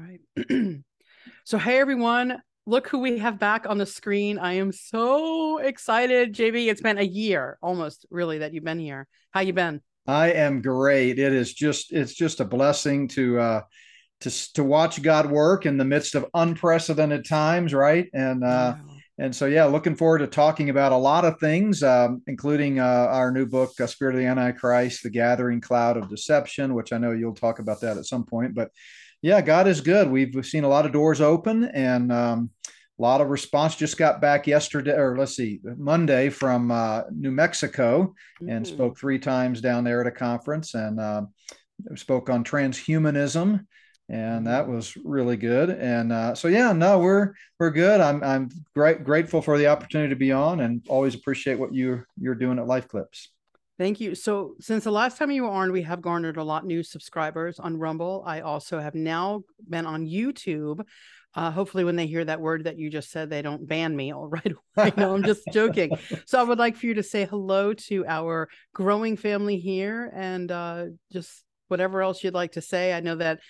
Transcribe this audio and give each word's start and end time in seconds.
right. 0.00 0.80
so, 1.44 1.58
hey, 1.58 1.78
everyone. 1.78 2.42
Look 2.66 2.88
who 2.88 2.98
we 2.98 3.18
have 3.18 3.38
back 3.38 3.66
on 3.68 3.78
the 3.78 3.86
screen. 3.86 4.38
I 4.38 4.54
am 4.54 4.70
so 4.70 5.58
excited. 5.58 6.34
JB, 6.34 6.70
it's 6.70 6.82
been 6.82 6.98
a 6.98 7.02
year 7.02 7.58
almost, 7.62 8.06
really, 8.10 8.38
that 8.38 8.52
you've 8.52 8.64
been 8.64 8.78
here. 8.78 9.08
How 9.32 9.40
you 9.40 9.52
been? 9.52 9.80
I 10.06 10.32
am 10.32 10.62
great. 10.62 11.18
It 11.18 11.32
is 11.32 11.52
just 11.52 11.92
it's 11.92 12.14
just 12.14 12.40
a 12.40 12.44
blessing 12.44 13.08
to 13.08 13.38
uh 13.38 13.60
to 14.20 14.52
to 14.54 14.62
watch 14.62 15.02
God 15.02 15.30
work 15.30 15.66
in 15.66 15.78
the 15.78 15.84
midst 15.84 16.14
of 16.14 16.26
unprecedented 16.34 17.26
times, 17.26 17.72
right? 17.72 18.08
And 18.12 18.44
uh 18.44 18.76
wow. 18.76 18.96
and 19.18 19.34
so 19.34 19.46
yeah, 19.46 19.64
looking 19.64 19.96
forward 19.96 20.18
to 20.18 20.26
talking 20.26 20.70
about 20.70 20.92
a 20.92 20.96
lot 20.96 21.24
of 21.24 21.40
things, 21.40 21.82
um, 21.82 22.22
including 22.26 22.78
uh, 22.78 23.08
our 23.10 23.32
new 23.32 23.46
book, 23.46 23.72
uh, 23.80 23.86
Spirit 23.86 24.14
of 24.14 24.20
the 24.20 24.26
Antichrist: 24.26 25.02
The 25.02 25.10
Gathering 25.10 25.60
Cloud 25.60 25.96
of 25.96 26.08
Deception, 26.08 26.74
which 26.74 26.92
I 26.92 26.98
know 26.98 27.12
you'll 27.12 27.34
talk 27.34 27.58
about 27.58 27.80
that 27.80 27.96
at 27.96 28.06
some 28.06 28.24
point. 28.24 28.54
But 28.54 28.70
yeah, 29.22 29.40
God 29.40 29.68
is 29.68 29.80
good. 29.80 30.10
We've 30.10 30.34
we've 30.34 30.46
seen 30.46 30.64
a 30.64 30.68
lot 30.68 30.86
of 30.86 30.92
doors 30.92 31.20
open 31.20 31.64
and 31.64 32.10
um, 32.10 32.50
a 32.68 33.02
lot 33.02 33.20
of 33.20 33.28
response. 33.28 33.76
Just 33.76 33.98
got 33.98 34.20
back 34.20 34.46
yesterday, 34.46 34.94
or 34.94 35.16
let's 35.16 35.36
see, 35.36 35.60
Monday 35.62 36.30
from 36.30 36.70
uh, 36.70 37.02
New 37.10 37.30
Mexico, 37.30 38.14
and 38.40 38.64
mm-hmm. 38.64 38.74
spoke 38.74 38.98
three 38.98 39.18
times 39.18 39.60
down 39.60 39.84
there 39.84 40.00
at 40.00 40.06
a 40.06 40.10
conference, 40.10 40.74
and 40.74 40.98
uh, 40.98 41.22
spoke 41.96 42.30
on 42.30 42.44
transhumanism, 42.44 43.64
and 44.08 44.46
that 44.46 44.64
mm-hmm. 44.64 44.74
was 44.74 44.96
really 45.04 45.36
good. 45.36 45.70
And 45.70 46.12
uh, 46.12 46.34
so, 46.34 46.48
yeah, 46.48 46.72
no, 46.72 46.98
we're 46.98 47.34
we're 47.58 47.70
good. 47.70 48.00
I'm 48.00 48.22
I'm 48.24 48.48
great 48.74 49.04
grateful 49.04 49.42
for 49.42 49.58
the 49.58 49.66
opportunity 49.66 50.10
to 50.10 50.18
be 50.18 50.32
on, 50.32 50.60
and 50.60 50.82
always 50.88 51.14
appreciate 51.14 51.58
what 51.58 51.74
you 51.74 52.04
you're 52.18 52.34
doing 52.34 52.58
at 52.58 52.66
Life 52.66 52.88
Clips. 52.88 53.30
Thank 53.80 53.98
you. 53.98 54.14
So, 54.14 54.56
since 54.60 54.84
the 54.84 54.90
last 54.90 55.16
time 55.16 55.30
you 55.30 55.44
were 55.44 55.48
on, 55.48 55.72
we 55.72 55.80
have 55.84 56.02
garnered 56.02 56.36
a 56.36 56.44
lot 56.44 56.66
new 56.66 56.82
subscribers 56.82 57.58
on 57.58 57.78
Rumble. 57.78 58.22
I 58.26 58.42
also 58.42 58.78
have 58.78 58.94
now 58.94 59.40
been 59.70 59.86
on 59.86 60.04
YouTube. 60.04 60.82
Uh, 61.34 61.50
hopefully, 61.50 61.84
when 61.84 61.96
they 61.96 62.06
hear 62.06 62.22
that 62.22 62.42
word 62.42 62.64
that 62.64 62.76
you 62.76 62.90
just 62.90 63.10
said, 63.10 63.30
they 63.30 63.40
don't 63.40 63.66
ban 63.66 63.96
me 63.96 64.12
all 64.14 64.28
right 64.28 64.52
away. 64.76 64.92
no, 64.98 65.14
I'm 65.14 65.22
just 65.22 65.44
joking. 65.50 65.92
So, 66.26 66.38
I 66.38 66.42
would 66.42 66.58
like 66.58 66.76
for 66.76 66.84
you 66.84 66.94
to 66.94 67.02
say 67.02 67.24
hello 67.24 67.72
to 67.72 68.04
our 68.06 68.50
growing 68.74 69.16
family 69.16 69.56
here 69.56 70.12
and 70.14 70.52
uh, 70.52 70.84
just 71.10 71.42
whatever 71.68 72.02
else 72.02 72.22
you'd 72.22 72.34
like 72.34 72.52
to 72.52 72.60
say. 72.60 72.92
I 72.92 73.00
know 73.00 73.16
that 73.16 73.40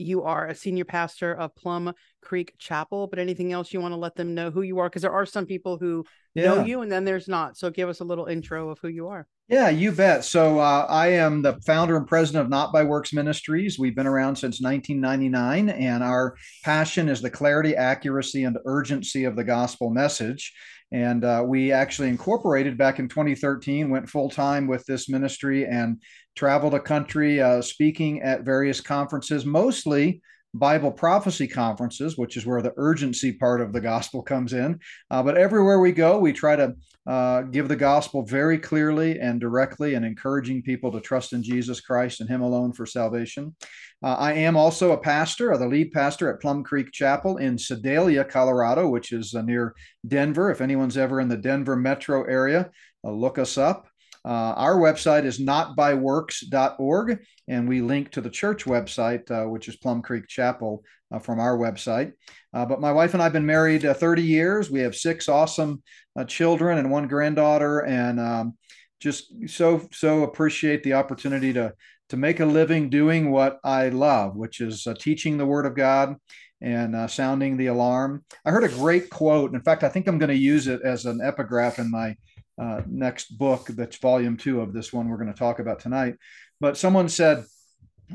you 0.00 0.22
are 0.22 0.46
a 0.46 0.54
senior 0.54 0.84
pastor 0.84 1.34
of 1.34 1.54
Plum 1.54 1.92
Creek 2.22 2.54
Chapel, 2.58 3.06
but 3.06 3.18
anything 3.18 3.52
else 3.52 3.72
you 3.72 3.80
want 3.80 3.92
to 3.92 3.98
let 3.98 4.16
them 4.16 4.34
know 4.34 4.50
who 4.50 4.62
you 4.62 4.78
are? 4.78 4.88
Because 4.88 5.02
there 5.02 5.12
are 5.12 5.26
some 5.26 5.46
people 5.46 5.78
who 5.78 6.04
yeah. 6.34 6.44
know 6.46 6.64
you 6.64 6.82
and 6.82 6.90
then 6.90 7.04
there's 7.04 7.28
not. 7.28 7.56
So 7.56 7.70
give 7.70 7.88
us 7.88 8.00
a 8.00 8.04
little 8.04 8.26
intro 8.26 8.70
of 8.70 8.78
who 8.80 8.88
you 8.88 9.08
are. 9.08 9.26
Yeah, 9.48 9.68
you 9.68 9.90
bet. 9.90 10.24
So 10.24 10.60
uh, 10.60 10.86
I 10.88 11.08
am 11.08 11.42
the 11.42 11.60
founder 11.66 11.96
and 11.96 12.06
president 12.06 12.44
of 12.44 12.50
Not 12.50 12.72
by 12.72 12.84
Works 12.84 13.12
Ministries. 13.12 13.80
We've 13.80 13.96
been 13.96 14.06
around 14.06 14.36
since 14.36 14.60
1999, 14.60 15.70
and 15.70 16.04
our 16.04 16.36
passion 16.62 17.08
is 17.08 17.20
the 17.20 17.30
clarity, 17.30 17.74
accuracy, 17.74 18.44
and 18.44 18.56
urgency 18.64 19.24
of 19.24 19.34
the 19.34 19.42
gospel 19.42 19.90
message. 19.90 20.54
And 20.92 21.24
uh, 21.24 21.44
we 21.46 21.72
actually 21.72 22.08
incorporated 22.08 22.76
back 22.76 22.98
in 22.98 23.08
2013, 23.08 23.90
went 23.90 24.08
full 24.08 24.28
time 24.28 24.66
with 24.66 24.84
this 24.86 25.08
ministry 25.08 25.66
and 25.66 26.02
traveled 26.36 26.74
a 26.74 26.80
country 26.80 27.40
uh, 27.40 27.62
speaking 27.62 28.22
at 28.22 28.42
various 28.42 28.80
conferences, 28.80 29.46
mostly 29.46 30.20
Bible 30.52 30.90
prophecy 30.90 31.46
conferences, 31.46 32.18
which 32.18 32.36
is 32.36 32.44
where 32.44 32.62
the 32.62 32.74
urgency 32.76 33.32
part 33.32 33.60
of 33.60 33.72
the 33.72 33.80
gospel 33.80 34.22
comes 34.22 34.52
in. 34.52 34.80
Uh, 35.10 35.22
but 35.22 35.36
everywhere 35.36 35.78
we 35.78 35.92
go, 35.92 36.18
we 36.18 36.32
try 36.32 36.56
to 36.56 36.74
uh, 37.06 37.42
give 37.42 37.68
the 37.68 37.76
gospel 37.76 38.22
very 38.22 38.58
clearly 38.58 39.18
and 39.20 39.40
directly 39.40 39.94
and 39.94 40.04
encouraging 40.04 40.62
people 40.62 40.92
to 40.92 41.00
trust 41.00 41.32
in 41.32 41.42
Jesus 41.42 41.80
Christ 41.80 42.20
and 42.20 42.28
Him 42.28 42.42
alone 42.42 42.72
for 42.72 42.86
salvation. 42.86 43.54
Uh, 44.02 44.16
I 44.18 44.32
am 44.34 44.56
also 44.56 44.92
a 44.92 44.98
pastor, 44.98 45.52
or 45.52 45.58
the 45.58 45.66
lead 45.66 45.92
pastor 45.92 46.32
at 46.32 46.40
Plum 46.40 46.64
Creek 46.64 46.90
Chapel 46.92 47.36
in 47.36 47.58
Sedalia, 47.58 48.24
Colorado, 48.24 48.88
which 48.88 49.12
is 49.12 49.34
uh, 49.34 49.42
near 49.42 49.74
Denver. 50.06 50.50
If 50.50 50.60
anyone's 50.60 50.96
ever 50.96 51.20
in 51.20 51.28
the 51.28 51.36
Denver 51.36 51.76
metro 51.76 52.24
area, 52.24 52.70
uh, 53.04 53.10
look 53.10 53.38
us 53.38 53.58
up. 53.58 53.89
Uh, 54.24 54.54
our 54.56 54.76
website 54.76 55.24
is 55.24 55.40
notbyworks.org, 55.40 57.18
and 57.48 57.68
we 57.68 57.80
link 57.80 58.10
to 58.10 58.20
the 58.20 58.30
church 58.30 58.64
website, 58.64 59.30
uh, 59.30 59.48
which 59.48 59.68
is 59.68 59.76
Plum 59.76 60.02
Creek 60.02 60.26
Chapel, 60.28 60.82
uh, 61.12 61.18
from 61.18 61.40
our 61.40 61.56
website. 61.56 62.12
Uh, 62.52 62.66
but 62.66 62.80
my 62.80 62.92
wife 62.92 63.14
and 63.14 63.22
I 63.22 63.26
have 63.26 63.32
been 63.32 63.46
married 63.46 63.84
uh, 63.84 63.94
30 63.94 64.22
years. 64.22 64.70
We 64.70 64.80
have 64.80 64.94
six 64.94 65.28
awesome 65.28 65.82
uh, 66.18 66.24
children 66.24 66.78
and 66.78 66.90
one 66.90 67.08
granddaughter, 67.08 67.80
and 67.80 68.20
um, 68.20 68.56
just 69.00 69.32
so 69.48 69.88
so 69.92 70.24
appreciate 70.24 70.82
the 70.82 70.94
opportunity 70.94 71.52
to 71.54 71.72
to 72.10 72.16
make 72.16 72.40
a 72.40 72.46
living 72.46 72.90
doing 72.90 73.30
what 73.30 73.58
I 73.64 73.88
love, 73.88 74.36
which 74.36 74.60
is 74.60 74.86
teaching 74.98 75.38
the 75.38 75.46
Word 75.46 75.64
of 75.64 75.74
God 75.74 76.16
and 76.60 76.94
uh, 76.94 77.06
sounding 77.06 77.56
the 77.56 77.66
alarm. 77.66 78.24
I 78.44 78.50
heard 78.50 78.64
a 78.64 78.68
great 78.68 79.10
quote. 79.10 79.54
In 79.54 79.62
fact, 79.62 79.82
I 79.82 79.88
think 79.88 80.06
I'm 80.06 80.18
going 80.18 80.30
to 80.30 80.36
use 80.36 80.66
it 80.66 80.82
as 80.84 81.06
an 81.06 81.20
epigraph 81.22 81.78
in 81.78 81.90
my 81.90 82.16
uh, 82.60 82.82
next 82.86 83.38
book 83.38 83.66
that's 83.68 83.96
volume 83.96 84.36
two 84.36 84.60
of 84.60 84.72
this 84.72 84.92
one 84.92 85.08
we're 85.08 85.16
going 85.16 85.32
to 85.32 85.38
talk 85.38 85.58
about 85.58 85.80
tonight. 85.80 86.16
But 86.60 86.76
someone 86.76 87.08
said, 87.08 87.44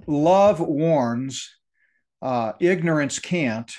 Love 0.08 0.60
warns, 0.60 1.58
uh, 2.22 2.54
ignorance 2.60 3.18
can't, 3.20 3.74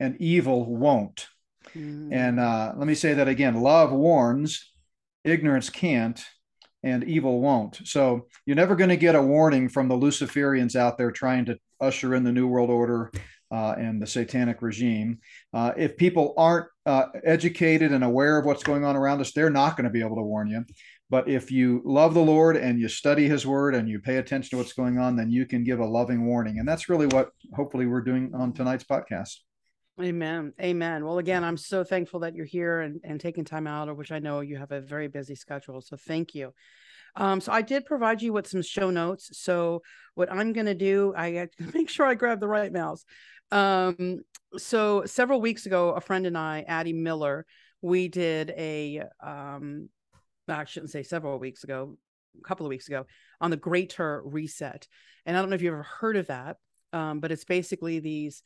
and 0.00 0.20
evil 0.20 0.66
won't. 0.66 1.28
Mm. 1.76 2.12
And 2.12 2.40
uh, 2.40 2.74
let 2.76 2.86
me 2.86 2.94
say 2.94 3.14
that 3.14 3.28
again 3.28 3.62
love 3.62 3.92
warns, 3.92 4.72
ignorance 5.24 5.70
can't, 5.70 6.22
and 6.82 7.04
evil 7.04 7.40
won't. 7.40 7.80
So 7.84 8.26
you're 8.44 8.56
never 8.56 8.74
going 8.74 8.90
to 8.90 8.96
get 8.96 9.14
a 9.14 9.22
warning 9.22 9.68
from 9.68 9.88
the 9.88 9.94
Luciferians 9.94 10.74
out 10.76 10.98
there 10.98 11.12
trying 11.12 11.44
to 11.46 11.58
usher 11.80 12.14
in 12.14 12.24
the 12.24 12.32
New 12.32 12.48
World 12.48 12.70
Order 12.70 13.12
uh, 13.52 13.74
and 13.78 14.02
the 14.02 14.06
satanic 14.06 14.62
regime. 14.62 15.20
Uh, 15.54 15.72
if 15.76 15.96
people 15.96 16.34
aren't 16.36 16.66
uh, 16.86 17.06
educated 17.24 17.92
and 17.92 18.04
aware 18.04 18.38
of 18.38 18.44
what's 18.44 18.62
going 18.62 18.84
on 18.84 18.96
around 18.96 19.20
us, 19.20 19.32
they're 19.32 19.50
not 19.50 19.76
going 19.76 19.84
to 19.84 19.90
be 19.90 20.00
able 20.00 20.16
to 20.16 20.22
warn 20.22 20.48
you. 20.48 20.64
But 21.10 21.28
if 21.28 21.50
you 21.50 21.82
love 21.84 22.14
the 22.14 22.22
Lord 22.22 22.56
and 22.56 22.80
you 22.80 22.88
study 22.88 23.28
His 23.28 23.46
Word 23.46 23.74
and 23.74 23.88
you 23.88 24.00
pay 24.00 24.16
attention 24.16 24.50
to 24.50 24.56
what's 24.56 24.72
going 24.72 24.98
on, 24.98 25.14
then 25.14 25.30
you 25.30 25.46
can 25.46 25.62
give 25.62 25.78
a 25.78 25.84
loving 25.84 26.24
warning. 26.24 26.58
And 26.58 26.66
that's 26.66 26.88
really 26.88 27.06
what 27.06 27.30
hopefully 27.54 27.86
we're 27.86 28.00
doing 28.00 28.32
on 28.34 28.52
tonight's 28.52 28.84
podcast. 28.84 29.36
Amen. 30.00 30.54
Amen. 30.60 31.04
Well, 31.04 31.18
again, 31.18 31.44
I'm 31.44 31.58
so 31.58 31.84
thankful 31.84 32.20
that 32.20 32.34
you're 32.34 32.46
here 32.46 32.80
and, 32.80 32.98
and 33.04 33.20
taking 33.20 33.44
time 33.44 33.66
out, 33.66 33.94
which 33.94 34.10
I 34.10 34.20
know 34.20 34.40
you 34.40 34.56
have 34.56 34.72
a 34.72 34.80
very 34.80 35.06
busy 35.06 35.34
schedule. 35.34 35.82
So 35.82 35.96
thank 35.96 36.34
you. 36.34 36.54
Um, 37.14 37.42
so 37.42 37.52
I 37.52 37.60
did 37.60 37.84
provide 37.84 38.22
you 38.22 38.32
with 38.32 38.46
some 38.46 38.62
show 38.62 38.90
notes. 38.90 39.28
So 39.38 39.82
what 40.14 40.32
I'm 40.32 40.54
going 40.54 40.66
to 40.66 40.74
do, 40.74 41.12
I 41.16 41.48
make 41.74 41.90
sure 41.90 42.06
I 42.06 42.14
grab 42.14 42.40
the 42.40 42.48
right 42.48 42.72
mouse. 42.72 43.04
Um, 43.52 44.22
so 44.56 45.04
several 45.04 45.40
weeks 45.40 45.66
ago, 45.66 45.90
a 45.90 46.00
friend 46.00 46.26
and 46.26 46.36
I, 46.36 46.64
Addie 46.66 46.94
Miller, 46.94 47.46
we 47.82 48.08
did 48.08 48.50
a, 48.56 49.04
um, 49.22 49.88
I 50.48 50.64
shouldn't 50.64 50.90
say 50.90 51.02
several 51.02 51.38
weeks 51.38 51.62
ago, 51.62 51.96
a 52.38 52.48
couple 52.48 52.66
of 52.66 52.70
weeks 52.70 52.88
ago 52.88 53.06
on 53.40 53.50
the 53.50 53.56
Greater 53.56 54.22
Reset. 54.24 54.88
And 55.26 55.36
I 55.36 55.40
don't 55.40 55.50
know 55.50 55.54
if 55.54 55.62
you've 55.62 55.74
ever 55.74 55.82
heard 55.82 56.16
of 56.16 56.28
that, 56.28 56.56
um, 56.92 57.20
but 57.20 57.30
it's 57.30 57.44
basically 57.44 58.00
these 58.00 58.42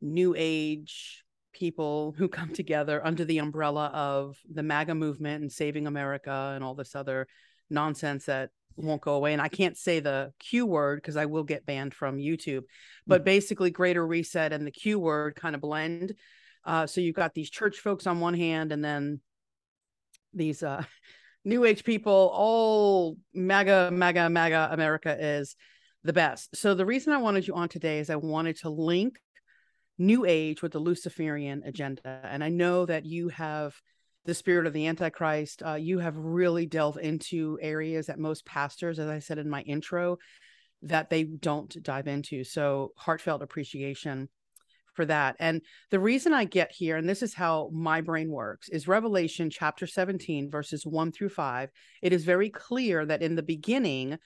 new 0.00 0.34
age 0.38 1.24
people 1.52 2.14
who 2.16 2.28
come 2.28 2.50
together 2.54 3.04
under 3.04 3.24
the 3.24 3.38
umbrella 3.38 3.86
of 3.92 4.38
the 4.50 4.62
MAGA 4.62 4.94
movement 4.94 5.42
and 5.42 5.50
saving 5.50 5.86
America 5.86 6.52
and 6.54 6.62
all 6.62 6.74
this 6.74 6.94
other 6.94 7.26
nonsense 7.70 8.26
that 8.26 8.50
won't 8.76 9.02
go 9.02 9.14
away. 9.14 9.32
And 9.32 9.42
I 9.42 9.48
can't 9.48 9.76
say 9.76 10.00
the 10.00 10.32
Q 10.38 10.66
word 10.66 11.00
because 11.00 11.16
I 11.16 11.26
will 11.26 11.44
get 11.44 11.66
banned 11.66 11.94
from 11.94 12.18
YouTube. 12.18 12.62
But 13.06 13.20
mm-hmm. 13.20 13.24
basically, 13.24 13.70
greater 13.70 14.06
reset 14.06 14.52
and 14.52 14.66
the 14.66 14.72
Q 14.72 14.98
word 14.98 15.36
kind 15.36 15.54
of 15.54 15.60
blend. 15.60 16.14
Uh, 16.64 16.86
so 16.86 17.00
you've 17.00 17.14
got 17.14 17.34
these 17.34 17.50
church 17.50 17.78
folks 17.78 18.06
on 18.06 18.20
one 18.20 18.34
hand, 18.34 18.72
and 18.72 18.82
then 18.84 19.20
these 20.32 20.62
uh, 20.62 20.82
new 21.44 21.64
age 21.64 21.84
people, 21.84 22.30
all 22.32 23.16
MAGA, 23.34 23.90
MAGA, 23.92 24.30
MAGA, 24.30 24.68
America 24.72 25.16
is 25.18 25.56
the 26.04 26.12
best. 26.12 26.56
So 26.56 26.74
the 26.74 26.86
reason 26.86 27.12
I 27.12 27.18
wanted 27.18 27.46
you 27.46 27.54
on 27.54 27.68
today 27.68 27.98
is 27.98 28.10
I 28.10 28.16
wanted 28.16 28.56
to 28.60 28.70
link 28.70 29.18
new 29.98 30.24
age 30.24 30.62
with 30.62 30.72
the 30.72 30.78
Luciferian 30.78 31.62
agenda. 31.64 32.20
And 32.24 32.42
I 32.42 32.48
know 32.48 32.84
that 32.86 33.04
you 33.04 33.28
have 33.28 33.74
the 34.24 34.34
spirit 34.34 34.66
of 34.66 34.72
the 34.72 34.86
antichrist 34.86 35.62
uh, 35.64 35.74
you 35.74 35.98
have 35.98 36.16
really 36.16 36.66
delved 36.66 36.98
into 36.98 37.58
areas 37.60 38.06
that 38.06 38.18
most 38.18 38.44
pastors 38.46 38.98
as 38.98 39.08
i 39.08 39.18
said 39.18 39.38
in 39.38 39.48
my 39.48 39.60
intro 39.62 40.18
that 40.84 41.10
they 41.10 41.24
don't 41.24 41.82
dive 41.82 42.06
into. 42.06 42.44
So 42.44 42.92
heartfelt 42.96 43.42
appreciation 43.42 44.28
for 44.94 45.06
that. 45.06 45.34
And 45.40 45.60
the 45.90 45.98
reason 45.98 46.32
i 46.32 46.44
get 46.44 46.70
here 46.70 46.96
and 46.96 47.08
this 47.08 47.22
is 47.22 47.34
how 47.34 47.70
my 47.72 48.00
brain 48.00 48.30
works 48.30 48.68
is 48.68 48.86
revelation 48.86 49.50
chapter 49.50 49.86
17 49.88 50.50
verses 50.50 50.86
1 50.86 51.10
through 51.10 51.30
5 51.30 51.70
it 52.00 52.12
is 52.12 52.24
very 52.24 52.48
clear 52.48 53.04
that 53.04 53.22
in 53.22 53.34
the 53.34 53.42
beginning 53.42 54.18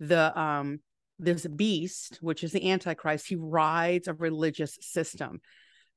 the 0.00 0.38
um 0.38 0.78
this 1.18 1.46
beast 1.46 2.18
which 2.22 2.42
is 2.42 2.52
the 2.52 2.70
antichrist 2.70 3.28
he 3.28 3.36
rides 3.36 4.08
a 4.08 4.14
religious 4.14 4.78
system. 4.80 5.40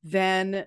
Then 0.03 0.65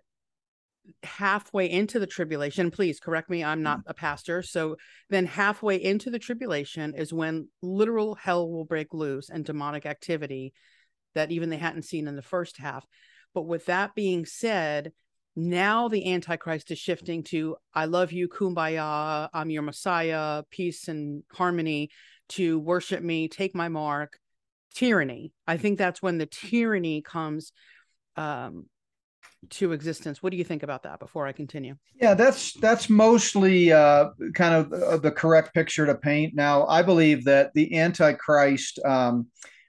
halfway 1.03 1.71
into 1.71 1.99
the 1.99 2.07
tribulation, 2.07 2.71
please 2.71 3.01
correct 3.01 3.31
me, 3.31 3.45
I'm 3.45 3.63
not 3.63 3.81
mm. 3.81 3.85
a 3.89 3.95
pastor. 3.95 4.43
So 4.43 4.77
then 5.11 5.27
halfway 5.27 5.83
into 5.83 6.11
the 6.11 6.19
tribulation 6.19 6.95
is 6.95 7.13
when 7.13 7.49
literal 7.63 8.15
hell 8.15 8.51
will 8.51 8.65
break 8.65 8.93
loose 8.93 9.31
and 9.31 9.45
demonic 9.45 9.87
activity 9.87 10.53
that 11.15 11.31
even 11.31 11.51
they 11.51 11.57
hadn't 11.57 11.85
seen 11.85 12.09
in 12.09 12.17
the 12.17 12.23
first 12.23 12.57
half. 12.57 12.87
But 13.35 13.43
with 13.43 13.67
that 13.67 13.95
being 13.95 14.27
said, 14.27 14.93
now 15.35 15.89
the 15.89 16.13
Antichrist 16.13 16.71
is 16.71 16.79
shifting 16.79 17.23
to 17.25 17.57
I 17.75 17.87
love 17.87 18.13
you, 18.13 18.29
kumbaya, 18.29 19.29
I'm 19.33 19.51
your 19.51 19.63
Messiah, 19.63 20.43
peace 20.51 20.89
and 20.89 21.23
harmony, 21.33 21.91
to 22.31 22.59
worship 22.59 23.03
me, 23.03 23.29
take 23.29 23.55
my 23.55 23.69
mark, 23.69 24.19
tyranny. 24.75 25.33
I 25.47 25.57
think 25.57 25.79
that's 25.79 26.03
when 26.03 26.19
the 26.19 26.27
tyranny 26.27 27.03
comes 27.03 27.53
um, 28.17 28.67
to 29.51 29.73
existence. 29.73 30.23
What 30.23 30.31
do 30.31 30.37
you 30.37 30.45
think 30.45 30.63
about 30.63 30.83
that 30.85 30.99
before 30.99 31.27
I 31.27 31.33
continue? 31.33 31.77
Yeah, 32.01 32.15
that's 32.15 32.55
that's 32.55 32.89
mostly 32.89 33.73
uh, 33.73 34.11
kind 34.35 34.55
of 34.55 34.73
uh, 34.73 34.97
the 34.99 35.11
correct 35.11 35.55
picture 35.55 35.87
to 35.87 35.95
paint. 35.95 36.35
Now, 36.35 36.67
I 36.67 36.83
believe 36.83 37.25
that 37.25 37.53
the 37.55 37.79
Antichrist, 37.79 38.79
um, 38.85 39.27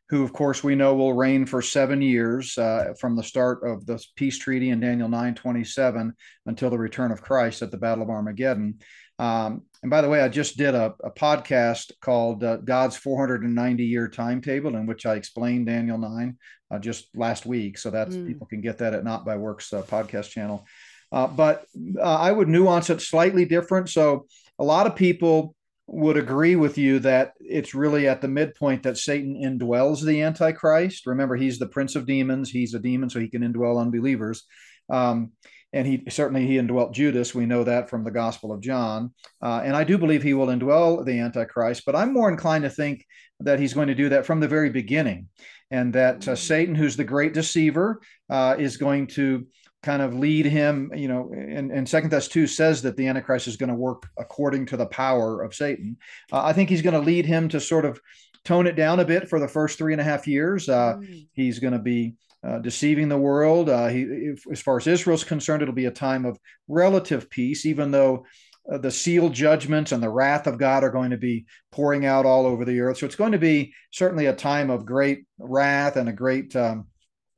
who 0.10 0.24
of 0.24 0.34
course 0.34 0.64
we 0.64 0.76
know 0.76 0.96
will 0.96 1.14
reign 1.14 1.46
for 1.46 1.62
seven 1.62 2.02
years 2.02 2.58
uh, 2.58 2.94
from 3.00 3.16
the 3.16 3.24
start 3.24 3.62
of 3.64 3.86
the 3.86 4.04
peace 4.16 4.38
treaty 4.38 4.70
in 4.70 4.80
Daniel 4.80 5.10
nine 5.10 5.36
twenty 5.36 5.64
seven 5.64 6.14
until 6.46 6.70
the 6.70 6.78
return 6.78 7.12
of 7.12 7.22
Christ 7.22 7.62
at 7.62 7.72
the 7.72 7.78
Battle 7.78 8.04
of 8.04 8.10
Armageddon. 8.10 8.80
Um, 9.20 9.64
and 9.82 9.90
by 9.90 10.02
the 10.02 10.10
way, 10.10 10.22
I 10.22 10.30
just 10.30 10.58
did 10.58 10.76
a, 10.76 10.96
a 11.04 11.12
podcast 11.12 11.92
called 12.02 12.44
uh, 12.44 12.58
God's 12.58 12.98
490 12.98 13.86
year 13.86 14.08
timetable, 14.08 14.76
in 14.76 14.86
which 14.86 15.06
I 15.06 15.16
explained 15.16 15.68
Daniel 15.68 15.98
9 15.98 16.38
uh, 16.72 16.80
just 16.80 17.16
last 17.16 17.46
week. 17.46 17.78
So 17.78 17.92
that 17.92 18.10
mm. 18.10 18.28
people 18.28 18.48
can 18.48 18.62
get 18.62 18.80
that 18.80 18.94
at 18.94 19.04
Not 19.04 19.26
by 19.26 19.36
Works 19.38 19.72
uh, 19.72 19.84
podcast 19.84 20.30
channel. 20.30 20.66
Uh, 21.12 21.28
but 21.28 21.66
uh, 22.00 22.02
I 22.02 22.32
would 22.32 22.48
nuance 22.48 22.90
it 22.90 23.02
slightly 23.02 23.46
different. 23.46 23.90
So 23.90 24.26
a 24.58 24.64
lot 24.64 24.88
of 24.88 24.96
people 24.96 25.56
would 25.88 26.18
agree 26.18 26.56
with 26.56 26.78
you 26.78 27.00
that 27.00 27.34
it's 27.40 27.76
really 27.76 28.08
at 28.08 28.22
the 28.22 28.28
midpoint 28.28 28.84
that 28.84 28.98
Satan 28.98 29.36
indwells 29.36 30.04
the 30.04 30.22
Antichrist. 30.22 31.06
Remember, 31.06 31.36
he's 31.36 31.60
the 31.60 31.68
prince 31.68 31.96
of 31.96 32.06
demons. 32.06 32.50
He's 32.50 32.74
a 32.74 32.80
demon, 32.80 33.10
so 33.10 33.20
he 33.20 33.30
can 33.30 33.42
indwell 33.42 33.80
unbelievers. 33.80 34.44
Um, 34.90 35.32
and 35.74 35.88
he 35.88 36.04
certainly 36.10 36.46
he 36.46 36.58
indwelt 36.58 36.94
Judas. 36.94 37.34
We 37.34 37.48
know 37.48 37.64
that 37.64 37.90
from 37.90 38.04
the 38.04 38.12
Gospel 38.12 38.52
of 38.52 38.62
John, 38.62 39.12
uh, 39.42 39.62
and 39.64 39.76
I 39.76 39.84
do 39.84 39.98
believe 39.98 40.22
he 40.22 40.36
will 40.36 40.48
indwell 40.48 41.04
the 41.04 41.20
Antichrist. 41.20 41.84
But 41.86 41.96
I'm 41.96 42.14
more 42.14 42.30
inclined 42.30 42.64
to 42.64 42.70
think 42.70 43.06
that 43.40 43.60
he's 43.60 43.74
going 43.74 43.88
to 43.88 43.96
do 43.96 44.10
that 44.10 44.26
from 44.26 44.40
the 44.40 44.48
very 44.48 44.70
beginning, 44.70 45.28
and 45.72 45.94
that 45.94 46.28
uh, 46.28 46.34
mm. 46.34 46.38
Satan, 46.38 46.76
who's 46.76 46.96
the 46.96 47.04
great 47.04 47.34
deceiver, 47.34 48.02
uh, 48.30 48.56
is 48.58 48.78
going 48.78 49.08
to 49.08 49.48
kind 49.84 50.02
of 50.02 50.16
lead 50.16 50.46
him. 50.46 50.92
You 50.96 51.08
know, 51.08 51.32
and, 51.34 51.72
and 51.72 51.88
Second 51.88 52.10
Thess 52.10 52.28
two 52.28 52.48
says 52.48 52.82
that 52.82 52.98
the 52.98 53.08
Antichrist 53.08 53.48
is 53.48 53.58
going 53.58 53.70
to 53.70 53.76
work 53.76 54.10
according 54.18 54.66
to 54.68 54.78
the 54.78 54.88
power 54.88 55.44
of 55.44 55.54
Satan. 55.54 55.98
Uh, 56.32 56.44
I 56.44 56.54
think 56.54 56.70
he's 56.70 56.82
going 56.82 57.00
to 57.00 57.00
lead 57.00 57.26
him 57.26 57.50
to 57.50 57.60
sort 57.60 57.86
of 57.86 58.00
tone 58.46 58.68
it 58.68 58.76
down 58.76 59.00
a 59.00 59.06
bit 59.06 59.30
for 59.30 59.40
the 59.40 59.48
first 59.48 59.78
three 59.78 59.94
and 59.94 60.02
a 60.02 60.04
half 60.04 60.28
years. 60.28 60.68
Uh, 60.68 60.96
mm. 60.98 61.28
He's 61.34 61.60
going 61.60 61.74
to 61.74 61.80
be 61.80 62.16
uh, 62.46 62.60
deceiving 62.60 63.08
the 63.08 63.18
world. 63.18 63.70
Uh, 63.70 63.88
he, 63.88 64.02
if, 64.02 64.44
as 64.52 64.62
far 64.62 64.78
as 64.78 64.88
Israel's 64.88 65.24
concerned, 65.24 65.62
it'll 65.62 65.74
be 65.74 65.86
a 65.86 65.92
time 65.92 66.26
of 66.26 66.38
relative 66.68 67.30
peace, 67.30 67.66
even 67.66 67.92
though 67.92 68.26
uh, 68.72 68.78
the 68.78 68.92
sealed 68.92 69.34
judgments 69.34 69.92
and 69.92 70.04
the 70.04 70.10
wrath 70.10 70.48
of 70.48 70.58
God 70.58 70.84
are 70.84 70.90
going 70.90 71.12
to 71.12 71.18
be 71.18 71.46
pouring 71.72 72.06
out 72.06 72.26
all 72.26 72.46
over 72.46 72.66
the 72.66 72.82
earth. 72.82 72.98
So 72.98 73.06
it's 73.06 73.16
going 73.16 73.32
to 73.32 73.38
be 73.38 73.74
certainly 73.92 74.26
a 74.26 74.36
time 74.36 74.70
of 74.70 74.86
great 74.86 75.26
wrath 75.38 75.96
and 75.96 76.10
a 76.10 76.14
great 76.14 76.54
um, 76.56 76.88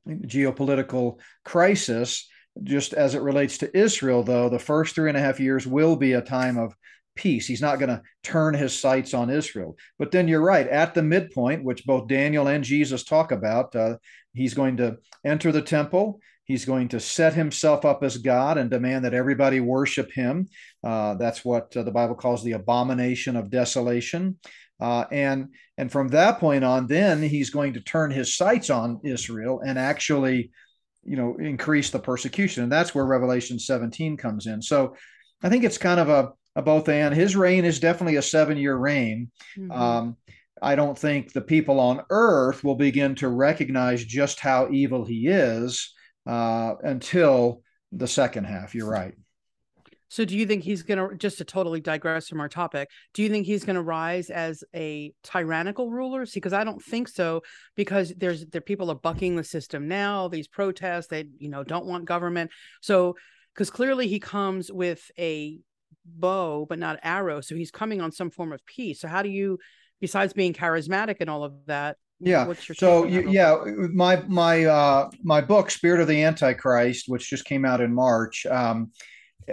geopolitical 0.08 1.18
crisis. 1.44 2.28
Just 2.62 2.94
as 2.94 3.14
it 3.14 3.22
relates 3.22 3.58
to 3.58 3.76
Israel, 3.76 4.22
though, 4.22 4.48
the 4.48 4.58
first 4.58 4.94
three 4.94 5.08
and 5.08 5.16
a 5.16 5.20
half 5.20 5.38
years 5.40 5.66
will 5.66 5.96
be 5.96 6.12
a 6.12 6.22
time 6.22 6.58
of 6.58 6.74
peace. 7.14 7.46
He's 7.46 7.62
not 7.62 7.78
going 7.78 7.88
to 7.88 8.02
turn 8.22 8.54
his 8.54 8.78
sights 8.78 9.14
on 9.14 9.30
Israel. 9.30 9.76
But 9.98 10.10
then 10.10 10.28
you're 10.28 10.40
right, 10.40 10.68
at 10.68 10.94
the 10.94 11.02
midpoint, 11.02 11.64
which 11.64 11.84
both 11.84 12.08
Daniel 12.08 12.48
and 12.48 12.62
Jesus 12.62 13.04
talk 13.04 13.32
about, 13.32 13.74
uh, 13.74 13.96
he's 14.34 14.54
going 14.54 14.76
to 14.78 14.98
enter 15.24 15.50
the 15.52 15.62
temple. 15.62 16.20
He's 16.44 16.64
going 16.64 16.88
to 16.88 17.00
set 17.00 17.34
himself 17.34 17.84
up 17.84 18.04
as 18.04 18.18
God 18.18 18.56
and 18.56 18.70
demand 18.70 19.04
that 19.04 19.14
everybody 19.14 19.60
worship 19.60 20.12
him. 20.12 20.46
Uh, 20.84 21.14
that's 21.14 21.44
what 21.44 21.76
uh, 21.76 21.82
the 21.82 21.90
Bible 21.90 22.14
calls 22.14 22.44
the 22.44 22.52
abomination 22.52 23.34
of 23.34 23.50
desolation. 23.50 24.38
Uh, 24.78 25.06
and 25.10 25.48
and 25.78 25.90
from 25.90 26.08
that 26.08 26.38
point 26.38 26.64
on, 26.64 26.86
then 26.86 27.22
he's 27.22 27.50
going 27.50 27.72
to 27.72 27.80
turn 27.80 28.10
his 28.10 28.36
sights 28.36 28.70
on 28.70 29.00
Israel 29.04 29.60
and 29.66 29.78
actually, 29.78 30.50
you 31.06 31.16
know, 31.16 31.36
increase 31.36 31.90
the 31.90 31.98
persecution. 31.98 32.62
And 32.62 32.72
that's 32.72 32.94
where 32.94 33.04
Revelation 33.04 33.58
17 33.58 34.16
comes 34.16 34.46
in. 34.46 34.60
So 34.60 34.96
I 35.42 35.48
think 35.48 35.64
it's 35.64 35.78
kind 35.78 36.00
of 36.00 36.08
a 36.08 36.62
both 36.62 36.88
and. 36.88 37.14
His 37.14 37.36
reign 37.36 37.64
is 37.64 37.80
definitely 37.80 38.16
a 38.16 38.22
seven 38.22 38.56
year 38.56 38.76
reign. 38.76 39.30
Mm-hmm. 39.56 39.70
Um, 39.70 40.16
I 40.60 40.74
don't 40.74 40.98
think 40.98 41.32
the 41.32 41.42
people 41.42 41.80
on 41.80 42.02
earth 42.10 42.64
will 42.64 42.76
begin 42.76 43.14
to 43.16 43.28
recognize 43.28 44.04
just 44.04 44.40
how 44.40 44.70
evil 44.70 45.04
he 45.04 45.26
is 45.28 45.92
uh, 46.26 46.74
until 46.82 47.62
the 47.92 48.08
second 48.08 48.44
half. 48.44 48.74
You're 48.74 48.88
right. 48.88 49.14
So, 50.08 50.24
do 50.24 50.36
you 50.36 50.46
think 50.46 50.62
he's 50.62 50.82
going 50.82 51.10
to, 51.10 51.16
just 51.16 51.38
to 51.38 51.44
totally 51.44 51.80
digress 51.80 52.28
from 52.28 52.40
our 52.40 52.48
topic, 52.48 52.88
do 53.14 53.22
you 53.22 53.28
think 53.28 53.46
he's 53.46 53.64
going 53.64 53.76
to 53.76 53.82
rise 53.82 54.30
as 54.30 54.62
a 54.74 55.12
tyrannical 55.22 55.90
ruler? 55.90 56.26
See, 56.26 56.38
because 56.38 56.52
I 56.52 56.64
don't 56.64 56.82
think 56.82 57.08
so, 57.08 57.42
because 57.76 58.12
there's 58.16 58.46
there 58.46 58.60
people 58.60 58.90
are 58.90 58.96
bucking 58.96 59.36
the 59.36 59.44
system 59.44 59.88
now. 59.88 60.28
These 60.28 60.48
protests, 60.48 61.08
they 61.08 61.26
you 61.38 61.48
know 61.48 61.64
don't 61.64 61.86
want 61.86 62.04
government. 62.04 62.50
So, 62.80 63.16
because 63.54 63.70
clearly 63.70 64.06
he 64.06 64.20
comes 64.20 64.70
with 64.70 65.10
a 65.18 65.58
bow 66.06 66.66
but 66.68 66.78
not 66.78 66.98
arrow 67.02 67.40
so 67.40 67.54
he's 67.54 67.70
coming 67.70 68.00
on 68.00 68.12
some 68.12 68.30
form 68.30 68.52
of 68.52 68.64
peace 68.64 69.00
so 69.00 69.08
how 69.08 69.22
do 69.22 69.28
you 69.28 69.58
besides 70.00 70.32
being 70.32 70.52
charismatic 70.52 71.16
and 71.20 71.28
all 71.28 71.42
of 71.42 71.52
that 71.66 71.96
yeah 72.20 72.50
so 72.76 73.04
you, 73.04 73.28
yeah 73.28 73.56
my 73.92 74.22
my 74.28 74.64
uh 74.64 75.10
my 75.22 75.40
book 75.40 75.70
spirit 75.70 76.00
of 76.00 76.06
the 76.06 76.22
antichrist 76.22 77.04
which 77.08 77.28
just 77.28 77.44
came 77.44 77.64
out 77.64 77.80
in 77.80 77.92
march 77.92 78.46
um 78.46 78.90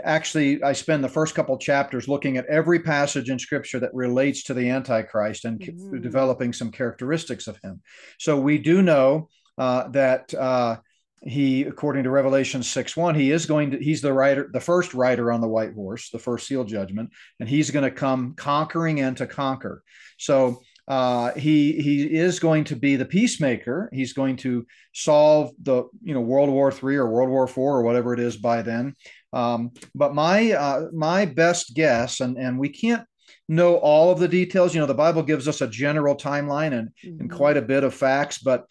actually 0.03 0.61
i 0.63 0.73
spend 0.73 1.03
the 1.03 1.09
first 1.09 1.35
couple 1.35 1.57
chapters 1.57 2.07
looking 2.07 2.37
at 2.37 2.45
every 2.47 2.79
passage 2.79 3.29
in 3.29 3.37
scripture 3.37 3.79
that 3.79 3.93
relates 3.93 4.43
to 4.43 4.53
the 4.53 4.69
antichrist 4.69 5.45
and 5.45 5.59
mm-hmm. 5.59 6.01
developing 6.01 6.51
some 6.51 6.71
characteristics 6.71 7.47
of 7.47 7.57
him. 7.63 7.81
So 8.19 8.39
we 8.39 8.57
do 8.57 8.81
know 8.81 9.29
uh, 9.57 9.87
that 9.89 10.33
uh, 10.33 10.77
he 11.21 11.63
according 11.63 12.03
to 12.03 12.09
revelation 12.09 12.61
6 12.61 12.97
1 12.97 13.15
he 13.15 13.31
is 13.31 13.45
going 13.45 13.71
to 13.71 13.77
he's 13.77 14.01
the 14.01 14.11
rider 14.11 14.49
the 14.51 14.59
first 14.59 14.93
rider 14.93 15.31
on 15.31 15.39
the 15.39 15.47
white 15.47 15.73
horse 15.73 16.09
the 16.09 16.19
first 16.19 16.47
seal 16.47 16.65
judgment 16.65 17.11
and 17.39 17.47
he's 17.47 17.71
going 17.71 17.85
to 17.85 17.91
come 17.91 18.33
conquering 18.35 18.99
and 18.99 19.15
to 19.17 19.27
conquer. 19.27 19.83
So 20.17 20.61
uh, 20.85 21.31
he 21.33 21.81
he 21.81 22.13
is 22.13 22.39
going 22.39 22.65
to 22.65 22.75
be 22.75 22.97
the 22.97 23.05
peacemaker. 23.05 23.89
He's 23.93 24.11
going 24.11 24.35
to 24.37 24.65
solve 24.93 25.51
the 25.61 25.85
you 26.01 26.13
know 26.13 26.21
world 26.21 26.49
war 26.49 26.71
three 26.71 26.97
or 26.97 27.09
world 27.09 27.29
war 27.29 27.47
four 27.47 27.77
or 27.77 27.83
whatever 27.83 28.13
it 28.13 28.19
is 28.19 28.35
by 28.35 28.61
then 28.61 28.95
um, 29.33 29.71
but 29.93 30.13
my 30.13 30.51
uh, 30.51 30.87
my 30.93 31.25
best 31.25 31.73
guess 31.75 32.19
and 32.19 32.37
and 32.37 32.57
we 32.57 32.69
can't 32.69 33.05
know 33.49 33.75
all 33.77 34.11
of 34.11 34.19
the 34.19 34.27
details 34.27 34.73
you 34.73 34.79
know 34.79 34.87
the 34.87 34.93
bible 34.93 35.23
gives 35.23 35.47
us 35.47 35.61
a 35.61 35.67
general 35.67 36.15
timeline 36.15 36.73
and, 36.73 36.89
mm-hmm. 37.03 37.21
and 37.21 37.31
quite 37.31 37.57
a 37.57 37.61
bit 37.61 37.83
of 37.83 37.93
facts 37.93 38.37
but 38.37 38.65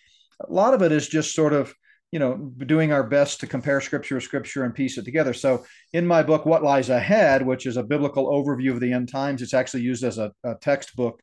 a 0.49 0.53
lot 0.53 0.75
of 0.75 0.83
it 0.83 0.93
is 0.93 1.09
just 1.09 1.35
sort 1.35 1.53
of 1.53 1.75
you 2.13 2.19
know 2.19 2.53
doing 2.67 2.93
our 2.93 3.03
best 3.03 3.41
to 3.41 3.47
compare 3.47 3.81
scripture 3.81 4.15
with 4.15 4.25
scripture 4.25 4.65
and 4.65 4.75
piece 4.75 4.99
it 4.99 5.05
together. 5.05 5.33
So 5.33 5.65
in 5.93 6.07
my 6.07 6.23
book 6.23 6.45
what 6.47 6.63
lies 6.63 6.91
ahead 6.91 7.45
which 7.45 7.67
is 7.67 7.77
a 7.77 7.83
biblical 7.83 8.27
overview 8.27 8.71
of 8.71 8.81
the 8.81 8.93
end 8.93 9.11
times 9.11 9.43
it's 9.43 9.55
actually 9.55 9.83
used 9.83 10.05
as 10.05 10.19
a, 10.19 10.33
a 10.45 10.55
textbook 10.57 11.23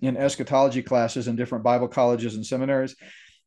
in 0.00 0.16
eschatology 0.16 0.82
classes 0.82 1.28
in 1.28 1.36
different 1.36 1.64
bible 1.64 1.88
colleges 1.88 2.36
and 2.36 2.46
seminaries. 2.46 2.94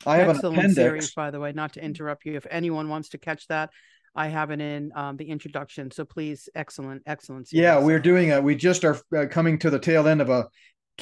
I 0.05 0.17
have 0.17 0.29
Excellent 0.29 0.55
an 0.55 0.59
appendix. 0.59 0.75
series 0.75 1.13
by 1.13 1.31
the 1.31 1.39
way 1.39 1.53
not 1.53 1.73
to 1.73 1.83
interrupt 1.83 2.25
you. 2.25 2.35
If 2.35 2.45
anyone 2.51 2.89
wants 2.89 3.09
to 3.09 3.17
catch 3.17 3.47
that 3.47 3.71
I 4.17 4.27
have 4.27 4.51
it 4.51 4.59
in 4.59 4.91
um, 4.95 5.15
the 5.15 5.25
introduction. 5.25 5.91
So 5.91 6.03
please, 6.03 6.49
excellent, 6.55 7.03
excellent. 7.05 7.47
Series. 7.47 7.63
Yeah, 7.63 7.79
we're 7.79 7.99
doing 7.99 8.29
it. 8.29 8.43
We 8.43 8.55
just 8.55 8.83
are 8.83 8.99
uh, 9.15 9.27
coming 9.29 9.59
to 9.59 9.69
the 9.69 9.79
tail 9.79 10.07
end 10.07 10.21
of 10.21 10.29
a 10.29 10.47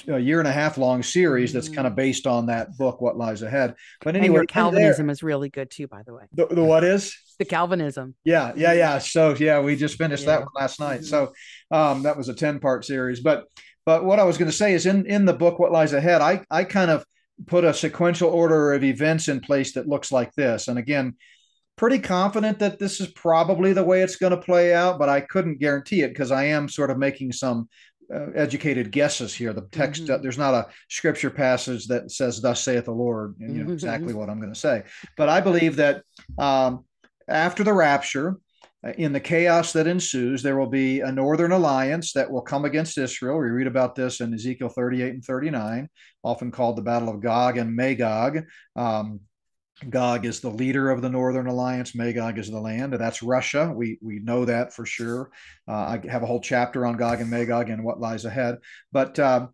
a 0.09 0.19
year 0.19 0.39
and 0.39 0.47
a 0.47 0.51
half 0.51 0.77
long 0.77 1.01
series 1.01 1.53
that's 1.53 1.69
kind 1.69 1.87
of 1.87 1.93
mm. 1.93 1.97
based 1.97 2.27
on 2.27 2.47
that 2.47 2.77
book, 2.77 2.99
What 2.99 3.17
Lies 3.17 3.41
Ahead. 3.41 3.75
But 4.01 4.17
anyway, 4.17 4.45
Calvinism 4.45 5.09
is 5.09 5.23
really 5.23 5.49
good 5.49 5.71
too, 5.71 5.87
by 5.87 6.03
the 6.03 6.13
way. 6.13 6.23
The, 6.33 6.47
the, 6.47 6.63
what 6.63 6.83
is? 6.83 7.17
The 7.39 7.45
Calvinism. 7.45 8.13
Yeah, 8.25 8.51
yeah, 8.57 8.73
yeah. 8.73 8.97
So 8.97 9.33
yeah, 9.35 9.61
we 9.61 9.77
just 9.77 9.97
finished 9.97 10.25
yeah. 10.25 10.31
that 10.31 10.39
one 10.41 10.49
last 10.55 10.81
night. 10.81 11.01
Mm-hmm. 11.01 11.05
So 11.05 11.33
um, 11.71 12.03
that 12.03 12.17
was 12.17 12.27
a 12.27 12.33
10 12.33 12.59
part 12.59 12.83
series. 12.83 13.21
But 13.21 13.45
but 13.85 14.03
what 14.03 14.19
I 14.19 14.23
was 14.23 14.37
going 14.37 14.51
to 14.51 14.57
say 14.57 14.73
is 14.73 14.85
in 14.85 15.05
in 15.05 15.25
the 15.25 15.33
book, 15.33 15.59
What 15.59 15.71
Lies 15.71 15.93
Ahead, 15.93 16.21
I 16.21 16.43
I 16.51 16.65
kind 16.65 16.91
of 16.91 17.05
put 17.47 17.63
a 17.63 17.73
sequential 17.73 18.29
order 18.29 18.73
of 18.73 18.83
events 18.83 19.27
in 19.27 19.39
place 19.39 19.73
that 19.73 19.87
looks 19.87 20.11
like 20.11 20.33
this. 20.33 20.67
And 20.67 20.79
again, 20.79 21.15
pretty 21.75 21.99
confident 21.99 22.59
that 22.59 22.79
this 22.79 23.01
is 23.01 23.07
probably 23.07 23.73
the 23.73 23.83
way 23.83 24.01
it's 24.01 24.15
going 24.15 24.31
to 24.31 24.37
play 24.37 24.73
out, 24.73 24.97
but 24.97 25.09
I 25.09 25.21
couldn't 25.21 25.59
guarantee 25.59 26.01
it 26.01 26.09
because 26.09 26.31
I 26.31 26.45
am 26.45 26.69
sort 26.69 26.89
of 26.89 26.97
making 26.97 27.33
some 27.33 27.67
uh, 28.13 28.31
educated 28.35 28.91
guesses 28.91 29.33
here. 29.33 29.53
The 29.53 29.67
text, 29.71 30.03
mm-hmm. 30.03 30.13
uh, 30.13 30.17
there's 30.19 30.37
not 30.37 30.53
a 30.53 30.67
scripture 30.89 31.29
passage 31.29 31.87
that 31.87 32.11
says, 32.11 32.41
"Thus 32.41 32.61
saith 32.61 32.85
the 32.85 32.91
Lord," 32.91 33.35
and 33.39 33.51
you 33.51 33.59
know 33.59 33.65
mm-hmm. 33.65 33.73
exactly 33.73 34.13
what 34.13 34.29
I'm 34.29 34.39
going 34.39 34.53
to 34.53 34.59
say. 34.59 34.83
But 35.17 35.29
I 35.29 35.41
believe 35.41 35.77
that 35.77 36.03
um, 36.37 36.85
after 37.27 37.63
the 37.63 37.73
rapture, 37.73 38.37
uh, 38.85 38.91
in 38.97 39.11
the 39.11 39.19
chaos 39.19 39.73
that 39.73 39.87
ensues, 39.87 40.43
there 40.43 40.57
will 40.57 40.69
be 40.69 41.01
a 41.01 41.11
northern 41.11 41.51
alliance 41.51 42.13
that 42.13 42.29
will 42.29 42.41
come 42.41 42.65
against 42.65 42.97
Israel. 42.97 43.39
We 43.39 43.49
read 43.49 43.67
about 43.67 43.95
this 43.95 44.21
in 44.21 44.33
Ezekiel 44.33 44.69
38 44.69 45.13
and 45.13 45.25
39, 45.25 45.89
often 46.23 46.51
called 46.51 46.75
the 46.75 46.83
Battle 46.83 47.09
of 47.09 47.21
Gog 47.21 47.57
and 47.57 47.75
Magog. 47.75 48.43
Um, 48.75 49.21
Gog 49.89 50.25
is 50.25 50.39
the 50.39 50.49
leader 50.49 50.89
of 50.89 51.01
the 51.01 51.09
Northern 51.09 51.47
Alliance. 51.47 51.95
Magog 51.95 52.37
is 52.39 52.49
the 52.49 52.59
land. 52.59 52.93
That's 52.93 53.21
Russia. 53.21 53.73
We 53.75 53.99
we 54.01 54.19
know 54.19 54.45
that 54.45 54.73
for 54.73 54.85
sure. 54.85 55.31
Uh, 55.67 55.99
I 56.03 56.07
have 56.09 56.23
a 56.23 56.25
whole 56.25 56.39
chapter 56.39 56.85
on 56.85 56.95
Gog 56.95 57.19
and 57.19 57.29
Magog 57.29 57.69
and 57.69 57.83
what 57.83 57.99
lies 57.99 58.23
ahead. 58.23 58.59
But 58.93 59.19
uh, 59.19 59.47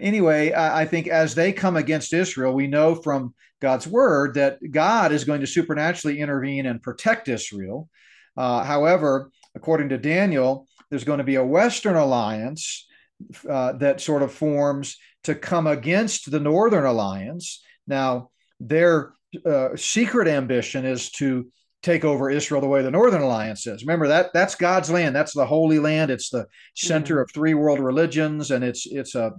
anyway, 0.00 0.52
I, 0.52 0.82
I, 0.82 0.84
think 0.86 1.06
as 1.06 1.34
they 1.34 1.52
come 1.52 1.76
against 1.76 2.12
Israel, 2.12 2.52
we 2.52 2.66
know 2.66 2.96
from 2.96 3.32
God's 3.60 3.86
word 3.86 4.34
that 4.34 4.58
God 4.70 5.12
is 5.12 5.24
going 5.24 5.40
to 5.40 5.46
supernaturally 5.46 6.18
intervene 6.18 6.66
and 6.66 6.82
protect 6.82 7.28
Israel. 7.28 7.88
Uh, 8.36 8.64
however, 8.64 9.30
according 9.54 9.90
to 9.90 9.98
Daniel, 9.98 10.66
there's 10.88 11.04
going 11.04 11.18
to 11.18 11.24
be 11.24 11.36
a 11.36 11.44
Western 11.44 11.96
alliance 11.96 12.88
uh, 13.48 13.72
that 13.74 14.00
sort 14.00 14.22
of 14.22 14.32
forms 14.32 14.96
to 15.24 15.34
come 15.34 15.68
against 15.68 16.30
the 16.30 16.40
Northern 16.40 16.86
alliance. 16.86 17.62
Now, 17.86 18.30
their 18.58 19.12
uh, 19.44 19.76
secret 19.76 20.28
ambition 20.28 20.84
is 20.84 21.10
to 21.12 21.50
take 21.82 22.04
over 22.04 22.30
Israel 22.30 22.60
the 22.60 22.68
way 22.68 22.82
the 22.82 22.90
Northern 22.90 23.22
Alliance 23.22 23.66
is. 23.66 23.82
Remember 23.82 24.08
that 24.08 24.32
that's 24.34 24.54
God's 24.54 24.90
land. 24.90 25.16
That's 25.16 25.32
the 25.32 25.46
Holy 25.46 25.78
Land. 25.78 26.10
It's 26.10 26.30
the 26.30 26.46
center 26.74 27.14
mm-hmm. 27.16 27.22
of 27.22 27.30
three 27.32 27.54
world 27.54 27.80
religions, 27.80 28.50
and 28.50 28.62
it's 28.62 28.86
it's 28.86 29.14
a 29.14 29.32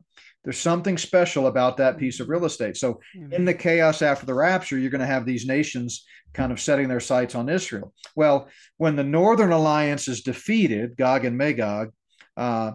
there's 0.44 0.58
something 0.58 0.98
special 0.98 1.48
about 1.48 1.78
that 1.78 1.98
piece 1.98 2.20
of 2.20 2.30
real 2.30 2.46
estate. 2.46 2.76
So 2.78 3.00
mm-hmm. 3.16 3.34
in 3.34 3.46
the 3.46 3.54
chaos 3.54 4.02
after 4.02 4.26
the 4.26 4.34
rapture, 4.34 4.78
you're 4.78 4.90
going 4.90 5.02
to 5.02 5.08
have 5.08 5.26
these 5.26 5.46
nations 5.46 6.06
kind 6.34 6.52
of 6.52 6.60
setting 6.60 6.88
their 6.88 7.00
sights 7.00 7.36
on 7.36 7.50
Israel. 7.50 7.94
Well, 8.16 8.48
when 8.78 8.96
the 8.96 9.04
Northern 9.04 9.52
Alliance 9.52 10.08
is 10.08 10.22
defeated, 10.22 10.98
Gog 10.98 11.26
and 11.26 11.38
Magog, 11.38 11.92
uh, 12.38 12.72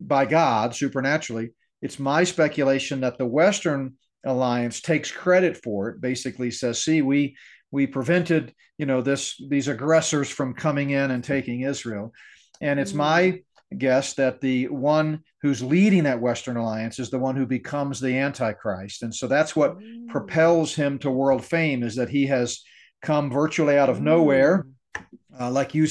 by 0.00 0.24
God 0.24 0.74
supernaturally, 0.74 1.50
it's 1.82 1.98
my 1.98 2.24
speculation 2.24 3.00
that 3.00 3.18
the 3.18 3.26
Western 3.26 3.94
alliance 4.24 4.80
takes 4.80 5.10
credit 5.10 5.56
for 5.62 5.88
it 5.88 6.00
basically 6.00 6.50
says 6.50 6.82
see 6.82 7.02
we 7.02 7.36
we 7.70 7.86
prevented 7.86 8.54
you 8.76 8.86
know 8.86 9.00
this 9.00 9.40
these 9.48 9.68
aggressors 9.68 10.28
from 10.28 10.54
coming 10.54 10.90
in 10.90 11.10
and 11.10 11.24
taking 11.24 11.62
israel 11.62 12.12
and 12.60 12.78
it's 12.78 12.90
mm-hmm. 12.90 12.98
my 12.98 13.42
guess 13.78 14.14
that 14.14 14.40
the 14.40 14.66
one 14.68 15.20
who's 15.42 15.62
leading 15.62 16.04
that 16.04 16.20
western 16.20 16.56
alliance 16.56 16.98
is 16.98 17.10
the 17.10 17.18
one 17.18 17.36
who 17.36 17.46
becomes 17.46 18.00
the 18.00 18.18
antichrist 18.18 19.02
and 19.02 19.14
so 19.14 19.26
that's 19.26 19.56
what 19.56 19.78
mm-hmm. 19.78 20.06
propels 20.08 20.74
him 20.74 20.98
to 20.98 21.10
world 21.10 21.44
fame 21.44 21.82
is 21.82 21.94
that 21.94 22.10
he 22.10 22.26
has 22.26 22.62
come 23.02 23.30
virtually 23.30 23.78
out 23.78 23.88
of 23.88 23.96
mm-hmm. 23.96 24.06
nowhere 24.06 24.66
uh, 25.40 25.50
like 25.50 25.74
you 25.74 25.86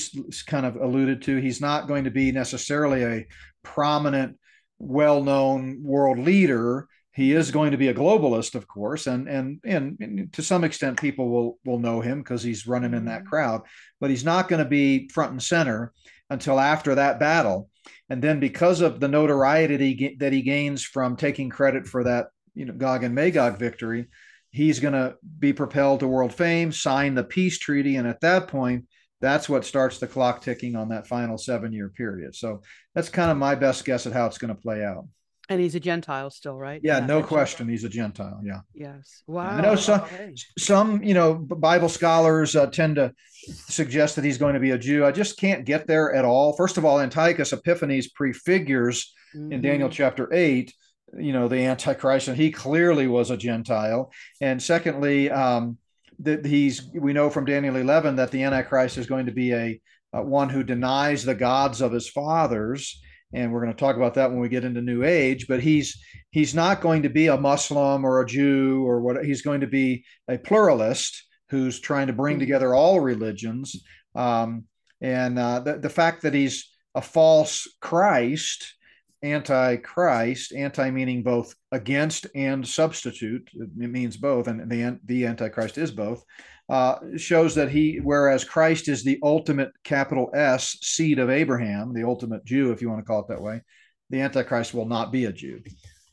kind 0.46 0.66
of 0.66 0.76
alluded 0.76 1.22
to 1.22 1.38
he's 1.38 1.62
not 1.62 1.88
going 1.88 2.04
to 2.04 2.12
be 2.12 2.32
necessarily 2.32 3.04
a 3.04 3.28
prominent 3.64 4.38
well-known 4.78 5.82
world 5.84 6.20
leader 6.20 6.88
he 7.12 7.34
is 7.34 7.52
going 7.52 7.72
to 7.72 7.78
be 7.78 7.88
a 7.88 7.94
globalist, 7.94 8.56
of 8.56 8.68
course, 8.68 9.08
and 9.08 9.28
and 9.28 9.60
and, 9.64 10.32
to 10.34 10.44
some 10.44 10.64
extent, 10.64 11.02
people 11.02 11.30
will 11.30 11.60
will 11.66 11.80
know 11.80 12.02
him 12.02 12.20
because 12.20 12.44
he's 12.44 12.68
running 12.68 12.94
in 12.94 13.06
that 13.06 13.22
mm-hmm. 13.22 13.30
crowd. 13.30 13.62
But 14.00 14.10
he's 14.10 14.24
not 14.24 14.48
going 14.48 14.64
to 14.64 14.70
be 14.70 15.10
front 15.10 15.32
and 15.32 15.44
center 15.44 15.92
until 16.30 16.60
after 16.60 16.96
that 16.96 17.20
battle, 17.20 17.70
and 18.10 18.22
then 18.22 18.40
because 18.40 18.82
of 18.82 19.00
the 19.00 19.08
notoriety 19.08 19.78
that 19.78 19.84
he, 19.84 20.16
that 20.20 20.34
he 20.34 20.42
gains 20.42 20.84
from 20.84 21.16
taking 21.16 21.50
credit 21.50 21.88
for 21.88 22.04
that, 22.04 22.28
you 22.56 22.66
know, 22.66 22.74
Gog 22.74 23.04
and 23.04 23.16
Magog 23.16 23.58
victory, 23.58 24.08
he's 24.52 24.80
going 24.80 24.94
to 24.94 25.16
be 25.40 25.54
propelled 25.54 26.02
to 26.02 26.08
world 26.08 26.34
fame, 26.34 26.72
sign 26.72 27.16
the 27.16 27.24
peace 27.24 27.58
treaty, 27.58 27.96
and 27.98 28.08
at 28.08 28.22
that 28.22 28.48
point, 28.48 28.86
that's 29.22 29.50
what 29.50 29.66
starts 29.66 30.00
the 30.00 30.08
clock 30.08 30.42
ticking 30.42 30.76
on 30.76 30.90
that 30.90 31.08
final 31.08 31.38
seven 31.38 31.74
year 31.74 31.90
period. 31.90 32.36
So 32.36 32.62
that's 32.96 33.10
kind 33.10 33.32
of 33.32 33.38
my 33.38 33.56
best 33.56 33.86
guess 33.86 34.08
at 34.08 34.14
how 34.14 34.26
it's 34.28 34.38
going 34.38 34.56
to 34.56 34.62
play 34.62 34.84
out. 34.84 35.08
And 35.50 35.60
he's 35.60 35.74
a 35.74 35.80
Gentile 35.80 36.30
still, 36.30 36.56
right? 36.56 36.80
Yeah, 36.84 37.00
no 37.00 37.24
question. 37.24 37.68
He's 37.68 37.84
a 37.84 37.90
Gentile. 37.90 38.40
Yeah. 38.44 38.60
Yes. 38.76 39.24
Wow. 39.26 39.50
I 39.50 39.62
know 39.62 39.76
some, 39.76 40.02
okay. 40.02 40.36
some, 40.60 41.02
you 41.02 41.16
know, 41.16 41.34
Bible 41.34 41.90
scholars 41.90 42.56
uh, 42.56 42.68
tend 42.68 42.98
to 42.98 43.12
suggest 43.48 44.16
that 44.16 44.24
he's 44.24 44.38
going 44.38 44.54
to 44.54 44.60
be 44.60 44.72
a 44.72 44.78
Jew. 44.78 45.06
I 45.06 45.12
just 45.12 45.40
can't 45.40 45.66
get 45.66 45.88
there 45.88 46.14
at 46.14 46.24
all. 46.24 46.56
First 46.56 46.78
of 46.78 46.86
all, 46.86 47.00
Antiochus 47.00 47.52
Epiphanes 47.52 48.10
prefigures 48.10 49.12
mm-hmm. 49.36 49.52
in 49.52 49.62
Daniel 49.62 49.90
chapter 49.90 50.32
eight, 50.32 50.72
you 51.18 51.34
know, 51.34 51.48
the 51.48 51.66
Antichrist, 51.66 52.28
and 52.28 52.38
he 52.38 52.52
clearly 52.52 53.08
was 53.08 53.32
a 53.32 53.38
Gentile. 53.38 54.12
And 54.42 54.62
secondly, 54.62 55.32
um, 55.32 55.80
that 56.20 56.46
he's, 56.46 56.92
we 56.94 57.12
know 57.12 57.32
from 57.32 57.46
Daniel 57.46 57.76
11 57.76 58.18
that 58.18 58.30
the 58.30 58.44
Antichrist 58.44 59.00
is 59.00 59.08
going 59.08 59.26
to 59.26 59.32
be 59.32 59.54
a, 59.54 59.82
a 60.14 60.22
one 60.22 60.50
who 60.50 60.64
denies 60.64 61.26
the 61.26 61.34
gods 61.34 61.82
of 61.82 61.92
his 61.92 62.08
fathers 62.08 63.02
and 63.34 63.52
we're 63.52 63.62
going 63.62 63.74
to 63.74 63.80
talk 63.80 63.96
about 63.96 64.16
that 64.16 64.30
when 64.30 64.40
we 64.40 64.50
get 64.50 64.64
into 64.64 64.82
new 64.82 65.04
age 65.04 65.48
but 65.48 65.62
he's 65.62 66.02
he's 66.32 66.54
not 66.54 66.82
going 66.82 67.04
to 67.04 67.10
be 67.10 67.28
a 67.28 67.38
muslim 67.38 68.06
or 68.06 68.22
a 68.22 68.26
jew 68.26 68.84
or 68.86 69.02
what 69.02 69.24
he's 69.24 69.42
going 69.42 69.62
to 69.62 69.68
be 69.68 70.04
a 70.28 70.38
pluralist 70.38 71.26
who's 71.50 71.80
trying 71.80 72.08
to 72.08 72.14
bring 72.14 72.36
hmm. 72.36 72.42
together 72.42 72.74
all 72.74 73.00
religions 73.00 73.84
um, 74.16 74.66
and 75.02 75.40
uh, 75.40 75.60
the, 75.60 75.78
the 75.78 75.90
fact 75.90 76.24
that 76.24 76.34
he's 76.34 76.70
a 76.96 77.02
false 77.02 77.68
christ 77.82 78.76
anti-christ 79.22 80.54
anti 80.54 80.90
meaning 80.90 81.22
both 81.24 81.54
against 81.72 82.26
and 82.36 82.66
substitute 82.68 83.50
it 83.54 83.70
means 83.76 84.16
both 84.18 84.48
and 84.48 84.70
the, 84.72 84.98
the 85.06 85.26
antichrist 85.26 85.78
is 85.78 85.92
both 85.92 86.24
uh, 86.70 87.00
shows 87.18 87.56
that 87.56 87.70
he, 87.70 88.00
whereas 88.02 88.44
Christ 88.44 88.88
is 88.88 89.04
the 89.04 89.20
ultimate 89.24 89.72
capital 89.84 90.30
S 90.34 90.78
seed 90.82 91.20
of 91.20 91.30
Abraham, 91.30 91.94
the 91.94 92.04
ultimate 92.04 92.46
Jew, 92.46 92.72
if 92.72 92.82
you 92.82 92.90
want 92.90 93.02
to 93.02 93.06
call 93.06 93.22
it 93.22 93.28
that 93.30 93.42
way, 93.42 93.62
the 94.10 94.22
Antichrist 94.22 94.74
will 94.74 94.86
not 94.86 95.12
be 95.12 95.26
a 95.26 95.32
Jew. 95.32 95.62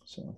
So, 0.04 0.36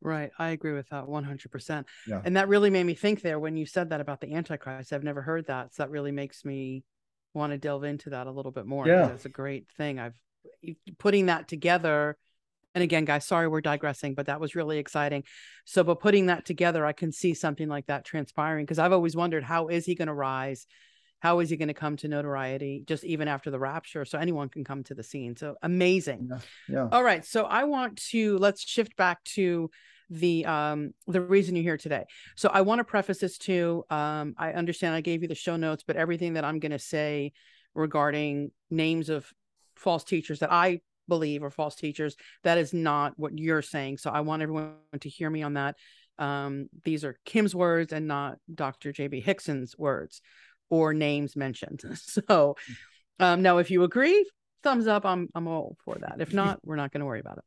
right, 0.00 0.30
I 0.38 0.50
agree 0.50 0.72
with 0.72 0.88
that 0.88 1.06
one 1.06 1.24
hundred 1.24 1.50
percent. 1.52 1.86
And 2.24 2.36
that 2.36 2.48
really 2.48 2.70
made 2.70 2.84
me 2.84 2.94
think 2.94 3.20
there 3.20 3.38
when 3.38 3.56
you 3.56 3.66
said 3.66 3.90
that 3.90 4.00
about 4.00 4.20
the 4.20 4.34
Antichrist. 4.34 4.92
I've 4.92 5.04
never 5.04 5.22
heard 5.22 5.46
that, 5.46 5.74
so 5.74 5.82
that 5.82 5.90
really 5.90 6.12
makes 6.12 6.44
me 6.44 6.84
want 7.34 7.52
to 7.52 7.58
delve 7.58 7.84
into 7.84 8.10
that 8.10 8.26
a 8.26 8.30
little 8.30 8.52
bit 8.52 8.66
more. 8.66 8.86
Yeah, 8.86 9.08
it's 9.08 9.26
a 9.26 9.30
great 9.30 9.68
thing. 9.76 9.98
I've 9.98 10.18
putting 10.98 11.26
that 11.26 11.46
together 11.46 12.16
and 12.74 12.84
again 12.84 13.04
guys 13.04 13.24
sorry 13.24 13.48
we're 13.48 13.60
digressing 13.60 14.14
but 14.14 14.26
that 14.26 14.40
was 14.40 14.54
really 14.54 14.78
exciting. 14.78 15.24
So 15.64 15.84
but 15.84 16.00
putting 16.00 16.26
that 16.26 16.44
together 16.44 16.84
i 16.86 16.92
can 16.92 17.12
see 17.12 17.34
something 17.34 17.68
like 17.68 17.86
that 17.86 18.04
transpiring 18.04 18.64
because 18.64 18.78
i've 18.78 18.92
always 18.92 19.16
wondered 19.16 19.44
how 19.44 19.68
is 19.68 19.86
he 19.86 19.94
going 19.94 20.08
to 20.08 20.14
rise? 20.14 20.66
How 21.20 21.40
is 21.40 21.50
he 21.50 21.56
going 21.56 21.68
to 21.68 21.74
come 21.74 21.96
to 21.96 22.08
notoriety 22.08 22.84
just 22.86 23.02
even 23.02 23.26
after 23.26 23.50
the 23.50 23.58
rapture? 23.58 24.04
So 24.04 24.18
anyone 24.18 24.48
can 24.48 24.62
come 24.62 24.84
to 24.84 24.94
the 24.94 25.02
scene. 25.02 25.36
So 25.36 25.56
amazing. 25.62 26.28
Yeah, 26.30 26.38
yeah. 26.68 26.88
all 26.92 27.02
right 27.02 27.24
so 27.24 27.44
i 27.44 27.64
want 27.64 27.96
to 28.10 28.38
let's 28.38 28.62
shift 28.62 28.96
back 28.96 29.22
to 29.36 29.70
the 30.10 30.46
um 30.46 30.94
the 31.06 31.20
reason 31.20 31.54
you're 31.56 31.62
here 31.62 31.76
today. 31.76 32.04
So 32.36 32.48
i 32.52 32.60
want 32.62 32.78
to 32.78 32.84
preface 32.84 33.18
this 33.18 33.36
too 33.36 33.84
um 33.90 34.34
i 34.38 34.52
understand 34.52 34.94
i 34.94 35.00
gave 35.00 35.22
you 35.22 35.28
the 35.28 35.34
show 35.34 35.56
notes 35.56 35.84
but 35.86 35.96
everything 35.96 36.34
that 36.34 36.44
i'm 36.44 36.60
going 36.60 36.72
to 36.72 36.78
say 36.78 37.32
regarding 37.74 38.50
names 38.70 39.08
of 39.08 39.30
false 39.76 40.04
teachers 40.04 40.38
that 40.40 40.52
i 40.52 40.80
believe 41.08 41.42
are 41.42 41.50
false 41.50 41.74
teachers. 41.74 42.16
That 42.44 42.58
is 42.58 42.72
not 42.72 43.14
what 43.16 43.38
you're 43.38 43.62
saying. 43.62 43.98
So 43.98 44.10
I 44.10 44.20
want 44.20 44.42
everyone 44.42 44.74
to 45.00 45.08
hear 45.08 45.30
me 45.30 45.42
on 45.42 45.54
that. 45.54 45.76
Um, 46.18 46.68
these 46.84 47.04
are 47.04 47.16
Kim's 47.24 47.54
words 47.54 47.92
and 47.92 48.08
not 48.08 48.38
Dr. 48.52 48.92
J.B. 48.92 49.20
Hixson's 49.20 49.76
words 49.78 50.20
or 50.70 50.94
names 50.94 51.36
mentioned. 51.36 51.82
So 51.96 52.56
um, 53.20 53.42
now, 53.42 53.58
if 53.58 53.70
you 53.70 53.82
agree, 53.82 54.28
thumbs 54.62 54.86
up. 54.86 55.04
I'm 55.04 55.28
I'm 55.34 55.48
all 55.48 55.76
for 55.84 55.96
that. 56.00 56.20
If 56.20 56.32
not, 56.32 56.60
we're 56.64 56.76
not 56.76 56.92
going 56.92 57.00
to 57.00 57.06
worry 57.06 57.20
about 57.20 57.38
it. 57.38 57.44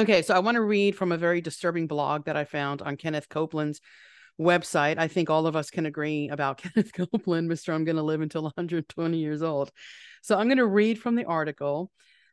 Okay, 0.00 0.22
so 0.22 0.34
I 0.34 0.38
want 0.38 0.54
to 0.56 0.62
read 0.62 0.96
from 0.96 1.12
a 1.12 1.16
very 1.16 1.40
disturbing 1.40 1.86
blog 1.86 2.24
that 2.24 2.36
I 2.36 2.44
found 2.44 2.82
on 2.82 2.96
Kenneth 2.96 3.28
Copeland's 3.28 3.80
website. 4.40 4.98
I 4.98 5.08
think 5.08 5.28
all 5.28 5.46
of 5.46 5.56
us 5.56 5.70
can 5.70 5.86
agree 5.86 6.28
about 6.28 6.58
Kenneth 6.62 6.92
Copeland, 6.92 7.50
Mr. 7.50 7.74
I'm 7.74 7.84
going 7.84 7.96
to 7.96 8.02
live 8.02 8.20
until 8.20 8.42
120 8.42 9.18
years 9.18 9.42
old. 9.42 9.70
So 10.22 10.38
I'm 10.38 10.46
going 10.46 10.58
to 10.58 10.66
read 10.66 10.98
from 10.98 11.16
the 11.16 11.26
article 11.26 11.90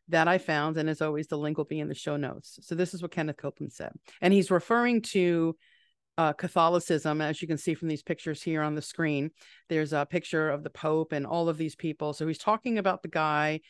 that 0.09 0.27
I 0.27 0.37
found, 0.37 0.77
and 0.77 0.89
as 0.89 1.01
always, 1.01 1.27
the 1.27 1.37
link 1.37 1.57
will 1.57 1.65
be 1.65 1.79
in 1.79 1.89
the 1.89 1.95
show 1.95 2.17
notes. 2.17 2.59
So 2.61 2.75
this 2.75 2.93
is 2.93 3.01
what 3.01 3.11
Kenneth 3.11 3.37
Copeland 3.37 3.73
said, 3.73 3.91
and 4.21 4.33
he's 4.33 4.51
referring 4.51 5.01
to 5.13 5.55
uh, 6.17 6.33
Catholicism, 6.33 7.21
as 7.21 7.41
you 7.41 7.47
can 7.47 7.57
see 7.57 7.75
from 7.75 7.89
these 7.89 8.01
pictures 8.01 8.41
here 8.41 8.61
on 8.63 8.75
the 8.75 8.81
screen. 8.81 9.29
There's 9.69 9.93
a 9.93 10.07
picture 10.09 10.49
of 10.49 10.63
the 10.63 10.69
Pope 10.69 11.11
and 11.11 11.27
all 11.27 11.47
of 11.47 11.57
these 11.57 11.75
people. 11.75 12.13
So 12.13 12.27
he's 12.27 12.39
talking 12.39 12.77
about 12.77 13.03
the 13.03 13.07
guy 13.07 13.61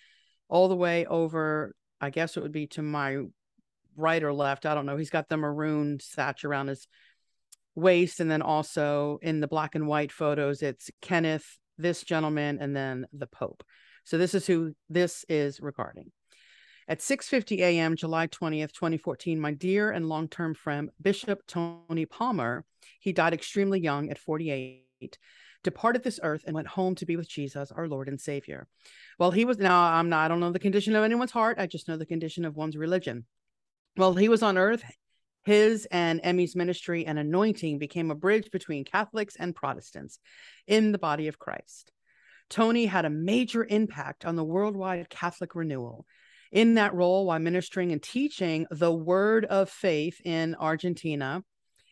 all 0.48 0.70
the 0.70 0.76
way 0.76 1.06
over. 1.06 1.76
I 2.00 2.10
guess 2.10 2.38
it 2.38 2.44
would 2.44 2.54
be 2.54 2.68
to 2.68 2.82
my 2.82 3.18
right 3.98 4.24
or 4.24 4.32
left. 4.32 4.66
I 4.66 4.76
don't 4.76 4.86
know. 4.86 4.96
He's 4.96 5.10
got 5.10 5.28
the 5.28 5.38
maroon 5.38 5.98
satch 5.98 6.46
around 6.46 6.68
his 6.68 6.88
waist, 7.76 8.20
and 8.20 8.32
then 8.32 8.42
also 8.42 9.20
in 9.22 9.40
the 9.40 9.48
black 9.48 9.76
and 9.76 9.88
white 9.88 10.12
photos, 10.12 10.62
it's 10.62 10.90
Kenneth, 11.02 11.58
this 11.78 12.04
gentleman, 12.04 12.60
and 12.62 12.76
then 12.76 13.08
the 13.12 13.28
Pope. 13.28 13.64
So 14.06 14.18
this 14.18 14.34
is 14.34 14.48
who 14.48 14.74
this 14.90 15.26
is 15.28 15.60
regarding. 15.60 16.12
At 16.90 17.00
6:50 17.00 17.60
a.m. 17.60 17.98
July 17.98 18.28
20th, 18.28 18.72
2014, 18.72 19.38
my 19.38 19.52
dear 19.52 19.92
and 19.92 20.08
long-term 20.08 20.54
friend 20.54 20.90
Bishop 21.02 21.46
Tony 21.46 22.06
Palmer, 22.06 22.64
he 23.02 23.12
died 23.12 23.34
extremely 23.34 23.82
young 23.82 24.10
at 24.10 24.18
48, 24.18 25.18
departed 25.64 26.04
this 26.04 26.18
earth 26.24 26.44
and 26.48 26.56
went 26.56 26.70
home 26.70 26.96
to 26.96 27.06
be 27.06 27.18
with 27.18 27.28
Jesus, 27.28 27.74
our 27.74 27.90
Lord 27.90 28.08
and 28.08 28.22
Savior. 28.22 28.70
Well, 29.20 29.32
he 29.32 29.44
was 29.44 29.58
now, 29.58 29.82
I'm 29.82 30.08
not, 30.08 30.24
I 30.24 30.28
don't 30.30 30.40
know 30.40 30.54
the 30.54 30.60
condition 30.60 30.96
of 30.96 31.04
anyone's 31.04 31.32
heart. 31.32 31.60
I 31.60 31.68
just 31.68 31.90
know 31.90 31.98
the 31.98 32.06
condition 32.06 32.46
of 32.46 32.56
one's 32.56 32.78
religion. 32.78 33.26
Well, 33.98 34.14
he 34.14 34.30
was 34.30 34.42
on 34.42 34.58
earth. 34.58 34.84
His 35.44 35.88
and 35.92 36.22
Emmy's 36.24 36.56
ministry 36.56 37.06
and 37.06 37.20
anointing 37.20 37.80
became 37.80 38.12
a 38.12 38.16
bridge 38.16 38.50
between 38.50 38.86
Catholics 38.86 39.36
and 39.38 39.54
Protestants 39.54 40.20
in 40.68 40.94
the 40.94 40.98
body 40.98 41.28
of 41.28 41.38
Christ. 41.38 41.92
Tony 42.50 42.86
had 42.86 43.04
a 43.04 43.10
major 43.10 43.66
impact 43.66 44.24
on 44.24 44.38
the 44.38 44.44
worldwide 44.46 45.10
Catholic 45.10 45.54
renewal. 45.54 46.06
In 46.52 46.76
that 46.76 46.94
role, 46.94 47.26
while 47.26 47.40
ministering 47.40 47.92
and 47.92 48.02
teaching 48.02 48.68
the 48.72 48.94
word 48.94 49.46
of 49.46 49.70
faith 49.70 50.22
in 50.24 50.56
Argentina, 50.56 51.44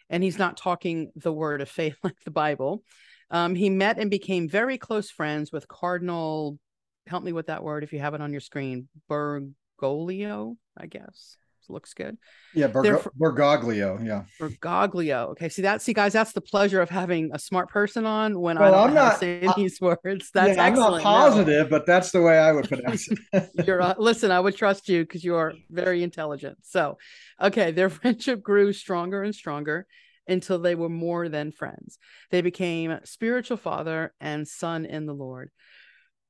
and 0.10 0.24
he's 0.24 0.40
not 0.40 0.58
talking 0.58 1.12
the 1.16 1.34
word 1.34 1.62
of 1.62 1.70
faith 1.70 1.98
like 2.04 2.20
the 2.24 2.32
Bible, 2.32 2.84
um, 3.32 3.56
he 3.56 3.70
met 3.70 3.98
and 3.98 4.12
became 4.12 4.48
very 4.48 4.78
close 4.78 5.10
friends 5.10 5.52
with 5.52 5.68
Cardinal, 5.68 6.60
help 7.08 7.24
me 7.24 7.34
with 7.34 7.48
that 7.48 7.64
word 7.64 7.84
if 7.84 7.92
you 7.92 8.00
have 8.00 8.14
it 8.14 8.22
on 8.22 8.32
your 8.32 8.42
screen, 8.42 8.88
Bergoglio, 9.10 10.56
I 10.78 10.86
guess 10.86 11.38
looks 11.70 11.94
good. 11.94 12.18
Yeah, 12.54 12.68
Berg- 12.68 13.08
Bergoglio. 13.20 14.04
Yeah, 14.06 14.24
Bergoglio. 14.40 15.30
Okay, 15.32 15.50
see 15.50 15.64
that. 15.64 15.82
See, 15.82 15.94
guys, 15.94 16.14
that's 16.14 16.34
the 16.34 16.42
pleasure 16.42 16.82
of 16.82 16.90
having 16.90 17.32
a 17.34 17.40
smart 17.40 17.70
person 17.70 18.06
on 18.06 18.40
when 18.40 18.58
well, 18.58 18.76
I 18.76 18.88
am 18.88 18.94
not 18.94 19.20
saying 19.20 19.52
these 19.56 19.80
words. 19.82 20.30
That's 20.34 20.56
yeah, 20.56 20.66
I'm 20.66 20.76
not 20.76 21.02
positive, 21.04 21.70
no. 21.70 21.70
but 21.70 21.86
that's 21.86 22.12
the 22.12 22.22
way 22.22 22.38
I 22.38 22.52
would 22.52 22.68
pronounce 22.68 23.08
it. 23.10 23.50
you're 23.68 23.82
uh, 23.82 23.96
listen. 23.98 24.32
I 24.32 24.40
would 24.40 24.56
trust 24.56 24.90
you 24.90 25.04
because 25.04 25.24
you 25.24 25.36
are 25.36 25.54
very 25.70 26.04
intelligent. 26.04 26.58
So, 26.64 26.98
okay, 27.42 27.72
their 27.72 27.90
friendship 27.90 28.42
grew 28.42 28.74
stronger 28.74 29.24
and 29.24 29.34
stronger 29.34 29.88
until 30.28 30.60
they 30.60 30.76
were 30.76 30.90
more 30.90 31.30
than 31.30 31.52
friends. 31.52 31.98
They 32.32 32.42
became 32.42 33.00
spiritual 33.04 33.58
father 33.58 34.14
and 34.20 34.48
son 34.48 34.86
in 34.86 35.06
the 35.06 35.14
Lord. 35.14 35.52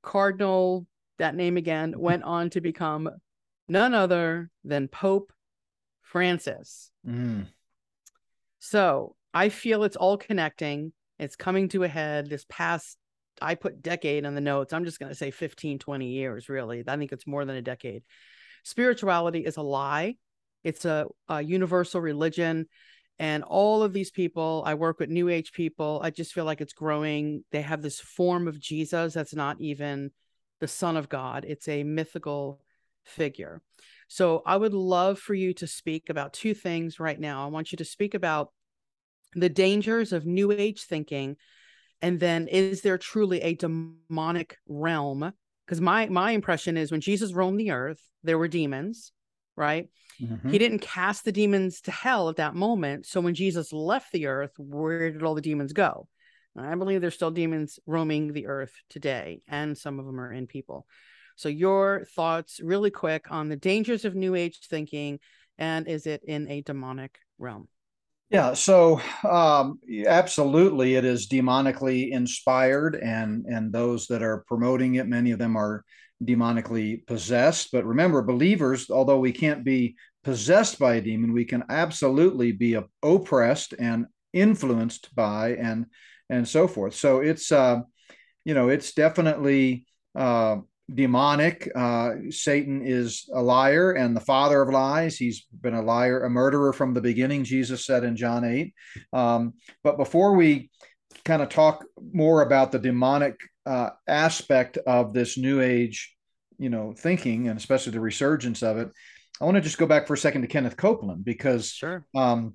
Cardinal, 0.02 0.86
that 1.18 1.36
name 1.36 1.58
again, 1.58 1.94
went 1.98 2.24
on 2.24 2.50
to 2.52 2.62
become 2.62 3.10
none 3.68 3.94
other 3.94 4.50
than 4.64 4.88
Pope 4.88 5.32
Francis. 6.02 6.92
Mm. 7.08 7.48
So 8.60 9.16
I 9.34 9.50
feel 9.50 9.84
it's 9.84 9.96
all 9.96 10.18
connecting. 10.18 10.94
It's 11.20 11.36
coming 11.36 11.70
to 11.70 11.84
a 11.84 11.88
head. 11.88 12.30
This 12.30 12.46
past, 12.50 12.98
I 13.42 13.56
put 13.56 13.82
decade 13.82 14.26
on 14.26 14.36
the 14.36 14.42
notes. 14.42 14.74
I'm 14.74 14.86
just 14.86 15.00
going 15.00 15.12
to 15.12 15.18
say 15.18 15.32
15, 15.32 15.80
20 15.80 16.08
years, 16.08 16.50
really. 16.50 16.84
I 16.88 16.98
think 16.98 17.12
it's 17.12 17.28
more 17.28 17.46
than 17.46 17.56
a 17.56 17.62
decade. 17.62 18.04
Spirituality 18.64 19.46
is 19.46 19.58
a 19.58 19.62
lie, 19.62 20.16
it's 20.64 20.86
a, 20.86 21.06
a 21.30 21.42
universal 21.42 22.02
religion. 22.02 22.68
And 23.18 23.44
all 23.44 23.82
of 23.82 23.94
these 23.94 24.12
people, 24.12 24.62
I 24.66 24.74
work 24.74 25.00
with 25.00 25.10
New 25.10 25.30
Age 25.30 25.54
people. 25.54 26.02
I 26.04 26.10
just 26.10 26.34
feel 26.34 26.44
like 26.44 26.60
it's 26.60 26.74
growing. 26.74 27.46
They 27.52 27.62
have 27.62 27.82
this 27.82 27.98
form 27.98 28.46
of 28.46 28.60
Jesus 28.60 29.14
that's 29.14 29.34
not 29.34 29.62
even 29.62 30.12
the 30.60 30.68
Son 30.68 30.98
of 30.98 31.10
God, 31.10 31.46
it's 31.48 31.68
a 31.68 31.84
mythical 31.84 32.62
figure. 33.06 33.62
So 34.08 34.44
I 34.46 34.58
would 34.58 34.74
love 34.74 35.20
for 35.20 35.34
you 35.34 35.54
to 35.56 35.68
speak 35.68 36.10
about 36.10 36.34
two 36.34 36.54
things 36.54 37.00
right 37.00 37.20
now. 37.20 37.46
I 37.46 37.50
want 37.50 37.72
you 37.72 37.78
to 37.78 37.86
speak 37.86 38.14
about 38.14 38.52
the 39.34 39.50
dangers 39.50 40.14
of 40.14 40.26
new 40.26 40.52
age 40.52 40.84
thinking 40.84 41.36
and 42.02 42.20
then 42.20 42.48
is 42.48 42.82
there 42.82 42.98
truly 42.98 43.42
a 43.42 43.56
demonic 43.56 44.58
realm 44.68 45.34
because 45.66 45.82
my 45.82 46.08
my 46.08 46.32
impression 46.32 46.78
is 46.78 46.92
when 46.92 47.02
jesus 47.02 47.34
roamed 47.34 47.60
the 47.60 47.72
earth 47.72 48.00
there 48.24 48.38
were 48.38 48.48
demons 48.48 49.12
right 49.56 49.90
mm-hmm. 50.22 50.50
he 50.50 50.58
didn't 50.58 50.80
cast 50.80 51.26
the 51.26 51.32
demons 51.32 51.82
to 51.82 51.92
hell 51.92 52.30
at 52.30 52.38
that 52.38 52.56
moment 52.56 53.06
so 53.06 53.22
when 53.22 53.36
jesus 53.36 53.72
left 53.74 54.12
the 54.12 54.28
earth 54.28 54.52
where 54.58 55.12
did 55.12 55.24
all 55.24 55.36
the 55.36 55.42
demons 55.42 55.74
go 55.74 56.08
i 56.58 56.74
believe 56.76 57.02
there's 57.02 57.16
still 57.16 57.32
demons 57.32 57.80
roaming 57.86 58.32
the 58.32 58.48
earth 58.48 58.74
today 58.90 59.42
and 59.48 59.78
some 59.78 60.00
of 60.00 60.06
them 60.06 60.20
are 60.20 60.32
in 60.32 60.48
people 60.48 60.86
so, 61.36 61.50
your 61.50 62.06
thoughts, 62.16 62.60
really 62.60 62.92
quick, 62.92 63.32
on 63.32 63.50
the 63.50 63.56
dangers 63.56 64.06
of 64.06 64.16
New 64.16 64.36
Age 64.36 64.60
thinking 64.68 65.20
and 65.58 65.88
is 65.88 66.06
it 66.06 66.22
in 66.24 66.50
a 66.50 66.62
demonic 66.62 67.20
realm? 67.38 67.68
Yeah, 68.30 68.54
so 68.54 69.00
um, 69.24 69.80
absolutely, 70.08 70.96
it 70.96 71.06
is 71.06 71.28
demonically 71.28 72.10
inspired, 72.10 72.96
and 72.96 73.46
and 73.46 73.72
those 73.72 74.08
that 74.08 74.24
are 74.24 74.44
promoting 74.48 74.96
it, 74.96 75.08
many 75.08 75.32
of 75.32 75.40
them 75.40 75.56
are 75.56 75.84
demonically 76.24 77.06
possessed. 77.06 77.70
But 77.72 77.86
remember, 77.86 78.24
believers, 78.24 78.90
although 78.90 79.20
we 79.20 79.32
can't 79.32 79.64
be 79.64 79.96
possessed 80.24 80.80
by 80.80 80.96
a 80.96 81.02
demon, 81.02 81.34
we 81.34 81.46
can 81.46 81.66
absolutely 81.70 82.52
be 82.52 82.78
oppressed 83.04 83.76
and 83.78 84.08
influenced 84.34 85.14
by 85.16 85.50
and 85.56 85.86
and 86.30 86.48
so 86.48 86.68
forth. 86.68 86.96
So 86.96 87.20
it's 87.20 87.52
uh, 87.52 87.82
you 88.44 88.56
know 88.56 88.70
it's 88.70 88.94
definitely 88.94 89.86
uh, 90.16 90.58
demonic. 90.94 91.70
Uh, 91.76 92.12
Satan 92.30 92.82
is 92.86 93.28
a 93.34 93.42
liar 93.42 93.94
and 93.94 94.16
the 94.16 94.22
father 94.22 94.62
of 94.62 94.70
lies. 94.70 95.18
He's 95.18 95.46
been 95.62 95.74
a 95.74 95.82
liar, 95.82 96.24
a 96.24 96.30
murderer 96.30 96.74
from 96.74 96.94
the 96.94 97.02
beginning, 97.02 97.44
Jesus 97.44 97.86
said 97.86 98.04
in 98.04 98.16
John 98.16 98.44
8. 98.46 98.74
Um, 99.14 99.54
but 99.84 99.98
before 99.98 100.34
we 100.36 100.70
kind 101.24 101.42
of 101.42 101.50
talk 101.50 101.86
more 102.14 102.42
about 102.42 102.72
the 102.72 102.80
demonic 102.80 103.40
uh, 103.66 103.90
aspect 104.08 104.78
of 104.78 105.14
this 105.14 105.38
new 105.38 105.62
age, 105.62 106.16
you 106.60 106.70
know, 106.70 106.94
thinking 106.96 107.48
and 107.48 107.58
especially 107.58 107.92
the 107.92 108.00
resurgence 108.00 108.62
of 108.62 108.78
it, 108.78 108.90
I 109.42 109.46
want 109.46 109.56
to 109.56 109.62
just 109.62 109.78
go 109.78 109.88
back 109.88 110.08
for 110.08 110.14
a 110.14 110.18
second 110.18 110.44
to 110.44 110.48
Kenneth 110.48 110.78
Copeland 110.78 111.26
because, 111.26 111.70
sure. 111.70 112.06
um, 112.16 112.54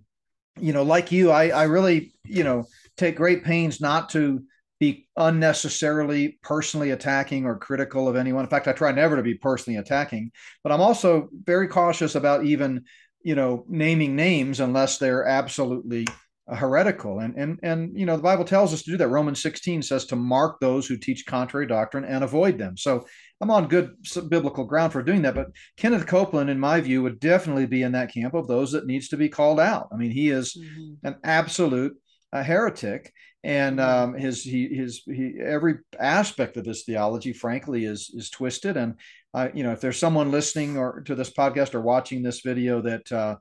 you 0.59 0.73
know, 0.73 0.83
like 0.83 1.12
you, 1.12 1.31
I, 1.31 1.49
I 1.49 1.64
really, 1.64 2.14
you 2.25 2.45
know, 2.45 2.64
take 2.97 3.16
great 3.16 3.45
pains 3.45 3.81
not 3.81 4.11
to 4.11 4.43
be 4.81 5.07
unnecessarily 5.16 6.38
personally 6.43 6.90
attacking 6.90 7.45
or 7.45 7.59
critical 7.59 8.09
of 8.09 8.16
anyone. 8.16 8.45
In 8.45 8.51
fact, 8.51 8.66
I 8.66 8.73
try 8.73 8.90
never 8.90 9.14
to 9.14 9.23
be 9.23 9.35
personally 9.35 9.79
attacking, 9.79 10.33
but 10.64 10.73
I'm 10.73 10.81
also 10.81 11.29
very 11.45 11.69
cautious 11.69 12.14
about 12.14 12.47
even, 12.47 12.85
you 13.23 13.35
know, 13.35 13.64
naming 13.69 14.16
names 14.16 14.59
unless 14.59 14.97
they're 14.97 15.27
absolutely 15.27 16.07
heretical. 16.49 17.21
And 17.21 17.37
and 17.37 17.61
and 17.62 17.97
you 17.97 18.07
know, 18.07 18.16
the 18.16 18.23
Bible 18.23 18.47
tells 18.47 18.73
us 18.73 18.83
to 18.83 18.90
do 18.90 18.97
that. 18.97 19.09
Romans 19.09 19.43
16 19.43 19.83
says 19.83 20.07
to 20.07 20.16
mark 20.16 20.59
those 20.61 20.87
who 20.87 20.97
teach 20.97 21.27
contrary 21.27 21.66
doctrine 21.66 22.07
and 22.07 22.25
avoid 22.25 22.57
them. 22.57 22.79
So 22.79 23.07
I'm 23.43 23.51
on 23.51 23.69
good 23.69 23.95
biblical 24.29 24.64
ground 24.64 24.95
for 24.95 25.03
doing 25.03 25.23
that. 25.23 25.35
But 25.35 25.49
Kenneth 25.77 26.07
Copeland, 26.07 26.49
in 26.49 26.59
my 26.59 26.81
view, 26.81 27.03
would 27.03 27.21
definitely 27.21 27.66
be 27.66 27.83
in 27.83 27.93
that 27.93 28.12
camp 28.12 28.33
of 28.33 28.49
those 28.49 28.73
that 28.73 28.87
needs 28.87 29.09
to 29.09 29.19
be 29.19 29.29
called 29.29 29.61
out. 29.61 29.88
I 29.93 29.97
mean, 29.97 30.11
he 30.11 30.31
is 30.31 30.57
mm-hmm. 30.57 31.07
an 31.07 31.16
absolute 31.23 31.97
a 32.33 32.43
heretic 32.43 33.12
and 33.42 33.79
mm-hmm. 33.79 34.14
um, 34.14 34.14
his 34.14 34.42
he 34.42 34.68
his 34.68 35.03
he 35.07 35.35
every 35.40 35.79
aspect 35.98 36.57
of 36.57 36.66
his 36.66 36.85
theology, 36.85 37.33
frankly, 37.33 37.85
is 37.85 38.11
is 38.14 38.31
twisted. 38.31 38.76
And 38.76 38.94
uh, 39.33 39.48
you 39.55 39.62
know, 39.62 39.72
if 39.72 39.81
there's 39.81 39.98
someone 39.98 40.31
listening 40.31 40.76
or 40.76 41.00
to 41.03 41.14
this 41.14 41.31
podcast 41.31 41.74
or 41.74 41.81
watching 41.81 42.22
this 42.22 42.40
video 42.40 42.83
that 42.83 43.11
uh, 43.11 43.37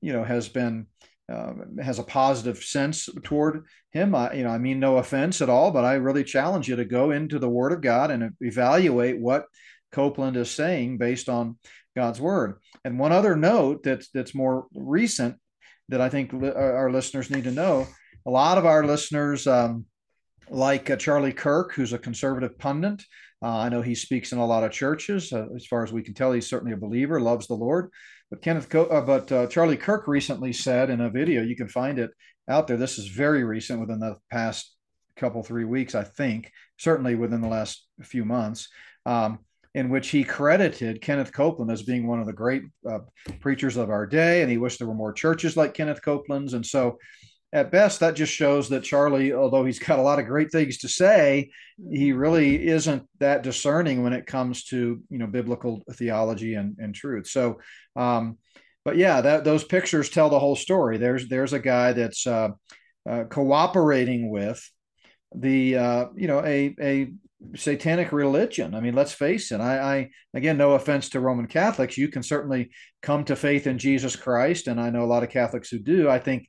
you 0.00 0.12
know 0.12 0.24
has 0.24 0.48
been 0.48 0.86
uh, 1.32 1.52
has 1.82 1.98
a 1.98 2.04
positive 2.04 2.58
sense 2.58 3.08
toward 3.22 3.64
him, 3.92 4.14
I, 4.14 4.32
you 4.34 4.44
know, 4.44 4.50
I 4.50 4.58
mean 4.58 4.80
no 4.80 4.98
offense 4.98 5.40
at 5.40 5.50
all, 5.50 5.70
but 5.70 5.84
I 5.84 5.94
really 5.94 6.24
challenge 6.24 6.68
you 6.68 6.76
to 6.76 6.84
go 6.84 7.12
into 7.12 7.38
the 7.38 7.48
Word 7.48 7.72
of 7.72 7.80
God 7.80 8.10
and 8.10 8.32
evaluate 8.40 9.20
what 9.20 9.46
Copeland 9.92 10.36
is 10.36 10.50
saying 10.50 10.98
based 10.98 11.28
on 11.28 11.58
God's 11.94 12.20
Word. 12.20 12.58
And 12.84 12.98
one 12.98 13.12
other 13.12 13.36
note 13.36 13.84
that's 13.84 14.08
that's 14.10 14.34
more 14.34 14.66
recent 14.74 15.36
that 15.88 16.00
I 16.00 16.08
think 16.08 16.32
li- 16.32 16.50
our 16.50 16.90
listeners 16.90 17.30
need 17.30 17.44
to 17.44 17.52
know 17.52 17.86
a 18.26 18.30
lot 18.30 18.58
of 18.58 18.66
our 18.66 18.84
listeners, 18.84 19.46
um, 19.46 19.86
like 20.50 20.90
uh, 20.90 20.96
Charlie 20.96 21.32
Kirk, 21.32 21.72
who's 21.72 21.92
a 21.92 21.98
conservative 21.98 22.58
pundit, 22.58 23.02
uh, 23.42 23.58
I 23.58 23.68
know 23.68 23.82
he 23.82 23.94
speaks 23.94 24.32
in 24.32 24.38
a 24.38 24.46
lot 24.46 24.64
of 24.64 24.72
churches. 24.72 25.32
Uh, 25.32 25.46
as 25.54 25.66
far 25.66 25.84
as 25.84 25.92
we 25.92 26.02
can 26.02 26.14
tell, 26.14 26.32
he's 26.32 26.48
certainly 26.48 26.72
a 26.72 26.76
believer, 26.76 27.20
loves 27.20 27.46
the 27.46 27.54
Lord. 27.54 27.90
But 28.30 28.42
Kenneth, 28.42 28.68
Co- 28.68 28.86
uh, 28.86 29.02
but 29.02 29.30
uh, 29.30 29.46
Charlie 29.46 29.76
Kirk 29.76 30.08
recently 30.08 30.52
said 30.52 30.90
in 30.90 31.00
a 31.00 31.10
video, 31.10 31.42
you 31.42 31.54
can 31.54 31.68
find 31.68 31.98
it 31.98 32.10
out 32.48 32.66
there. 32.66 32.76
This 32.76 32.98
is 32.98 33.08
very 33.08 33.44
recent, 33.44 33.80
within 33.80 34.00
the 34.00 34.16
past 34.30 34.74
couple 35.16 35.42
three 35.42 35.64
weeks, 35.64 35.94
I 35.94 36.04
think. 36.04 36.50
Certainly 36.78 37.14
within 37.14 37.40
the 37.40 37.48
last 37.48 37.86
few 38.02 38.24
months. 38.24 38.68
Um, 39.04 39.40
in 39.74 39.90
which 39.90 40.08
he 40.08 40.24
credited 40.24 41.02
Kenneth 41.02 41.34
Copeland 41.34 41.70
as 41.70 41.82
being 41.82 42.06
one 42.06 42.18
of 42.18 42.26
the 42.26 42.32
great 42.32 42.62
uh, 42.88 43.00
preachers 43.40 43.76
of 43.76 43.90
our 43.90 44.06
day, 44.06 44.40
and 44.40 44.50
he 44.50 44.56
wished 44.56 44.78
there 44.78 44.88
were 44.88 44.94
more 44.94 45.12
churches 45.12 45.54
like 45.54 45.74
Kenneth 45.74 46.00
Copeland's. 46.02 46.54
And 46.54 46.64
so, 46.64 46.96
at 47.52 47.70
best, 47.70 48.00
that 48.00 48.16
just 48.16 48.32
shows 48.32 48.68
that 48.68 48.82
Charlie, 48.84 49.32
although 49.32 49.64
he's 49.64 49.78
got 49.78 49.98
a 49.98 50.02
lot 50.02 50.18
of 50.18 50.26
great 50.26 50.50
things 50.50 50.78
to 50.78 50.88
say, 50.88 51.50
he 51.90 52.12
really 52.12 52.66
isn't 52.66 53.04
that 53.20 53.42
discerning 53.42 54.02
when 54.02 54.12
it 54.12 54.26
comes 54.26 54.64
to 54.64 55.02
you 55.08 55.18
know 55.18 55.26
biblical 55.26 55.82
theology 55.92 56.54
and, 56.54 56.76
and 56.78 56.94
truth. 56.94 57.28
So, 57.28 57.60
um, 57.94 58.38
but 58.84 58.96
yeah, 58.96 59.20
that 59.20 59.44
those 59.44 59.64
pictures 59.64 60.10
tell 60.10 60.28
the 60.28 60.38
whole 60.38 60.56
story. 60.56 60.98
There's 60.98 61.28
there's 61.28 61.52
a 61.52 61.58
guy 61.58 61.92
that's 61.92 62.26
uh, 62.26 62.50
uh, 63.08 63.24
cooperating 63.24 64.30
with 64.30 64.62
the 65.34 65.76
uh, 65.76 66.04
you 66.16 66.28
know 66.28 66.44
a 66.44 66.74
a 66.80 67.12
satanic 67.54 68.12
religion. 68.12 68.74
I 68.74 68.80
mean, 68.80 68.94
let's 68.94 69.12
face 69.12 69.52
it. 69.52 69.60
I, 69.60 69.78
I, 69.78 70.10
again, 70.34 70.56
no 70.56 70.72
offense 70.72 71.10
to 71.10 71.20
Roman 71.20 71.46
Catholics, 71.46 71.98
you 71.98 72.08
can 72.08 72.22
certainly 72.22 72.70
come 73.02 73.24
to 73.24 73.36
faith 73.36 73.66
in 73.66 73.78
Jesus 73.78 74.16
Christ, 74.16 74.68
and 74.68 74.80
I 74.80 74.90
know 74.90 75.04
a 75.04 75.06
lot 75.06 75.22
of 75.22 75.30
Catholics 75.30 75.68
who 75.68 75.78
do. 75.78 76.08
I 76.08 76.18
think 76.18 76.48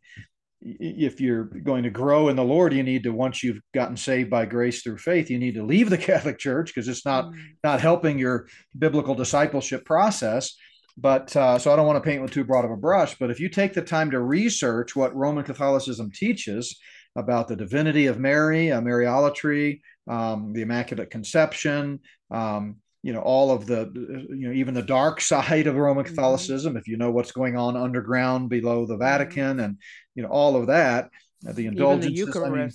if 0.62 1.22
you're 1.22 1.46
going 1.46 1.84
to 1.84 1.90
grow 1.90 2.30
in 2.30 2.36
the 2.36 2.44
Lord, 2.44 2.74
you 2.74 2.84
need 2.84 3.04
to 3.04 3.12
once 3.12 3.44
you've 3.44 3.62
gotten 3.74 3.96
saved 3.96 4.30
by 4.30 4.46
grace 4.46 4.82
through 4.82 4.98
faith, 4.98 5.30
you 5.30 5.38
need 5.38 5.56
to 5.56 5.64
leave 5.64 5.90
the 5.90 5.98
Catholic 6.10 6.40
Church 6.40 6.74
because 6.74 6.88
it's 6.88 7.06
not 7.06 7.26
mm. 7.26 7.38
not 7.64 7.82
helping 7.82 8.18
your 8.18 8.48
biblical 8.78 9.16
discipleship 9.16 9.86
process. 9.86 10.56
But 10.98 11.36
uh, 11.36 11.60
so 11.60 11.72
I 11.72 11.76
don't 11.76 11.86
want 11.86 12.04
to 12.04 12.10
paint 12.10 12.24
with 12.24 12.32
too 12.32 12.44
broad 12.44 12.66
of 12.66 12.72
a 12.72 12.78
brush. 12.78 13.16
But 13.20 13.30
if 13.30 13.40
you 13.40 13.50
take 13.50 13.74
the 13.74 13.84
time 13.84 14.10
to 14.12 14.20
research 14.20 14.96
what 14.96 15.16
Roman 15.16 15.44
Catholicism 15.44 16.12
teaches 16.12 16.80
about 17.16 17.48
the 17.48 17.56
divinity 17.56 18.08
of 18.08 18.20
Mary, 18.20 18.72
uh, 18.72 18.82
Mariolatry, 18.82 19.82
um, 20.10 20.54
the 20.54 20.62
Immaculate 20.62 21.12
Conception, 21.12 22.00
um, 22.32 22.78
you 23.04 23.14
know 23.14 23.22
all 23.22 23.52
of 23.52 23.66
the 23.66 23.90
you 24.30 24.48
know 24.48 24.54
even 24.54 24.74
the 24.74 24.82
dark 24.82 25.22
side 25.32 25.68
of 25.68 25.76
roman 25.76 26.04
mm-hmm. 26.04 26.14
catholicism 26.14 26.72
mm-hmm. 26.72 26.80
if 26.80 26.88
you 26.88 26.98
know 26.98 27.12
what's 27.12 27.32
going 27.32 27.56
on 27.56 27.78
underground 27.78 28.50
below 28.50 28.86
the 28.86 28.94
mm-hmm. 28.94 29.04
vatican 29.04 29.60
and 29.62 29.78
you 30.18 30.24
know 30.24 30.30
all 30.30 30.58
of 30.58 30.68
that 30.68 31.10
uh, 31.48 31.54
the 31.54 31.68
indulgence 31.68 32.08
the 32.08 32.12
eucharist 32.12 32.46
I 32.46 32.50
mean, 32.50 32.72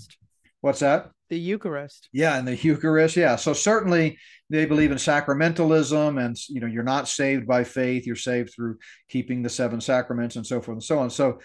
what's 0.63 0.81
that? 0.81 1.11
The 1.29 1.39
eucharist. 1.39 2.09
Yeah 2.13 2.39
and 2.39 2.47
the 2.47 2.57
eucharist 2.57 3.17
yeah. 3.17 3.37
So 3.37 3.53
certainly 3.53 4.17
they 4.49 4.65
believe 4.65 4.93
in 4.93 4.99
sacramentalism 4.99 6.25
and 6.25 6.37
you 6.49 6.61
know 6.61 6.67
you're 6.67 6.83
not 6.83 7.09
saved 7.09 7.47
by 7.47 7.65
faith 7.65 8.07
you're 8.07 8.17
saved 8.17 8.55
through 8.55 8.79
keeping 9.09 9.43
the 9.43 9.51
seven 9.51 9.81
sacraments 9.81 10.37
and 10.37 10.47
so 10.47 10.63
forth 10.63 10.77
and 10.77 10.83
so 10.83 10.99
on. 10.99 11.11
So 11.11 11.41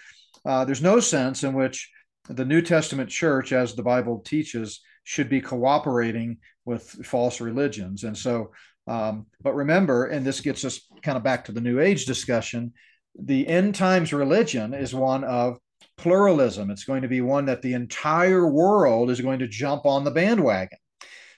uh, 0.46 0.64
there's 0.64 0.82
no 0.82 1.00
sense 1.00 1.42
in 1.42 1.52
which 1.52 1.90
the 2.28 2.44
new 2.44 2.62
testament 2.62 3.10
church 3.10 3.52
as 3.52 3.74
the 3.74 3.82
bible 3.82 4.20
teaches 4.20 4.80
should 5.04 5.30
be 5.30 5.40
cooperating 5.40 6.36
with 6.66 6.82
false 7.06 7.40
religions. 7.40 8.04
And 8.04 8.16
so, 8.16 8.52
um, 8.86 9.24
but 9.40 9.54
remember, 9.54 10.04
and 10.04 10.24
this 10.24 10.42
gets 10.42 10.66
us 10.66 10.86
kind 11.02 11.16
of 11.16 11.24
back 11.24 11.46
to 11.46 11.52
the 11.52 11.62
New 11.62 11.80
Age 11.80 12.04
discussion, 12.04 12.74
the 13.18 13.48
end 13.48 13.74
times 13.74 14.12
religion 14.12 14.74
is 14.74 14.94
one 14.94 15.24
of 15.24 15.58
pluralism. 15.98 16.70
It's 16.70 16.84
going 16.84 17.02
to 17.02 17.08
be 17.08 17.20
one 17.20 17.46
that 17.46 17.60
the 17.60 17.74
entire 17.74 18.46
world 18.46 19.10
is 19.10 19.20
going 19.20 19.40
to 19.40 19.48
jump 19.48 19.84
on 19.84 20.04
the 20.04 20.10
bandwagon. 20.10 20.78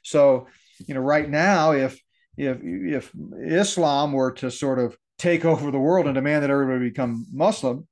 So, 0.03 0.47
you 0.87 0.95
know, 0.95 1.01
right 1.01 1.29
now, 1.29 1.73
if 1.73 2.01
if 2.37 2.59
if 2.63 3.11
Islam 3.43 4.13
were 4.13 4.33
to 4.33 4.51
sort 4.51 4.79
of 4.79 4.97
take 5.19 5.45
over 5.45 5.71
the 5.71 5.79
world 5.79 6.07
and 6.07 6.15
demand 6.15 6.43
that 6.43 6.51
everybody 6.51 6.89
become 6.89 7.27
Muslim, 7.33 7.87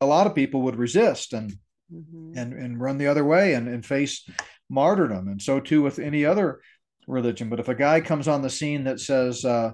a 0.00 0.06
lot 0.06 0.26
of 0.26 0.34
people 0.34 0.62
would 0.62 0.76
resist 0.76 1.32
and 1.32 1.52
mm-hmm. 1.92 2.36
and 2.36 2.52
and 2.52 2.80
run 2.80 2.98
the 2.98 3.06
other 3.06 3.24
way 3.24 3.54
and, 3.54 3.68
and 3.68 3.86
face 3.86 4.28
martyrdom. 4.68 5.28
And 5.28 5.40
so 5.40 5.60
too 5.60 5.82
with 5.82 5.98
any 5.98 6.24
other 6.24 6.60
religion. 7.06 7.48
But 7.48 7.60
if 7.60 7.68
a 7.68 7.74
guy 7.74 8.00
comes 8.00 8.28
on 8.28 8.42
the 8.42 8.50
scene 8.50 8.84
that 8.84 9.00
says, 9.00 9.44
uh, 9.44 9.72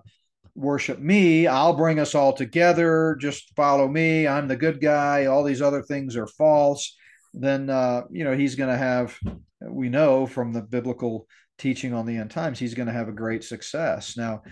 worship 0.54 0.98
me, 0.98 1.46
I'll 1.46 1.74
bring 1.74 1.98
us 1.98 2.14
all 2.14 2.32
together, 2.32 3.16
just 3.20 3.54
follow 3.56 3.88
me, 3.88 4.26
I'm 4.26 4.48
the 4.48 4.56
good 4.56 4.80
guy, 4.80 5.26
all 5.26 5.44
these 5.44 5.62
other 5.62 5.82
things 5.82 6.16
are 6.16 6.26
false, 6.26 6.96
then, 7.34 7.70
uh, 7.70 8.02
you 8.10 8.24
know, 8.24 8.36
he's 8.36 8.56
going 8.56 8.70
to 8.70 8.76
have, 8.76 9.16
we 9.60 9.88
know 9.88 10.26
from 10.26 10.52
the 10.52 10.62
biblical 10.62 11.26
teaching 11.58 11.94
on 11.94 12.06
the 12.06 12.16
end 12.16 12.30
times, 12.30 12.58
he's 12.58 12.74
going 12.74 12.88
to 12.88 12.92
have 12.92 13.08
a 13.08 13.12
great 13.12 13.44
success. 13.44 14.16
Now, 14.16 14.42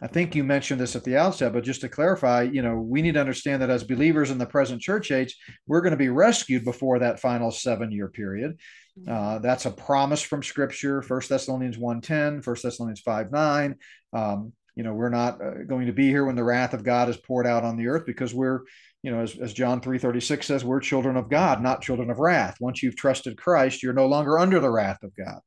I 0.00 0.06
think 0.06 0.36
you 0.36 0.44
mentioned 0.44 0.80
this 0.80 0.94
at 0.94 1.02
the 1.02 1.16
outset, 1.16 1.52
but 1.52 1.64
just 1.64 1.80
to 1.80 1.88
clarify, 1.88 2.42
you 2.42 2.62
know, 2.62 2.76
we 2.76 3.02
need 3.02 3.14
to 3.14 3.20
understand 3.20 3.62
that 3.62 3.70
as 3.70 3.82
believers 3.82 4.30
in 4.30 4.38
the 4.38 4.46
present 4.46 4.80
church 4.80 5.10
age, 5.10 5.36
we're 5.66 5.80
going 5.80 5.92
to 5.92 5.96
be 5.96 6.08
rescued 6.08 6.64
before 6.64 7.00
that 7.00 7.18
final 7.18 7.50
seven 7.50 7.90
year 7.90 8.08
period. 8.08 8.58
Uh, 9.06 9.38
that's 9.38 9.66
a 9.66 9.70
promise 9.70 10.22
from 10.22 10.42
Scripture. 10.42 11.02
First 11.02 11.28
Thessalonians 11.28 11.76
1.10, 11.76 12.42
First 12.42 12.62
Thessalonians 12.62 13.00
5 13.00 13.32
9. 13.32 13.76
Um, 14.12 14.52
you 14.78 14.84
know, 14.84 14.94
we're 14.94 15.08
not 15.08 15.42
uh, 15.42 15.64
going 15.66 15.86
to 15.86 15.92
be 15.92 16.06
here 16.06 16.24
when 16.24 16.36
the 16.36 16.44
wrath 16.44 16.72
of 16.72 16.84
God 16.84 17.08
is 17.08 17.16
poured 17.16 17.48
out 17.48 17.64
on 17.64 17.76
the 17.76 17.88
earth 17.88 18.06
because 18.06 18.32
we're, 18.32 18.60
you 19.02 19.10
know, 19.10 19.18
as, 19.18 19.36
as 19.36 19.52
John 19.52 19.80
3.36 19.80 20.44
says, 20.44 20.64
we're 20.64 20.78
children 20.78 21.16
of 21.16 21.28
God, 21.28 21.60
not 21.60 21.82
children 21.82 22.10
of 22.10 22.20
wrath. 22.20 22.58
Once 22.60 22.80
you've 22.80 22.94
trusted 22.94 23.36
Christ, 23.36 23.82
you're 23.82 23.92
no 23.92 24.06
longer 24.06 24.38
under 24.38 24.60
the 24.60 24.70
wrath 24.70 25.02
of 25.02 25.10
God. 25.16 25.40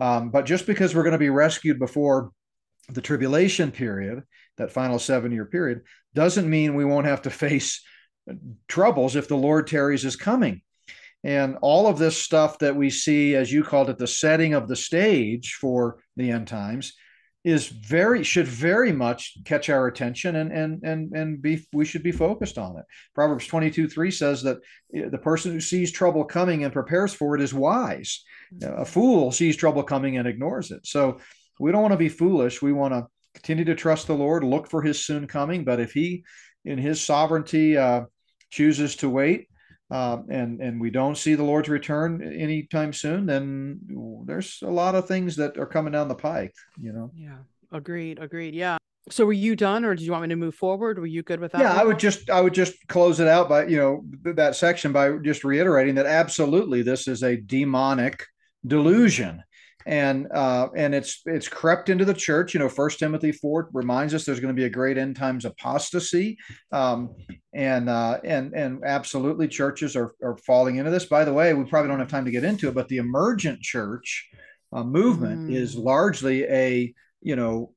Um, 0.00 0.30
but 0.30 0.46
just 0.46 0.66
because 0.66 0.94
we're 0.94 1.02
going 1.02 1.12
to 1.12 1.18
be 1.18 1.28
rescued 1.28 1.78
before 1.78 2.30
the 2.88 3.02
tribulation 3.02 3.72
period, 3.72 4.22
that 4.56 4.72
final 4.72 4.98
seven 4.98 5.32
year 5.32 5.44
period, 5.44 5.82
doesn't 6.14 6.48
mean 6.48 6.74
we 6.74 6.86
won't 6.86 7.04
have 7.04 7.20
to 7.22 7.30
face 7.30 7.82
troubles 8.68 9.16
if 9.16 9.28
the 9.28 9.36
Lord 9.36 9.66
tarries 9.66 10.06
is 10.06 10.16
coming. 10.16 10.62
And 11.22 11.58
all 11.60 11.88
of 11.88 11.98
this 11.98 12.16
stuff 12.16 12.58
that 12.60 12.74
we 12.74 12.88
see, 12.88 13.34
as 13.34 13.52
you 13.52 13.64
called 13.64 13.90
it, 13.90 13.98
the 13.98 14.06
setting 14.06 14.54
of 14.54 14.66
the 14.66 14.76
stage 14.76 15.58
for 15.60 15.98
the 16.16 16.30
end 16.30 16.48
times, 16.48 16.94
is 17.48 17.66
very 17.68 18.22
should 18.22 18.46
very 18.46 18.92
much 18.92 19.38
catch 19.44 19.70
our 19.70 19.86
attention 19.86 20.36
and 20.36 20.52
and 20.52 20.82
and 20.82 21.12
and 21.12 21.40
be 21.40 21.66
we 21.72 21.84
should 21.84 22.02
be 22.02 22.12
focused 22.12 22.58
on 22.58 22.76
it. 22.76 22.84
Proverbs 23.14 23.46
22, 23.46 23.88
3 23.88 24.10
says 24.10 24.42
that 24.42 24.58
eh, 24.94 25.08
the 25.08 25.18
person 25.18 25.52
who 25.52 25.60
sees 25.60 25.90
trouble 25.90 26.24
coming 26.24 26.64
and 26.64 26.72
prepares 26.72 27.14
for 27.14 27.34
it 27.34 27.40
is 27.40 27.54
wise. 27.54 28.24
A 28.62 28.84
fool 28.84 29.32
sees 29.32 29.56
trouble 29.56 29.82
coming 29.82 30.18
and 30.18 30.28
ignores 30.28 30.70
it. 30.70 30.86
So 30.86 31.20
we 31.58 31.72
don't 31.72 31.82
want 31.82 31.92
to 31.92 31.98
be 31.98 32.08
foolish. 32.08 32.60
We 32.60 32.72
want 32.72 32.94
to 32.94 33.06
continue 33.34 33.64
to 33.64 33.74
trust 33.74 34.06
the 34.06 34.14
Lord, 34.14 34.44
look 34.44 34.68
for 34.68 34.82
his 34.82 35.04
soon 35.04 35.26
coming. 35.26 35.64
But 35.64 35.80
if 35.80 35.92
he 35.92 36.24
in 36.64 36.78
his 36.78 37.00
sovereignty 37.00 37.76
uh, 37.76 38.02
chooses 38.50 38.96
to 38.96 39.08
wait, 39.08 39.48
uh, 39.90 40.18
and 40.28 40.60
and 40.60 40.80
we 40.80 40.90
don't 40.90 41.16
see 41.16 41.34
the 41.34 41.44
Lord's 41.44 41.68
return 41.68 42.22
anytime 42.22 42.92
soon, 42.92 43.26
then 43.26 43.80
there's 44.26 44.60
a 44.62 44.70
lot 44.70 44.94
of 44.94 45.08
things 45.08 45.36
that 45.36 45.58
are 45.58 45.66
coming 45.66 45.92
down 45.92 46.08
the 46.08 46.14
pike. 46.14 46.54
You 46.80 46.92
know. 46.92 47.10
Yeah. 47.14 47.38
Agreed. 47.72 48.18
Agreed. 48.18 48.54
Yeah. 48.54 48.78
So 49.10 49.24
were 49.24 49.32
you 49.32 49.56
done, 49.56 49.84
or 49.84 49.94
did 49.94 50.04
you 50.04 50.12
want 50.12 50.22
me 50.22 50.28
to 50.28 50.36
move 50.36 50.54
forward? 50.54 50.98
Were 50.98 51.06
you 51.06 51.22
good 51.22 51.40
with 51.40 51.52
that? 51.52 51.62
Yeah, 51.62 51.72
I 51.72 51.84
would 51.84 51.98
just 51.98 52.28
I 52.28 52.40
would 52.40 52.54
just 52.54 52.74
close 52.88 53.20
it 53.20 53.28
out 53.28 53.48
by 53.48 53.66
you 53.66 53.78
know 53.78 54.32
that 54.34 54.56
section 54.56 54.92
by 54.92 55.16
just 55.18 55.44
reiterating 55.44 55.94
that 55.94 56.06
absolutely 56.06 56.82
this 56.82 57.08
is 57.08 57.22
a 57.22 57.36
demonic 57.36 58.24
delusion 58.66 59.42
and 59.88 60.30
uh, 60.32 60.68
and 60.76 60.94
it's 60.94 61.22
it's 61.24 61.48
crept 61.48 61.88
into 61.88 62.04
the 62.04 62.12
church. 62.12 62.52
You 62.52 62.60
know, 62.60 62.68
First 62.68 62.98
Timothy 62.98 63.32
four 63.32 63.70
reminds 63.72 64.12
us 64.12 64.24
there's 64.24 64.38
going 64.38 64.54
to 64.54 64.60
be 64.60 64.66
a 64.66 64.70
great 64.70 64.98
end 64.98 65.16
times 65.16 65.46
apostasy, 65.46 66.36
um, 66.70 67.16
and 67.54 67.88
uh, 67.88 68.20
and 68.22 68.52
and 68.52 68.84
absolutely 68.84 69.48
churches 69.48 69.96
are 69.96 70.14
are 70.22 70.36
falling 70.36 70.76
into 70.76 70.90
this. 70.90 71.06
By 71.06 71.24
the 71.24 71.32
way, 71.32 71.54
we 71.54 71.64
probably 71.64 71.88
don't 71.88 72.00
have 72.00 72.10
time 72.10 72.26
to 72.26 72.30
get 72.30 72.44
into 72.44 72.68
it, 72.68 72.74
but 72.74 72.88
the 72.88 72.98
emergent 72.98 73.62
church 73.62 74.28
uh, 74.74 74.84
movement 74.84 75.48
mm. 75.48 75.54
is 75.54 75.74
largely 75.74 76.44
a 76.44 76.94
you 77.22 77.36
know 77.36 77.72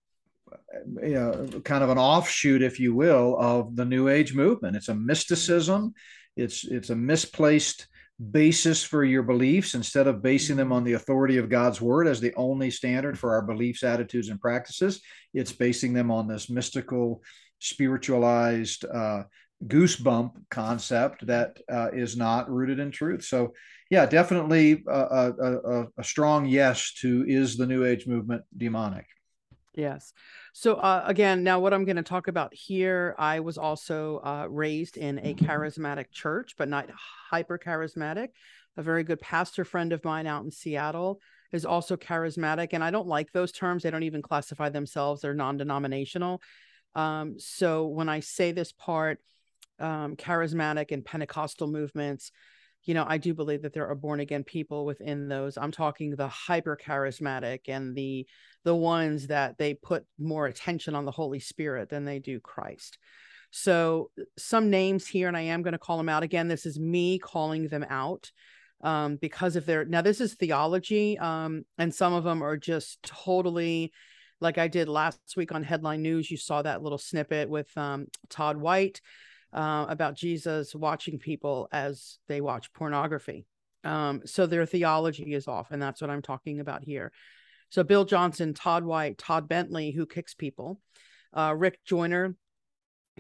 you 1.02 1.13
know, 1.13 1.62
kind 1.63 1.84
of 1.84 1.89
an 1.89 1.97
offshoot, 1.97 2.62
if 2.62 2.78
you 2.78 2.93
will, 2.93 3.38
of 3.39 3.76
the 3.78 3.86
New 3.86 4.10
Age 4.10 4.34
movement. 4.34 4.76
It's 4.76 4.89
a 4.89 4.95
mysticism. 4.95 5.93
It's 6.36 6.65
it's 6.65 6.89
a 6.89 6.95
misplaced 6.95 7.88
basis 8.29 8.84
for 8.84 9.03
your 9.03 9.23
beliefs 9.23 9.73
instead 9.73 10.05
of 10.05 10.21
basing 10.21 10.55
them 10.55 10.71
on 10.71 10.84
the 10.84 10.93
authority 10.93 11.38
of 11.38 11.49
God's 11.49 11.81
word 11.81 12.07
as 12.07 12.19
the 12.19 12.34
only 12.36 12.69
standard 12.69 13.17
for 13.17 13.31
our 13.31 13.41
beliefs, 13.41 13.84
attitudes, 13.84 14.29
and 14.29 14.39
practices. 14.39 15.01
It's 15.34 15.51
basing 15.51 15.93
them 15.93 16.12
on 16.12 16.27
this 16.27 16.49
mystical, 16.49 17.23
spiritualized 17.60 18.86
uh, 18.86 19.23
goosebump 19.65 20.34
concept 20.49 21.25
that 21.27 21.57
uh, 21.71 21.89
is 21.93 22.17
not 22.17 22.49
rooted 22.49 22.79
in 22.79 22.91
truth. 22.91 23.23
So, 23.23 23.53
yeah, 23.89 24.05
definitely 24.05 24.84
a, 24.88 24.91
a, 24.91 25.31
a, 25.31 25.88
a 25.97 26.03
strong 26.03 26.45
yes 26.45 26.93
to 27.01 27.25
is 27.27 27.57
the 27.57 27.67
New 27.67 27.86
Age 27.86 28.07
movement 28.07 28.43
demonic? 28.55 29.05
Yes. 29.75 30.13
So 30.53 30.75
uh, 30.75 31.03
again, 31.05 31.43
now 31.43 31.59
what 31.59 31.73
I'm 31.73 31.85
going 31.85 31.95
to 31.95 32.03
talk 32.03 32.27
about 32.27 32.53
here, 32.53 33.15
I 33.17 33.39
was 33.39 33.57
also 33.57 34.17
uh, 34.17 34.47
raised 34.49 34.97
in 34.97 35.19
a 35.19 35.33
charismatic 35.33 36.11
church, 36.11 36.55
but 36.57 36.67
not 36.67 36.89
hyper 37.29 37.57
charismatic. 37.57 38.29
A 38.77 38.83
very 38.83 39.03
good 39.03 39.21
pastor 39.21 39.63
friend 39.63 39.93
of 39.93 40.03
mine 40.03 40.27
out 40.27 40.43
in 40.43 40.51
Seattle 40.51 41.19
is 41.51 41.65
also 41.65 41.97
charismatic, 41.97 42.69
and 42.71 42.83
I 42.83 42.91
don't 42.91 43.07
like 43.07 43.31
those 43.31 43.51
terms. 43.51 43.83
They 43.83 43.91
don't 43.91 44.03
even 44.03 44.21
classify 44.21 44.69
themselves; 44.69 45.21
they're 45.21 45.33
non-denominational. 45.33 46.41
Um, 46.95 47.35
so 47.37 47.87
when 47.87 48.09
I 48.09 48.21
say 48.21 48.51
this 48.51 48.71
part, 48.71 49.19
um, 49.79 50.15
charismatic 50.15 50.91
and 50.91 51.03
Pentecostal 51.03 51.67
movements, 51.67 52.31
you 52.84 52.94
know, 52.94 53.06
I 53.08 53.17
do 53.17 53.34
believe 53.34 53.62
that 53.62 53.74
there 53.74 53.88
are 53.88 53.96
born 53.96 54.20
again 54.20 54.44
people 54.44 54.86
within 54.86 55.28
those. 55.28 55.58
I'm 55.58 55.72
talking 55.72 56.15
the 56.15 56.28
hyper 56.28 56.78
charismatic 56.78 57.62
and 57.67 57.96
the 57.96 58.28
the 58.63 58.76
ones 58.76 59.28
that 59.28 59.58
they 59.58 59.74
put 59.74 60.06
more 60.20 60.48
attention 60.48 60.96
on 60.96 61.06
the 61.06 61.12
Holy 61.12 61.39
Spirit 61.39 61.89
than 61.89 62.06
they 62.06 62.20
do 62.20 62.39
Christ. 62.39 62.98
So 63.52 64.10
some 64.38 64.70
names 64.70 65.08
here, 65.08 65.28
and 65.28 65.38
I 65.38 65.41
am 65.41 65.62
going 65.62 65.74
to 65.74 65.80
call 65.80 65.98
them 65.98 66.10
out 66.10 66.24
again. 66.24 66.48
This 66.48 66.65
is 66.65 66.80
me 66.80 67.20
calling 67.20 67.67
them 67.67 67.86
out 67.89 68.32
um, 68.82 69.17
because 69.17 69.56
of 69.56 69.65
their 69.65 69.86
now. 69.86 70.02
This 70.02 70.22
is 70.22 70.34
theology, 70.34 71.20
um, 71.20 71.63
and 71.78 71.94
some 71.94 72.13
of 72.13 72.24
them 72.24 72.41
are 72.41 72.58
just 72.58 73.04
totally 73.04 73.91
like 74.39 74.58
I 74.58 74.67
did 74.67 74.89
last 74.89 75.20
week 75.38 75.52
on 75.52 75.63
Headline 75.63 76.02
News. 76.02 76.32
You 76.32 76.38
saw 76.38 76.62
that 76.63 76.82
little 76.82 76.98
snippet 76.98 77.50
with 77.50 77.76
um, 77.78 78.08
Todd 78.30 78.58
White 78.58 79.02
uh, 79.53 79.85
about 79.89 80.15
Jesus 80.15 80.73
watching 80.73 81.19
people 81.19 81.67
as 81.71 82.19
they 82.27 82.41
watch 82.41 82.73
pornography. 82.73 83.45
Um, 83.83 84.21
so 84.25 84.45
their 84.45 84.65
theology 84.65 85.33
is 85.33 85.47
off, 85.47 85.71
and 85.71 85.81
that's 85.81 86.01
what 86.01 86.09
I'm 86.09 86.21
talking 86.21 86.59
about 86.59 86.83
here. 86.83 87.11
So 87.69 87.83
Bill 87.83 88.05
Johnson, 88.05 88.53
Todd 88.53 88.83
White, 88.83 89.17
Todd 89.17 89.47
Bentley, 89.47 89.91
who 89.91 90.05
kicks 90.05 90.33
people, 90.33 90.79
uh, 91.33 91.55
Rick 91.57 91.79
Joyner, 91.85 92.35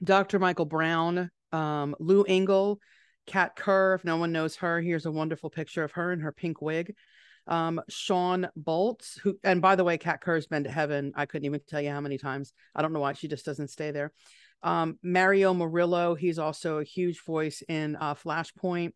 Dr. 0.03 0.39
Michael 0.39 0.65
Brown, 0.65 1.31
um, 1.51 1.95
Lou 1.99 2.23
Engle, 2.23 2.79
Kat 3.27 3.55
Kerr, 3.55 3.93
if 3.95 4.03
no 4.03 4.17
one 4.17 4.31
knows 4.31 4.57
her, 4.57 4.81
here's 4.81 5.05
a 5.05 5.11
wonderful 5.11 5.49
picture 5.49 5.83
of 5.83 5.93
her 5.93 6.11
in 6.11 6.19
her 6.19 6.31
pink 6.31 6.61
wig. 6.61 6.93
Um, 7.47 7.81
Shawn 7.89 8.49
Bolz, 8.61 9.19
who, 9.19 9.37
and 9.43 9.61
by 9.61 9.75
the 9.75 9.83
way, 9.83 9.97
Kat 9.97 10.21
Kerr's 10.21 10.47
been 10.47 10.63
to 10.65 10.71
heaven. 10.71 11.11
I 11.15 11.25
couldn't 11.25 11.45
even 11.45 11.61
tell 11.67 11.81
you 11.81 11.89
how 11.89 12.01
many 12.01 12.17
times. 12.17 12.53
I 12.75 12.81
don't 12.81 12.93
know 12.93 12.99
why 12.99 13.13
she 13.13 13.27
just 13.27 13.45
doesn't 13.45 13.69
stay 13.69 13.91
there. 13.91 14.11
Um, 14.63 14.99
Mario 15.03 15.53
Murillo, 15.53 16.15
he's 16.15 16.39
also 16.39 16.77
a 16.77 16.83
huge 16.83 17.23
voice 17.23 17.63
in 17.67 17.95
uh, 17.95 18.15
Flashpoint. 18.15 18.91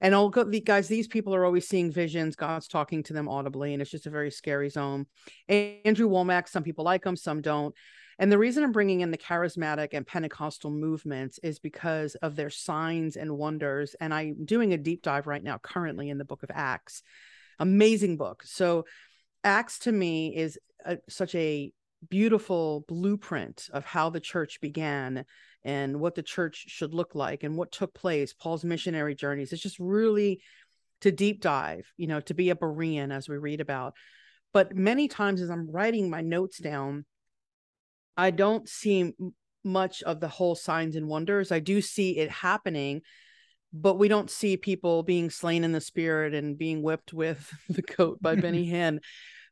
And 0.00 0.14
all 0.14 0.28
the 0.28 0.60
guys, 0.60 0.88
these 0.88 1.08
people 1.08 1.34
are 1.34 1.44
always 1.44 1.66
seeing 1.66 1.90
visions. 1.90 2.36
God's 2.36 2.68
talking 2.68 3.02
to 3.04 3.14
them 3.14 3.28
audibly, 3.28 3.72
and 3.72 3.80
it's 3.80 3.90
just 3.90 4.06
a 4.06 4.10
very 4.10 4.30
scary 4.30 4.68
zone. 4.68 5.06
Andrew 5.48 6.08
Wommack, 6.08 6.48
some 6.48 6.62
people 6.62 6.84
like 6.84 7.04
him, 7.04 7.16
some 7.16 7.40
don't. 7.40 7.74
And 8.18 8.32
the 8.32 8.38
reason 8.38 8.64
I'm 8.64 8.72
bringing 8.72 9.00
in 9.00 9.10
the 9.10 9.18
charismatic 9.18 9.88
and 9.92 10.06
Pentecostal 10.06 10.70
movements 10.70 11.38
is 11.42 11.58
because 11.58 12.14
of 12.16 12.34
their 12.34 12.50
signs 12.50 13.16
and 13.16 13.36
wonders. 13.36 13.94
And 14.00 14.12
I'm 14.12 14.44
doing 14.44 14.72
a 14.72 14.78
deep 14.78 15.02
dive 15.02 15.26
right 15.26 15.42
now, 15.42 15.58
currently 15.58 16.08
in 16.08 16.18
the 16.18 16.24
book 16.24 16.42
of 16.42 16.50
Acts. 16.52 17.02
Amazing 17.58 18.16
book. 18.16 18.42
So, 18.44 18.84
Acts 19.44 19.78
to 19.80 19.92
me 19.92 20.34
is 20.34 20.58
a, 20.84 20.98
such 21.08 21.34
a 21.34 21.72
beautiful 22.08 22.84
blueprint 22.88 23.68
of 23.72 23.84
how 23.84 24.10
the 24.10 24.20
church 24.20 24.60
began 24.60 25.24
and 25.64 25.98
what 25.98 26.14
the 26.14 26.22
church 26.22 26.64
should 26.68 26.94
look 26.94 27.14
like 27.14 27.42
and 27.42 27.56
what 27.56 27.72
took 27.72 27.92
place, 27.92 28.32
Paul's 28.32 28.64
missionary 28.64 29.14
journeys. 29.14 29.52
It's 29.52 29.62
just 29.62 29.78
really 29.78 30.40
to 31.00 31.10
deep 31.10 31.40
dive, 31.40 31.92
you 31.96 32.06
know, 32.06 32.20
to 32.20 32.34
be 32.34 32.50
a 32.50 32.54
Berean 32.54 33.12
as 33.12 33.28
we 33.28 33.36
read 33.36 33.60
about. 33.60 33.94
But 34.52 34.74
many 34.74 35.08
times 35.08 35.42
as 35.42 35.50
I'm 35.50 35.70
writing 35.70 36.08
my 36.08 36.20
notes 36.20 36.58
down, 36.58 37.04
I 38.16 38.30
don't 38.30 38.68
see 38.68 39.12
much 39.64 40.02
of 40.04 40.20
the 40.20 40.28
whole 40.28 40.54
signs 40.54 40.96
and 40.96 41.08
wonders. 41.08 41.52
I 41.52 41.58
do 41.58 41.82
see 41.82 42.16
it 42.16 42.30
happening, 42.30 43.02
but 43.72 43.98
we 43.98 44.08
don't 44.08 44.30
see 44.30 44.56
people 44.56 45.02
being 45.02 45.28
slain 45.28 45.64
in 45.64 45.72
the 45.72 45.80
spirit 45.80 46.32
and 46.32 46.56
being 46.56 46.82
whipped 46.82 47.12
with 47.12 47.52
the 47.68 47.82
coat 47.82 48.22
by 48.22 48.36
Benny 48.36 48.66
Hinn. 48.70 49.00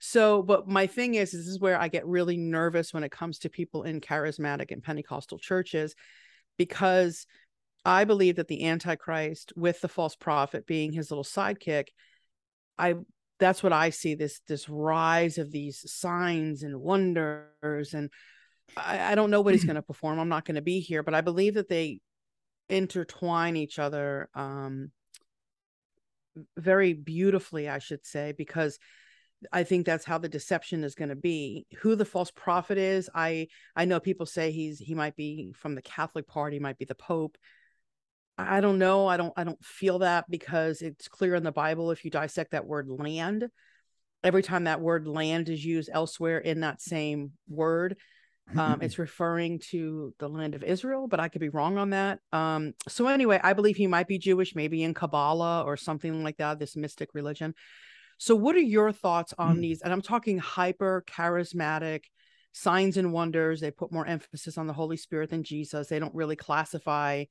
So, 0.00 0.42
but 0.42 0.68
my 0.68 0.86
thing 0.86 1.14
is, 1.14 1.34
is 1.34 1.46
this 1.46 1.54
is 1.54 1.60
where 1.60 1.80
I 1.80 1.88
get 1.88 2.06
really 2.06 2.36
nervous 2.36 2.92
when 2.92 3.04
it 3.04 3.12
comes 3.12 3.38
to 3.40 3.48
people 3.48 3.84
in 3.84 4.00
charismatic 4.00 4.70
and 4.70 4.82
Pentecostal 4.82 5.38
churches, 5.38 5.94
because 6.56 7.26
I 7.84 8.04
believe 8.04 8.36
that 8.36 8.48
the 8.48 8.66
Antichrist, 8.66 9.52
with 9.56 9.80
the 9.80 9.88
false 9.88 10.16
prophet 10.16 10.66
being 10.66 10.92
his 10.92 11.10
little 11.10 11.24
sidekick, 11.24 11.88
I 12.78 12.94
that's 13.38 13.62
what 13.62 13.72
I 13.72 13.90
see 13.90 14.14
this 14.14 14.40
this 14.46 14.68
rise 14.68 15.38
of 15.38 15.50
these 15.50 15.90
signs 15.90 16.62
and 16.62 16.80
wonders 16.80 17.94
and 17.94 18.10
I, 18.76 19.12
I 19.12 19.14
don't 19.14 19.30
know 19.30 19.40
what 19.40 19.54
he's 19.54 19.64
going 19.66 19.76
to 19.76 19.82
perform. 19.82 20.18
I'm 20.18 20.28
not 20.28 20.44
going 20.44 20.54
to 20.56 20.62
be 20.62 20.80
here, 20.80 21.02
but 21.02 21.14
I 21.14 21.20
believe 21.20 21.54
that 21.54 21.68
they 21.68 22.00
intertwine 22.68 23.56
each 23.56 23.78
other 23.78 24.28
um, 24.34 24.90
very 26.56 26.92
beautifully, 26.92 27.68
I 27.68 27.78
should 27.78 28.06
say, 28.06 28.32
because 28.32 28.78
I 29.52 29.64
think 29.64 29.86
that's 29.86 30.04
how 30.04 30.18
the 30.18 30.28
deception 30.28 30.84
is 30.84 30.94
going 30.94 31.08
to 31.08 31.16
be. 31.16 31.66
Who 31.78 31.94
the 31.96 32.04
false 32.04 32.30
prophet 32.30 32.78
is, 32.78 33.08
I 33.14 33.48
I 33.76 33.84
know 33.84 34.00
people 34.00 34.26
say 34.26 34.50
he's 34.50 34.78
he 34.78 34.94
might 34.94 35.16
be 35.16 35.52
from 35.56 35.74
the 35.74 35.82
Catholic 35.82 36.26
Party, 36.26 36.58
might 36.58 36.78
be 36.78 36.84
the 36.84 36.94
Pope. 36.94 37.36
I 38.36 38.60
don't 38.60 38.78
know. 38.78 39.06
I 39.06 39.16
don't 39.16 39.32
I 39.36 39.44
don't 39.44 39.62
feel 39.64 40.00
that 40.00 40.28
because 40.28 40.82
it's 40.82 41.08
clear 41.08 41.34
in 41.34 41.44
the 41.44 41.52
Bible 41.52 41.90
if 41.90 42.04
you 42.04 42.10
dissect 42.10 42.52
that 42.52 42.66
word 42.66 42.88
land, 42.88 43.48
every 44.22 44.42
time 44.42 44.64
that 44.64 44.80
word 44.80 45.06
land 45.06 45.48
is 45.48 45.64
used 45.64 45.90
elsewhere 45.92 46.38
in 46.38 46.60
that 46.60 46.80
same 46.80 47.32
word, 47.48 47.96
um, 48.56 48.82
it's 48.82 48.98
referring 48.98 49.58
to 49.70 50.14
the 50.18 50.28
land 50.28 50.54
of 50.54 50.62
Israel, 50.62 51.08
but 51.08 51.20
I 51.20 51.28
could 51.28 51.40
be 51.40 51.48
wrong 51.48 51.78
on 51.78 51.90
that. 51.90 52.18
Um, 52.32 52.74
so 52.88 53.06
anyway, 53.08 53.40
I 53.42 53.52
believe 53.52 53.76
he 53.76 53.86
might 53.86 54.06
be 54.06 54.18
Jewish, 54.18 54.54
maybe 54.54 54.82
in 54.82 54.94
Kabbalah 54.94 55.62
or 55.64 55.76
something 55.76 56.22
like 56.22 56.36
that, 56.36 56.58
this 56.58 56.76
mystic 56.76 57.10
religion. 57.14 57.54
So, 58.18 58.34
what 58.34 58.56
are 58.56 58.60
your 58.60 58.92
thoughts 58.92 59.34
on 59.38 59.58
mm. 59.58 59.60
these? 59.60 59.82
And 59.82 59.92
I'm 59.92 60.02
talking 60.02 60.38
hyper 60.38 61.04
charismatic 61.06 62.04
signs 62.52 62.96
and 62.96 63.12
wonders. 63.12 63.60
They 63.60 63.70
put 63.70 63.92
more 63.92 64.06
emphasis 64.06 64.56
on 64.56 64.66
the 64.66 64.72
Holy 64.72 64.96
Spirit 64.96 65.30
than 65.30 65.42
Jesus. 65.42 65.88
They 65.88 65.98
don't 65.98 66.14
really 66.14 66.36
classify 66.36 67.24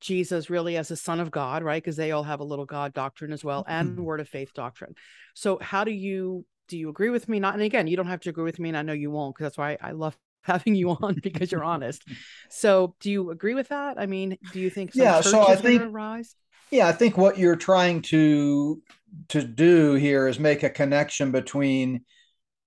Jesus 0.00 0.50
really 0.50 0.76
as 0.76 0.90
a 0.90 0.96
son 0.96 1.20
of 1.20 1.30
God, 1.30 1.62
right? 1.62 1.82
Because 1.82 1.96
they 1.96 2.12
all 2.12 2.24
have 2.24 2.40
a 2.40 2.44
little 2.44 2.66
God 2.66 2.92
doctrine 2.92 3.32
as 3.32 3.44
well 3.44 3.64
and 3.66 3.90
mm-hmm. 3.90 4.02
word 4.02 4.20
of 4.20 4.28
faith 4.28 4.52
doctrine. 4.54 4.94
So, 5.34 5.58
how 5.60 5.84
do 5.84 5.92
you 5.92 6.44
do 6.68 6.78
you 6.78 6.88
agree 6.88 7.10
with 7.10 7.28
me? 7.28 7.40
Not, 7.40 7.54
and 7.54 7.62
again, 7.62 7.86
you 7.86 7.96
don't 7.96 8.06
have 8.06 8.20
to 8.20 8.30
agree 8.30 8.44
with 8.44 8.58
me, 8.58 8.70
and 8.70 8.78
I 8.78 8.82
know 8.82 8.92
you 8.92 9.10
won't, 9.10 9.34
because 9.34 9.46
that's 9.46 9.58
why 9.58 9.76
I 9.80 9.92
love 9.92 10.16
having 10.42 10.74
you 10.74 10.90
on 10.90 11.20
because 11.22 11.50
you're 11.50 11.64
honest. 11.64 12.04
So, 12.50 12.94
do 13.00 13.10
you 13.10 13.30
agree 13.30 13.54
with 13.54 13.68
that? 13.68 13.98
I 13.98 14.06
mean, 14.06 14.38
do 14.52 14.60
you 14.60 14.70
think 14.70 14.94
yeah? 14.94 15.20
So 15.20 15.46
I 15.46 15.56
think 15.56 15.82
rise? 15.90 16.36
Yeah, 16.70 16.88
I 16.88 16.92
think 16.92 17.16
what 17.16 17.38
you're 17.38 17.56
trying 17.56 18.02
to 18.02 18.82
to 19.28 19.42
do 19.42 19.94
here 19.94 20.28
is 20.28 20.38
make 20.38 20.62
a 20.62 20.70
connection 20.70 21.32
between 21.32 22.04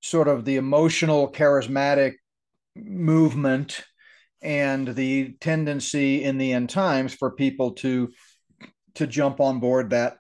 sort 0.01 0.27
of 0.27 0.45
the 0.45 0.57
emotional, 0.57 1.31
charismatic 1.31 2.13
movement 2.75 3.81
and 4.41 4.87
the 4.89 5.35
tendency 5.39 6.23
in 6.23 6.37
the 6.37 6.53
end 6.53 6.69
times 6.69 7.13
for 7.13 7.31
people 7.31 7.71
to 7.71 8.09
to 8.95 9.07
jump 9.07 9.39
on 9.39 9.59
board 9.59 9.91
that 9.91 10.17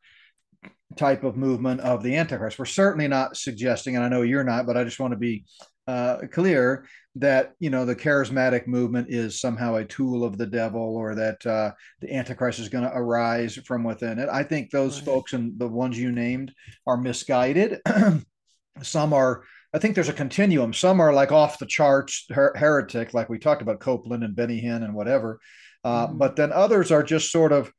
type 0.97 1.23
of 1.23 1.35
movement 1.35 1.81
of 1.81 2.03
the 2.03 2.15
Antichrist. 2.15 2.59
We're 2.59 2.65
certainly 2.65 3.07
not 3.07 3.35
suggesting, 3.35 3.95
and 3.95 4.05
I 4.05 4.09
know 4.09 4.21
you're 4.21 4.43
not, 4.43 4.65
but 4.65 4.77
I 4.77 4.83
just 4.83 4.99
want 4.99 5.11
to 5.11 5.17
be 5.17 5.45
uh, 5.87 6.17
clear 6.31 6.85
that 7.15 7.53
you 7.59 7.69
know 7.69 7.85
the 7.85 7.95
charismatic 7.95 8.67
movement 8.67 9.07
is 9.09 9.39
somehow 9.39 9.75
a 9.75 9.85
tool 9.85 10.23
of 10.23 10.37
the 10.37 10.45
devil, 10.45 10.95
or 10.95 11.15
that 11.15 11.45
uh, 11.45 11.71
the 12.01 12.13
Antichrist 12.13 12.59
is 12.59 12.69
going 12.69 12.83
to 12.83 12.95
arise 12.95 13.55
from 13.65 13.83
within 13.83 14.19
it. 14.19 14.29
I 14.29 14.43
think 14.43 14.69
those 14.69 14.97
right. 14.97 15.05
folks 15.05 15.33
and 15.33 15.57
the 15.57 15.67
ones 15.67 15.97
you 15.97 16.11
named 16.11 16.53
are 16.85 16.97
misguided. 16.97 17.79
Some 18.81 19.13
are. 19.13 19.43
I 19.73 19.79
think 19.79 19.95
there's 19.95 20.09
a 20.09 20.13
continuum. 20.13 20.73
Some 20.73 20.99
are 21.01 21.13
like 21.13 21.31
off 21.31 21.59
the 21.59 21.65
charts 21.65 22.25
her- 22.29 22.55
heretic, 22.55 23.13
like 23.13 23.29
we 23.29 23.37
talked 23.37 23.61
about 23.61 23.79
Copeland 23.79 24.23
and 24.23 24.35
Benny 24.35 24.61
Hinn 24.61 24.83
and 24.83 24.93
whatever. 24.93 25.39
Uh, 25.83 26.07
mm-hmm. 26.07 26.17
But 26.17 26.35
then 26.35 26.51
others 26.51 26.91
are 26.91 27.03
just 27.03 27.31
sort 27.31 27.51
of 27.51 27.71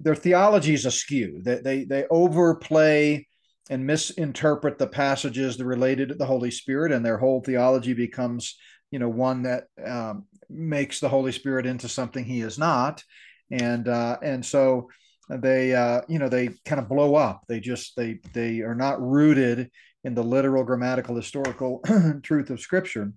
their 0.00 0.14
theology 0.14 0.74
is 0.74 0.84
askew. 0.84 1.40
They, 1.42 1.60
they, 1.60 1.84
they 1.84 2.06
overplay 2.10 3.26
and 3.70 3.86
misinterpret 3.86 4.78
the 4.78 4.86
passages 4.86 5.56
that 5.56 5.64
related 5.64 6.08
to 6.08 6.14
the 6.14 6.26
Holy 6.26 6.50
Spirit, 6.50 6.92
and 6.92 7.04
their 7.04 7.18
whole 7.18 7.40
theology 7.40 7.94
becomes, 7.94 8.56
you 8.90 8.98
know, 8.98 9.08
one 9.08 9.42
that 9.42 9.64
um, 9.84 10.26
makes 10.50 11.00
the 11.00 11.08
Holy 11.08 11.32
Spirit 11.32 11.66
into 11.66 11.88
something 11.88 12.24
He 12.24 12.40
is 12.40 12.58
not, 12.58 13.02
and 13.50 13.86
uh, 13.88 14.18
and 14.22 14.44
so 14.44 14.88
they, 15.28 15.74
uh, 15.74 16.02
you 16.08 16.18
know, 16.18 16.28
they 16.28 16.50
kind 16.64 16.80
of 16.80 16.88
blow 16.88 17.14
up. 17.14 17.44
They 17.48 17.60
just 17.60 17.96
they 17.96 18.20
they 18.32 18.60
are 18.60 18.74
not 18.74 19.00
rooted 19.00 19.70
in 20.04 20.14
the 20.14 20.24
literal, 20.24 20.64
grammatical, 20.64 21.14
historical 21.14 21.82
truth 22.22 22.50
of 22.50 22.60
Scripture. 22.60 23.12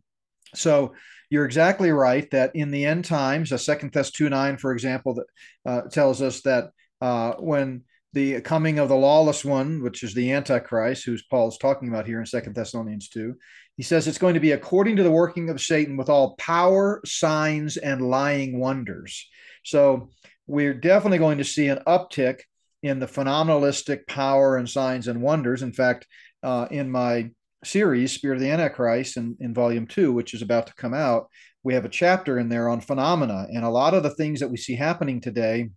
So 0.54 0.94
you're 1.30 1.46
exactly 1.46 1.92
right 1.92 2.30
that 2.32 2.56
in 2.56 2.72
the 2.72 2.86
end 2.86 3.06
times, 3.06 3.52
a 3.52 3.58
Second 3.58 3.92
Thess 3.92 4.12
two 4.12 4.30
nine, 4.30 4.58
for 4.58 4.72
example, 4.72 5.16
that 5.16 5.26
uh, 5.66 5.82
tells 5.90 6.22
us 6.22 6.42
that 6.42 6.70
uh, 7.02 7.34
when 7.34 7.84
the 8.16 8.42
coming 8.42 8.80
of 8.80 8.90
the 8.90 8.96
lawless 8.96 9.46
one, 9.46 9.84
which 9.84 10.02
is 10.02 10.14
the 10.14 10.32
Antichrist, 10.32 11.06
who's 11.06 11.22
Paul's 11.22 11.58
talking 11.58 11.90
about 11.90 12.08
here 12.08 12.20
in 12.20 12.26
Second 12.26 12.56
Thessalonians 12.56 13.10
two, 13.10 13.36
he 13.76 13.84
says 13.84 14.08
it's 14.08 14.18
going 14.18 14.34
to 14.36 14.40
be 14.40 14.54
according 14.54 14.96
to 14.96 15.04
the 15.04 15.12
working 15.12 15.50
of 15.50 15.62
Satan 15.62 15.98
with 15.98 16.10
all 16.10 16.36
power, 16.38 17.02
signs, 17.06 17.76
and 17.76 18.02
lying 18.02 18.58
wonders. 18.58 19.30
So 19.64 20.10
we're 20.48 20.74
definitely 20.74 21.18
going 21.18 21.40
to 21.40 21.44
see 21.44 21.68
an 21.68 21.84
uptick 21.86 22.40
in 22.82 23.00
the 23.00 23.06
phenomenalistic 23.06 24.08
power 24.08 24.56
and 24.56 24.70
signs 24.70 25.10
and 25.10 25.22
wonders. 25.22 25.62
In 25.62 25.74
fact, 25.74 26.08
uh, 26.42 26.68
in 26.72 26.90
my 26.90 27.32
series, 27.66 28.14
Spirit 28.14 28.36
of 28.36 28.42
the 28.42 28.52
Antichrist, 28.52 29.18
in, 29.18 29.36
in 29.42 29.54
volume 29.54 29.88
two, 29.88 30.14
which 30.14 30.34
is 30.34 30.42
about 30.42 30.68
to 30.68 30.74
come 30.76 30.94
out, 30.94 31.28
we 31.64 31.74
have 31.74 31.84
a 31.84 31.90
chapter 31.90 32.40
in 32.40 32.48
there 32.48 32.70
on 32.70 32.80
phenomena. 32.80 33.48
And 33.52 33.66
a 33.66 33.70
lot 33.70 33.94
of 33.94 34.04
the 34.04 34.16
things 34.16 34.40
that 34.40 34.50
we 34.50 34.58
see 34.58 34.76
happening 34.76 35.20
today, 35.20 35.72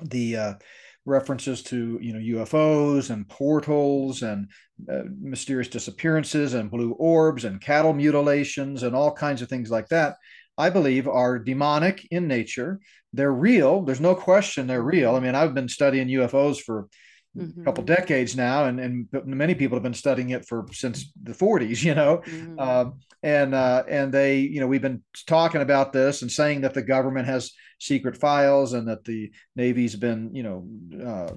the 0.00 0.36
uh, 0.36 0.54
references 1.06 1.62
to 1.62 1.98
you 2.02 2.12
know 2.12 2.44
UFOs 2.44 3.10
and 3.10 3.26
portals 3.28 4.22
and 4.22 4.50
uh, 4.92 5.02
mysterious 5.20 5.68
disappearances 5.68 6.54
and 6.54 6.70
blue 6.70 6.92
orbs 6.92 7.44
and 7.44 7.60
cattle 7.60 7.94
mutilations 7.94 8.82
and 8.82 8.94
all 8.94 9.12
kinds 9.12 9.40
of 9.40 9.48
things 9.48 9.70
like 9.70 9.88
that, 9.88 10.16
I 10.58 10.68
believe 10.70 11.08
are 11.08 11.38
demonic 11.38 12.06
in 12.10 12.26
nature. 12.26 12.80
They're 13.12 13.32
real. 13.32 13.82
There's 13.82 14.00
no 14.00 14.14
question 14.14 14.66
they're 14.66 14.82
real. 14.82 15.14
I 15.14 15.20
mean, 15.20 15.34
I've 15.34 15.54
been 15.54 15.68
studying 15.68 16.08
UFOs 16.08 16.58
for 16.58 16.88
mm-hmm. 17.36 17.64
couple 17.64 17.84
decades 17.84 18.36
now, 18.36 18.64
and, 18.64 18.80
and 18.80 19.08
many 19.24 19.54
people 19.54 19.76
have 19.76 19.82
been 19.82 19.94
studying 19.94 20.30
it 20.30 20.46
for 20.46 20.66
since 20.72 21.12
the 21.22 21.32
40s, 21.32 21.82
you 21.84 21.94
know, 21.94 22.18
mm-hmm. 22.18 22.56
uh, 22.58 22.90
and 23.22 23.54
uh, 23.54 23.84
and 23.88 24.12
they, 24.12 24.38
you 24.38 24.60
know, 24.60 24.66
we've 24.66 24.82
been 24.82 25.02
talking 25.26 25.62
about 25.62 25.92
this 25.92 26.22
and 26.22 26.30
saying 26.30 26.62
that 26.62 26.74
the 26.74 26.82
government 26.82 27.26
has 27.26 27.52
secret 27.78 28.16
files 28.16 28.72
and 28.72 28.88
that 28.88 29.04
the 29.04 29.30
Navy's 29.54 29.96
been, 29.96 30.34
you 30.34 30.42
know, 30.42 30.66
uh, 31.04 31.32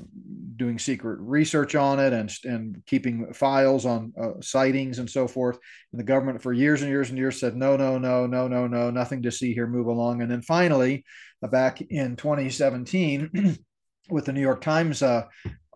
doing 0.55 0.79
secret 0.79 1.19
research 1.19 1.75
on 1.75 1.99
it 1.99 2.13
and 2.13 2.31
and 2.43 2.83
keeping 2.85 3.33
files 3.33 3.85
on 3.85 4.13
uh, 4.21 4.39
sightings 4.41 4.99
and 4.99 5.09
so 5.09 5.27
forth. 5.27 5.57
And 5.91 5.99
the 5.99 6.05
government 6.05 6.41
for 6.41 6.53
years 6.53 6.81
and 6.81 6.89
years 6.89 7.09
and 7.09 7.17
years 7.17 7.39
said 7.39 7.55
no, 7.55 7.75
no, 7.75 7.97
no, 7.97 8.27
no, 8.27 8.47
no, 8.47 8.67
no, 8.67 8.89
nothing 8.89 9.23
to 9.23 9.31
see 9.31 9.53
here, 9.53 9.67
move 9.67 9.87
along. 9.87 10.21
And 10.21 10.31
then 10.31 10.41
finally, 10.41 11.03
uh, 11.43 11.47
back 11.47 11.81
in 11.81 12.15
2017. 12.15 13.57
with 14.09 14.25
the 14.25 14.33
New 14.33 14.41
York 14.41 14.61
Times 14.61 15.01
uh, 15.01 15.23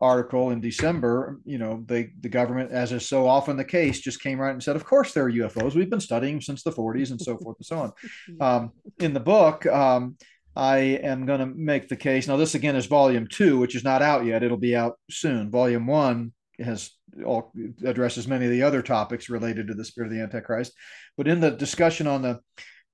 article 0.03 0.51
in 0.51 0.59
December, 0.59 1.39
you 1.45 1.57
know, 1.57 1.83
they 1.87 2.11
the 2.19 2.29
government, 2.29 2.71
as 2.71 2.91
is 2.91 3.07
so 3.07 3.25
often 3.25 3.55
the 3.55 3.63
case, 3.63 4.01
just 4.01 4.21
came 4.21 4.39
right 4.39 4.51
and 4.51 4.61
said, 4.61 4.75
"Of 4.75 4.85
course 4.85 5.13
there 5.13 5.25
are 5.25 5.31
UFOs. 5.31 5.75
We've 5.75 5.89
been 5.89 5.99
studying 6.01 6.41
since 6.41 6.61
the 6.61 6.71
40s 6.71 7.11
and 7.11 7.21
so 7.21 7.37
forth 7.37 7.57
and 7.59 7.65
so 7.65 7.79
on." 7.79 7.91
Um, 8.41 8.71
in 8.99 9.13
the 9.13 9.19
book, 9.19 9.65
um, 9.65 10.17
I 10.55 10.77
am 10.77 11.25
going 11.25 11.39
to 11.39 11.45
make 11.45 11.87
the 11.87 11.95
case. 11.95 12.27
Now, 12.27 12.37
this 12.37 12.55
again 12.55 12.75
is 12.75 12.85
volume 12.85 13.27
two, 13.27 13.57
which 13.57 13.75
is 13.75 13.83
not 13.83 14.01
out 14.01 14.25
yet. 14.25 14.43
It'll 14.43 14.57
be 14.57 14.75
out 14.75 14.99
soon. 15.09 15.49
Volume 15.49 15.87
one 15.87 16.33
has 16.59 16.91
all 17.25 17.51
addresses 17.85 18.27
many 18.27 18.45
of 18.45 18.51
the 18.51 18.63
other 18.63 18.81
topics 18.81 19.29
related 19.29 19.67
to 19.67 19.73
the 19.73 19.85
spirit 19.85 20.07
of 20.07 20.13
the 20.13 20.21
Antichrist. 20.21 20.73
But 21.17 21.27
in 21.27 21.39
the 21.39 21.51
discussion 21.51 22.07
on 22.07 22.21
the 22.21 22.39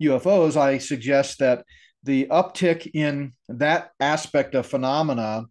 UFOs, 0.04 0.56
I 0.56 0.78
suggest 0.78 1.39
that 1.39 1.65
the 2.04 2.28
uptick 2.28 2.89
in 2.93 3.34
that 3.50 3.91
aspect 4.00 4.56
of 4.56 4.65
phenomena 4.65 5.45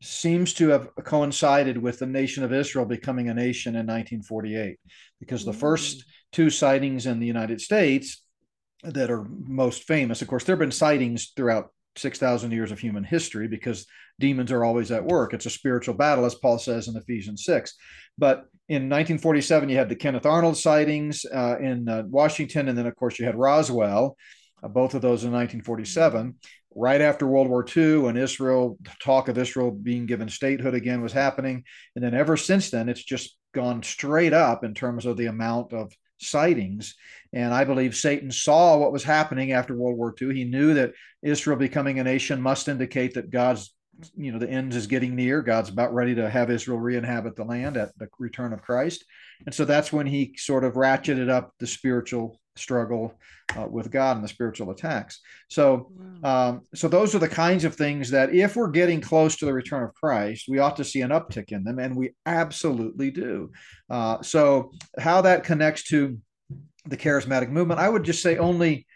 seems 0.00 0.54
to 0.54 0.68
have 0.68 0.94
coincided 1.04 1.76
with 1.76 1.98
the 1.98 2.06
nation 2.06 2.44
of 2.44 2.52
Israel 2.52 2.84
becoming 2.84 3.28
a 3.28 3.34
nation 3.34 3.74
in 3.74 3.86
1948, 3.86 4.78
because 5.18 5.44
the 5.44 5.52
first 5.52 5.98
mm. 5.98 6.02
two 6.32 6.50
sightings 6.50 7.06
in 7.06 7.18
the 7.18 7.26
United 7.26 7.60
States 7.60 8.22
that 8.84 9.10
are 9.10 9.24
most 9.24 9.84
famous, 9.84 10.22
of 10.22 10.28
course, 10.28 10.44
there 10.44 10.54
have 10.54 10.60
been 10.60 10.70
sightings 10.70 11.32
throughout 11.34 11.72
6,000 11.96 12.52
years 12.52 12.70
of 12.70 12.78
human 12.78 13.02
history 13.02 13.48
because 13.48 13.86
demons 14.20 14.52
are 14.52 14.64
always 14.64 14.92
at 14.92 15.04
work. 15.04 15.34
It's 15.34 15.46
a 15.46 15.50
spiritual 15.50 15.94
battle, 15.94 16.24
as 16.24 16.36
Paul 16.36 16.58
says 16.58 16.86
in 16.86 16.96
Ephesians 16.96 17.44
6. 17.44 17.74
But 18.16 18.44
in 18.68 18.88
1947, 18.88 19.68
you 19.68 19.76
had 19.76 19.88
the 19.88 19.96
Kenneth 19.96 20.26
Arnold 20.26 20.56
sightings 20.56 21.24
uh, 21.24 21.56
in 21.58 21.88
uh, 21.88 22.04
Washington, 22.06 22.68
and 22.68 22.78
then, 22.78 22.86
of 22.86 22.94
course, 22.94 23.18
you 23.18 23.24
had 23.24 23.34
Roswell, 23.34 24.16
uh, 24.62 24.68
both 24.68 24.94
of 24.94 25.02
those 25.02 25.24
in 25.24 25.32
1947 25.32 26.36
right 26.74 27.00
after 27.00 27.26
World 27.26 27.48
War 27.48 27.64
II, 27.76 27.98
when 27.98 28.16
Israel, 28.16 28.78
talk 29.02 29.28
of 29.28 29.38
Israel 29.38 29.70
being 29.70 30.06
given 30.06 30.28
statehood 30.28 30.74
again 30.74 31.00
was 31.00 31.12
happening. 31.12 31.64
And 31.94 32.04
then 32.04 32.14
ever 32.14 32.36
since 32.36 32.70
then, 32.70 32.88
it's 32.88 33.02
just 33.02 33.36
gone 33.54 33.82
straight 33.82 34.32
up 34.32 34.64
in 34.64 34.74
terms 34.74 35.06
of 35.06 35.16
the 35.16 35.26
amount 35.26 35.72
of 35.72 35.92
sightings. 36.18 36.94
And 37.32 37.52
I 37.54 37.64
believe 37.64 37.96
Satan 37.96 38.30
saw 38.30 38.76
what 38.76 38.92
was 38.92 39.04
happening 39.04 39.52
after 39.52 39.74
World 39.74 39.96
War 39.96 40.14
II. 40.20 40.34
He 40.34 40.44
knew 40.44 40.74
that 40.74 40.92
Israel 41.22 41.56
becoming 41.56 41.98
a 41.98 42.04
nation 42.04 42.40
must 42.40 42.68
indicate 42.68 43.14
that 43.14 43.30
God's, 43.30 43.74
you 44.16 44.32
know, 44.32 44.38
the 44.38 44.50
end 44.50 44.74
is 44.74 44.86
getting 44.86 45.14
near. 45.14 45.42
God's 45.42 45.70
about 45.70 45.94
ready 45.94 46.14
to 46.16 46.28
have 46.28 46.50
Israel 46.50 46.78
re 46.78 46.96
inhabit 46.96 47.36
the 47.36 47.44
land 47.44 47.76
at 47.76 47.96
the 47.98 48.08
return 48.18 48.52
of 48.52 48.62
Christ. 48.62 49.04
And 49.46 49.54
so 49.54 49.64
that's 49.64 49.92
when 49.92 50.06
he 50.06 50.34
sort 50.36 50.64
of 50.64 50.74
ratcheted 50.74 51.30
up 51.30 51.52
the 51.58 51.66
spiritual 51.66 52.40
struggle 52.58 53.14
uh, 53.56 53.66
with 53.66 53.90
God 53.90 54.16
and 54.16 54.24
the 54.24 54.28
spiritual 54.28 54.70
attacks. 54.70 55.20
So, 55.48 55.90
um, 56.22 56.62
so 56.74 56.88
those 56.88 57.14
are 57.14 57.18
the 57.18 57.28
kinds 57.28 57.64
of 57.64 57.74
things 57.74 58.10
that, 58.10 58.34
if 58.34 58.56
we're 58.56 58.70
getting 58.70 59.00
close 59.00 59.36
to 59.36 59.46
the 59.46 59.52
return 59.52 59.84
of 59.84 59.94
Christ, 59.94 60.46
we 60.48 60.58
ought 60.58 60.76
to 60.76 60.84
see 60.84 61.00
an 61.00 61.10
uptick 61.10 61.52
in 61.52 61.64
them, 61.64 61.78
and 61.78 61.96
we 61.96 62.14
absolutely 62.26 63.10
do. 63.10 63.50
Uh, 63.88 64.22
so, 64.22 64.72
how 64.98 65.22
that 65.22 65.44
connects 65.44 65.84
to 65.84 66.18
the 66.86 66.96
charismatic 66.96 67.50
movement, 67.50 67.80
I 67.80 67.88
would 67.88 68.04
just 68.04 68.22
say 68.22 68.36
only 68.36 68.86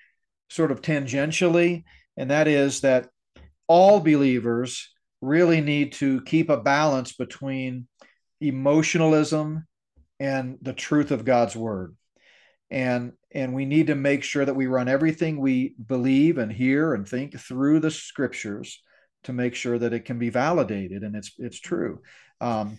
sort 0.50 0.70
of 0.70 0.82
tangentially, 0.82 1.84
and 2.16 2.30
that 2.30 2.48
is 2.48 2.82
that 2.82 3.08
all 3.68 4.00
believers 4.00 4.90
really 5.20 5.60
need 5.60 5.92
to 5.94 6.20
keep 6.22 6.50
a 6.50 6.56
balance 6.56 7.12
between 7.12 7.86
emotionalism 8.40 9.66
and 10.20 10.58
the 10.60 10.72
truth 10.72 11.10
of 11.10 11.24
God's 11.24 11.56
word 11.56 11.96
and 12.70 13.12
and 13.34 13.54
we 13.54 13.64
need 13.64 13.86
to 13.88 13.94
make 13.94 14.22
sure 14.22 14.44
that 14.44 14.54
we 14.54 14.66
run 14.66 14.88
everything 14.88 15.38
we 15.38 15.74
believe 15.86 16.38
and 16.38 16.52
hear 16.52 16.94
and 16.94 17.08
think 17.08 17.38
through 17.38 17.80
the 17.80 17.90
scriptures 17.90 18.82
to 19.24 19.32
make 19.32 19.54
sure 19.54 19.78
that 19.78 19.92
it 19.92 20.04
can 20.04 20.18
be 20.18 20.30
validated 20.30 21.02
and 21.02 21.16
it's 21.16 21.32
it's 21.38 21.60
true. 21.60 22.00
Um, 22.40 22.78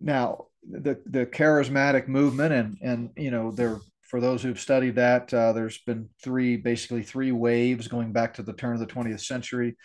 now 0.00 0.46
the 0.68 1.00
the 1.06 1.26
charismatic 1.26 2.08
movement 2.08 2.52
and 2.52 2.78
and 2.82 3.10
you 3.16 3.30
know 3.30 3.50
there 3.50 3.80
for 4.02 4.20
those 4.20 4.42
who've 4.42 4.60
studied 4.60 4.96
that 4.96 5.32
uh, 5.32 5.52
there's 5.52 5.78
been 5.78 6.08
three 6.22 6.56
basically 6.56 7.02
three 7.02 7.32
waves 7.32 7.88
going 7.88 8.12
back 8.12 8.34
to 8.34 8.42
the 8.42 8.52
turn 8.52 8.74
of 8.74 8.80
the 8.80 8.86
20th 8.86 9.20
century 9.20 9.76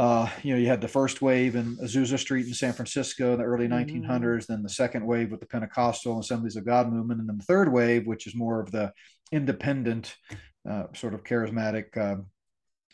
uh, 0.00 0.26
you 0.42 0.54
know, 0.54 0.58
you 0.58 0.66
had 0.66 0.80
the 0.80 0.88
first 0.88 1.20
wave 1.20 1.56
in 1.56 1.76
Azusa 1.76 2.18
Street 2.18 2.46
in 2.46 2.54
San 2.54 2.72
Francisco 2.72 3.34
in 3.34 3.38
the 3.38 3.44
early 3.44 3.68
mm-hmm. 3.68 4.02
1900s, 4.02 4.46
then 4.46 4.62
the 4.62 4.68
second 4.70 5.06
wave 5.06 5.30
with 5.30 5.40
the 5.40 5.46
Pentecostal 5.46 6.18
Assemblies 6.18 6.56
of 6.56 6.64
God 6.64 6.90
movement, 6.90 7.20
and 7.20 7.28
then 7.28 7.36
the 7.36 7.44
third 7.44 7.70
wave, 7.70 8.06
which 8.06 8.26
is 8.26 8.34
more 8.34 8.60
of 8.60 8.70
the 8.70 8.90
independent, 9.30 10.16
uh, 10.66 10.84
sort 10.94 11.12
of 11.12 11.22
charismatic 11.22 11.94
uh, 11.98 12.16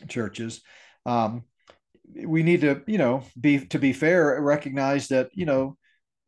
churches. 0.09 0.63
Um, 1.07 1.45
we 2.13 2.43
need 2.43 2.63
to, 2.63 2.83
you 2.89 2.99
know, 2.99 3.23
be 3.41 3.65
to 3.67 3.79
be 3.79 3.93
fair, 3.93 4.43
recognize 4.43 5.07
that, 5.07 5.31
you 5.33 5.47
know, 5.47 5.77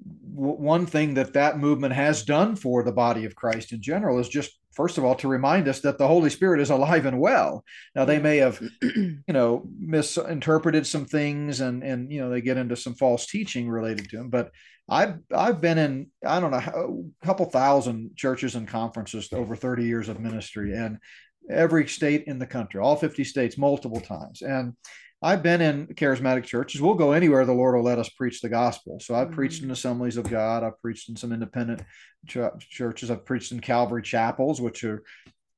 one 0.04 0.86
thing 0.86 1.14
that 1.14 1.32
that 1.32 1.58
movement 1.58 1.94
has 1.94 2.22
done 2.22 2.54
for 2.56 2.82
the 2.82 2.92
body 2.92 3.24
of 3.24 3.34
Christ 3.34 3.72
in 3.72 3.82
general 3.82 4.18
is 4.18 4.28
just 4.28 4.58
first 4.72 4.96
of 4.96 5.04
all 5.04 5.16
to 5.16 5.26
remind 5.26 5.66
us 5.66 5.80
that 5.80 5.98
the 5.98 6.06
holy 6.06 6.30
spirit 6.30 6.60
is 6.60 6.70
alive 6.70 7.06
and 7.06 7.18
well. 7.18 7.64
Now 7.94 8.04
they 8.04 8.20
may 8.20 8.36
have 8.36 8.60
you 8.82 9.22
know 9.28 9.68
misinterpreted 9.78 10.86
some 10.86 11.04
things 11.04 11.60
and 11.60 11.82
and 11.82 12.12
you 12.12 12.20
know 12.20 12.30
they 12.30 12.40
get 12.40 12.56
into 12.56 12.76
some 12.76 12.94
false 12.94 13.26
teaching 13.26 13.68
related 13.68 14.08
to 14.10 14.18
him 14.18 14.30
but 14.30 14.50
i've 14.90 15.18
i've 15.34 15.60
been 15.60 15.76
in 15.76 16.06
i 16.26 16.40
don't 16.40 16.50
know 16.50 17.04
a 17.22 17.26
couple 17.26 17.44
thousand 17.44 18.16
churches 18.16 18.54
and 18.54 18.66
conferences 18.66 19.28
over 19.34 19.54
30 19.54 19.84
years 19.84 20.08
of 20.08 20.18
ministry 20.18 20.74
and 20.74 20.98
every 21.50 21.86
state 21.88 22.24
in 22.26 22.38
the 22.38 22.46
country 22.46 22.80
all 22.80 22.96
50 22.96 23.24
states 23.24 23.58
multiple 23.58 24.00
times. 24.00 24.42
And 24.42 24.74
I've 25.20 25.42
been 25.42 25.60
in 25.60 25.88
charismatic 25.88 26.44
churches. 26.44 26.80
We'll 26.80 26.94
go 26.94 27.12
anywhere 27.12 27.44
the 27.44 27.52
Lord 27.52 27.74
will 27.74 27.82
let 27.82 27.98
us 27.98 28.08
preach 28.08 28.40
the 28.40 28.48
gospel. 28.48 29.00
So 29.00 29.14
I've 29.14 29.28
mm-hmm. 29.28 29.36
preached 29.36 29.62
in 29.62 29.70
assemblies 29.70 30.16
of 30.16 30.30
God. 30.30 30.62
I've 30.62 30.80
preached 30.80 31.08
in 31.08 31.16
some 31.16 31.32
independent 31.32 31.82
ch- 32.26 32.38
churches. 32.70 33.10
I've 33.10 33.24
preached 33.24 33.50
in 33.50 33.60
Calvary 33.60 34.02
chapels, 34.02 34.60
which 34.60 34.84
are 34.84 35.02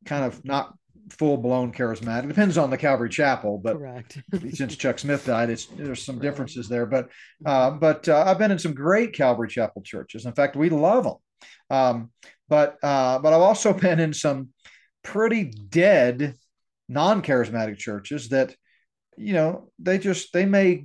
kind 0.06 0.24
of 0.24 0.42
not 0.44 0.74
full 1.10 1.36
blown 1.36 1.72
charismatic. 1.72 2.24
It 2.24 2.28
depends 2.28 2.56
on 2.56 2.70
the 2.70 2.78
Calvary 2.78 3.10
chapel, 3.10 3.58
but 3.58 3.76
Correct. 3.76 4.18
since 4.54 4.76
Chuck 4.76 4.98
Smith 4.98 5.26
died, 5.26 5.50
it's 5.50 5.66
there's 5.66 6.02
some 6.02 6.18
differences 6.18 6.68
there. 6.68 6.86
But 6.86 7.10
uh, 7.44 7.72
but 7.72 8.08
uh, 8.08 8.24
I've 8.26 8.38
been 8.38 8.50
in 8.50 8.58
some 8.58 8.74
great 8.74 9.12
Calvary 9.12 9.48
chapel 9.48 9.82
churches. 9.82 10.24
In 10.24 10.32
fact, 10.32 10.56
we 10.56 10.70
love 10.70 11.04
them. 11.04 11.16
Um, 11.68 12.10
but 12.48 12.78
uh, 12.82 13.18
but 13.18 13.32
I've 13.32 13.42
also 13.42 13.72
been 13.74 14.00
in 14.00 14.14
some 14.14 14.48
pretty 15.02 15.44
dead 15.44 16.34
non 16.88 17.22
charismatic 17.22 17.78
churches 17.78 18.30
that 18.30 18.54
you 19.20 19.34
know 19.34 19.70
they 19.78 19.98
just 19.98 20.32
they 20.32 20.46
may 20.46 20.82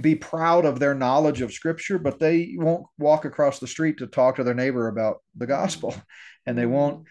be 0.00 0.16
proud 0.16 0.64
of 0.64 0.80
their 0.80 0.94
knowledge 0.94 1.40
of 1.40 1.52
scripture 1.52 1.98
but 1.98 2.18
they 2.18 2.54
won't 2.56 2.84
walk 2.98 3.24
across 3.24 3.60
the 3.60 3.66
street 3.66 3.98
to 3.98 4.06
talk 4.08 4.36
to 4.36 4.44
their 4.44 4.54
neighbor 4.54 4.88
about 4.88 5.22
the 5.36 5.46
gospel. 5.46 5.94
And 6.48 6.56
they 6.56 6.66
won't 6.66 7.06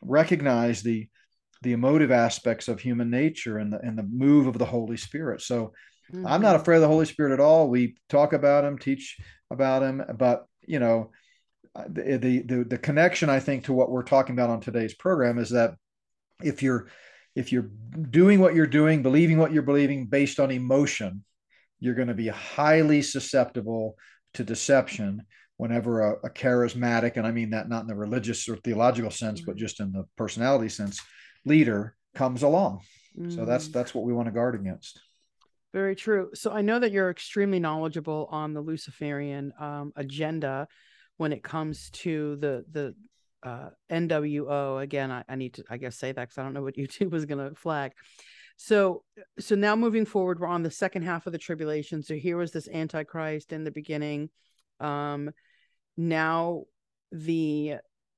recognize 0.00 0.82
the 0.82 1.08
the 1.60 1.72
emotive 1.72 2.10
aspects 2.10 2.68
of 2.68 2.80
human 2.80 3.10
nature 3.10 3.58
and 3.58 3.70
the 3.70 3.78
and 3.80 3.98
the 3.98 4.02
move 4.02 4.46
of 4.46 4.56
the 4.56 4.64
holy 4.64 4.96
spirit. 4.96 5.42
So 5.42 5.72
mm-hmm. 6.10 6.26
i'm 6.26 6.40
not 6.40 6.56
afraid 6.56 6.76
of 6.76 6.82
the 6.82 6.88
holy 6.88 7.04
spirit 7.04 7.32
at 7.32 7.40
all. 7.40 7.68
We 7.68 7.96
talk 8.08 8.32
about 8.32 8.64
him 8.64 8.78
teach 8.78 9.18
about 9.50 9.82
him 9.82 10.02
but 10.18 10.46
you 10.66 10.78
know 10.78 11.10
the 11.74 12.16
the 12.16 12.42
the, 12.42 12.64
the 12.64 12.78
connection 12.78 13.30
i 13.30 13.40
think 13.40 13.64
to 13.64 13.72
what 13.72 13.90
we're 13.90 14.02
talking 14.02 14.34
about 14.34 14.50
on 14.50 14.60
today's 14.60 14.94
program 14.94 15.38
is 15.38 15.50
that 15.50 15.74
if 16.42 16.62
you're 16.62 16.88
if 17.38 17.52
you're 17.52 17.70
doing 18.10 18.40
what 18.40 18.56
you're 18.56 18.66
doing, 18.66 19.00
believing 19.00 19.38
what 19.38 19.52
you're 19.52 19.62
believing 19.62 20.06
based 20.06 20.40
on 20.40 20.50
emotion, 20.50 21.24
you're 21.78 21.94
going 21.94 22.08
to 22.08 22.14
be 22.14 22.26
highly 22.26 23.00
susceptible 23.00 23.96
to 24.34 24.42
deception 24.42 25.22
whenever 25.56 26.00
a, 26.00 26.12
a, 26.26 26.30
charismatic, 26.30 27.16
and 27.16 27.26
I 27.26 27.30
mean 27.30 27.50
that 27.50 27.68
not 27.68 27.82
in 27.82 27.86
the 27.86 27.94
religious 27.94 28.48
or 28.48 28.56
theological 28.56 29.10
sense, 29.10 29.40
but 29.40 29.54
mm. 29.54 29.58
just 29.58 29.80
in 29.80 29.92
the 29.92 30.04
personality 30.16 30.68
sense, 30.68 31.00
leader 31.44 31.94
comes 32.14 32.42
along. 32.42 32.80
Mm. 33.16 33.32
So 33.34 33.44
that's 33.44 33.68
mm. 33.68 33.72
that's 33.72 33.94
what 33.94 34.04
we 34.04 34.12
want 34.12 34.26
to 34.26 34.32
guard 34.32 34.56
against. 34.56 35.00
Very 35.72 35.94
true. 35.94 36.30
So 36.34 36.50
I 36.50 36.62
know 36.62 36.80
that 36.80 36.90
you're 36.90 37.10
extremely 37.10 37.60
knowledgeable 37.60 38.28
on 38.30 38.52
the 38.52 38.60
Luciferian 38.60 39.52
um, 39.60 39.92
agenda 39.94 40.66
when 41.18 41.32
it 41.32 41.44
comes 41.44 41.90
to 41.90 42.36
the 42.36 42.64
the 42.72 42.94
uh, 43.42 43.70
NWO. 43.90 44.82
Again, 44.82 45.10
I, 45.10 45.24
I, 45.28 45.36
need 45.36 45.54
to, 45.54 45.64
I 45.70 45.76
guess, 45.76 45.96
say 45.96 46.12
that 46.12 46.20
because 46.20 46.38
I 46.38 46.42
don't 46.42 46.54
know 46.54 46.62
what 46.62 46.76
YouTube 46.76 47.14
is 47.14 47.24
going 47.24 47.48
to 47.48 47.54
flag. 47.54 47.92
So 48.60 49.04
so 49.38 49.54
now 49.54 49.76
moving 49.76 50.04
forward, 50.04 50.40
we're 50.40 50.48
on 50.48 50.64
the 50.64 50.70
second 50.70 51.02
half 51.02 51.26
of 51.26 51.32
the 51.32 51.38
tribulation. 51.38 52.02
So 52.02 52.14
here 52.14 52.36
was 52.36 52.50
this 52.50 52.68
Antichrist 52.68 53.52
in 53.52 53.62
the 53.62 53.70
beginning. 53.70 54.30
Um, 54.80 55.30
now 55.96 56.64
the 57.12 57.76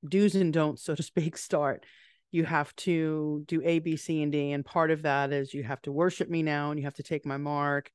do's 0.09 0.35
and 0.35 0.53
don'ts, 0.53 0.83
so 0.83 0.95
to 0.95 1.03
speak, 1.03 1.37
start. 1.37 1.85
You 2.33 2.45
have 2.45 2.75
to 2.77 3.45
do 3.49 3.61
A, 3.65 3.81
B, 3.81 3.97
C, 3.97 4.23
and 4.23 4.33
D. 4.33 4.53
And 4.53 4.65
part 4.65 4.91
of 4.91 5.03
that 5.03 5.33
is 5.33 5.53
you 5.53 5.65
have 5.65 5.83
to 5.83 5.93
worship 5.93 6.31
me 6.31 6.43
now 6.43 6.71
and 6.71 6.79
you 6.79 6.87
have 6.87 6.95
to 6.95 7.03
take 7.03 7.27
my 7.27 7.37
mark. 7.37 7.91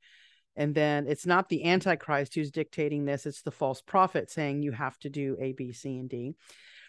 And 0.55 0.75
then 0.75 1.07
it's 1.07 1.25
not 1.25 1.49
the 1.49 1.65
Antichrist 1.65 2.35
who's 2.35 2.51
dictating 2.51 3.05
this, 3.05 3.25
it's 3.25 3.41
the 3.41 3.51
false 3.51 3.81
prophet 3.81 4.29
saying 4.29 4.61
you 4.61 4.71
have 4.71 4.97
to 4.99 5.09
do 5.09 5.35
A, 5.39 5.53
B, 5.53 5.71
C, 5.71 5.97
and 5.97 6.09
D. 6.09 6.35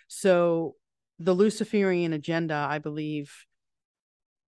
So 0.09 0.75
the 1.19 1.35
Luciferian 1.35 2.13
agenda, 2.13 2.67
I 2.69 2.79
believe, 2.79 3.33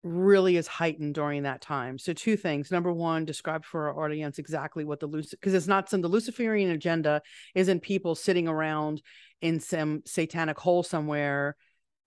really 0.03 0.57
is 0.57 0.67
heightened 0.67 1.15
during 1.15 1.43
that 1.43 1.61
time. 1.61 1.97
So 1.97 2.13
two 2.13 2.37
things. 2.37 2.71
Number 2.71 2.91
one, 2.91 3.25
describe 3.25 3.65
for 3.65 3.89
our 3.89 4.05
audience 4.05 4.39
exactly 4.39 4.85
what 4.85 4.99
the 4.99 5.07
Lucifer 5.07 5.37
because 5.37 5.53
it's 5.53 5.67
not 5.67 5.89
some 5.89 6.01
the 6.01 6.07
Luciferian 6.07 6.71
agenda 6.71 7.21
isn't 7.55 7.81
people 7.81 8.15
sitting 8.15 8.47
around 8.47 9.01
in 9.41 9.59
some 9.59 10.01
satanic 10.05 10.57
hole 10.57 10.83
somewhere, 10.83 11.55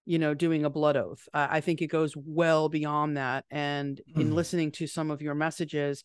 you 0.07 0.19
know, 0.19 0.35
doing 0.35 0.65
a 0.65 0.71
blood 0.71 0.97
oath. 0.97 1.29
Uh, 1.35 1.49
I 1.51 1.61
think 1.61 1.83
it 1.83 1.89
goes 1.89 2.15
well 2.17 2.69
beyond 2.69 3.17
that. 3.17 3.45
And 3.51 4.01
mm. 4.17 4.21
in 4.21 4.29
hmm. 4.29 4.35
listening 4.35 4.73
to 4.73 4.87
some 4.87 5.11
of 5.11 5.23
your 5.23 5.35
messages, 5.35 6.05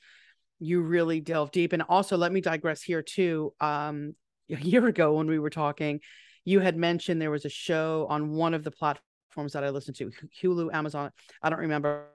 you 0.60 0.82
really 0.82 1.22
delve 1.22 1.52
deep. 1.52 1.74
And 1.74 1.84
also, 1.84 2.18
let 2.18 2.32
me 2.32 2.42
digress 2.42 2.82
here 2.82 3.02
too. 3.02 3.54
Um, 3.60 4.16
a 4.50 4.58
year 4.58 4.86
ago 4.86 5.14
when 5.14 5.28
we 5.28 5.40
were 5.40 5.50
talking, 5.50 6.02
you 6.46 6.60
had 6.60 6.78
mentioned 6.78 7.22
there 7.22 7.32
was 7.32 7.46
a 7.46 7.50
show 7.50 8.06
on 8.10 8.32
one 8.32 8.54
of 8.54 8.64
the 8.64 8.72
platforms 8.72 9.54
that 9.54 9.64
I 9.64 9.70
listened 9.70 9.98
to, 9.98 10.12
Hulu, 10.42 10.74
Amazon. 10.74 11.12
I 11.42 11.50
don't 11.50 11.60
remember, 11.60 12.06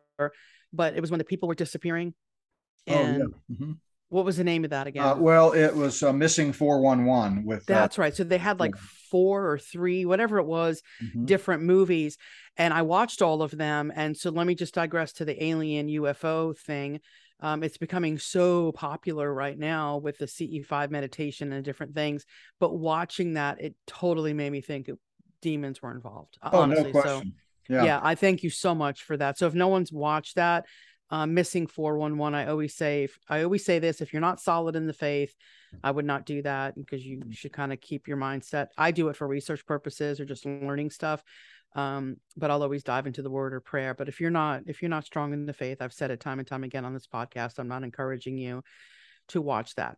but 0.73 0.95
it 0.95 1.01
was 1.01 1.11
when 1.11 1.19
the 1.19 1.25
people 1.25 1.49
were 1.49 1.55
disappearing. 1.55 2.15
And 2.87 3.23
oh, 3.23 3.35
yeah. 3.49 3.57
mm-hmm. 3.57 3.73
what 4.09 4.25
was 4.25 4.37
the 4.37 4.45
name 4.45 4.65
of 4.65 4.71
that 4.71 4.87
again? 4.87 5.05
Uh, 5.05 5.17
well, 5.17 5.53
it 5.53 5.75
was 5.75 6.03
uh, 6.03 6.13
Missing 6.13 6.53
411 6.53 7.45
with 7.45 7.59
uh, 7.59 7.65
That's 7.67 7.99
right. 7.99 8.15
So 8.15 8.25
they 8.25 8.39
had 8.39 8.61
like 8.61 8.75
yeah. 8.75 8.83
four 9.11 9.51
or 9.51 9.59
three, 9.59 10.07
whatever 10.07 10.39
it 10.39 10.47
was, 10.47 10.81
mm-hmm. 11.03 11.25
different 11.25 11.65
movies. 11.65 12.17
And 12.57 12.73
I 12.73 12.83
watched 12.83 13.23
all 13.23 13.43
of 13.43 13.51
them. 13.51 13.93
And 13.95 14.17
so 14.17 14.31
let 14.31 14.47
me 14.47 14.55
just 14.55 14.75
digress 14.75 15.13
to 15.15 15.25
the 15.25 15.45
alien 15.45 15.89
UFO 15.89 16.57
thing. 16.57 17.01
Um, 17.43 17.63
it's 17.63 17.79
becoming 17.79 18.19
so 18.19 18.73
popular 18.73 19.33
right 19.33 19.59
now 19.59 19.97
with 19.97 20.19
the 20.19 20.27
CE5 20.27 20.91
meditation 20.91 21.53
and 21.53 21.65
different 21.65 21.95
things. 21.95 22.27
But 22.59 22.75
watching 22.75 23.35
that, 23.35 23.61
it 23.61 23.75
totally 23.87 24.33
made 24.33 24.53
me 24.53 24.61
think 24.61 24.91
demons 25.41 25.81
were 25.81 25.93
involved. 25.93 26.39
Oh, 26.43 26.61
honestly. 26.61 26.93
no 26.93 27.01
question. 27.01 27.33
So, 27.67 27.75
yeah. 27.75 27.85
yeah, 27.85 28.01
I 28.03 28.15
thank 28.15 28.43
you 28.43 28.51
so 28.51 28.75
much 28.75 29.05
for 29.05 29.17
that. 29.17 29.39
So 29.39 29.47
if 29.47 29.55
no 29.55 29.69
one's 29.69 29.93
watched 29.93 30.37
that, 30.37 30.67
uh, 31.11 31.27
missing 31.27 31.67
411, 31.67 32.35
I 32.35 32.47
always 32.51 32.75
say, 32.75 33.05
if, 33.05 33.19
I 33.29 33.43
always 33.43 33.65
say 33.65 33.79
this: 33.79 34.01
if 34.01 34.13
you're 34.13 34.21
not 34.21 34.41
solid 34.41 34.77
in 34.77 34.87
the 34.87 34.93
faith, 34.93 35.35
I 35.83 35.91
would 35.91 36.05
not 36.05 36.27
do 36.27 36.43
that 36.43 36.77
because 36.77 37.05
you 37.05 37.23
should 37.31 37.53
kind 37.53 37.73
of 37.73 37.81
keep 37.81 38.07
your 38.07 38.17
mindset. 38.17 38.69
I 38.79 38.91
do 38.91 39.09
it 39.09 39.17
for 39.17 39.27
research 39.27 39.67
purposes 39.67 40.21
or 40.21 40.25
just 40.25 40.47
learning 40.47 40.91
stuff 40.91 41.23
um, 41.75 42.17
but 42.37 42.51
i'll 42.51 42.63
always 42.63 42.83
dive 42.83 43.07
into 43.07 43.23
the 43.23 43.31
word 43.31 43.55
or 43.55 43.61
prayer 43.61 43.95
but 43.95 44.09
if 44.09 44.21
you're 44.21 44.31
not 44.31 44.63
if 44.67 44.83
you're 44.83 44.89
not 44.89 45.05
strong 45.05 45.33
in 45.33 45.47
the 45.47 45.53
faith 45.53 45.79
i've 45.81 45.93
said 45.93 46.11
it 46.11 46.21
time 46.21 46.39
and 46.39 46.49
time 46.49 46.65
again 46.65 46.85
on 46.85 46.95
this 46.95 47.07
podcast 47.07 47.59
i'm 47.59 47.69
not 47.69 47.85
encouraging 47.85 48.37
you 48.37 48.63
to 49.29 49.41
watch 49.41 49.75
that 49.77 49.97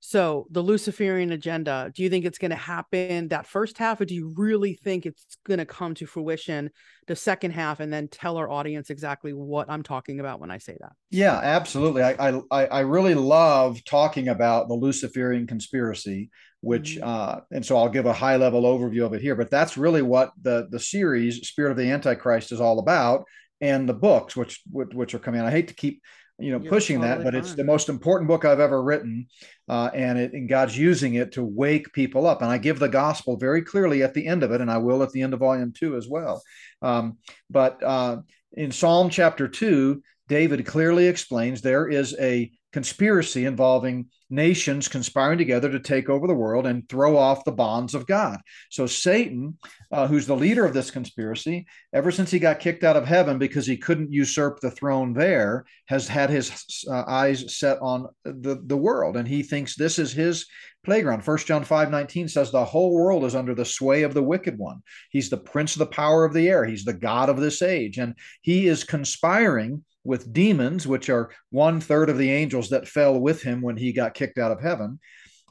so 0.00 0.46
the 0.50 0.62
luciferian 0.62 1.32
agenda 1.32 1.90
do 1.94 2.02
you 2.02 2.10
think 2.10 2.24
it's 2.24 2.38
going 2.38 2.50
to 2.50 2.56
happen 2.56 3.28
that 3.28 3.46
first 3.46 3.78
half 3.78 4.00
or 4.00 4.04
do 4.04 4.14
you 4.14 4.32
really 4.36 4.74
think 4.74 5.06
it's 5.06 5.36
going 5.46 5.58
to 5.58 5.66
come 5.66 5.94
to 5.94 6.06
fruition 6.06 6.70
the 7.06 7.14
second 7.14 7.50
half 7.50 7.80
and 7.80 7.92
then 7.92 8.08
tell 8.08 8.36
our 8.36 8.50
audience 8.50 8.90
exactly 8.90 9.32
what 9.32 9.70
i'm 9.70 9.82
talking 9.82 10.20
about 10.20 10.40
when 10.40 10.50
i 10.50 10.58
say 10.58 10.76
that 10.80 10.92
yeah 11.10 11.38
absolutely 11.42 12.02
i 12.02 12.40
i, 12.50 12.66
I 12.66 12.80
really 12.80 13.14
love 13.14 13.84
talking 13.84 14.28
about 14.28 14.68
the 14.68 14.74
luciferian 14.74 15.46
conspiracy 15.46 16.30
which 16.60 16.96
mm-hmm. 16.96 17.08
uh, 17.08 17.40
and 17.50 17.64
so 17.64 17.76
I'll 17.76 17.88
give 17.88 18.06
a 18.06 18.12
high 18.12 18.36
level 18.36 18.62
overview 18.62 19.04
of 19.04 19.14
it 19.14 19.22
here. 19.22 19.34
But 19.34 19.50
that's 19.50 19.76
really 19.76 20.02
what 20.02 20.32
the 20.40 20.68
the 20.70 20.80
series 20.80 21.48
Spirit 21.48 21.70
of 21.70 21.76
the 21.76 21.90
Antichrist 21.90 22.52
is 22.52 22.60
all 22.60 22.78
about, 22.78 23.24
and 23.60 23.88
the 23.88 23.94
books 23.94 24.36
which 24.36 24.60
which 24.70 25.14
are 25.14 25.18
coming 25.18 25.40
out. 25.40 25.46
I 25.46 25.52
hate 25.52 25.68
to 25.68 25.74
keep 25.74 26.02
you 26.40 26.52
know 26.52 26.60
You're 26.60 26.70
pushing 26.70 27.00
totally 27.00 27.16
that, 27.18 27.24
but 27.24 27.34
fine. 27.34 27.42
it's 27.42 27.54
the 27.54 27.64
most 27.64 27.88
important 27.88 28.28
book 28.28 28.44
I've 28.44 28.60
ever 28.60 28.82
written, 28.82 29.26
uh, 29.68 29.90
and 29.94 30.18
it 30.18 30.32
and 30.32 30.48
God's 30.48 30.76
using 30.76 31.14
it 31.14 31.32
to 31.32 31.44
wake 31.44 31.92
people 31.92 32.26
up. 32.26 32.42
And 32.42 32.50
I 32.50 32.58
give 32.58 32.78
the 32.78 32.88
gospel 32.88 33.36
very 33.36 33.62
clearly 33.62 34.02
at 34.02 34.14
the 34.14 34.26
end 34.26 34.42
of 34.42 34.50
it, 34.52 34.60
and 34.60 34.70
I 34.70 34.78
will 34.78 35.02
at 35.02 35.10
the 35.10 35.22
end 35.22 35.34
of 35.34 35.40
volume 35.40 35.72
two 35.72 35.96
as 35.96 36.08
well. 36.08 36.42
Um, 36.82 37.18
but 37.48 37.82
uh, 37.82 38.18
in 38.54 38.72
Psalm 38.72 39.10
chapter 39.10 39.48
two, 39.48 40.02
David 40.30 40.64
clearly 40.64 41.08
explains 41.08 41.60
there 41.60 41.88
is 41.88 42.16
a 42.20 42.52
conspiracy 42.72 43.46
involving 43.46 44.06
nations 44.30 44.86
conspiring 44.86 45.38
together 45.38 45.68
to 45.72 45.80
take 45.80 46.08
over 46.08 46.28
the 46.28 46.34
world 46.34 46.68
and 46.68 46.88
throw 46.88 47.16
off 47.16 47.44
the 47.44 47.50
bonds 47.50 47.96
of 47.96 48.06
God. 48.06 48.38
So, 48.70 48.86
Satan, 48.86 49.58
uh, 49.90 50.06
who's 50.06 50.28
the 50.28 50.36
leader 50.36 50.64
of 50.64 50.72
this 50.72 50.92
conspiracy, 50.92 51.66
ever 51.92 52.12
since 52.12 52.30
he 52.30 52.38
got 52.38 52.60
kicked 52.60 52.84
out 52.84 52.96
of 52.96 53.08
heaven 53.08 53.38
because 53.38 53.66
he 53.66 53.76
couldn't 53.76 54.12
usurp 54.12 54.60
the 54.60 54.70
throne 54.70 55.12
there, 55.12 55.64
has 55.86 56.06
had 56.06 56.30
his 56.30 56.84
uh, 56.88 57.02
eyes 57.08 57.56
set 57.56 57.78
on 57.82 58.06
the, 58.22 58.62
the 58.64 58.76
world. 58.76 59.16
And 59.16 59.26
he 59.26 59.42
thinks 59.42 59.74
this 59.74 59.98
is 59.98 60.12
his 60.12 60.46
playground. 60.84 61.24
First 61.24 61.48
John 61.48 61.64
5 61.64 61.90
19 61.90 62.28
says, 62.28 62.52
The 62.52 62.64
whole 62.64 62.94
world 62.94 63.24
is 63.24 63.34
under 63.34 63.56
the 63.56 63.64
sway 63.64 64.04
of 64.04 64.14
the 64.14 64.22
wicked 64.22 64.56
one. 64.56 64.80
He's 65.10 65.28
the 65.28 65.38
prince 65.38 65.74
of 65.74 65.80
the 65.80 65.86
power 65.86 66.24
of 66.24 66.34
the 66.34 66.48
air, 66.48 66.64
he's 66.64 66.84
the 66.84 66.92
God 66.92 67.28
of 67.28 67.40
this 67.40 67.62
age. 67.62 67.98
And 67.98 68.14
he 68.42 68.68
is 68.68 68.84
conspiring 68.84 69.84
with 70.04 70.32
demons, 70.32 70.86
which 70.86 71.08
are 71.10 71.30
one 71.50 71.80
third 71.80 72.10
of 72.10 72.18
the 72.18 72.30
angels 72.30 72.70
that 72.70 72.88
fell 72.88 73.18
with 73.18 73.42
him 73.42 73.60
when 73.60 73.76
he 73.76 73.92
got 73.92 74.14
kicked 74.14 74.38
out 74.38 74.52
of 74.52 74.60
heaven, 74.60 74.98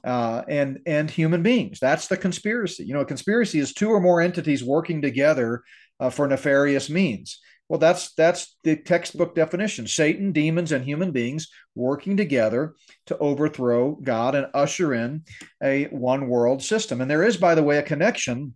uh, 0.03 0.43
and 0.47 0.79
and 0.85 1.09
human 1.09 1.43
beings. 1.43 1.79
That's 1.79 2.07
the 2.07 2.17
conspiracy. 2.17 2.85
You 2.85 2.93
know, 2.93 3.01
a 3.01 3.05
conspiracy 3.05 3.59
is 3.59 3.73
two 3.73 3.89
or 3.89 3.99
more 3.99 4.21
entities 4.21 4.63
working 4.63 5.01
together 5.01 5.63
uh, 5.99 6.09
for 6.09 6.27
nefarious 6.27 6.89
means. 6.89 7.39
Well, 7.67 7.79
that's 7.79 8.13
that's 8.15 8.57
the 8.63 8.75
textbook 8.77 9.35
definition: 9.35 9.87
Satan, 9.87 10.31
demons, 10.31 10.71
and 10.71 10.83
human 10.83 11.11
beings 11.11 11.49
working 11.75 12.17
together 12.17 12.73
to 13.05 13.17
overthrow 13.19 13.95
God 14.01 14.33
and 14.33 14.47
usher 14.55 14.93
in 14.93 15.23
a 15.61 15.85
one 15.85 16.27
world 16.27 16.63
system. 16.63 17.01
And 17.01 17.11
there 17.11 17.23
is, 17.23 17.37
by 17.37 17.53
the 17.53 17.63
way, 17.63 17.77
a 17.77 17.83
connection 17.83 18.55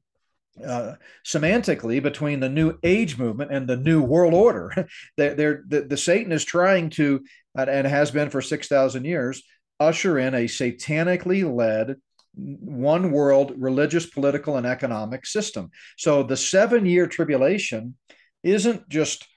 uh, 0.65 0.95
semantically 1.25 2.01
between 2.01 2.39
the 2.39 2.49
new 2.49 2.77
age 2.83 3.17
movement 3.17 3.51
and 3.51 3.67
the 3.67 3.77
new 3.77 4.01
world 4.01 4.33
order. 4.33 4.87
they're, 5.17 5.35
they're, 5.35 5.63
the, 5.67 5.81
the 5.81 5.97
Satan 5.97 6.31
is 6.31 6.45
trying 6.45 6.89
to, 6.91 7.23
and 7.55 7.87
has 7.87 8.11
been 8.11 8.29
for 8.29 8.41
6,000 8.41 9.05
years, 9.05 9.43
usher 9.79 10.19
in 10.19 10.33
a 10.33 10.45
satanically 10.45 11.43
led 11.43 11.95
one 12.35 13.11
world 13.11 13.53
religious, 13.57 14.05
political, 14.07 14.57
and 14.57 14.65
economic 14.65 15.25
system. 15.25 15.69
So 15.97 16.23
the 16.23 16.37
seven 16.37 16.85
year 16.85 17.07
tribulation 17.07 17.95
isn't 18.43 18.89
just 18.89 19.27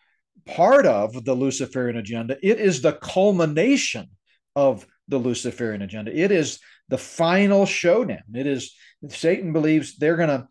part 0.47 0.87
of 0.87 1.25
the 1.25 1.35
Luciferian 1.35 1.97
agenda, 1.97 2.39
it 2.43 2.59
is 2.61 2.83
the 2.83 2.95
culmination 2.95 4.09
of 4.55 4.87
the 5.09 5.19
Luciferian 5.19 5.83
agenda. 5.83 6.17
It 6.17 6.33
is 6.33 6.59
the 6.89 6.99
final 6.99 7.67
showdown. 7.67 8.23
It 8.35 8.47
is 8.47 8.75
Satan 9.09 9.53
believes 9.53 9.97
they're 9.97 10.17
going 10.17 10.31
to 10.31 10.49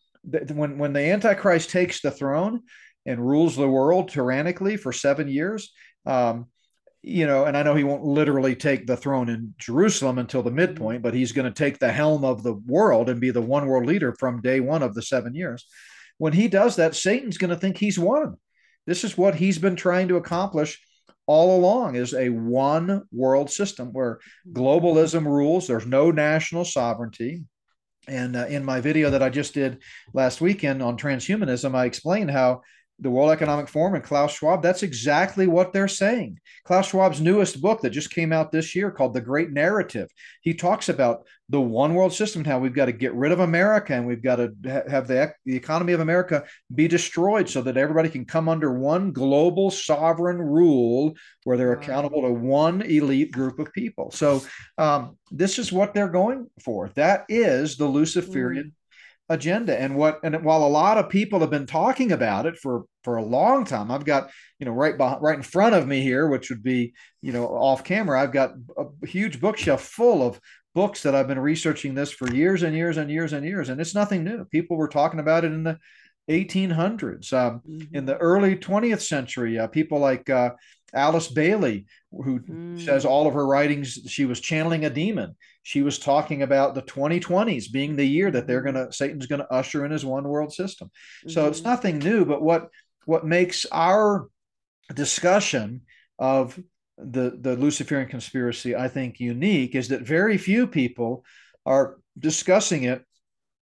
when 0.53 0.77
when 0.77 0.93
the 0.93 1.11
antichrist 1.11 1.69
takes 1.69 2.01
the 2.01 2.11
throne 2.11 2.61
and 3.05 3.25
rules 3.25 3.55
the 3.55 3.67
world 3.67 4.09
tyrannically 4.09 4.77
for 4.77 4.91
seven 4.91 5.27
years 5.27 5.71
um, 6.05 6.47
you 7.01 7.27
know 7.27 7.45
and 7.45 7.55
i 7.55 7.61
know 7.61 7.75
he 7.75 7.83
won't 7.83 8.03
literally 8.03 8.55
take 8.55 8.87
the 8.87 8.97
throne 8.97 9.29
in 9.29 9.53
jerusalem 9.57 10.17
until 10.17 10.41
the 10.41 10.49
midpoint 10.49 11.03
but 11.03 11.13
he's 11.13 11.31
going 11.31 11.45
to 11.45 11.53
take 11.53 11.77
the 11.77 11.91
helm 11.91 12.25
of 12.25 12.41
the 12.41 12.53
world 12.53 13.09
and 13.09 13.21
be 13.21 13.29
the 13.29 13.41
one 13.41 13.67
world 13.67 13.85
leader 13.85 14.15
from 14.19 14.41
day 14.41 14.59
one 14.59 14.81
of 14.81 14.95
the 14.95 15.01
seven 15.03 15.35
years. 15.35 15.65
When 16.17 16.33
he 16.33 16.47
does 16.47 16.77
that 16.77 16.95
satan's 16.95 17.37
going 17.37 17.51
to 17.51 17.57
think 17.57 17.77
he's 17.77 17.99
won. 17.99 18.37
This 18.87 19.03
is 19.03 19.17
what 19.17 19.35
he's 19.35 19.59
been 19.59 19.75
trying 19.75 20.07
to 20.07 20.15
accomplish 20.15 20.79
all 21.27 21.57
along 21.57 21.95
is 21.95 22.13
a 22.13 22.29
one 22.29 23.03
world 23.11 23.49
system 23.51 23.91
where 23.91 24.19
globalism 24.51 25.25
rules 25.25 25.67
there's 25.67 25.85
no 25.85 26.11
national 26.11 26.65
sovereignty 26.65 27.43
and 28.07 28.35
uh, 28.35 28.45
in 28.47 28.63
my 28.63 28.81
video 28.81 29.09
that 29.09 29.23
I 29.23 29.29
just 29.29 29.53
did 29.53 29.81
last 30.13 30.41
weekend 30.41 30.81
on 30.81 30.97
transhumanism, 30.97 31.75
I 31.75 31.85
explained 31.85 32.31
how 32.31 32.61
the 32.99 33.09
World 33.09 33.31
Economic 33.31 33.67
Forum 33.67 33.95
and 33.95 34.03
Klaus 34.03 34.33
Schwab, 34.33 34.61
that's 34.61 34.83
exactly 34.83 35.47
what 35.47 35.73
they're 35.73 35.87
saying. 35.87 36.39
Klaus 36.63 36.89
Schwab's 36.89 37.19
newest 37.19 37.61
book 37.61 37.81
that 37.81 37.89
just 37.89 38.09
came 38.09 38.31
out 38.31 38.51
this 38.51 38.75
year 38.75 38.89
called 38.89 39.13
The 39.13 39.21
Great 39.21 39.51
Narrative, 39.51 40.09
he 40.41 40.53
talks 40.53 40.89
about 40.89 41.25
the 41.49 41.61
one 41.61 41.93
world 41.93 42.13
system 42.13 42.39
and 42.39 42.47
how 42.47 42.57
we've 42.57 42.73
got 42.73 42.85
to 42.85 42.91
get 42.91 43.13
rid 43.13 43.31
of 43.31 43.39
America 43.39 43.93
and 43.93 44.07
we've 44.07 44.23
got 44.23 44.37
to 44.37 44.51
ha- 44.65 44.89
have 44.89 45.07
the, 45.07 45.31
the 45.45 45.55
economy 45.55 45.93
of 45.93 45.99
America 45.99 46.43
be 46.73 46.87
destroyed 46.87 47.47
so 47.47 47.61
that 47.61 47.77
everybody 47.77 48.09
can 48.09 48.25
come 48.25 48.49
under 48.49 48.73
one 48.73 49.11
global 49.11 49.69
sovereign 49.69 50.41
rule 50.41 51.13
where 51.43 51.57
they're 51.57 51.73
accountable 51.73 52.23
to 52.23 52.31
one 52.31 52.81
elite 52.81 53.31
group 53.31 53.59
of 53.59 53.71
people. 53.73 54.09
So 54.09 54.41
um, 54.77 55.17
this 55.29 55.59
is 55.59 55.71
what 55.71 55.93
they're 55.93 56.09
going 56.09 56.47
for. 56.63 56.89
That 56.95 57.25
is 57.29 57.77
the 57.77 57.85
Luciferian. 57.85 58.73
Agenda 59.27 59.79
and 59.79 59.95
what 59.95 60.19
and 60.23 60.43
while 60.43 60.63
a 60.63 60.67
lot 60.67 60.99
of 60.99 61.09
people 61.09 61.39
have 61.39 61.49
been 61.49 61.65
talking 61.65 62.11
about 62.11 62.45
it 62.45 62.57
for 62.57 62.85
for 63.03 63.15
a 63.15 63.25
long 63.25 63.65
time 63.65 63.89
i've 63.89 64.05
got 64.05 64.29
you 64.59 64.67
know 64.67 64.71
right 64.71 64.97
behind, 64.99 65.19
right 65.19 65.35
in 65.35 65.41
front 65.41 65.73
of 65.73 65.87
me 65.87 65.99
here 66.01 66.27
which 66.27 66.51
would 66.51 66.61
be 66.61 66.93
you 67.23 67.31
know 67.31 67.47
off 67.47 67.83
camera 67.83 68.21
i've 68.21 68.31
got 68.31 68.53
a 68.77 69.07
huge 69.07 69.41
bookshelf 69.41 69.81
full 69.81 70.21
of 70.21 70.39
books 70.75 71.01
that 71.01 71.15
i've 71.15 71.27
been 71.27 71.39
researching 71.39 71.95
this 71.95 72.11
for 72.11 72.31
years 72.31 72.61
and 72.61 72.75
years 72.75 72.97
and 72.97 73.09
years 73.09 73.33
and 73.33 73.43
years 73.43 73.69
and 73.69 73.81
it's 73.81 73.95
nothing 73.95 74.23
new 74.23 74.45
people 74.45 74.77
were 74.77 74.87
talking 74.87 75.19
about 75.19 75.43
it 75.43 75.51
in 75.51 75.63
the 75.63 75.79
1800s 76.29 77.33
um, 77.33 77.61
mm-hmm. 77.67 77.95
in 77.95 78.05
the 78.05 78.17
early 78.17 78.55
20th 78.55 79.01
century 79.01 79.57
uh, 79.57 79.65
people 79.65 79.97
like 79.97 80.29
uh, 80.29 80.51
alice 80.95 81.27
bailey 81.27 81.85
who 82.11 82.39
mm. 82.39 82.83
says 82.83 83.05
all 83.05 83.27
of 83.27 83.33
her 83.33 83.45
writings 83.45 83.99
she 84.07 84.25
was 84.25 84.39
channeling 84.39 84.85
a 84.85 84.89
demon 84.89 85.35
she 85.63 85.81
was 85.81 85.97
talking 85.97 86.43
about 86.43 86.75
the 86.75 86.81
2020s 86.83 87.71
being 87.71 87.95
the 87.95 88.05
year 88.05 88.29
that 88.31 88.47
they're 88.47 88.61
going 88.61 88.75
to 88.75 88.91
satan's 88.91 89.27
going 89.27 89.41
to 89.41 89.53
usher 89.53 89.83
in 89.83 89.91
his 89.91 90.05
one 90.05 90.23
world 90.23 90.53
system 90.53 90.87
mm-hmm. 90.87 91.29
so 91.29 91.47
it's 91.47 91.59
mm-hmm. 91.59 91.69
nothing 91.69 91.99
new 91.99 92.25
but 92.25 92.41
what 92.41 92.69
what 93.05 93.25
makes 93.25 93.65
our 93.71 94.27
discussion 94.93 95.81
of 96.19 96.59
the 96.97 97.37
the 97.41 97.55
luciferian 97.55 98.07
conspiracy 98.07 98.75
i 98.75 98.87
think 98.87 99.19
unique 99.19 99.75
is 99.75 99.89
that 99.89 100.01
very 100.01 100.37
few 100.37 100.65
people 100.67 101.25
are 101.65 101.97
discussing 102.17 102.83
it 102.83 103.03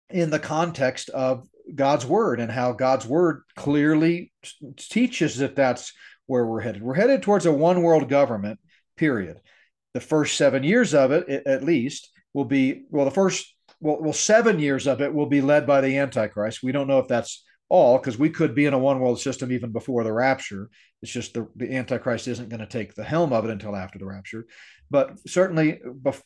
in 0.10 0.30
the 0.30 0.40
context 0.40 1.10
of 1.10 1.48
god's 1.74 2.06
word 2.06 2.40
and 2.40 2.52
how 2.52 2.74
god's 2.74 3.06
word 3.06 3.44
clearly 3.56 4.34
teaches 4.76 5.38
that 5.38 5.56
that's 5.56 5.94
where 6.28 6.46
we're 6.46 6.62
headed 6.62 6.82
we're 6.82 6.94
headed 6.94 7.22
towards 7.22 7.46
a 7.46 7.52
one 7.52 7.82
world 7.82 8.08
government 8.10 8.60
period 8.98 9.40
the 9.94 10.00
first 10.00 10.38
seven 10.38 10.64
years 10.64 10.94
of 10.94 11.12
it, 11.12 11.28
at 11.46 11.64
least, 11.64 12.10
will 12.34 12.46
be 12.46 12.86
well. 12.90 13.06
The 13.06 13.12
first 13.12 13.54
well, 13.80 13.98
well, 14.02 14.14
seven 14.14 14.60
years 14.60 14.88
of 14.88 15.02
it 15.02 15.14
will 15.14 15.26
be 15.26 15.42
led 15.42 15.68
by 15.68 15.82
the 15.82 15.98
Antichrist. 15.98 16.64
We 16.64 16.72
don't 16.72 16.88
know 16.88 17.00
if 17.00 17.08
that's 17.08 17.44
all 17.68 17.98
because 17.98 18.18
we 18.18 18.30
could 18.30 18.54
be 18.54 18.66
in 18.66 18.74
a 18.74 18.80
one 18.80 19.00
world 19.00 19.20
system 19.20 19.52
even 19.52 19.72
before 19.72 20.04
the 20.04 20.14
rapture. 20.14 20.70
It's 21.02 21.12
just 21.12 21.34
the, 21.34 21.48
the 21.56 21.76
Antichrist 21.76 22.28
isn't 22.28 22.50
going 22.50 22.60
to 22.60 22.68
take 22.68 22.94
the 22.94 23.04
helm 23.04 23.34
of 23.34 23.46
it 23.46 23.52
until 23.52 23.76
after 23.76 23.98
the 23.98 24.06
rapture. 24.06 24.46
But 24.92 25.18
certainly, 25.26 25.80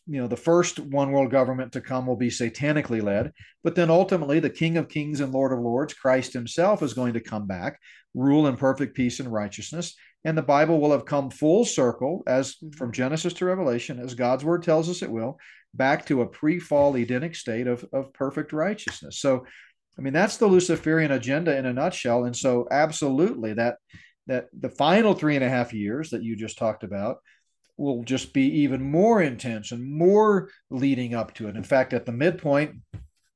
you 0.07 0.21
know, 0.21 0.27
the 0.27 0.35
first 0.35 0.79
one 0.79 1.11
world 1.11 1.29
government 1.29 1.71
to 1.73 1.81
come 1.81 2.07
will 2.07 2.15
be 2.15 2.29
satanically 2.29 3.01
led. 3.01 3.31
But 3.63 3.75
then 3.75 3.91
ultimately, 3.91 4.39
the 4.39 4.49
King 4.49 4.77
of 4.77 4.89
Kings 4.89 5.19
and 5.19 5.31
Lord 5.31 5.53
of 5.53 5.59
Lords, 5.59 5.93
Christ 5.93 6.33
Himself, 6.33 6.81
is 6.81 6.95
going 6.95 7.13
to 7.13 7.19
come 7.19 7.45
back, 7.45 7.79
rule 8.15 8.47
in 8.47 8.57
perfect 8.57 8.95
peace 8.95 9.19
and 9.19 9.31
righteousness, 9.31 9.95
and 10.23 10.35
the 10.35 10.41
Bible 10.41 10.81
will 10.81 10.91
have 10.91 11.05
come 11.05 11.29
full 11.29 11.63
circle, 11.63 12.23
as 12.25 12.55
mm-hmm. 12.55 12.71
from 12.71 12.91
Genesis 12.91 13.33
to 13.33 13.45
Revelation, 13.45 13.99
as 13.99 14.15
God's 14.15 14.43
word 14.43 14.63
tells 14.63 14.89
us 14.89 15.03
it 15.03 15.11
will, 15.11 15.37
back 15.75 16.07
to 16.07 16.21
a 16.21 16.27
pre-fall 16.27 16.97
Edenic 16.97 17.35
state 17.35 17.67
of, 17.67 17.85
of 17.93 18.11
perfect 18.13 18.51
righteousness. 18.51 19.19
So, 19.19 19.45
I 19.97 20.01
mean, 20.01 20.13
that's 20.13 20.37
the 20.37 20.47
Luciferian 20.47 21.11
agenda 21.11 21.55
in 21.55 21.67
a 21.67 21.73
nutshell. 21.73 22.25
And 22.25 22.35
so, 22.35 22.67
absolutely, 22.71 23.53
that 23.53 23.77
that 24.27 24.47
the 24.59 24.69
final 24.69 25.13
three 25.13 25.35
and 25.35 25.45
a 25.45 25.49
half 25.49 25.71
years 25.71 26.09
that 26.09 26.23
you 26.23 26.35
just 26.35 26.57
talked 26.57 26.83
about 26.83 27.17
will 27.77 28.03
just 28.03 28.33
be 28.33 28.61
even 28.61 28.81
more 28.81 29.21
intense 29.21 29.71
and 29.71 29.83
more 29.83 30.49
leading 30.69 31.13
up 31.13 31.33
to 31.35 31.47
it. 31.47 31.55
In 31.55 31.63
fact, 31.63 31.93
at 31.93 32.05
the 32.05 32.11
midpoint, 32.11 32.77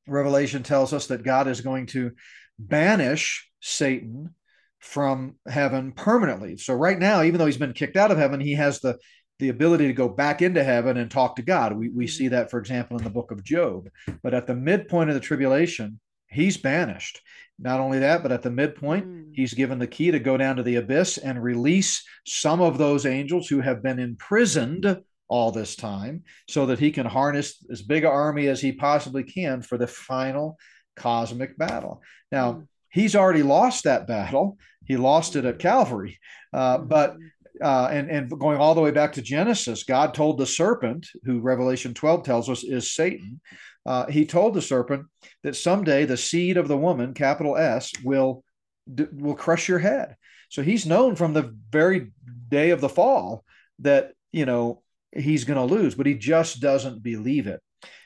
Revelation 0.07 0.63
tells 0.63 0.93
us 0.93 1.07
that 1.07 1.23
God 1.23 1.47
is 1.47 1.61
going 1.61 1.87
to 1.87 2.11
banish 2.57 3.49
Satan 3.59 4.33
from 4.79 5.35
heaven 5.47 5.91
permanently. 5.91 6.57
So 6.57 6.73
right 6.73 6.97
now, 6.97 7.23
even 7.23 7.37
though 7.37 7.45
he's 7.45 7.57
been 7.57 7.73
kicked 7.73 7.97
out 7.97 8.11
of 8.11 8.17
heaven, 8.17 8.39
he 8.39 8.53
has 8.53 8.79
the 8.79 8.97
the 9.39 9.49
ability 9.49 9.87
to 9.87 9.93
go 9.93 10.09
back 10.09 10.41
into 10.41 10.61
heaven 10.61 10.97
and 10.97 11.09
talk 11.09 11.37
to 11.37 11.41
God. 11.41 11.73
We 11.77 11.89
we 11.89 12.07
see 12.07 12.29
that, 12.29 12.51
for 12.51 12.59
example, 12.59 12.97
in 12.97 13.03
the 13.03 13.09
book 13.09 13.31
of 13.31 13.43
Job. 13.43 13.89
But 14.21 14.33
at 14.33 14.47
the 14.47 14.55
midpoint 14.55 15.09
of 15.09 15.13
the 15.13 15.21
tribulation, 15.21 15.99
he's 16.27 16.57
banished. 16.57 17.21
Not 17.61 17.79
only 17.79 17.99
that, 17.99 18.23
but 18.23 18.31
at 18.31 18.41
the 18.41 18.51
midpoint, 18.51 19.07
mm. 19.07 19.31
he's 19.33 19.53
given 19.53 19.79
the 19.79 19.87
key 19.87 20.11
to 20.11 20.19
go 20.19 20.37
down 20.37 20.55
to 20.55 20.63
the 20.63 20.75
abyss 20.75 21.17
and 21.17 21.41
release 21.41 22.03
some 22.25 22.61
of 22.61 22.77
those 22.77 23.05
angels 23.05 23.47
who 23.47 23.59
have 23.59 23.83
been 23.83 23.99
imprisoned 23.99 25.01
all 25.27 25.51
this 25.51 25.75
time 25.75 26.23
so 26.47 26.65
that 26.67 26.79
he 26.79 26.91
can 26.91 27.05
harness 27.05 27.63
as 27.71 27.81
big 27.81 28.03
an 28.03 28.11
army 28.11 28.47
as 28.47 28.61
he 28.61 28.71
possibly 28.71 29.23
can 29.23 29.61
for 29.61 29.77
the 29.77 29.87
final 29.87 30.57
cosmic 30.95 31.57
battle. 31.57 32.01
Now, 32.31 32.53
mm 32.53 32.67
he's 32.89 33.15
already 33.15 33.43
lost 33.43 33.83
that 33.83 34.07
battle. 34.07 34.57
He 34.85 34.97
lost 34.97 35.35
it 35.35 35.45
at 35.45 35.59
Calvary. 35.59 36.19
Uh, 36.53 36.77
mm-hmm. 36.77 36.87
but 36.87 37.17
uh, 37.61 37.89
and 37.91 38.09
and 38.09 38.39
going 38.39 38.57
all 38.57 38.73
the 38.73 38.81
way 38.81 38.91
back 38.91 39.13
to 39.13 39.21
Genesis, 39.21 39.83
God 39.83 40.13
told 40.13 40.37
the 40.37 40.45
serpent, 40.45 41.07
who 41.25 41.41
Revelation 41.41 41.93
12 41.93 42.23
tells 42.23 42.49
us 42.49 42.63
is 42.63 42.93
Satan. 42.93 43.41
Uh, 43.89 44.05
he 44.05 44.23
told 44.23 44.53
the 44.53 44.61
serpent 44.61 45.07
that 45.41 45.55
someday 45.55 46.05
the 46.05 46.15
seed 46.15 46.57
of 46.57 46.67
the 46.67 46.77
woman, 46.77 47.15
capital 47.15 47.57
S, 47.57 47.91
will 48.03 48.43
will 48.85 49.33
crush 49.33 49.67
your 49.67 49.79
head. 49.79 50.15
So 50.49 50.61
he's 50.61 50.85
known 50.85 51.15
from 51.15 51.33
the 51.33 51.55
very 51.71 52.11
day 52.49 52.69
of 52.69 52.81
the 52.81 52.89
fall 52.89 53.43
that 53.79 54.11
you 54.31 54.45
know 54.45 54.83
he's 55.11 55.43
going 55.43 55.57
to 55.57 55.75
lose, 55.75 55.95
but 55.95 56.05
he 56.05 56.13
just 56.13 56.61
doesn't 56.61 57.01
believe 57.01 57.47
it. 57.47 57.61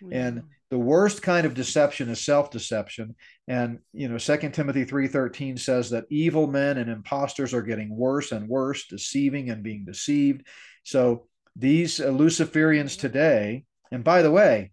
And 0.10 0.44
the 0.70 0.80
worst 0.80 1.22
kind 1.22 1.46
of 1.46 1.54
deception 1.54 2.10
is 2.10 2.24
self-deception 2.26 3.16
and 3.48 3.80
you 3.92 4.08
know 4.08 4.18
Second 4.18 4.54
timothy 4.54 4.86
3.13 4.86 5.60
says 5.60 5.92
that 5.92 6.06
evil 6.10 6.48
men 6.48 6.80
and 6.80 6.90
impostors 6.90 7.54
are 7.54 7.62
getting 7.62 7.96
worse 7.96 8.32
and 8.32 8.48
worse 8.48 8.88
deceiving 8.88 9.52
and 9.52 9.62
being 9.62 9.86
deceived 9.86 10.48
so 10.84 11.28
these 11.56 12.00
uh, 12.00 12.06
luciferians 12.06 13.00
today 13.00 13.66
and 13.92 14.04
by 14.04 14.24
the 14.24 14.32
way 14.32 14.72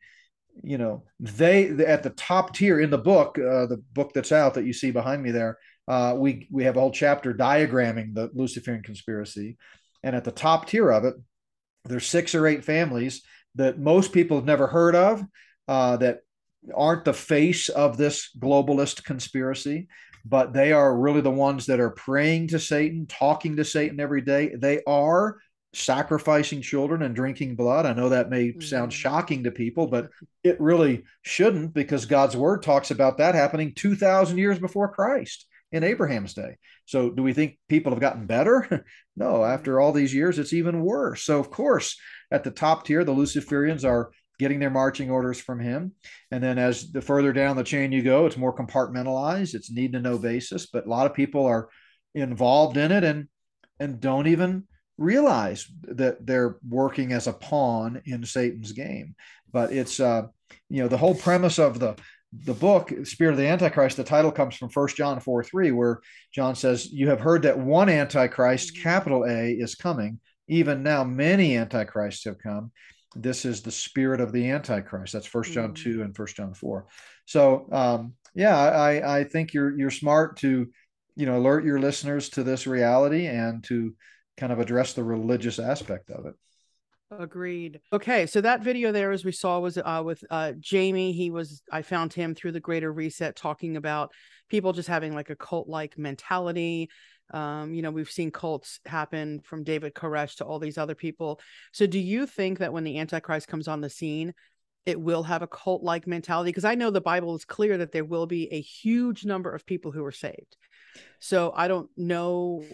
you 0.62 0.78
know 0.78 1.04
they 1.18 1.68
at 1.68 2.02
the 2.02 2.10
top 2.10 2.54
tier 2.54 2.80
in 2.80 2.90
the 2.90 2.98
book 2.98 3.38
uh, 3.38 3.66
the 3.66 3.82
book 3.92 4.12
that's 4.14 4.32
out 4.32 4.54
that 4.54 4.64
you 4.64 4.72
see 4.72 4.90
behind 4.90 5.22
me 5.22 5.30
there 5.30 5.58
uh, 5.88 6.14
we 6.16 6.46
we 6.50 6.64
have 6.64 6.76
a 6.76 6.80
whole 6.80 6.90
chapter 6.90 7.32
diagramming 7.32 8.14
the 8.14 8.30
luciferian 8.34 8.82
conspiracy 8.82 9.56
and 10.02 10.14
at 10.14 10.24
the 10.24 10.30
top 10.30 10.66
tier 10.66 10.90
of 10.90 11.04
it 11.04 11.14
there's 11.84 12.06
six 12.06 12.34
or 12.34 12.46
eight 12.46 12.64
families 12.64 13.22
that 13.54 13.78
most 13.78 14.12
people 14.12 14.36
have 14.36 14.46
never 14.46 14.66
heard 14.66 14.94
of 14.94 15.24
uh, 15.68 15.96
that 15.96 16.20
aren't 16.74 17.04
the 17.04 17.12
face 17.12 17.68
of 17.68 17.96
this 17.96 18.30
globalist 18.38 19.04
conspiracy, 19.04 19.88
but 20.24 20.52
they 20.52 20.72
are 20.72 20.96
really 20.96 21.20
the 21.20 21.30
ones 21.30 21.66
that 21.66 21.80
are 21.80 21.90
praying 21.90 22.48
to 22.48 22.58
Satan, 22.58 23.06
talking 23.06 23.56
to 23.56 23.64
Satan 23.64 24.00
every 24.00 24.20
day. 24.20 24.54
They 24.54 24.82
are 24.86 25.38
sacrificing 25.72 26.62
children 26.62 27.02
and 27.02 27.14
drinking 27.14 27.54
blood. 27.54 27.86
I 27.86 27.92
know 27.92 28.08
that 28.08 28.30
may 28.30 28.58
sound 28.60 28.90
mm-hmm. 28.90 28.98
shocking 28.98 29.44
to 29.44 29.50
people, 29.50 29.86
but 29.86 30.08
it 30.42 30.60
really 30.60 31.04
shouldn't 31.22 31.72
because 31.72 32.06
God's 32.06 32.36
word 32.36 32.62
talks 32.62 32.90
about 32.90 33.18
that 33.18 33.34
happening 33.34 33.74
2,000 33.74 34.38
years 34.38 34.58
before 34.58 34.92
Christ 34.92 35.46
in 35.72 35.84
Abraham's 35.84 36.34
day. 36.34 36.56
So, 36.86 37.10
do 37.10 37.22
we 37.22 37.32
think 37.32 37.58
people 37.68 37.92
have 37.92 38.00
gotten 38.00 38.26
better? 38.26 38.84
no, 39.16 39.44
after 39.44 39.80
all 39.80 39.92
these 39.92 40.12
years, 40.12 40.38
it's 40.38 40.52
even 40.52 40.82
worse. 40.82 41.22
So, 41.22 41.38
of 41.38 41.50
course, 41.50 41.96
at 42.30 42.42
the 42.42 42.50
top 42.50 42.84
tier, 42.84 43.04
the 43.04 43.14
Luciferians 43.14 43.84
are 43.84 44.10
getting 44.40 44.58
their 44.58 44.70
marching 44.70 45.10
orders 45.10 45.38
from 45.38 45.60
him. 45.60 45.92
And 46.30 46.42
then 46.42 46.58
as 46.58 46.90
the 46.90 47.02
further 47.02 47.32
down 47.32 47.56
the 47.56 47.62
chain 47.62 47.92
you 47.92 48.02
go, 48.02 48.26
it's 48.26 48.38
more 48.38 48.56
compartmentalized. 48.56 49.54
It's 49.54 49.70
need 49.70 49.92
to 49.92 50.00
know 50.00 50.18
basis. 50.18 50.66
But 50.66 50.86
a 50.86 50.88
lot 50.88 51.06
of 51.06 51.14
people 51.14 51.44
are 51.46 51.68
involved 52.14 52.76
in 52.76 52.90
it 52.90 53.04
and 53.04 53.28
and 53.78 54.00
don't 54.00 54.26
even 54.26 54.64
realize 55.00 55.66
that 55.82 56.24
they're 56.24 56.58
working 56.68 57.12
as 57.12 57.26
a 57.26 57.32
pawn 57.32 58.02
in 58.04 58.24
Satan's 58.24 58.72
game. 58.72 59.16
But 59.50 59.72
it's 59.72 59.98
uh, 59.98 60.28
you 60.68 60.82
know, 60.82 60.88
the 60.88 60.98
whole 60.98 61.14
premise 61.14 61.58
of 61.58 61.80
the 61.80 61.96
the 62.44 62.54
book 62.54 62.92
spirit 63.02 63.32
of 63.32 63.38
the 63.38 63.48
antichrist 63.48 63.96
the 63.96 64.04
title 64.04 64.30
comes 64.30 64.54
from 64.54 64.68
First 64.68 64.96
john 64.96 65.18
4 65.18 65.42
3 65.42 65.72
where 65.72 66.00
john 66.32 66.54
says 66.54 66.92
you 66.92 67.08
have 67.08 67.18
heard 67.18 67.42
that 67.42 67.58
one 67.58 67.88
antichrist 67.88 68.80
capital 68.80 69.24
a 69.24 69.50
is 69.50 69.74
coming. 69.74 70.20
Even 70.46 70.84
now 70.84 71.02
many 71.02 71.56
antichrists 71.56 72.24
have 72.24 72.38
come. 72.38 72.70
This 73.16 73.44
is 73.44 73.62
the 73.62 73.72
spirit 73.72 74.20
of 74.20 74.30
the 74.30 74.48
antichrist. 74.50 75.12
That's 75.12 75.26
first 75.26 75.52
john 75.52 75.74
mm-hmm. 75.74 75.90
2 75.90 76.02
and 76.02 76.14
first 76.14 76.36
john 76.36 76.54
4 76.54 76.86
so 77.24 77.66
um, 77.72 78.14
yeah 78.34 78.56
i 78.56 79.18
i 79.18 79.24
think 79.24 79.52
you're 79.52 79.76
you're 79.76 79.90
smart 79.90 80.36
to 80.38 80.68
you 81.16 81.26
know 81.26 81.36
alert 81.36 81.64
your 81.64 81.80
listeners 81.80 82.28
to 82.30 82.44
this 82.44 82.66
reality 82.66 83.26
and 83.26 83.64
to 83.64 83.92
kind 84.40 84.52
of 84.52 84.58
address 84.58 84.94
the 84.94 85.04
religious 85.04 85.58
aspect 85.58 86.10
of 86.10 86.26
it 86.26 86.34
agreed 87.18 87.80
okay 87.92 88.24
so 88.24 88.40
that 88.40 88.62
video 88.62 88.90
there 88.92 89.10
as 89.10 89.24
we 89.24 89.32
saw 89.32 89.58
was 89.58 89.76
uh, 89.76 90.02
with 90.04 90.24
uh, 90.30 90.52
jamie 90.58 91.12
he 91.12 91.30
was 91.30 91.62
i 91.70 91.82
found 91.82 92.12
him 92.12 92.34
through 92.34 92.52
the 92.52 92.60
greater 92.60 92.92
reset 92.92 93.36
talking 93.36 93.76
about 93.76 94.10
people 94.48 94.72
just 94.72 94.88
having 94.88 95.14
like 95.14 95.28
a 95.28 95.36
cult 95.36 95.68
like 95.68 95.98
mentality 95.98 96.88
um, 97.32 97.74
you 97.74 97.82
know, 97.82 97.90
we've 97.90 98.10
seen 98.10 98.30
cults 98.30 98.80
happen 98.86 99.40
from 99.40 99.62
David 99.62 99.94
Koresh 99.94 100.36
to 100.36 100.44
all 100.44 100.58
these 100.58 100.78
other 100.78 100.94
people. 100.94 101.40
So, 101.72 101.86
do 101.86 101.98
you 101.98 102.26
think 102.26 102.58
that 102.58 102.72
when 102.72 102.84
the 102.84 102.98
Antichrist 102.98 103.48
comes 103.48 103.68
on 103.68 103.80
the 103.80 103.90
scene, 103.90 104.34
it 104.86 105.00
will 105.00 105.22
have 105.22 105.42
a 105.42 105.46
cult 105.46 105.82
like 105.82 106.06
mentality? 106.06 106.48
Because 106.48 106.64
I 106.64 106.74
know 106.74 106.90
the 106.90 107.00
Bible 107.00 107.36
is 107.36 107.44
clear 107.44 107.78
that 107.78 107.92
there 107.92 108.04
will 108.04 108.26
be 108.26 108.52
a 108.52 108.60
huge 108.60 109.24
number 109.24 109.52
of 109.52 109.66
people 109.66 109.92
who 109.92 110.04
are 110.04 110.12
saved. 110.12 110.56
So, 111.18 111.52
I 111.54 111.68
don't 111.68 111.88
know. 111.96 112.66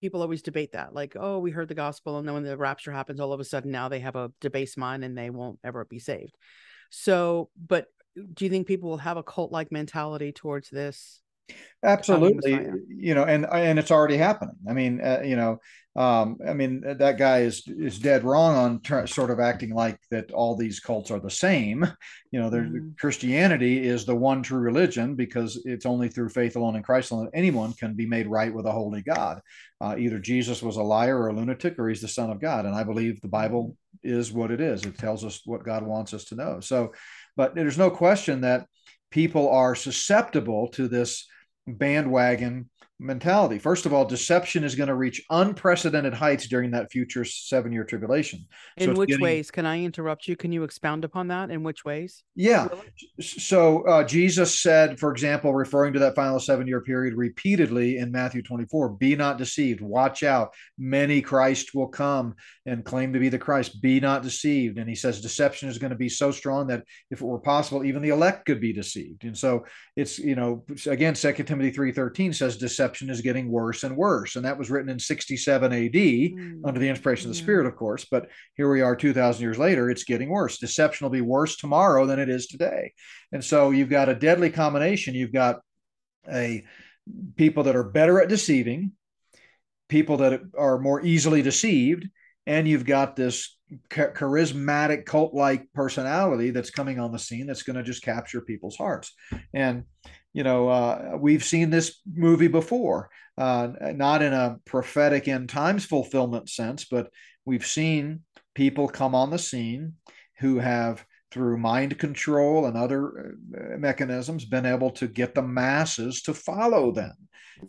People 0.00 0.22
always 0.22 0.42
debate 0.42 0.72
that, 0.72 0.94
like, 0.94 1.16
oh, 1.18 1.38
we 1.38 1.50
heard 1.50 1.68
the 1.68 1.74
gospel, 1.74 2.18
and 2.18 2.26
then 2.26 2.34
when 2.34 2.44
the 2.44 2.56
rapture 2.56 2.92
happens, 2.92 3.20
all 3.20 3.32
of 3.32 3.40
a 3.40 3.44
sudden 3.44 3.70
now 3.70 3.88
they 3.88 4.00
have 4.00 4.16
a 4.16 4.32
debased 4.40 4.76
mind 4.76 5.04
and 5.04 5.16
they 5.16 5.30
won't 5.30 5.58
ever 5.64 5.84
be 5.84 5.98
saved. 5.98 6.36
So, 6.90 7.50
but 7.56 7.86
do 8.34 8.44
you 8.44 8.50
think 8.50 8.66
people 8.66 8.90
will 8.90 8.98
have 8.98 9.16
a 9.16 9.22
cult 9.22 9.52
like 9.52 9.70
mentality 9.70 10.32
towards 10.32 10.70
this 10.70 11.20
absolutely 11.84 12.66
you 12.88 13.14
know 13.14 13.22
and 13.22 13.46
and 13.52 13.78
it's 13.78 13.90
already 13.90 14.16
happening 14.16 14.56
i 14.68 14.72
mean 14.72 15.00
uh, 15.00 15.20
you 15.24 15.36
know 15.36 15.58
um, 15.96 16.36
I 16.46 16.52
mean, 16.52 16.82
that 16.98 17.16
guy 17.16 17.40
is 17.40 17.62
is 17.66 17.98
dead 17.98 18.22
wrong 18.22 18.54
on 18.54 18.80
ter- 18.80 19.06
sort 19.06 19.30
of 19.30 19.40
acting 19.40 19.74
like 19.74 19.98
that 20.10 20.30
all 20.30 20.54
these 20.54 20.78
cults 20.78 21.10
are 21.10 21.20
the 21.20 21.30
same. 21.30 21.86
You 22.30 22.40
know, 22.40 22.50
mm. 22.50 22.98
Christianity 22.98 23.86
is 23.86 24.04
the 24.04 24.14
one 24.14 24.42
true 24.42 24.58
religion 24.58 25.14
because 25.14 25.62
it's 25.64 25.86
only 25.86 26.08
through 26.08 26.28
faith 26.28 26.56
alone 26.56 26.76
in 26.76 26.82
Christ 26.82 27.10
alone 27.10 27.26
that 27.26 27.38
anyone 27.38 27.72
can 27.72 27.94
be 27.94 28.04
made 28.04 28.26
right 28.26 28.52
with 28.52 28.66
a 28.66 28.72
holy 28.72 29.00
God. 29.00 29.40
Uh, 29.80 29.96
either 29.98 30.18
Jesus 30.18 30.62
was 30.62 30.76
a 30.76 30.82
liar 30.82 31.18
or 31.18 31.28
a 31.28 31.32
lunatic, 31.32 31.78
or 31.78 31.88
he's 31.88 32.02
the 32.02 32.08
Son 32.08 32.30
of 32.30 32.40
God. 32.40 32.66
And 32.66 32.74
I 32.74 32.84
believe 32.84 33.20
the 33.20 33.28
Bible 33.28 33.74
is 34.02 34.32
what 34.32 34.50
it 34.50 34.60
is. 34.60 34.84
It 34.84 34.98
tells 34.98 35.24
us 35.24 35.40
what 35.46 35.64
God 35.64 35.82
wants 35.82 36.12
us 36.12 36.26
to 36.26 36.34
know. 36.34 36.60
So, 36.60 36.92
but 37.36 37.54
there's 37.54 37.78
no 37.78 37.90
question 37.90 38.42
that 38.42 38.66
people 39.10 39.48
are 39.48 39.74
susceptible 39.74 40.68
to 40.68 40.88
this 40.88 41.26
bandwagon 41.66 42.68
mentality. 42.98 43.58
First 43.58 43.84
of 43.84 43.92
all, 43.92 44.04
deception 44.04 44.64
is 44.64 44.74
going 44.74 44.88
to 44.88 44.94
reach 44.94 45.22
unprecedented 45.28 46.14
heights 46.14 46.48
during 46.48 46.70
that 46.70 46.90
future 46.90 47.24
seven 47.24 47.72
year 47.72 47.84
tribulation. 47.84 48.46
In 48.78 48.94
so 48.94 48.98
which 49.00 49.08
getting... 49.08 49.22
ways? 49.22 49.50
Can 49.50 49.66
I 49.66 49.82
interrupt 49.82 50.26
you? 50.26 50.36
Can 50.36 50.50
you 50.52 50.64
expound 50.64 51.04
upon 51.04 51.28
that? 51.28 51.50
In 51.50 51.62
which 51.62 51.84
ways? 51.84 52.24
Yeah. 52.34 52.68
So 53.20 53.86
uh, 53.86 54.04
Jesus 54.04 54.60
said, 54.60 54.98
for 54.98 55.10
example, 55.10 55.52
referring 55.52 55.92
to 55.94 55.98
that 56.00 56.14
final 56.14 56.40
seven 56.40 56.66
year 56.66 56.80
period 56.80 57.14
repeatedly 57.14 57.98
in 57.98 58.10
Matthew 58.10 58.42
24, 58.42 58.90
be 58.90 59.14
not 59.14 59.36
deceived, 59.36 59.80
watch 59.80 60.22
out. 60.22 60.54
Many 60.78 61.20
Christ 61.20 61.74
will 61.74 61.88
come 61.88 62.34
and 62.64 62.84
claim 62.84 63.12
to 63.12 63.18
be 63.18 63.28
the 63.28 63.38
Christ. 63.38 63.82
Be 63.82 64.00
not 64.00 64.22
deceived. 64.22 64.78
And 64.78 64.88
he 64.88 64.94
says 64.94 65.20
deception 65.20 65.68
is 65.68 65.78
going 65.78 65.90
to 65.90 65.96
be 65.96 66.08
so 66.08 66.30
strong 66.30 66.68
that 66.68 66.84
if 67.10 67.20
it 67.20 67.26
were 67.26 67.38
possible, 67.38 67.84
even 67.84 68.02
the 68.02 68.08
elect 68.08 68.46
could 68.46 68.60
be 68.60 68.72
deceived. 68.72 69.24
And 69.24 69.36
so 69.36 69.66
it's, 69.96 70.18
you 70.18 70.34
know, 70.34 70.64
again, 70.86 71.14
Second 71.14 71.46
Timothy 71.46 71.70
3 71.70 71.92
13 71.92 72.32
says 72.32 72.56
deception 72.56 72.85
deception 72.86 73.10
is 73.10 73.20
getting 73.20 73.50
worse 73.50 73.82
and 73.82 73.96
worse. 73.96 74.36
And 74.36 74.44
that 74.44 74.58
was 74.58 74.70
written 74.70 74.90
in 74.90 74.98
67 74.98 75.72
AD 75.72 75.92
mm. 75.92 76.60
under 76.64 76.78
the 76.78 76.88
inspiration 76.88 77.28
of 77.28 77.34
the 77.34 77.38
yeah. 77.38 77.44
Spirit, 77.44 77.66
of 77.66 77.76
course. 77.76 78.04
But 78.04 78.28
here 78.54 78.70
we 78.70 78.80
are 78.80 78.94
2,000 78.94 79.42
years 79.42 79.58
later, 79.58 79.90
it's 79.90 80.04
getting 80.04 80.28
worse. 80.28 80.58
Deception 80.58 81.04
will 81.04 81.10
be 81.10 81.20
worse 81.20 81.56
tomorrow 81.56 82.06
than 82.06 82.18
it 82.18 82.28
is 82.28 82.46
today. 82.46 82.92
And 83.32 83.44
so 83.44 83.70
you've 83.70 83.90
got 83.90 84.08
a 84.08 84.14
deadly 84.14 84.50
combination. 84.50 85.14
You've 85.14 85.32
got 85.32 85.60
a 86.30 86.64
people 87.36 87.64
that 87.64 87.76
are 87.76 87.84
better 87.84 88.20
at 88.20 88.28
deceiving, 88.28 88.92
people 89.88 90.18
that 90.18 90.40
are 90.56 90.78
more 90.78 91.04
easily 91.04 91.42
deceived, 91.42 92.08
and 92.46 92.68
you've 92.68 92.86
got 92.86 93.16
this 93.16 93.56
charismatic 93.90 95.04
cult-like 95.06 95.72
personality 95.72 96.50
that's 96.50 96.70
coming 96.70 97.00
on 97.00 97.10
the 97.10 97.18
scene 97.18 97.46
that's 97.48 97.64
going 97.64 97.76
to 97.76 97.82
just 97.82 98.02
capture 98.02 98.40
people's 98.40 98.76
hearts 98.76 99.12
and 99.52 99.82
you 100.36 100.42
know, 100.42 100.68
uh, 100.68 101.16
we've 101.18 101.42
seen 101.42 101.70
this 101.70 101.98
movie 102.04 102.48
before, 102.48 103.08
uh, 103.38 103.68
not 103.94 104.20
in 104.20 104.34
a 104.34 104.58
prophetic 104.66 105.28
end 105.28 105.48
times 105.48 105.86
fulfillment 105.86 106.50
sense, 106.50 106.84
but 106.84 107.08
we've 107.46 107.64
seen 107.64 108.20
people 108.54 108.86
come 108.86 109.14
on 109.14 109.30
the 109.30 109.38
scene 109.38 109.94
who 110.40 110.58
have, 110.58 111.02
through 111.30 111.56
mind 111.56 111.98
control 111.98 112.66
and 112.66 112.76
other 112.76 113.34
uh, 113.56 113.78
mechanisms, 113.78 114.44
been 114.44 114.66
able 114.66 114.90
to 114.90 115.08
get 115.08 115.34
the 115.34 115.40
masses 115.40 116.20
to 116.20 116.34
follow 116.34 116.92
them. 116.92 117.14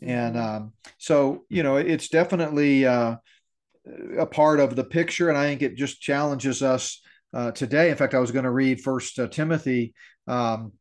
And 0.01 0.37
um, 0.37 0.73
so, 0.97 1.45
you 1.47 1.63
know, 1.63 1.77
it's 1.77 2.09
definitely 2.09 2.85
uh, 2.85 3.15
a 4.19 4.25
part 4.25 4.59
of 4.59 4.75
the 4.75 4.83
picture, 4.83 5.29
and 5.29 5.37
I 5.37 5.47
think 5.47 5.61
it 5.61 5.77
just 5.77 6.01
challenges 6.01 6.61
us 6.61 7.01
uh, 7.33 7.51
today. 7.51 7.91
In 7.91 7.95
fact, 7.95 8.13
I 8.13 8.19
was 8.19 8.31
going 8.31 8.43
to 8.43 8.51
read 8.51 8.81
First 8.81 9.19
uh, 9.19 9.27
Timothy. 9.27 9.93
Um, 10.27 10.73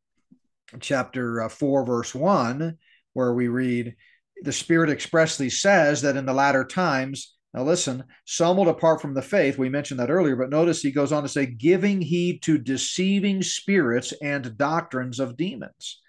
chapter 0.81 1.43
uh, 1.43 1.49
4, 1.49 1.85
verse 1.87 2.14
1, 2.14 2.77
where 3.12 3.33
we 3.33 3.49
read, 3.49 3.95
The 4.43 4.53
Spirit 4.53 4.91
expressly 4.91 5.51
says 5.51 6.03
that 6.03 6.17
in 6.17 6.27
the 6.27 6.35
latter 6.35 6.64
times, 6.64 7.35
now 7.55 7.62
listen, 7.62 8.05
some 8.27 8.59
will 8.59 8.67
depart 8.67 9.01
from 9.01 9.14
the 9.14 9.23
faith. 9.23 9.57
We 9.57 9.71
mentioned 9.71 10.01
that 10.01 10.11
earlier, 10.11 10.37
but 10.37 10.51
notice 10.51 10.83
he 10.83 10.93
goes 10.93 11.11
on 11.11 11.23
to 11.23 11.29
say, 11.29 11.47
giving 11.47 12.03
heed 12.03 12.43
to 12.43 12.59
deceiving 12.59 13.43
spirits 13.43 14.12
and 14.23 14.59
doctrines 14.59 15.21
of 15.21 15.39
demons. 15.39 16.01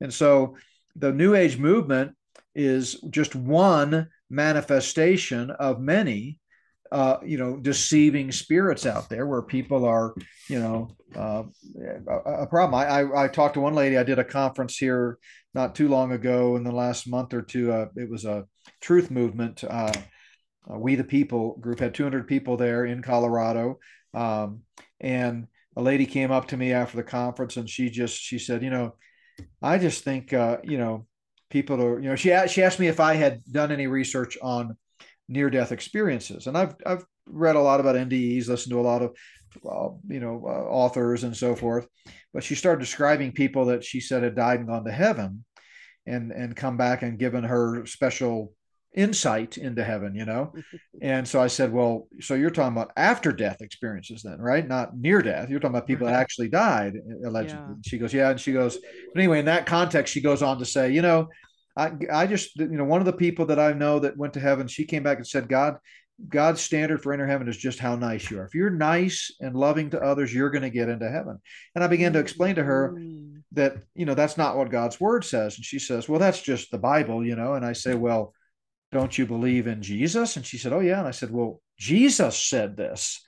And 0.00 0.14
so 0.14 0.56
the 0.94 1.12
New 1.12 1.34
Age 1.34 1.58
movement 1.58 2.14
is 2.54 3.00
just 3.10 3.34
one 3.34 4.08
manifestation 4.30 5.50
of 5.50 5.80
many 5.80 6.38
uh, 6.92 7.18
you 7.24 7.38
know, 7.38 7.56
deceiving 7.56 8.32
spirits 8.32 8.86
out 8.86 9.08
there 9.08 9.26
where 9.26 9.42
people 9.42 9.84
are, 9.84 10.14
you 10.48 10.58
know, 10.58 10.88
uh, 11.14 11.42
a, 12.26 12.46
problem. 12.46 12.74
I, 12.74 12.86
I, 12.86 13.24
I 13.24 13.28
talked 13.28 13.54
to 13.54 13.60
one 13.60 13.74
lady. 13.74 13.96
I 13.96 14.02
did 14.02 14.18
a 14.18 14.24
conference 14.24 14.76
here 14.76 15.18
not 15.54 15.74
too 15.74 15.88
long 15.88 16.12
ago 16.12 16.56
in 16.56 16.64
the 16.64 16.72
last 16.72 17.08
month 17.08 17.34
or 17.34 17.42
two. 17.42 17.72
Uh, 17.72 17.86
it 17.96 18.10
was 18.10 18.24
a 18.24 18.44
truth 18.80 19.10
movement. 19.10 19.64
Uh, 19.64 19.92
uh, 20.70 20.78
we 20.78 20.94
the 20.94 21.04
People 21.04 21.56
group 21.58 21.80
had 21.80 21.94
200 21.94 22.26
people 22.26 22.56
there 22.56 22.84
in 22.84 23.02
Colorado, 23.02 23.78
um, 24.14 24.60
and 25.00 25.46
a 25.76 25.82
lady 25.82 26.06
came 26.06 26.32
up 26.32 26.48
to 26.48 26.56
me 26.56 26.72
after 26.72 26.96
the 26.96 27.02
conference 27.02 27.56
and 27.56 27.68
she 27.68 27.90
just 27.90 28.20
she 28.20 28.38
said, 28.38 28.62
you 28.62 28.70
know, 28.70 28.94
I 29.62 29.78
just 29.78 30.04
think 30.04 30.32
uh, 30.32 30.58
you 30.64 30.78
know 30.78 31.06
people 31.50 31.82
are 31.82 32.00
you 32.00 32.08
know 32.08 32.16
she 32.16 32.34
she 32.48 32.62
asked 32.62 32.80
me 32.80 32.88
if 32.88 33.00
I 33.00 33.14
had 33.14 33.44
done 33.44 33.70
any 33.70 33.86
research 33.86 34.36
on 34.42 34.76
near 35.28 35.50
death 35.50 35.72
experiences. 35.72 36.46
And 36.46 36.56
I've 36.56 36.74
I've 36.84 37.04
read 37.26 37.56
a 37.56 37.60
lot 37.60 37.80
about 37.80 37.96
NDEs, 37.96 38.48
listened 38.48 38.72
to 38.72 38.80
a 38.80 38.82
lot 38.82 39.02
of 39.02 39.16
uh, 39.68 39.94
you 40.08 40.20
know 40.20 40.42
uh, 40.46 40.70
authors 40.70 41.24
and 41.24 41.36
so 41.36 41.54
forth. 41.54 41.86
But 42.32 42.44
she 42.44 42.54
started 42.54 42.80
describing 42.80 43.32
people 43.32 43.66
that 43.66 43.84
she 43.84 44.00
said 44.00 44.22
had 44.22 44.36
died 44.36 44.60
and 44.60 44.68
gone 44.68 44.84
to 44.84 44.92
heaven, 44.92 45.44
and 46.06 46.32
and 46.32 46.56
come 46.56 46.76
back 46.76 47.02
and 47.02 47.18
given 47.18 47.44
her 47.44 47.86
special 47.86 48.52
insight 48.96 49.58
into 49.58 49.84
heaven, 49.84 50.14
you 50.14 50.24
know. 50.24 50.52
and 51.02 51.28
so 51.28 51.40
I 51.40 51.46
said, 51.46 51.72
well, 51.72 52.08
so 52.20 52.34
you're 52.34 52.50
talking 52.50 52.72
about 52.72 52.92
after 52.96 53.30
death 53.30 53.60
experiences 53.60 54.22
then, 54.22 54.40
right? 54.40 54.66
Not 54.66 54.96
near 54.96 55.20
death. 55.22 55.50
You're 55.50 55.60
talking 55.60 55.76
about 55.76 55.86
people 55.86 56.06
that 56.06 56.16
actually 56.16 56.48
died 56.48 56.94
allegedly. 57.24 57.62
Yeah. 57.68 57.74
She 57.84 57.98
goes, 57.98 58.14
yeah, 58.14 58.30
and 58.30 58.40
she 58.40 58.52
goes, 58.52 58.78
but 59.12 59.20
anyway, 59.20 59.40
in 59.40 59.44
that 59.44 59.66
context, 59.66 60.12
she 60.12 60.22
goes 60.22 60.42
on 60.42 60.58
to 60.58 60.64
say, 60.64 60.90
you 60.90 61.02
know, 61.02 61.28
I, 61.76 61.92
I 62.12 62.26
just, 62.26 62.56
you 62.56 62.68
know, 62.68 62.84
one 62.84 63.00
of 63.00 63.06
the 63.06 63.12
people 63.12 63.46
that 63.46 63.58
I 63.58 63.72
know 63.72 63.98
that 63.98 64.16
went 64.16 64.34
to 64.34 64.40
heaven, 64.40 64.66
she 64.66 64.84
came 64.84 65.02
back 65.02 65.18
and 65.18 65.26
said, 65.26 65.48
God, 65.48 65.76
God's 66.28 66.62
standard 66.62 67.02
for 67.02 67.12
inner 67.12 67.26
heaven 67.26 67.48
is 67.48 67.56
just 67.56 67.78
how 67.78 67.94
nice 67.96 68.30
you 68.30 68.40
are. 68.40 68.46
If 68.46 68.54
you're 68.54 68.70
nice 68.70 69.30
and 69.40 69.54
loving 69.54 69.90
to 69.90 70.00
others, 70.00 70.32
you're 70.32 70.50
going 70.50 70.62
to 70.62 70.70
get 70.70 70.88
into 70.88 71.10
heaven. 71.10 71.38
And 71.74 71.84
I 71.84 71.88
began 71.88 72.14
to 72.14 72.18
explain 72.18 72.54
to 72.54 72.64
her 72.64 72.94
mm. 72.96 73.42
that, 73.52 73.76
you 73.94 74.06
know, 74.06 74.14
that's 74.14 74.38
not 74.38 74.56
what 74.56 74.70
God's 74.70 74.98
word 74.98 75.24
says. 75.24 75.56
And 75.56 75.64
she 75.64 75.78
says, 75.78 76.08
well, 76.08 76.18
that's 76.18 76.40
just 76.40 76.70
the 76.70 76.78
Bible, 76.78 77.24
you 77.24 77.36
know. 77.36 77.52
And 77.52 77.66
I 77.66 77.74
say, 77.74 77.94
well, 77.94 78.32
don't 78.92 79.18
you 79.18 79.26
believe 79.26 79.66
in 79.66 79.82
Jesus? 79.82 80.36
And 80.36 80.46
she 80.46 80.56
said, 80.56 80.72
oh, 80.72 80.80
yeah. 80.80 80.98
And 80.98 81.08
I 81.08 81.10
said, 81.10 81.30
well, 81.30 81.60
Jesus 81.78 82.38
said 82.38 82.78
this. 82.78 83.22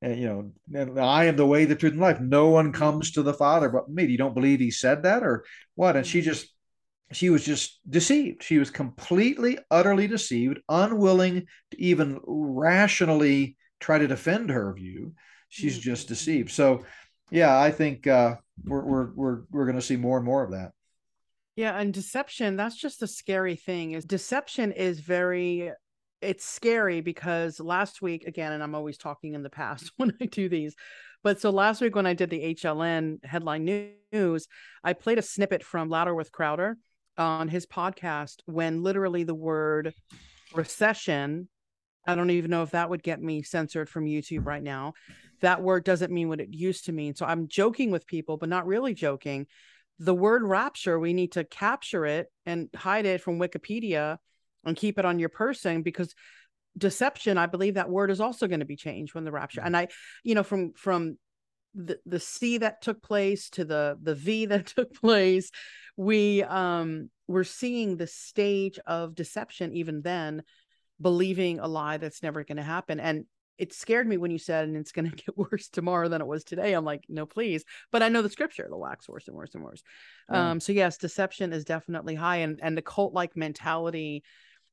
And, 0.00 0.18
you 0.18 0.26
know, 0.26 0.80
and 0.80 0.98
I 0.98 1.26
am 1.26 1.36
the 1.36 1.46
way, 1.46 1.64
the 1.64 1.76
truth, 1.76 1.92
and 1.92 2.00
life. 2.00 2.18
No 2.18 2.48
one 2.48 2.72
comes 2.72 3.12
to 3.12 3.22
the 3.22 3.34
Father 3.34 3.68
but 3.68 3.88
me. 3.88 4.06
You 4.06 4.18
don't 4.18 4.34
believe 4.34 4.58
he 4.58 4.72
said 4.72 5.04
that 5.04 5.22
or 5.22 5.44
what? 5.76 5.94
And 5.94 6.04
she 6.04 6.22
mm. 6.22 6.24
just 6.24 6.52
she 7.10 7.30
was 7.30 7.44
just 7.44 7.80
deceived. 7.88 8.42
She 8.42 8.58
was 8.58 8.70
completely, 8.70 9.58
utterly 9.70 10.06
deceived, 10.06 10.60
unwilling 10.68 11.46
to 11.70 11.80
even 11.80 12.20
rationally 12.24 13.56
try 13.80 13.98
to 13.98 14.06
defend 14.06 14.50
her 14.50 14.72
view. 14.72 15.14
She's 15.48 15.74
mm-hmm. 15.74 15.82
just 15.82 16.08
deceived. 16.08 16.50
So, 16.50 16.84
yeah, 17.30 17.58
I 17.58 17.70
think 17.70 18.06
uh, 18.06 18.36
we're 18.64 18.84
we're 18.84 19.12
we're 19.14 19.40
we're 19.50 19.66
going 19.66 19.76
to 19.76 19.82
see 19.82 19.96
more 19.96 20.16
and 20.16 20.24
more 20.24 20.42
of 20.42 20.52
that. 20.52 20.72
Yeah, 21.56 21.78
and 21.78 21.92
deception, 21.92 22.56
that's 22.56 22.76
just 22.76 23.02
a 23.02 23.06
scary 23.06 23.56
thing. 23.56 23.92
Is 23.92 24.04
deception 24.04 24.72
is 24.72 25.00
very 25.00 25.72
it's 26.22 26.44
scary 26.44 27.00
because 27.00 27.58
last 27.58 28.00
week 28.00 28.24
again 28.26 28.52
and 28.52 28.62
I'm 28.62 28.76
always 28.76 28.96
talking 28.96 29.34
in 29.34 29.42
the 29.42 29.50
past 29.50 29.90
when 29.96 30.12
I 30.20 30.26
do 30.26 30.48
these. 30.48 30.74
But 31.24 31.40
so 31.40 31.50
last 31.50 31.80
week 31.80 31.94
when 31.94 32.06
I 32.06 32.14
did 32.14 32.30
the 32.30 32.54
HLN 32.54 33.24
headline 33.24 33.64
news, 34.12 34.48
I 34.82 34.92
played 34.92 35.18
a 35.18 35.22
snippet 35.22 35.62
from 35.62 35.88
Louder 35.88 36.14
with 36.14 36.32
Crowder 36.32 36.78
on 37.18 37.48
his 37.48 37.66
podcast 37.66 38.40
when 38.46 38.82
literally 38.82 39.24
the 39.24 39.34
word 39.34 39.94
recession 40.54 41.48
I 42.06 42.14
don't 42.14 42.30
even 42.30 42.50
know 42.50 42.62
if 42.62 42.72
that 42.72 42.90
would 42.90 43.02
get 43.02 43.22
me 43.22 43.42
censored 43.42 43.88
from 43.88 44.06
YouTube 44.06 44.46
right 44.46 44.62
now. 44.62 44.94
That 45.40 45.62
word 45.62 45.84
doesn't 45.84 46.12
mean 46.12 46.28
what 46.28 46.40
it 46.40 46.52
used 46.52 46.86
to 46.86 46.92
mean. 46.92 47.14
So 47.14 47.26
I'm 47.26 47.48
joking 47.48 47.90
with 47.90 48.06
people, 48.06 48.36
but 48.36 48.48
not 48.48 48.66
really 48.66 48.94
joking. 48.94 49.46
The 49.98 50.14
word 50.14 50.42
rapture, 50.42 50.98
we 50.98 51.12
need 51.12 51.32
to 51.32 51.44
capture 51.44 52.04
it 52.04 52.26
and 52.44 52.68
hide 52.74 53.06
it 53.06 53.20
from 53.20 53.38
Wikipedia 53.38 54.18
and 54.64 54.76
keep 54.76 54.98
it 54.98 55.04
on 55.04 55.18
your 55.18 55.28
person 55.28 55.82
because 55.82 56.14
deception, 56.76 57.38
I 57.38 57.46
believe 57.46 57.74
that 57.74 57.90
word 57.90 58.10
is 58.10 58.20
also 58.20 58.48
going 58.48 58.60
to 58.60 58.66
be 58.66 58.76
changed 58.76 59.14
when 59.14 59.24
the 59.24 59.32
rapture. 59.32 59.60
Mm-hmm. 59.60 59.66
And 59.66 59.76
I, 59.76 59.88
you 60.24 60.34
know, 60.34 60.42
from 60.42 60.72
from 60.74 61.18
the 61.74 61.98
the 62.06 62.20
C 62.20 62.58
that 62.58 62.82
took 62.82 63.02
place 63.02 63.50
to 63.50 63.64
the 63.64 63.98
the 64.02 64.14
V 64.14 64.46
that 64.46 64.66
took 64.66 64.94
place 64.94 65.50
we 65.96 66.42
um 66.42 67.10
we're 67.28 67.44
seeing 67.44 67.96
the 67.96 68.06
stage 68.06 68.78
of 68.86 69.14
deception 69.14 69.72
even 69.72 70.02
then 70.02 70.42
believing 71.00 71.58
a 71.58 71.66
lie 71.66 71.96
that's 71.96 72.22
never 72.22 72.44
going 72.44 72.56
to 72.56 72.62
happen 72.62 73.00
and 73.00 73.24
it 73.58 73.72
scared 73.72 74.08
me 74.08 74.16
when 74.16 74.32
you 74.32 74.38
said, 74.38 74.66
and 74.66 74.76
it's 74.76 74.90
going 74.90 75.08
to 75.10 75.16
get 75.16 75.36
worse 75.36 75.68
tomorrow 75.68 76.08
than 76.08 76.20
it 76.20 76.26
was 76.26 76.42
today. 76.42 76.72
I'm 76.72 76.84
like, 76.84 77.04
no, 77.08 77.26
please. 77.26 77.64
But 77.92 78.02
I 78.02 78.08
know 78.08 78.20
the 78.20 78.28
scripture, 78.28 78.64
it'll 78.64 78.80
wax 78.80 79.08
worse 79.08 79.28
and 79.28 79.36
worse 79.36 79.54
and 79.54 79.62
worse. 79.62 79.82
Mm. 80.30 80.36
Um, 80.36 80.60
so 80.60 80.72
yes, 80.72 80.98
deception 80.98 81.52
is 81.52 81.64
definitely 81.64 82.14
high, 82.14 82.38
and 82.38 82.58
and 82.62 82.76
the 82.76 82.82
cult 82.82 83.14
like 83.14 83.36
mentality 83.36 84.24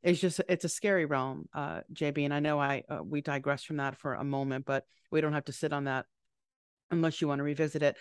is 0.01 0.19
just 0.19 0.41
it's 0.49 0.65
a 0.65 0.69
scary 0.69 1.05
realm, 1.05 1.47
uh, 1.53 1.81
JB. 1.93 2.25
And 2.25 2.33
I 2.33 2.39
know 2.39 2.59
I 2.59 2.83
uh, 2.89 3.03
we 3.03 3.21
digress 3.21 3.63
from 3.63 3.77
that 3.77 3.95
for 3.95 4.13
a 4.15 4.23
moment, 4.23 4.65
but 4.65 4.85
we 5.11 5.21
don't 5.21 5.33
have 5.33 5.45
to 5.45 5.53
sit 5.53 5.73
on 5.73 5.83
that 5.83 6.05
unless 6.91 7.21
you 7.21 7.27
want 7.27 7.39
to 7.39 7.43
revisit 7.43 7.83
it. 7.83 7.97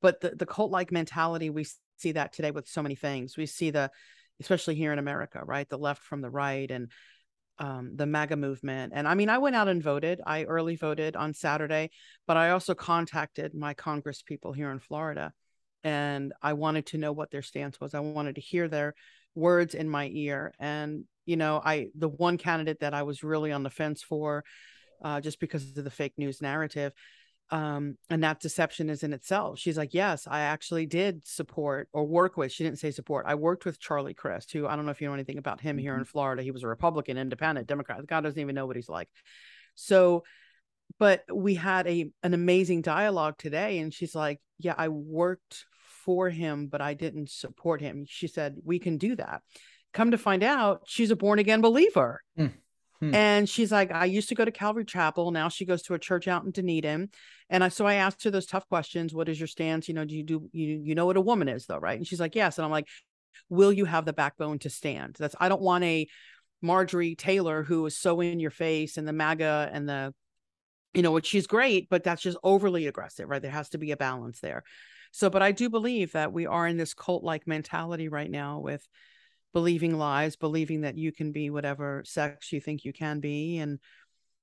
But 0.00 0.20
the 0.20 0.30
the 0.30 0.46
cult 0.46 0.70
like 0.70 0.92
mentality, 0.92 1.50
we 1.50 1.66
see 1.96 2.12
that 2.12 2.32
today 2.32 2.50
with 2.50 2.68
so 2.68 2.82
many 2.82 2.94
things. 2.94 3.36
We 3.36 3.46
see 3.46 3.70
the 3.70 3.90
especially 4.40 4.74
here 4.74 4.92
in 4.92 4.98
America, 4.98 5.40
right? 5.44 5.68
The 5.68 5.78
left 5.78 6.02
from 6.02 6.20
the 6.20 6.30
right 6.30 6.70
and 6.70 6.90
um, 7.58 7.92
the 7.94 8.06
MAGA 8.06 8.36
movement. 8.36 8.92
And 8.94 9.06
I 9.06 9.14
mean, 9.14 9.28
I 9.28 9.38
went 9.38 9.56
out 9.56 9.68
and 9.68 9.82
voted. 9.82 10.20
I 10.26 10.44
early 10.44 10.74
voted 10.74 11.16
on 11.16 11.34
Saturday, 11.34 11.90
but 12.26 12.36
I 12.36 12.50
also 12.50 12.74
contacted 12.74 13.54
my 13.54 13.74
Congress 13.74 14.22
people 14.22 14.52
here 14.52 14.70
in 14.70 14.80
Florida. 14.80 15.32
And 15.84 16.32
I 16.42 16.54
wanted 16.54 16.86
to 16.86 16.98
know 16.98 17.12
what 17.12 17.30
their 17.30 17.42
stance 17.42 17.80
was. 17.80 17.94
I 17.94 18.00
wanted 18.00 18.36
to 18.36 18.40
hear 18.40 18.68
their 18.68 18.94
words 19.34 19.74
in 19.74 19.88
my 19.88 20.08
ear. 20.12 20.52
And, 20.58 21.04
you 21.26 21.36
know, 21.36 21.60
I, 21.64 21.88
the 21.94 22.08
one 22.08 22.38
candidate 22.38 22.80
that 22.80 22.94
I 22.94 23.02
was 23.02 23.22
really 23.22 23.52
on 23.52 23.62
the 23.62 23.70
fence 23.70 24.02
for, 24.02 24.44
uh, 25.02 25.20
just 25.20 25.40
because 25.40 25.76
of 25.76 25.84
the 25.84 25.90
fake 25.90 26.14
news 26.16 26.40
narrative, 26.40 26.92
um, 27.52 27.98
and 28.08 28.24
that 28.24 28.40
deception 28.40 28.88
is 28.88 29.02
in 29.02 29.12
itself. 29.12 29.58
She's 29.58 29.76
like, 29.76 29.92
yes, 29.92 30.26
I 30.28 30.40
actually 30.40 30.86
did 30.86 31.26
support 31.26 31.88
or 31.92 32.04
work 32.04 32.38
with. 32.38 32.50
She 32.50 32.64
didn't 32.64 32.78
say 32.78 32.90
support. 32.90 33.26
I 33.28 33.34
worked 33.34 33.66
with 33.66 33.78
Charlie 33.78 34.14
Crist, 34.14 34.52
who 34.52 34.66
I 34.66 34.74
don't 34.74 34.86
know 34.86 34.90
if 34.90 35.02
you 35.02 35.06
know 35.06 35.14
anything 35.14 35.36
about 35.36 35.60
him 35.60 35.76
here 35.76 35.92
in 35.92 36.00
mm-hmm. 36.00 36.10
Florida. 36.10 36.42
He 36.42 36.50
was 36.50 36.62
a 36.62 36.68
Republican, 36.68 37.18
Independent, 37.18 37.68
Democrat. 37.68 38.06
God 38.06 38.22
doesn't 38.22 38.40
even 38.40 38.54
know 38.54 38.64
what 38.64 38.76
he's 38.76 38.88
like. 38.88 39.10
So, 39.74 40.24
but 40.98 41.24
we 41.32 41.54
had 41.54 41.86
a 41.86 42.10
an 42.22 42.32
amazing 42.32 42.80
dialogue 42.80 43.34
today, 43.36 43.78
and 43.78 43.92
she's 43.92 44.14
like, 44.14 44.40
yeah, 44.58 44.74
I 44.78 44.88
worked 44.88 45.66
for 46.04 46.30
him, 46.30 46.68
but 46.68 46.80
I 46.80 46.94
didn't 46.94 47.28
support 47.28 47.82
him. 47.82 48.06
She 48.08 48.28
said, 48.28 48.56
we 48.64 48.78
can 48.78 48.96
do 48.96 49.14
that. 49.16 49.42
Come 49.92 50.12
to 50.12 50.18
find 50.18 50.42
out, 50.42 50.84
she's 50.86 51.10
a 51.10 51.16
born 51.16 51.38
again 51.38 51.60
believer. 51.60 52.22
Mm. 52.38 52.52
Hmm. 53.02 53.12
And 53.16 53.48
she's 53.48 53.72
like, 53.72 53.90
I 53.90 54.04
used 54.04 54.28
to 54.28 54.36
go 54.36 54.44
to 54.44 54.52
Calvary 54.52 54.84
Chapel. 54.84 55.32
Now 55.32 55.48
she 55.48 55.64
goes 55.64 55.82
to 55.82 55.94
a 55.94 55.98
church 55.98 56.28
out 56.28 56.44
in 56.44 56.52
Dunedin. 56.52 57.10
And 57.50 57.64
I 57.64 57.68
so 57.68 57.84
I 57.84 57.94
asked 57.94 58.22
her 58.22 58.30
those 58.30 58.46
tough 58.46 58.68
questions. 58.68 59.12
What 59.12 59.28
is 59.28 59.40
your 59.40 59.48
stance? 59.48 59.88
You 59.88 59.94
know, 59.94 60.04
do 60.04 60.14
you 60.14 60.22
do 60.22 60.48
you 60.52 60.80
you 60.84 60.94
know 60.94 61.06
what 61.06 61.16
a 61.16 61.20
woman 61.20 61.48
is 61.48 61.66
though, 61.66 61.78
right? 61.78 61.98
And 61.98 62.06
she's 62.06 62.20
like, 62.20 62.36
Yes. 62.36 62.58
And 62.58 62.64
I'm 62.64 62.70
like, 62.70 62.86
Will 63.48 63.72
you 63.72 63.86
have 63.86 64.04
the 64.04 64.12
backbone 64.12 64.60
to 64.60 64.70
stand? 64.70 65.16
That's 65.18 65.34
I 65.40 65.48
don't 65.48 65.60
want 65.60 65.82
a 65.82 66.06
Marjorie 66.62 67.16
Taylor 67.16 67.64
who 67.64 67.84
is 67.86 67.98
so 67.98 68.20
in 68.20 68.38
your 68.38 68.52
face 68.52 68.96
and 68.96 69.08
the 69.08 69.12
MAGA 69.12 69.68
and 69.72 69.88
the 69.88 70.14
you 70.94 71.02
know, 71.02 71.10
which 71.10 71.26
she's 71.26 71.46
great, 71.48 71.88
but 71.88 72.04
that's 72.04 72.22
just 72.22 72.38
overly 72.44 72.86
aggressive, 72.86 73.28
right? 73.28 73.42
There 73.42 73.50
has 73.50 73.70
to 73.70 73.78
be 73.78 73.90
a 73.90 73.96
balance 73.96 74.40
there. 74.40 74.62
So, 75.10 75.28
but 75.28 75.42
I 75.42 75.50
do 75.50 75.68
believe 75.70 76.12
that 76.12 76.32
we 76.32 76.46
are 76.46 76.68
in 76.68 76.76
this 76.76 76.94
cult 76.94 77.24
like 77.24 77.46
mentality 77.48 78.08
right 78.08 78.30
now 78.30 78.60
with 78.60 78.86
believing 79.52 79.98
lies, 79.98 80.36
believing 80.36 80.82
that 80.82 80.96
you 80.96 81.12
can 81.12 81.32
be 81.32 81.50
whatever 81.50 82.02
sex 82.06 82.52
you 82.52 82.60
think 82.60 82.84
you 82.84 82.92
can 82.92 83.20
be, 83.20 83.58
and 83.58 83.78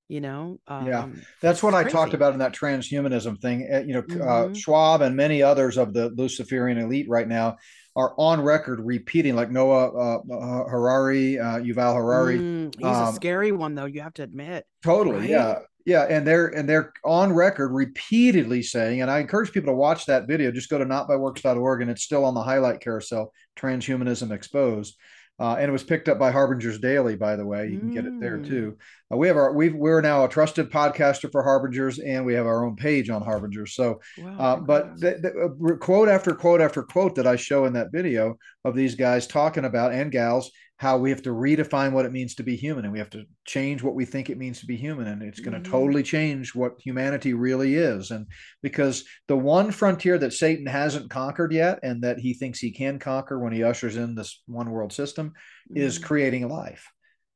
you 0.08 0.22
know, 0.22 0.60
um, 0.68 0.88
yeah, 0.88 1.08
that's 1.40 1.62
what 1.62 1.76
I 1.76 1.84
talked 1.84 2.16
about 2.16 2.34
in 2.34 2.40
that 2.40 2.52
transhumanism 2.52 3.40
thing. 3.40 3.68
Eh, 3.70 3.82
you 3.82 3.94
know, 3.94 4.00
uh, 4.00 4.04
mm-hmm. 4.04 4.52
uh, 4.52 4.56
Schwab 4.56 5.02
and 5.02 5.16
many 5.16 5.44
others 5.44 5.78
of 5.78 5.94
the 5.94 6.10
Luciferian 6.10 6.80
elite 6.80 7.08
right 7.08 7.28
now 7.28 7.58
are 7.96 8.16
on 8.18 8.42
record 8.42 8.80
repeating, 8.80 9.36
like 9.36 9.52
Noah 9.52 9.90
uh, 9.90 10.34
uh 10.34 10.64
Harari, 10.68 11.38
uh, 11.38 11.60
Yuval 11.60 11.96
Harari. 11.96 12.40
Mm, 12.40 12.76
he's 12.76 12.86
um, 12.86 13.10
a 13.10 13.14
scary 13.14 13.52
one, 13.52 13.76
though. 13.76 13.86
You 13.86 14.02
have 14.02 14.16
to 14.16 14.24
admit. 14.24 14.66
Totally, 14.84 15.20
right? 15.20 15.30
yeah. 15.30 15.60
Yeah, 15.86 16.04
and 16.04 16.28
they're 16.28 16.48
and 16.48 16.68
they're 16.68 16.94
on 17.04 17.34
record 17.34 17.70
repeatedly 17.70 18.62
saying, 18.62 19.02
and 19.02 19.10
I 19.10 19.20
encourage 19.20 19.52
people 19.52 19.74
to 19.74 19.78
watch 19.78 20.06
that 20.06 20.28
video. 20.28 20.52
Just 20.52 20.70
go 20.70 20.78
to 20.78 20.86
notbyworks.org, 20.86 21.82
and 21.82 21.90
it's 21.90 22.04
still 22.04 22.26
on 22.26 22.34
the 22.34 22.44
highlight 22.44 22.82
carousel. 22.82 23.34
Transhumanism 23.58 24.32
exposed, 24.32 24.98
uh, 25.40 25.56
and 25.58 25.70
it 25.70 25.72
was 25.72 25.84
picked 25.84 26.10
up 26.10 26.20
by 26.20 26.32
Harbingers 26.32 26.80
Daily, 26.80 27.16
by 27.16 27.38
the 27.38 27.46
way. 27.46 27.70
You 27.70 27.80
can 27.80 27.94
get 27.94 28.06
it 28.06 28.20
there 28.20 28.38
mm. 28.38 28.48
too. 28.48 28.78
Uh, 29.12 29.16
we 29.16 29.28
have 29.28 29.38
our 29.38 29.54
we 29.54 29.70
we're 29.70 30.02
now 30.02 30.26
a 30.26 30.30
trusted 30.30 30.70
podcaster 30.70 31.32
for 31.32 31.44
Harbingers, 31.44 31.98
and 31.98 32.26
we 32.26 32.34
have 32.34 32.46
our 32.46 32.66
own 32.66 32.76
page 32.76 33.10
on 33.10 33.22
Harbingers. 33.22 33.74
So, 33.74 34.02
wow, 34.18 34.38
uh, 34.38 34.56
but 34.58 35.00
the, 35.00 35.18
the, 35.22 35.74
uh, 35.74 35.78
quote 35.78 36.10
after 36.10 36.36
quote 36.36 36.60
after 36.60 36.84
quote 36.84 37.16
that 37.16 37.26
I 37.26 37.38
show 37.38 37.66
in 37.66 37.74
that 37.74 37.94
video 37.94 38.38
of 38.66 38.76
these 38.76 38.96
guys 38.96 39.28
talking 39.28 39.64
about 39.64 39.94
and 39.94 40.12
gals 40.12 40.52
how 40.80 40.98
we 40.98 41.10
have 41.10 41.22
to 41.22 41.32
redefine 41.32 41.92
what 41.92 42.06
it 42.06 42.12
means 42.14 42.36
to 42.36 42.44
be 42.44 42.56
human 42.56 42.86
and 42.86 42.94
we 42.94 43.00
have 43.00 43.10
to 43.10 43.26
change 43.46 43.84
what 43.84 43.96
we 43.96 44.06
think 44.06 44.30
it 44.30 44.38
means 44.38 44.62
to 44.62 44.66
be 44.66 44.78
human 44.78 45.08
and 45.08 45.22
it's 45.22 45.42
going 45.42 45.54
to 45.54 45.60
mm-hmm. 45.60 45.72
totally 45.72 46.02
change 46.02 46.56
what 46.56 46.80
humanity 46.80 47.34
really 47.34 47.76
is 47.76 48.12
and 48.12 48.26
because 48.64 49.04
the 49.28 49.36
one 49.36 49.72
frontier 49.72 50.18
that 50.18 50.32
satan 50.32 50.66
hasn't 50.66 51.10
conquered 51.10 51.52
yet 51.52 51.80
and 51.84 52.02
that 52.02 52.18
he 52.18 52.34
thinks 52.34 52.60
he 52.60 52.72
can 52.72 52.98
conquer 52.98 53.40
when 53.40 53.52
he 53.52 53.62
ushers 53.62 53.98
in 53.98 54.16
this 54.16 54.42
one 54.48 54.72
world 54.72 54.94
system 54.94 55.30
mm-hmm. 55.30 55.78
is 55.78 56.00
creating 56.00 56.48
life 56.48 56.90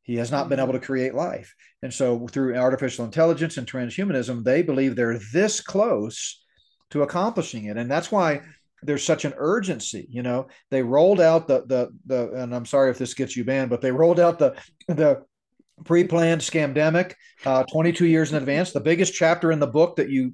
he 0.04 0.16
has 0.16 0.32
not 0.32 0.48
been 0.48 0.60
able 0.60 0.72
to 0.72 0.80
mm-hmm. 0.80 0.86
create 0.86 1.14
life 1.14 1.54
and 1.82 1.94
so 1.94 2.26
through 2.30 2.56
artificial 2.56 3.04
intelligence 3.04 3.58
and 3.58 3.68
transhumanism 3.68 4.44
they 4.44 4.62
believe 4.62 4.96
they're 4.96 5.20
this 5.34 5.60
close 5.60 6.42
to 6.92 7.04
accomplishing 7.04 7.66
it 7.66 7.76
and 7.76 7.92
that's 7.92 8.12
why 8.12 8.42
there's 8.86 9.04
such 9.04 9.26
an 9.26 9.34
urgency 9.38 10.08
you 10.10 10.24
know? 10.24 10.48
They 10.72 10.84
rolled 10.84 11.22
out 11.22 11.48
the 11.48 11.64
the 11.66 11.90
the 12.06 12.32
and 12.42 12.56
i'm 12.56 12.66
sorry 12.66 12.92
if 12.92 12.98
this 12.98 13.14
gets 13.14 13.36
you 13.36 13.44
banned 13.44 13.70
but 13.70 13.82
they 13.82 13.92
rolled 13.92 14.20
out 14.20 14.40
the 14.40 14.56
the 14.88 15.24
pre-planned 15.86 16.42
scamdemic 16.42 17.14
uh, 17.46 17.64
22 17.64 18.06
years 18.06 18.32
in 18.32 18.38
advance. 18.38 18.72
The 18.72 18.80
biggest 18.80 19.14
chapter 19.14 19.52
in 19.52 19.60
the 19.60 19.68
book 19.68 19.96
that 19.98 20.10
you 20.10 20.34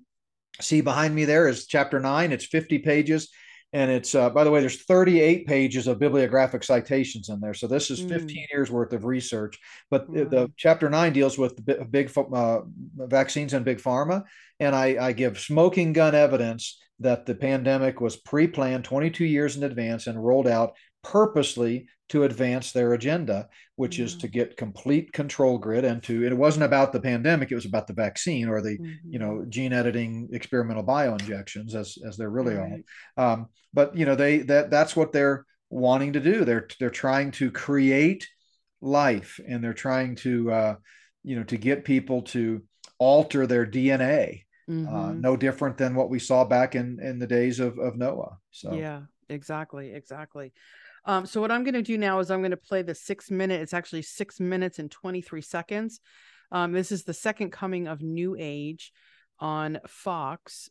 see 0.62 0.82
behind 0.82 1.16
me 1.16 1.26
there 1.26 1.48
is 1.48 1.68
chapter 1.68 2.00
9 2.00 2.34
it's 2.34 2.46
50 2.46 2.80
pages 2.80 3.30
and 3.72 3.90
it's 3.90 4.16
uh, 4.16 4.30
by 4.30 4.44
the 4.44 4.52
way 4.52 4.60
there's 4.60 4.84
38 4.84 5.48
pages 5.48 5.88
of 5.88 6.00
bibliographic 6.00 6.64
citations 6.64 7.30
in 7.30 7.40
there. 7.40 7.54
So 7.54 7.68
this 7.68 7.92
is 7.92 8.00
15 8.00 8.28
mm. 8.28 8.50
years 8.52 8.72
worth 8.72 8.94
of 8.94 9.06
research. 9.06 9.60
But 9.92 10.10
wow. 10.10 10.24
the 10.26 10.52
chapter 10.58 10.90
9 10.90 11.14
deals 11.14 11.38
with 11.38 11.64
the 11.66 11.86
big 11.86 12.12
uh, 12.18 12.62
vaccines 12.96 13.54
and 13.54 13.64
big 13.64 13.78
pharma 13.78 14.24
and 14.60 14.76
I, 14.76 15.08
I 15.08 15.12
give 15.14 15.40
smoking 15.40 15.94
gun 15.94 16.16
evidence 16.16 16.80
that 17.00 17.26
the 17.26 17.36
pandemic 17.36 18.02
was 18.02 18.16
pre-planned 18.16 18.84
22 18.84 19.26
years 19.26 19.56
in 19.56 19.64
advance 19.64 20.08
and 20.08 20.24
rolled 20.24 20.48
out 20.48 20.74
purposely 21.04 21.88
to 22.10 22.24
advance 22.24 22.72
their 22.72 22.94
agenda 22.94 23.48
which 23.76 23.96
mm-hmm. 23.96 24.06
is 24.06 24.18
to 24.18 24.28
get 24.28 24.58
complete 24.58 25.14
control 25.14 25.58
grid 25.58 25.86
and 25.86 26.04
to 26.04 26.26
it 26.26 26.36
wasn't 26.36 26.64
about 26.64 26.92
the 26.92 27.00
pandemic 27.00 27.52
it 27.52 27.56
was 27.56 27.66
about 27.66 27.88
the 27.88 27.94
vaccine 27.94 28.50
or 28.50 28.62
the 28.62 28.78
mm-hmm. 28.78 28.92
you 29.10 29.20
know 29.20 29.46
gene 29.48 29.72
editing 29.72 30.28
experimental 30.34 30.84
bioinjections 30.84 31.76
as 31.76 31.98
as 32.06 32.18
they're 32.18 32.30
really 32.30 32.56
right. 32.56 32.84
on 33.18 33.32
um, 33.32 33.48
but 33.74 33.96
you 33.96 34.06
know 34.06 34.16
they 34.16 34.40
that 34.40 34.70
that's 34.70 34.96
what 34.96 35.12
they're 35.12 35.46
wanting 35.70 36.14
to 36.14 36.20
do 36.20 36.44
they're 36.44 36.68
they're 36.80 36.90
trying 36.90 37.32
to 37.32 37.52
create 37.52 38.28
life 38.82 39.40
and 39.48 39.64
they're 39.64 39.74
trying 39.74 40.16
to 40.16 40.52
uh, 40.52 40.76
you 41.24 41.36
know 41.36 41.44
to 41.44 41.58
get 41.58 41.86
people 41.86 42.24
to 42.24 42.62
alter 42.98 43.48
their 43.48 43.66
dna 43.66 44.42
mm-hmm. 44.70 44.96
uh, 44.96 45.14
no 45.14 45.36
different 45.36 45.78
than 45.78 45.96
what 45.96 46.10
we 46.10 46.20
saw 46.20 46.46
back 46.46 46.76
in 46.76 47.00
in 47.02 47.20
the 47.20 47.28
days 47.28 47.60
of 47.60 47.80
of 47.80 47.98
Noah. 47.98 48.38
So 48.52 48.74
yeah, 48.74 49.02
exactly, 49.28 49.94
exactly. 49.94 50.54
Um, 51.06 51.26
so 51.26 51.42
what 51.42 51.52
I'm 51.52 51.64
going 51.64 51.74
to 51.74 51.82
do 51.82 51.98
now 51.98 52.20
is 52.20 52.30
I'm 52.30 52.42
going 52.42 52.52
to 52.52 52.58
play 52.58 52.82
the 52.82 52.96
six 52.96 53.32
minute. 53.32 53.62
It's 53.62 53.74
actually 53.74 54.04
six 54.04 54.40
minutes 54.40 54.80
and 54.80 54.92
23 54.92 55.42
seconds. 55.42 56.00
Um, 56.52 56.72
this 56.72 56.92
is 56.92 57.04
the 57.04 57.14
second 57.14 57.52
coming 57.52 57.88
of 57.88 58.02
New 58.02 58.36
Age 58.38 58.92
on 59.40 59.80
Fox. 59.88 60.70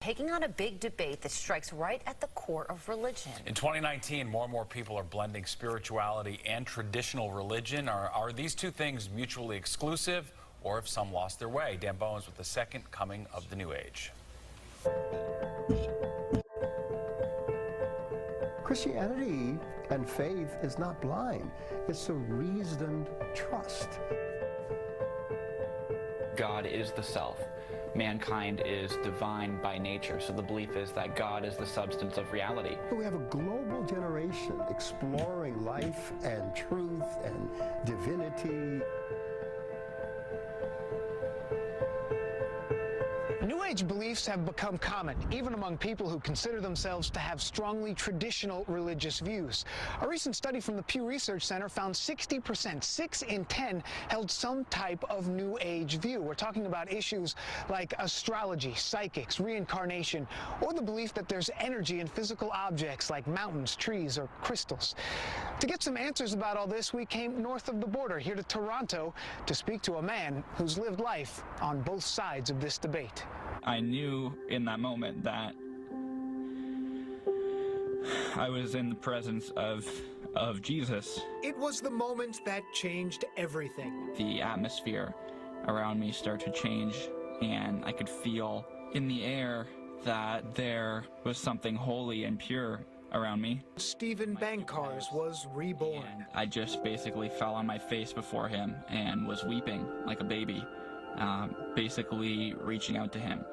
Taking 0.00 0.30
on 0.30 0.44
a 0.44 0.48
big 0.48 0.80
debate 0.80 1.20
that 1.20 1.30
strikes 1.30 1.74
right 1.74 2.00
at 2.06 2.18
the 2.22 2.26
core 2.28 2.64
of 2.70 2.88
religion. 2.88 3.32
In 3.44 3.52
2019, 3.52 4.26
more 4.26 4.44
and 4.44 4.52
more 4.52 4.64
people 4.64 4.96
are 4.96 5.04
blending 5.04 5.44
spirituality 5.44 6.40
and 6.46 6.66
traditional 6.66 7.30
religion. 7.32 7.86
Are, 7.86 8.08
are 8.08 8.32
these 8.32 8.54
two 8.54 8.70
things 8.70 9.10
mutually 9.14 9.58
exclusive, 9.58 10.32
or 10.62 10.76
have 10.76 10.88
some 10.88 11.12
lost 11.12 11.38
their 11.38 11.50
way? 11.50 11.76
Dan 11.78 11.96
Bowens 11.96 12.24
with 12.24 12.38
the 12.38 12.44
second 12.44 12.90
coming 12.90 13.26
of 13.34 13.50
the 13.50 13.56
New 13.56 13.74
Age. 13.74 14.10
Christianity 18.64 19.58
and 19.90 20.08
faith 20.08 20.56
is 20.62 20.78
not 20.78 20.98
blind, 21.02 21.50
it's 21.88 22.08
a 22.08 22.14
reasoned 22.14 23.10
trust. 23.34 23.90
God 26.36 26.64
is 26.64 26.90
the 26.90 27.02
self 27.02 27.38
mankind 27.94 28.62
is 28.64 28.96
divine 29.02 29.60
by 29.62 29.78
nature. 29.78 30.20
So 30.20 30.32
the 30.32 30.42
belief 30.42 30.76
is 30.76 30.92
that 30.92 31.16
God 31.16 31.44
is 31.44 31.56
the 31.56 31.66
substance 31.66 32.16
of 32.18 32.32
reality. 32.32 32.76
We 32.92 33.04
have 33.04 33.14
a 33.14 33.26
global 33.30 33.84
generation 33.84 34.60
exploring 34.68 35.64
life 35.64 36.12
and 36.22 36.54
truth 36.54 37.04
and 37.24 37.50
divinity. 37.84 38.84
New 43.46 43.59
Age 43.70 43.86
beliefs 43.86 44.26
have 44.26 44.44
become 44.44 44.78
common, 44.78 45.16
even 45.30 45.54
among 45.54 45.78
people 45.78 46.10
who 46.10 46.18
consider 46.18 46.60
themselves 46.60 47.08
to 47.10 47.20
have 47.20 47.40
strongly 47.40 47.94
traditional 47.94 48.64
religious 48.66 49.20
views. 49.20 49.64
A 50.00 50.08
recent 50.08 50.34
study 50.34 50.58
from 50.58 50.74
the 50.74 50.82
Pew 50.82 51.06
Research 51.06 51.46
Center 51.46 51.68
found 51.68 51.94
60%, 51.94 52.82
6 52.82 53.22
in 53.22 53.44
10, 53.44 53.84
held 54.08 54.28
some 54.28 54.64
type 54.64 55.04
of 55.08 55.28
New 55.28 55.56
Age 55.60 55.98
view. 55.98 56.20
We're 56.20 56.34
talking 56.34 56.66
about 56.66 56.92
issues 56.92 57.36
like 57.68 57.94
astrology, 58.00 58.74
psychics, 58.74 59.38
reincarnation, 59.38 60.26
or 60.60 60.72
the 60.72 60.82
belief 60.82 61.14
that 61.14 61.28
there's 61.28 61.48
energy 61.60 62.00
in 62.00 62.08
physical 62.08 62.50
objects 62.50 63.08
like 63.08 63.24
mountains, 63.28 63.76
trees, 63.76 64.18
or 64.18 64.26
crystals. 64.42 64.96
To 65.60 65.68
get 65.68 65.80
some 65.80 65.96
answers 65.96 66.32
about 66.32 66.56
all 66.56 66.66
this, 66.66 66.92
we 66.92 67.06
came 67.06 67.40
north 67.40 67.68
of 67.68 67.80
the 67.80 67.86
border 67.86 68.18
here 68.18 68.34
to 68.34 68.42
Toronto 68.42 69.14
to 69.46 69.54
speak 69.54 69.80
to 69.82 69.98
a 69.98 70.02
man 70.02 70.42
who's 70.56 70.76
lived 70.76 70.98
life 70.98 71.44
on 71.60 71.80
both 71.82 72.02
sides 72.02 72.50
of 72.50 72.60
this 72.60 72.76
debate. 72.76 73.22
I 73.64 73.80
knew 73.80 74.32
in 74.48 74.64
that 74.64 74.80
moment 74.80 75.22
that 75.24 75.54
I 78.36 78.48
was 78.48 78.74
in 78.74 78.88
the 78.88 78.94
presence 78.94 79.50
of 79.56 79.86
of 80.34 80.62
Jesus. 80.62 81.20
It 81.42 81.58
was 81.58 81.80
the 81.80 81.90
moment 81.90 82.40
that 82.46 82.62
changed 82.72 83.24
everything. 83.36 84.14
The 84.16 84.40
atmosphere 84.40 85.12
around 85.66 85.98
me 85.98 86.12
started 86.12 86.52
to 86.52 86.60
change 86.60 86.94
and 87.42 87.84
I 87.84 87.92
could 87.92 88.08
feel 88.08 88.66
in 88.94 89.08
the 89.08 89.24
air 89.24 89.66
that 90.04 90.54
there 90.54 91.04
was 91.24 91.36
something 91.36 91.74
holy 91.74 92.24
and 92.24 92.38
pure 92.38 92.80
around 93.12 93.40
me. 93.40 93.62
Steven 93.76 94.36
Bancarz 94.36 95.12
was 95.12 95.46
reborn. 95.52 96.26
I 96.34 96.46
just 96.46 96.82
basically 96.84 97.28
fell 97.28 97.54
on 97.54 97.66
my 97.66 97.78
face 97.78 98.12
before 98.12 98.48
him 98.48 98.76
and 98.88 99.26
was 99.26 99.44
weeping 99.44 99.84
like 100.06 100.20
a 100.20 100.24
baby, 100.24 100.64
um, 101.16 101.54
basically 101.74 102.54
reaching 102.54 102.96
out 102.96 103.12
to 103.12 103.18
him. 103.18 103.44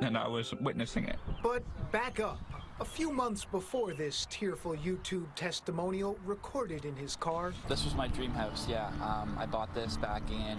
And 0.00 0.16
I 0.16 0.26
was 0.26 0.52
witnessing 0.60 1.04
it. 1.06 1.16
But 1.42 1.62
back 1.92 2.18
up. 2.20 2.40
A 2.80 2.84
few 2.84 3.12
months 3.12 3.44
before 3.44 3.92
this 3.94 4.26
tearful 4.30 4.74
YouTube 4.74 5.26
testimonial 5.36 6.18
recorded 6.24 6.84
in 6.84 6.96
his 6.96 7.14
car, 7.14 7.52
This 7.68 7.84
was 7.84 7.94
my 7.94 8.08
dream 8.08 8.32
house, 8.32 8.66
yeah. 8.68 8.88
Um, 9.00 9.36
I 9.38 9.46
bought 9.46 9.72
this 9.74 9.96
back 9.96 10.22
in 10.30 10.58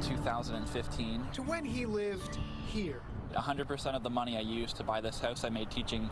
2015. 0.00 1.26
to 1.32 1.42
when 1.42 1.64
he 1.64 1.86
lived 1.86 2.38
here. 2.68 3.00
100% 3.32 3.94
of 3.94 4.02
the 4.02 4.10
money 4.10 4.36
I 4.36 4.40
used 4.40 4.76
to 4.76 4.84
buy 4.84 5.00
this 5.00 5.20
house, 5.20 5.44
I 5.44 5.48
made 5.48 5.70
teaching 5.70 6.08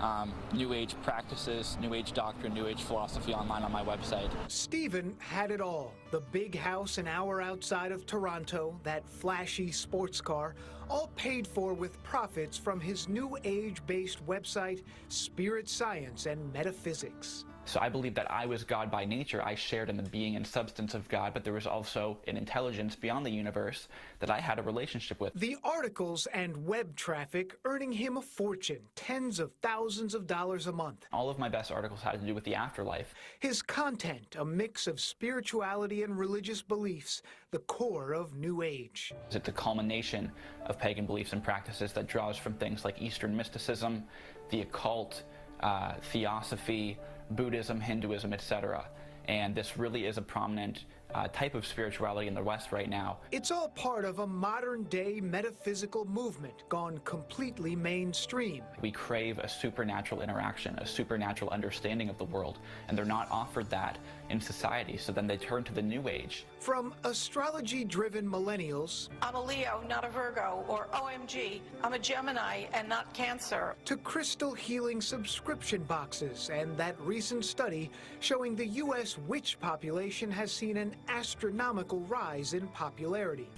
um, 0.00 0.32
New 0.52 0.72
Age 0.72 0.94
practices, 1.02 1.76
New 1.80 1.94
Age 1.94 2.12
doctrine, 2.12 2.54
New 2.54 2.66
Age 2.66 2.82
philosophy 2.82 3.32
online 3.32 3.62
on 3.62 3.72
my 3.72 3.84
website. 3.84 4.30
Steven 4.48 5.14
had 5.18 5.50
it 5.50 5.60
all. 5.60 5.92
The 6.10 6.20
big 6.32 6.54
house 6.54 6.98
an 6.98 7.08
hour 7.08 7.40
outside 7.40 7.92
of 7.92 8.06
Toronto, 8.06 8.78
that 8.82 9.08
flashy 9.08 9.70
sports 9.72 10.20
car, 10.20 10.54
all 10.88 11.10
paid 11.16 11.46
for 11.46 11.74
with 11.74 12.02
profits 12.02 12.56
from 12.56 12.80
his 12.80 13.08
new 13.08 13.36
age 13.44 13.80
based 13.86 14.24
website, 14.26 14.82
Spirit 15.08 15.68
Science 15.68 16.26
and 16.26 16.52
Metaphysics. 16.52 17.44
So 17.66 17.80
I 17.80 17.88
believe 17.88 18.14
that 18.14 18.30
I 18.30 18.46
was 18.46 18.62
God 18.62 18.92
by 18.92 19.04
nature. 19.04 19.42
I 19.44 19.56
shared 19.56 19.90
in 19.90 19.96
the 19.96 20.04
being 20.04 20.36
and 20.36 20.46
substance 20.46 20.94
of 20.94 21.08
God, 21.08 21.34
but 21.34 21.42
there 21.42 21.52
was 21.52 21.66
also 21.66 22.16
an 22.28 22.36
intelligence 22.36 22.94
beyond 22.94 23.26
the 23.26 23.30
universe 23.30 23.88
that 24.20 24.30
I 24.30 24.38
had 24.38 24.60
a 24.60 24.62
relationship 24.62 25.20
with. 25.20 25.34
The 25.34 25.56
articles 25.64 26.26
and 26.32 26.64
web 26.64 26.94
traffic 26.94 27.58
earning 27.64 27.90
him 27.90 28.18
a 28.18 28.22
fortune, 28.22 28.78
tens 28.94 29.40
of 29.40 29.50
thousands 29.62 30.14
of 30.14 30.28
dollars 30.28 30.68
a 30.68 30.72
month. 30.72 31.06
All 31.12 31.28
of 31.28 31.40
my 31.40 31.48
best 31.48 31.72
articles 31.72 32.00
had 32.02 32.20
to 32.20 32.26
do 32.26 32.36
with 32.36 32.44
the 32.44 32.54
afterlife. 32.54 33.12
His 33.40 33.62
content, 33.62 34.36
a 34.38 34.44
mix 34.44 34.86
of 34.86 35.00
spirituality 35.00 36.04
and 36.04 36.16
religious 36.16 36.62
beliefs, 36.62 37.20
the 37.50 37.58
core 37.58 38.12
of 38.12 38.36
New 38.36 38.62
Age. 38.62 39.12
It's 39.32 39.44
the 39.44 39.50
culmination 39.50 40.30
of 40.66 40.78
pagan 40.78 41.04
beliefs 41.04 41.32
and 41.32 41.42
practices 41.42 41.92
that 41.94 42.06
draws 42.06 42.36
from 42.36 42.54
things 42.54 42.84
like 42.84 43.02
Eastern 43.02 43.36
mysticism, 43.36 44.04
the 44.50 44.60
occult, 44.60 45.24
uh, 45.60 45.94
theosophy, 46.12 46.98
Buddhism, 47.30 47.80
Hinduism, 47.80 48.32
etc. 48.32 48.86
And 49.28 49.54
this 49.54 49.76
really 49.76 50.06
is 50.06 50.18
a 50.18 50.22
prominent 50.22 50.84
uh, 51.14 51.28
type 51.28 51.54
of 51.54 51.66
spirituality 51.66 52.28
in 52.28 52.34
the 52.34 52.42
West 52.42 52.72
right 52.72 52.88
now. 52.88 53.18
It's 53.32 53.50
all 53.50 53.68
part 53.70 54.04
of 54.04 54.18
a 54.18 54.26
modern 54.26 54.84
day 54.84 55.20
metaphysical 55.20 56.04
movement 56.04 56.64
gone 56.68 56.98
completely 57.04 57.74
mainstream. 57.76 58.62
We 58.80 58.90
crave 58.90 59.38
a 59.38 59.48
supernatural 59.48 60.20
interaction, 60.20 60.76
a 60.78 60.86
supernatural 60.86 61.50
understanding 61.50 62.08
of 62.08 62.18
the 62.18 62.24
world, 62.24 62.58
and 62.88 62.96
they're 62.96 63.04
not 63.04 63.28
offered 63.30 63.70
that 63.70 63.98
in 64.30 64.40
society. 64.40 64.96
So 64.96 65.12
then 65.12 65.26
they 65.26 65.36
turn 65.36 65.64
to 65.64 65.72
the 65.72 65.82
New 65.82 66.08
Age. 66.08 66.44
From 66.58 66.94
astrology 67.04 67.84
driven 67.84 68.28
millennials 68.28 69.08
I'm 69.22 69.34
a 69.34 69.44
Leo, 69.44 69.82
not 69.88 70.04
a 70.04 70.08
Virgo, 70.08 70.64
or 70.68 70.88
OMG, 70.92 71.60
I'm 71.82 71.92
a 71.92 71.98
Gemini 71.98 72.64
and 72.72 72.88
not 72.88 73.12
Cancer. 73.14 73.76
to 73.84 73.96
crystal 73.96 74.52
healing 74.52 75.00
subscription 75.00 75.82
boxes 75.84 76.50
and 76.52 76.76
that 76.76 77.00
recent 77.00 77.44
study 77.44 77.90
showing 78.20 78.56
the 78.56 78.66
U.S. 78.66 79.16
witch 79.26 79.58
population 79.60 80.30
has 80.30 80.50
seen 80.50 80.76
an 80.76 80.94
astronomical 81.08 82.00
rise 82.00 82.54
in 82.54 82.66
popularity. 82.68 83.48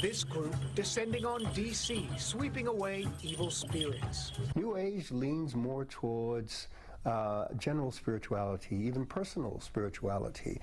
This 0.00 0.24
group 0.24 0.54
descending 0.74 1.24
on 1.24 1.44
D.C., 1.52 2.08
sweeping 2.18 2.66
away 2.66 3.06
evil 3.22 3.50
spirits. 3.50 4.32
New 4.54 4.76
Age 4.76 5.10
leans 5.10 5.54
more 5.54 5.84
towards 5.84 6.68
uh, 7.06 7.46
general 7.58 7.90
spirituality, 7.90 8.76
even 8.76 9.06
personal 9.06 9.60
spirituality. 9.60 10.60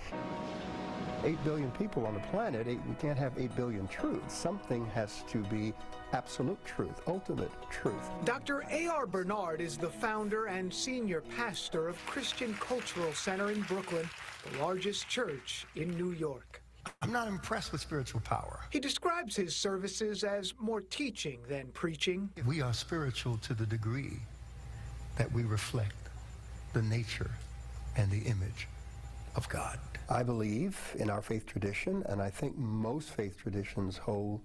8 1.24 1.44
billion 1.44 1.72
people 1.72 2.06
on 2.06 2.14
the 2.14 2.20
planet, 2.20 2.68
eight, 2.68 2.80
we 2.88 2.96
can't 2.96 3.18
have 3.18 3.34
8 3.38 3.56
billion 3.56 3.88
truths. 3.88 4.34
Something 4.34 4.86
has 4.88 5.24
to 5.30 5.40
be 5.46 5.74
absolute 6.14 6.64
truth, 6.64 7.02
ultimate 7.08 7.52
truth. 7.70 8.10
Dr. 8.24 8.64
A.R. 8.70 9.08
Bernard 9.08 9.60
is 9.60 9.78
the 9.78 9.90
founder 9.90 10.46
and 10.46 10.72
senior 10.72 11.22
pastor 11.22 11.88
of 11.88 11.98
Christian 12.06 12.54
Cultural 12.56 13.12
Center 13.14 13.52
in 13.52 13.62
Brooklyn, 13.62 14.08
the 14.52 14.60
largest 14.60 15.08
church 15.08 15.66
in 15.76 15.98
New 15.98 16.12
York. 16.12 16.62
I'm 17.02 17.12
not 17.12 17.28
impressed 17.28 17.72
with 17.72 17.82
spiritual 17.82 18.22
power. 18.22 18.60
He 18.70 18.80
describes 18.80 19.36
his 19.36 19.56
services 19.56 20.24
as 20.24 20.54
more 20.60 20.82
teaching 20.82 21.40
than 21.50 21.68
preaching. 21.68 22.30
We 22.46 22.62
are 22.62 22.74
spiritual 22.74 23.38
to 23.40 23.54
the 23.54 23.66
degree 23.66 24.20
that 25.18 25.32
we 25.32 25.44
reflect 25.44 25.96
the 26.74 26.82
nature 26.82 27.32
and 27.96 28.10
the 28.10 28.20
image 28.20 28.68
of 29.36 29.50
God. 29.50 29.80
I 30.10 30.24
believe 30.24 30.80
in 30.98 31.10
our 31.10 31.22
faith 31.22 31.46
tradition, 31.46 32.04
and 32.08 32.22
I 32.22 32.30
think 32.30 32.58
most 32.58 33.10
faith 33.10 33.38
traditions 33.38 33.98
hold 33.98 34.42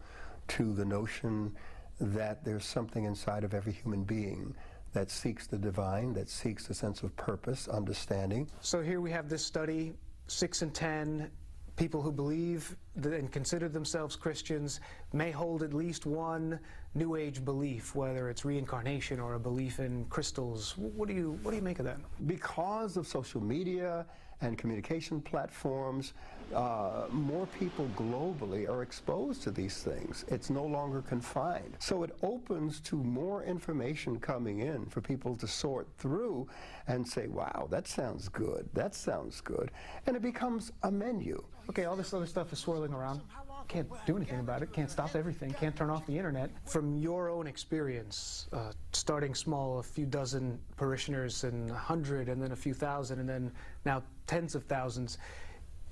to 0.48 0.72
the 0.74 0.84
notion 0.84 1.55
that 2.00 2.44
there's 2.44 2.64
something 2.64 3.05
inside 3.05 3.44
of 3.44 3.55
every 3.55 3.72
human 3.72 4.03
being 4.03 4.55
that 4.93 5.11
seeks 5.11 5.47
the 5.47 5.59
divine, 5.59 6.12
that 6.14 6.28
seeks 6.28 6.68
a 6.70 6.74
sense 6.74 7.03
of 7.03 7.14
purpose, 7.16 7.68
understanding. 7.68 8.49
So 8.61 8.82
here 8.82 9.01
we 9.01 9.11
have 9.11 9.28
this 9.28 9.45
study, 9.45 9.95
six 10.26 10.62
and 10.62 10.72
ten 10.74 11.30
people 11.76 12.03
who 12.03 12.12
believe 12.12 12.76
that 12.97 13.14
and 13.14 13.32
consider 13.32 13.68
themselves 13.68 14.14
Christians 14.14 14.80
may 15.12 15.30
hold 15.30 15.62
at 15.62 15.72
least 15.72 16.05
one 16.05 16.61
New 16.95 17.16
Age 17.16 17.43
belief, 17.45 17.95
whether 17.95 18.28
it's 18.28 18.45
reincarnation 18.45 19.18
or 19.18 19.34
a 19.34 19.40
belief 19.40 19.80
in 19.80 20.05
crystals. 20.07 20.76
What 20.76 21.09
do 21.09 21.14
you 21.14 21.38
what 21.43 21.53
do 21.53 21.57
you 21.57 21.62
make 21.62 21.78
of 21.78 21.86
that? 21.86 21.99
Because 22.26 22.97
of 22.97 23.07
social 23.07 23.40
media 23.43 24.05
and 24.43 24.59
communication 24.59 25.20
platforms, 25.22 26.12
uh, 26.55 27.07
more 27.11 27.46
people 27.59 27.88
globally 27.96 28.68
are 28.68 28.82
exposed 28.82 29.42
to 29.42 29.50
these 29.50 29.82
things. 29.82 30.24
It's 30.28 30.50
no 30.50 30.64
longer 30.64 31.03
confined. 31.03 31.76
So 31.78 32.03
it 32.03 32.16
opens 32.22 32.80
to 32.80 32.96
more 32.96 33.42
information 33.44 34.18
coming 34.20 34.61
in 34.61 34.86
for 34.86 35.00
people 35.00 35.34
to 35.36 35.46
sort 35.46 35.88
through 35.98 36.48
and 36.86 37.07
say, 37.07 37.26
wow, 37.26 37.68
that 37.70 37.86
sounds 37.86 38.28
good, 38.28 38.68
that 38.74 38.94
sounds 38.94 39.40
good. 39.40 39.70
And 40.07 40.16
it 40.16 40.22
becomes 40.22 40.72
a 40.82 40.90
menu. 40.90 41.42
Okay, 41.68 41.84
all 41.84 41.96
this 41.96 42.12
other 42.12 42.26
stuff 42.26 42.53
is 42.53 42.59
swirling 42.59 42.92
around. 42.92 43.20
Can't 43.68 43.88
do 44.07 44.16
anything 44.16 44.40
about 44.40 44.62
it. 44.62 44.72
Can't 44.72 44.90
stop 44.90 45.14
everything. 45.14 45.53
Can't 45.53 45.74
turn 45.74 45.88
off 45.88 46.05
the 46.07 46.18
internet. 46.18 46.50
From 46.66 46.98
your 46.98 47.30
own 47.30 47.46
experience, 47.46 48.48
uh, 48.53 48.72
starting 48.92 49.34
small, 49.34 49.78
a 49.78 49.82
few 49.82 50.05
dozen 50.05 50.59
parishioners, 50.76 51.44
and 51.44 51.70
a 51.70 51.74
hundred, 51.74 52.28
and 52.28 52.42
then 52.42 52.53
a 52.53 52.57
few 52.57 52.74
thousand, 52.74 53.20
and 53.20 53.28
then 53.28 53.53
now 53.84 54.03
tens 54.26 54.55
of 54.55 54.64
thousands, 54.64 55.18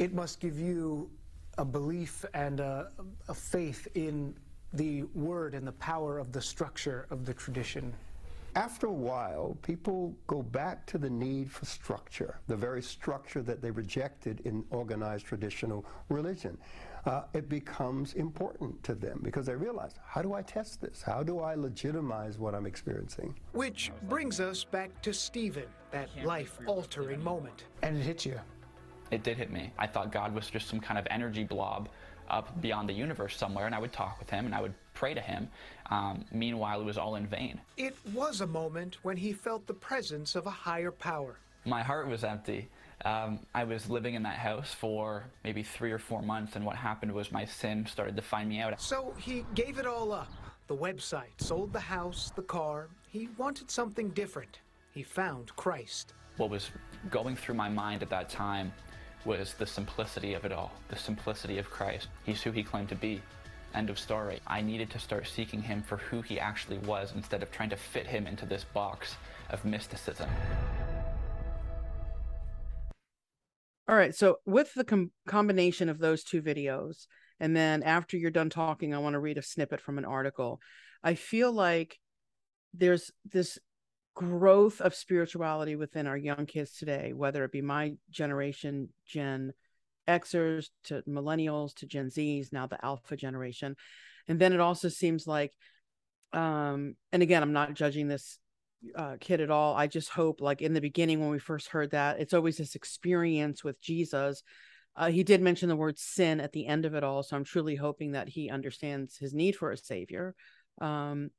it 0.01 0.15
must 0.15 0.41
give 0.41 0.59
you 0.59 1.11
a 1.59 1.65
belief 1.65 2.25
and 2.33 2.59
a, 2.59 2.91
a 3.29 3.35
faith 3.35 3.87
in 3.95 4.35
the 4.73 5.03
word 5.15 5.55
and 5.55 5.67
the 5.67 5.73
power 5.73 6.19
of 6.19 6.33
the 6.33 6.41
structure 6.41 7.07
of 7.11 7.27
the 7.27 7.35
tradition. 7.35 7.93
After 8.57 8.87
a 8.87 8.93
while, 8.93 9.57
people 9.63 10.15
go 10.27 10.43
back 10.43 10.87
to 10.87 10.99
the 10.99 11.11
need 11.11 11.53
for 11.53 11.67
structure, 11.67 12.41
the 12.49 12.57
very 12.57 12.83
structure 12.83 13.43
that 13.43 13.61
they 13.61 13.71
rejected 13.71 14.41
in 14.47 14.65
organized 14.71 15.27
traditional 15.27 15.85
religion. 16.09 16.57
Uh, 17.05 17.23
it 17.35 17.49
becomes 17.49 18.15
important 18.15 18.83
to 18.83 18.95
them 18.95 19.21
because 19.23 19.47
they 19.47 19.55
realize, 19.55 19.95
how 20.05 20.23
do 20.23 20.33
I 20.33 20.43
test 20.43 20.81
this? 20.81 21.03
How 21.03 21.23
do 21.23 21.41
I 21.41 21.55
legitimize 21.55 22.39
what 22.39 22.55
I'm 22.55 22.67
experiencing? 22.67 23.35
Which 23.53 23.93
brings 24.09 24.41
us 24.41 24.65
back 24.65 25.01
to 25.03 25.13
Steven, 25.13 25.67
that 25.91 26.09
life 26.25 26.59
altering 26.67 27.23
moment. 27.23 27.65
And 27.83 27.97
it 27.99 28.03
hits 28.03 28.25
you. 28.25 28.41
It 29.11 29.23
did 29.23 29.37
hit 29.37 29.51
me. 29.51 29.73
I 29.79 29.87
thought 29.87 30.13
God 30.13 30.35
was 30.35 30.49
just 30.49 30.69
some 30.69 30.81
kind 30.81 30.99
of 30.99 31.07
energy 31.11 31.45
blob 31.45 31.89
up 32.29 32.61
beyond 32.63 32.89
the 32.89 32.93
universe 32.93 33.37
somewhere, 33.37 33.67
and 33.67 33.75
I 33.75 33.79
would 33.79 33.93
talk 33.93 34.19
with 34.19 34.31
him 34.31 34.47
and 34.47 34.55
I 34.55 34.61
would 34.61 34.75
pray 34.95 35.15
to 35.15 35.21
him. 35.21 35.49
Um, 35.91 36.25
meanwhile, 36.31 36.81
it 36.81 36.85
was 36.85 36.97
all 36.97 37.17
in 37.17 37.27
vain. 37.27 37.61
It 37.77 37.97
was 38.15 38.41
a 38.41 38.47
moment 38.47 38.99
when 39.03 39.17
he 39.17 39.33
felt 39.33 39.67
the 39.67 39.75
presence 39.75 40.37
of 40.37 40.47
a 40.47 40.51
higher 40.51 40.93
power. 40.93 41.37
My 41.65 41.83
heart 41.83 42.09
was 42.09 42.25
empty. 42.25 42.69
Um, 43.05 43.41
I 43.55 43.65
was 43.65 43.89
living 43.91 44.15
in 44.15 44.23
that 44.23 44.37
house 44.37 44.73
for 44.73 45.25
maybe 45.43 45.63
three 45.63 45.91
or 45.91 45.99
four 45.99 46.23
months, 46.23 46.55
and 46.57 46.65
what 46.65 46.77
happened 46.77 47.13
was 47.13 47.33
my 47.33 47.45
sin 47.45 47.87
started 47.87 48.15
to 48.17 48.23
find 48.23 48.49
me 48.49 48.61
out. 48.61 48.81
So 48.81 49.15
he 49.19 49.45
gave 49.55 49.79
it 49.79 49.87
all 49.87 50.13
up 50.13 50.31
the 50.69 50.77
website, 50.77 51.33
sold 51.39 51.73
the 51.73 51.81
house, 51.81 52.31
the 52.37 52.43
car. 52.43 52.89
He 53.09 53.29
wanted 53.37 53.69
something 53.69 54.11
different. 54.11 54.61
He 54.95 55.03
found 55.03 55.55
Christ. 55.57 56.15
What 56.37 56.49
was 56.49 56.71
going 57.11 57.35
through 57.35 57.57
my 57.57 57.69
mind 57.69 58.03
at 58.03 58.11
that 58.11 58.29
time 58.29 58.73
was 59.25 59.55
the 59.55 59.67
simplicity 59.67 60.35
of 60.35 60.45
it 60.45 60.53
all, 60.53 60.73
the 60.89 60.97
simplicity 60.97 61.59
of 61.59 61.71
Christ. 61.71 62.09
He's 62.25 62.43
who 62.43 62.51
he 62.51 62.63
claimed 62.63 62.89
to 62.89 62.95
be. 62.95 63.21
End 63.75 63.91
of 63.91 63.99
story. 63.99 64.41
I 64.47 64.63
needed 64.63 64.91
to 64.91 64.99
start 64.99 65.27
seeking 65.29 65.63
him 65.63 65.83
for 65.83 65.99
who 65.99 66.23
he 66.23 66.41
actually 66.41 66.79
was 66.79 67.13
instead 67.15 67.43
of 67.43 67.53
trying 67.53 67.71
to 67.71 67.77
fit 67.77 68.07
him 68.07 68.27
into 68.27 68.47
this 68.47 68.65
box 68.65 69.17
of 69.51 69.65
mysticism. 69.65 70.29
All 73.89 73.97
right. 73.97 74.15
So, 74.15 74.39
with 74.47 74.73
the 74.75 74.85
com- 74.85 75.13
combination 75.27 75.89
of 75.89 75.99
those 75.99 76.25
two 76.25 76.43
videos, 76.43 77.07
and 77.39 77.57
then 77.57 77.83
after 77.83 78.17
you're 78.17 78.31
done 78.31 78.51
talking, 78.51 78.95
I 78.95 78.99
want 78.99 79.15
to 79.15 79.21
read 79.21 79.39
a 79.39 79.43
snippet 79.43 79.81
from 79.81 79.99
an 79.99 80.05
article. 80.05 80.61
I 81.03 81.15
feel 81.15 81.53
like 81.53 81.99
there's 82.75 83.11
this 83.25 83.59
growth 84.15 84.81
of 84.81 84.95
spirituality 84.95 85.77
within 85.77 86.07
our 86.07 86.17
young 86.17 86.47
kids 86.47 86.77
today, 86.77 87.13
whether 87.15 87.45
it 87.45 87.53
be 87.53 87.63
my 87.63 87.95
generation, 88.11 88.89
Gen 89.07 89.53
Xers 90.09 90.69
to 90.85 91.03
millennials 91.09 91.75
to 91.77 91.87
Gen 91.87 92.09
Zs, 92.09 92.53
now 92.53 92.67
the 92.67 92.85
alpha 92.85 93.17
generation. 93.17 93.77
And 94.29 94.39
then 94.39 94.53
it 94.53 94.61
also 94.61 94.89
seems 94.89 95.27
like, 95.27 95.53
um, 96.33 96.97
and 97.13 97.23
again, 97.23 97.43
I'm 97.43 97.53
not 97.53 97.75
judging 97.75 98.09
this 98.09 98.39
uh, 98.95 99.17
kid 99.21 99.41
at 99.41 99.51
all. 99.51 99.75
I 99.75 99.87
just 99.87 100.09
hope, 100.09 100.41
like 100.41 100.63
in 100.63 100.75
the 100.75 100.81
beginning 100.81 101.21
when 101.21 101.31
we 101.31 101.39
first 101.39 101.69
heard 101.69 101.91
that, 101.93 102.21
it's 102.21 102.35
always 102.35 102.57
this 102.57 102.75
experience 102.75 103.63
with 103.65 103.81
Jesus. 103.81 104.43
Uh, 104.97 105.11
he 105.11 105.23
did 105.23 105.41
mention 105.41 105.69
the 105.69 105.77
word 105.77 105.99
sin 105.99 106.41
at 106.41 106.53
the 106.53 106.67
end 106.67 106.85
of 106.85 106.95
it 106.95 107.05
all, 107.05 107.23
so 107.23 107.37
I'm 107.37 107.45
truly 107.45 107.77
hoping 107.77 108.13
that 108.13 108.29
he 108.29 108.51
understands 108.51 109.17
his 109.17 109.33
need 109.33 109.57
for 109.57 109.71
a 109.71 109.77
savior. 109.77 110.35
Um, 110.81 111.31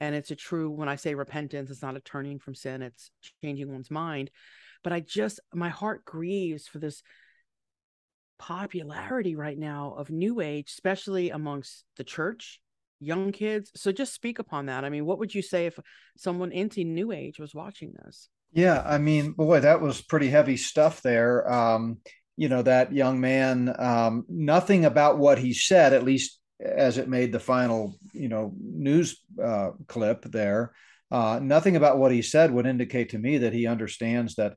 and 0.00 0.14
it's 0.14 0.30
a 0.30 0.36
true 0.36 0.70
when 0.70 0.88
I 0.88 0.96
say 0.96 1.14
repentance, 1.14 1.70
it's 1.70 1.82
not 1.82 1.96
a 1.96 2.00
turning 2.00 2.38
from 2.38 2.54
sin; 2.54 2.82
it's 2.82 3.10
changing 3.42 3.70
one's 3.72 3.90
mind. 3.90 4.30
But 4.84 4.92
I 4.92 5.00
just 5.00 5.40
my 5.52 5.68
heart 5.68 6.04
grieves 6.04 6.66
for 6.66 6.78
this 6.78 7.02
popularity 8.38 9.34
right 9.34 9.58
now 9.58 9.94
of 9.98 10.10
new 10.10 10.40
age 10.40 10.70
especially 10.70 11.30
amongst 11.30 11.84
the 11.96 12.04
church 12.04 12.60
young 13.00 13.32
kids 13.32 13.70
so 13.74 13.92
just 13.92 14.14
speak 14.14 14.38
upon 14.38 14.66
that 14.66 14.84
i 14.84 14.88
mean 14.88 15.04
what 15.04 15.18
would 15.18 15.34
you 15.34 15.42
say 15.42 15.66
if 15.66 15.78
someone 16.16 16.52
into 16.52 16.84
new 16.84 17.12
age 17.12 17.38
was 17.38 17.54
watching 17.54 17.92
this 18.04 18.28
yeah 18.52 18.82
i 18.86 18.98
mean 18.98 19.32
boy 19.32 19.60
that 19.60 19.80
was 19.80 20.00
pretty 20.00 20.28
heavy 20.28 20.56
stuff 20.56 21.02
there 21.02 21.50
um 21.52 21.98
you 22.36 22.48
know 22.48 22.62
that 22.62 22.92
young 22.92 23.20
man 23.20 23.74
um 23.78 24.24
nothing 24.28 24.84
about 24.84 25.18
what 25.18 25.38
he 25.38 25.52
said 25.52 25.92
at 25.92 26.04
least 26.04 26.37
as 26.60 26.98
it 26.98 27.08
made 27.08 27.32
the 27.32 27.40
final 27.40 27.94
you 28.12 28.28
know 28.28 28.52
news 28.58 29.22
uh, 29.42 29.70
clip 29.86 30.22
there 30.24 30.72
uh, 31.10 31.38
nothing 31.42 31.76
about 31.76 31.98
what 31.98 32.12
he 32.12 32.22
said 32.22 32.52
would 32.52 32.66
indicate 32.66 33.10
to 33.10 33.18
me 33.18 33.38
that 33.38 33.52
he 33.52 33.66
understands 33.66 34.34
that 34.34 34.54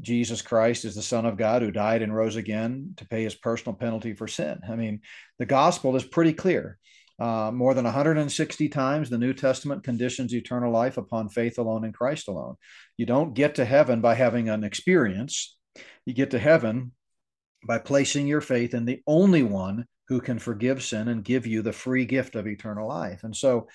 Jesus 0.00 0.42
Christ 0.42 0.84
is 0.84 0.94
the 0.94 1.02
Son 1.02 1.26
of 1.26 1.36
God 1.36 1.62
who 1.62 1.70
died 1.70 2.02
and 2.02 2.14
rose 2.14 2.36
again 2.36 2.94
to 2.98 3.08
pay 3.08 3.24
his 3.24 3.34
personal 3.34 3.74
penalty 3.74 4.14
for 4.14 4.28
sin. 4.28 4.60
I 4.68 4.76
mean, 4.76 5.00
the 5.38 5.46
gospel 5.46 5.96
is 5.96 6.04
pretty 6.04 6.32
clear. 6.32 6.78
Uh, 7.18 7.50
more 7.52 7.74
than 7.74 7.84
160 7.84 8.68
times, 8.68 9.10
the 9.10 9.18
New 9.18 9.34
Testament 9.34 9.82
conditions 9.82 10.32
eternal 10.32 10.70
life 10.70 10.98
upon 10.98 11.28
faith 11.28 11.58
alone 11.58 11.84
in 11.84 11.92
Christ 11.92 12.28
alone. 12.28 12.54
You 12.96 13.06
don't 13.06 13.34
get 13.34 13.56
to 13.56 13.64
heaven 13.64 14.00
by 14.00 14.14
having 14.14 14.48
an 14.48 14.62
experience, 14.62 15.56
you 16.06 16.14
get 16.14 16.30
to 16.30 16.38
heaven 16.38 16.92
by 17.66 17.78
placing 17.78 18.28
your 18.28 18.40
faith 18.40 18.72
in 18.72 18.84
the 18.84 19.02
only 19.04 19.42
one 19.42 19.86
who 20.08 20.20
can 20.20 20.38
forgive 20.38 20.82
sin 20.82 21.08
and 21.08 21.22
give 21.22 21.46
you 21.46 21.60
the 21.60 21.72
free 21.72 22.06
gift 22.06 22.34
of 22.34 22.46
eternal 22.46 22.88
life. 22.88 23.24
And 23.24 23.36
so, 23.36 23.68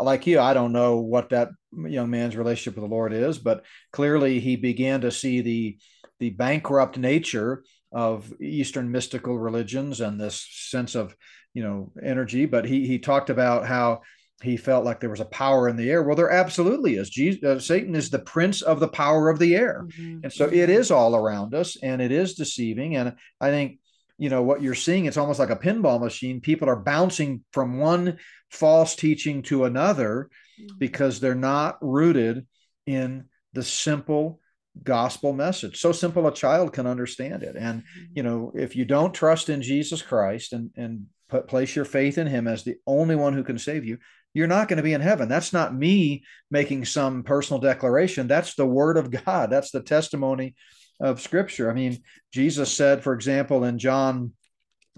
like 0.00 0.26
you, 0.26 0.38
I 0.38 0.54
don't 0.54 0.72
know 0.72 0.98
what 0.98 1.30
that 1.30 1.50
young 1.72 2.10
man's 2.10 2.36
relationship 2.36 2.80
with 2.80 2.88
the 2.88 2.94
Lord 2.94 3.12
is, 3.12 3.38
but 3.38 3.64
clearly 3.92 4.38
he 4.38 4.56
began 4.56 5.00
to 5.02 5.10
see 5.10 5.40
the 5.40 5.78
the 6.20 6.30
bankrupt 6.30 6.98
nature 6.98 7.64
of 7.92 8.32
Eastern 8.40 8.92
mystical 8.92 9.38
religions 9.38 10.00
and 10.00 10.20
this 10.20 10.46
sense 10.50 10.94
of 10.94 11.16
you 11.54 11.64
know 11.64 11.92
energy. 12.00 12.46
But 12.46 12.66
he 12.66 12.86
he 12.86 13.00
talked 13.00 13.30
about 13.30 13.66
how 13.66 14.02
he 14.42 14.56
felt 14.56 14.84
like 14.84 15.00
there 15.00 15.10
was 15.10 15.20
a 15.20 15.26
power 15.26 15.68
in 15.68 15.76
the 15.76 15.90
air. 15.90 16.02
Well, 16.02 16.16
there 16.16 16.30
absolutely 16.30 16.94
is. 16.94 17.10
Jesus, 17.10 17.42
uh, 17.42 17.58
Satan 17.58 17.94
is 17.94 18.10
the 18.10 18.20
prince 18.20 18.62
of 18.62 18.80
the 18.80 18.88
power 18.88 19.28
of 19.28 19.40
the 19.40 19.56
air, 19.56 19.86
mm-hmm. 19.86 20.20
and 20.22 20.32
so 20.32 20.46
it 20.46 20.70
is 20.70 20.92
all 20.92 21.16
around 21.16 21.52
us, 21.52 21.76
and 21.82 22.00
it 22.00 22.12
is 22.12 22.34
deceiving. 22.34 22.94
And 22.94 23.16
I 23.40 23.50
think 23.50 23.80
you 24.20 24.28
know 24.28 24.42
what 24.42 24.60
you're 24.60 24.74
seeing 24.74 25.06
it's 25.06 25.16
almost 25.16 25.40
like 25.40 25.50
a 25.50 25.56
pinball 25.56 25.98
machine. 25.98 26.40
People 26.40 26.68
are 26.68 26.76
bouncing 26.76 27.42
from 27.52 27.78
one 27.78 28.18
false 28.50 28.94
teaching 28.94 29.42
to 29.42 29.64
another 29.64 30.28
mm-hmm. 30.60 30.78
because 30.78 31.18
they're 31.18 31.34
not 31.34 31.78
rooted 31.80 32.46
in 32.86 33.24
the 33.54 33.62
simple 33.62 34.40
gospel 34.82 35.32
message. 35.32 35.80
So 35.80 35.90
simple 35.92 36.26
a 36.28 36.34
child 36.34 36.72
can 36.74 36.86
understand 36.86 37.42
it. 37.42 37.56
And 37.56 37.80
mm-hmm. 37.80 38.04
you 38.14 38.22
know 38.22 38.52
if 38.54 38.76
you 38.76 38.84
don't 38.84 39.14
trust 39.14 39.48
in 39.48 39.62
jesus 39.62 40.02
christ 40.02 40.52
and 40.52 40.70
and 40.76 41.06
put, 41.30 41.48
place 41.48 41.74
your 41.74 41.86
faith 41.86 42.18
in 42.18 42.26
him 42.26 42.46
as 42.46 42.62
the 42.62 42.76
only 42.86 43.16
one 43.16 43.32
who 43.32 43.42
can 43.42 43.58
save 43.58 43.86
you 43.86 43.98
you're 44.32 44.46
not 44.46 44.68
going 44.68 44.76
to 44.76 44.82
be 44.82 44.92
in 44.92 45.00
heaven. 45.00 45.28
That's 45.28 45.52
not 45.52 45.74
me 45.74 46.22
making 46.52 46.84
some 46.84 47.24
personal 47.24 47.60
declaration. 47.60 48.28
That's 48.28 48.54
the 48.54 48.66
word 48.66 48.96
of 48.96 49.10
god. 49.24 49.50
That's 49.50 49.72
the 49.72 49.82
testimony 49.82 50.54
of 51.00 51.20
Scripture. 51.20 51.70
I 51.70 51.74
mean, 51.74 52.02
Jesus 52.32 52.72
said, 52.72 53.02
for 53.02 53.14
example, 53.14 53.64
in 53.64 53.78
John 53.78 54.32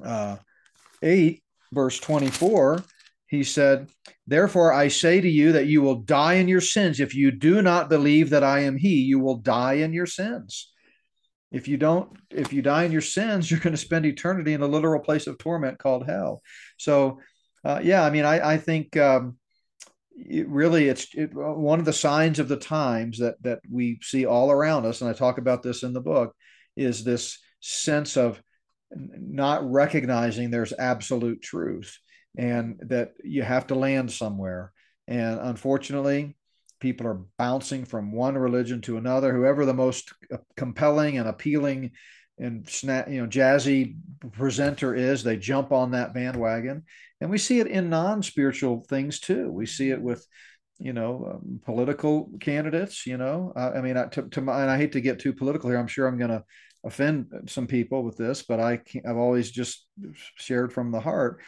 uh, 0.04 0.36
8, 1.02 1.42
verse 1.72 1.98
24, 2.00 2.82
he 3.26 3.44
said, 3.44 3.88
Therefore 4.26 4.72
I 4.72 4.88
say 4.88 5.20
to 5.20 5.28
you 5.28 5.52
that 5.52 5.66
you 5.66 5.80
will 5.80 5.96
die 5.96 6.34
in 6.34 6.48
your 6.48 6.60
sins. 6.60 7.00
If 7.00 7.14
you 7.14 7.30
do 7.30 7.62
not 7.62 7.88
believe 7.88 8.30
that 8.30 8.44
I 8.44 8.60
am 8.60 8.76
He, 8.76 8.96
you 8.96 9.18
will 9.18 9.36
die 9.36 9.74
in 9.74 9.92
your 9.92 10.06
sins. 10.06 10.70
If 11.50 11.68
you 11.68 11.76
don't, 11.76 12.10
if 12.30 12.52
you 12.52 12.62
die 12.62 12.84
in 12.84 12.92
your 12.92 13.00
sins, 13.00 13.50
you're 13.50 13.60
going 13.60 13.74
to 13.74 13.78
spend 13.78 14.06
eternity 14.06 14.52
in 14.52 14.62
a 14.62 14.66
literal 14.66 15.00
place 15.00 15.26
of 15.26 15.38
torment 15.38 15.78
called 15.78 16.06
hell. 16.06 16.42
So, 16.76 17.20
uh, 17.64 17.80
yeah, 17.82 18.04
I 18.04 18.10
mean, 18.10 18.24
I, 18.24 18.54
I 18.54 18.58
think 18.58 18.96
um, 18.96 19.36
it 20.16 20.48
really 20.48 20.88
it's 20.88 21.08
it, 21.14 21.30
one 21.34 21.78
of 21.78 21.84
the 21.84 21.92
signs 21.92 22.38
of 22.38 22.48
the 22.48 22.56
times 22.56 23.18
that 23.18 23.42
that 23.42 23.60
we 23.70 23.98
see 24.02 24.26
all 24.26 24.50
around 24.50 24.84
us 24.86 25.00
and 25.00 25.10
i 25.10 25.12
talk 25.12 25.38
about 25.38 25.62
this 25.62 25.82
in 25.82 25.92
the 25.92 26.00
book 26.00 26.34
is 26.76 27.04
this 27.04 27.38
sense 27.60 28.16
of 28.16 28.42
not 28.96 29.70
recognizing 29.70 30.50
there's 30.50 30.72
absolute 30.78 31.42
truth 31.42 31.98
and 32.36 32.78
that 32.88 33.12
you 33.22 33.42
have 33.42 33.66
to 33.68 33.74
land 33.74 34.10
somewhere. 34.10 34.72
And 35.08 35.38
unfortunately 35.40 36.36
people 36.80 37.06
are 37.06 37.24
bouncing 37.38 37.84
from 37.84 38.12
one 38.12 38.36
religion 38.36 38.80
to 38.82 38.96
another. 38.96 39.32
Whoever 39.32 39.64
the 39.64 39.74
most 39.74 40.12
compelling 40.56 41.18
and 41.18 41.28
appealing 41.28 41.92
and 42.42 42.68
snap, 42.68 43.08
you 43.08 43.20
know, 43.20 43.28
jazzy 43.28 43.96
presenter 44.32 44.94
is, 44.94 45.22
they 45.22 45.36
jump 45.36 45.72
on 45.72 45.92
that 45.92 46.12
bandwagon. 46.12 46.84
And 47.20 47.30
we 47.30 47.38
see 47.38 47.60
it 47.60 47.68
in 47.68 47.88
non-spiritual 47.88 48.84
things 48.88 49.20
too. 49.20 49.50
We 49.50 49.66
see 49.66 49.90
it 49.90 50.02
with, 50.02 50.26
you 50.78 50.92
know, 50.92 51.34
um, 51.34 51.60
political 51.64 52.30
candidates. 52.40 53.06
You 53.06 53.16
know, 53.16 53.52
uh, 53.54 53.72
I 53.76 53.80
mean, 53.80 53.96
I, 53.96 54.06
to, 54.06 54.22
to 54.22 54.40
my, 54.40 54.62
and 54.62 54.70
I 54.70 54.76
hate 54.76 54.92
to 54.92 55.00
get 55.00 55.20
too 55.20 55.32
political 55.32 55.70
here. 55.70 55.78
I'm 55.78 55.86
sure 55.86 56.06
I'm 56.06 56.18
going 56.18 56.30
to 56.30 56.44
offend 56.84 57.44
some 57.46 57.68
people 57.68 58.02
with 58.02 58.16
this, 58.16 58.42
but 58.42 58.58
I 58.58 58.80
I've 59.06 59.16
always 59.16 59.50
just 59.50 59.86
shared 60.36 60.72
from 60.72 60.90
the 60.90 61.00
heart. 61.00 61.40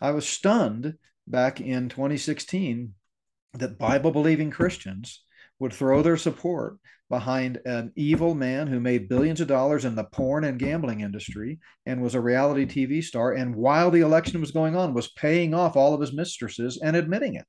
I 0.00 0.12
was 0.12 0.28
stunned 0.28 0.94
back 1.26 1.60
in 1.60 1.88
2016 1.88 2.94
that 3.54 3.78
Bible 3.78 4.12
believing 4.12 4.50
Christians 4.52 5.24
would 5.58 5.72
throw 5.72 6.02
their 6.02 6.16
support 6.16 6.78
behind 7.08 7.60
an 7.64 7.92
evil 7.94 8.34
man 8.34 8.66
who 8.66 8.80
made 8.80 9.08
billions 9.08 9.40
of 9.40 9.46
dollars 9.46 9.84
in 9.84 9.94
the 9.94 10.04
porn 10.04 10.44
and 10.44 10.58
gambling 10.58 11.00
industry 11.00 11.58
and 11.84 12.02
was 12.02 12.14
a 12.14 12.20
reality 12.20 12.66
TV 12.66 13.02
star. 13.02 13.32
And 13.32 13.54
while 13.54 13.90
the 13.90 14.00
election 14.00 14.40
was 14.40 14.50
going 14.50 14.74
on, 14.74 14.92
was 14.92 15.12
paying 15.12 15.54
off 15.54 15.76
all 15.76 15.94
of 15.94 16.00
his 16.00 16.12
mistresses 16.12 16.80
and 16.82 16.96
admitting 16.96 17.34
it. 17.34 17.46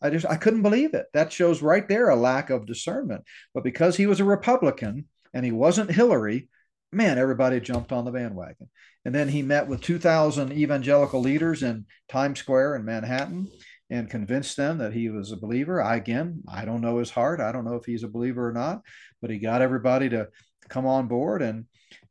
I 0.00 0.10
just 0.10 0.26
I 0.26 0.36
couldn't 0.36 0.62
believe 0.62 0.94
it. 0.94 1.06
That 1.12 1.32
shows 1.32 1.62
right 1.62 1.88
there 1.88 2.10
a 2.10 2.16
lack 2.16 2.50
of 2.50 2.66
discernment. 2.66 3.24
But 3.52 3.64
because 3.64 3.96
he 3.96 4.06
was 4.06 4.20
a 4.20 4.24
Republican 4.24 5.08
and 5.32 5.44
he 5.44 5.52
wasn't 5.52 5.90
Hillary, 5.90 6.48
man, 6.92 7.18
everybody 7.18 7.60
jumped 7.60 7.90
on 7.90 8.04
the 8.04 8.12
bandwagon. 8.12 8.70
And 9.04 9.14
then 9.14 9.28
he 9.28 9.42
met 9.42 9.66
with 9.66 9.80
2,000 9.80 10.52
evangelical 10.52 11.20
leaders 11.20 11.62
in 11.62 11.86
Times 12.08 12.38
Square 12.38 12.76
in 12.76 12.84
Manhattan 12.84 13.48
and 13.90 14.10
convinced 14.10 14.56
them 14.56 14.78
that 14.78 14.92
he 14.92 15.10
was 15.10 15.30
a 15.32 15.36
believer. 15.36 15.82
I, 15.82 15.96
again, 15.96 16.42
I 16.48 16.64
don't 16.64 16.80
know 16.80 16.98
his 16.98 17.10
heart. 17.10 17.40
I 17.40 17.52
don't 17.52 17.64
know 17.64 17.74
if 17.74 17.84
he's 17.84 18.02
a 18.02 18.08
believer 18.08 18.48
or 18.48 18.52
not, 18.52 18.80
but 19.20 19.30
he 19.30 19.38
got 19.38 19.62
everybody 19.62 20.08
to 20.10 20.28
come 20.68 20.86
on 20.86 21.06
board. 21.08 21.42
And 21.42 21.66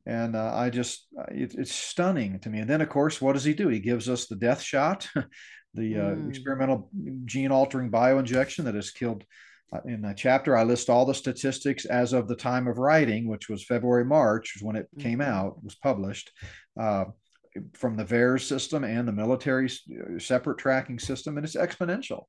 and 0.05 0.36
uh, 0.36 0.51
I 0.53 0.69
just 0.69 1.07
it, 1.30 1.55
it's 1.55 1.74
stunning 1.74 2.39
to 2.41 2.49
me. 2.49 2.59
And 2.59 2.69
then 2.69 2.82
of 2.82 2.89
course, 2.89 3.21
what 3.21 3.34
does 3.34 3.43
he 3.45 3.53
do? 3.53 3.69
He 3.69 3.80
gives 3.80 4.09
us 4.09 4.28
the 4.28 4.36
death 4.36 4.61
shot, 4.61 5.07
the 5.74 5.97
uh, 5.97 6.15
Mm. 6.15 6.30
experimental 6.30 6.89
gene 7.26 7.51
altering 7.51 7.89
bioinjection 7.89 8.65
that 8.65 8.76
has 8.76 8.91
killed. 8.91 9.24
uh, 9.74 9.80
In 9.86 10.01
the 10.01 10.13
chapter, 10.15 10.55
I 10.55 10.63
list 10.63 10.89
all 10.89 11.05
the 11.05 11.13
statistics 11.15 11.86
as 11.86 12.13
of 12.13 12.28
the 12.28 12.36
time 12.36 12.67
of 12.67 12.78
writing, 12.78 13.28
which 13.28 13.49
was 13.49 13.65
February, 13.65 14.05
March, 14.05 14.53
was 14.55 14.63
when 14.63 14.76
it 14.76 14.88
came 14.99 15.19
Mhm. 15.19 15.28
out, 15.28 15.63
was 15.63 15.76
published, 15.76 16.32
uh, 16.80 17.05
from 17.74 17.95
the 17.95 18.06
VAERS 18.06 18.41
system 18.41 18.84
and 18.84 19.08
the 19.08 19.12
military 19.12 19.68
uh, 19.68 20.20
separate 20.20 20.58
tracking 20.58 20.99
system, 20.99 21.38
and 21.38 21.45
it's 21.45 21.56
exponential. 21.56 22.26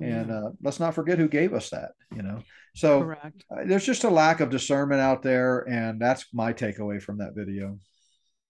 And 0.00 0.30
uh, 0.30 0.50
let's 0.62 0.78
not 0.78 0.94
forget 0.94 1.18
who 1.18 1.26
gave 1.26 1.52
us 1.52 1.70
that, 1.70 1.90
you 2.14 2.22
know. 2.22 2.40
So 2.76 3.10
uh, 3.10 3.64
there's 3.64 3.84
just 3.84 4.04
a 4.04 4.10
lack 4.10 4.38
of 4.38 4.48
discernment 4.48 5.00
out 5.00 5.22
there, 5.22 5.68
and 5.68 6.00
that's 6.00 6.26
my 6.32 6.52
takeaway 6.52 7.02
from 7.02 7.18
that 7.18 7.34
video. 7.34 7.78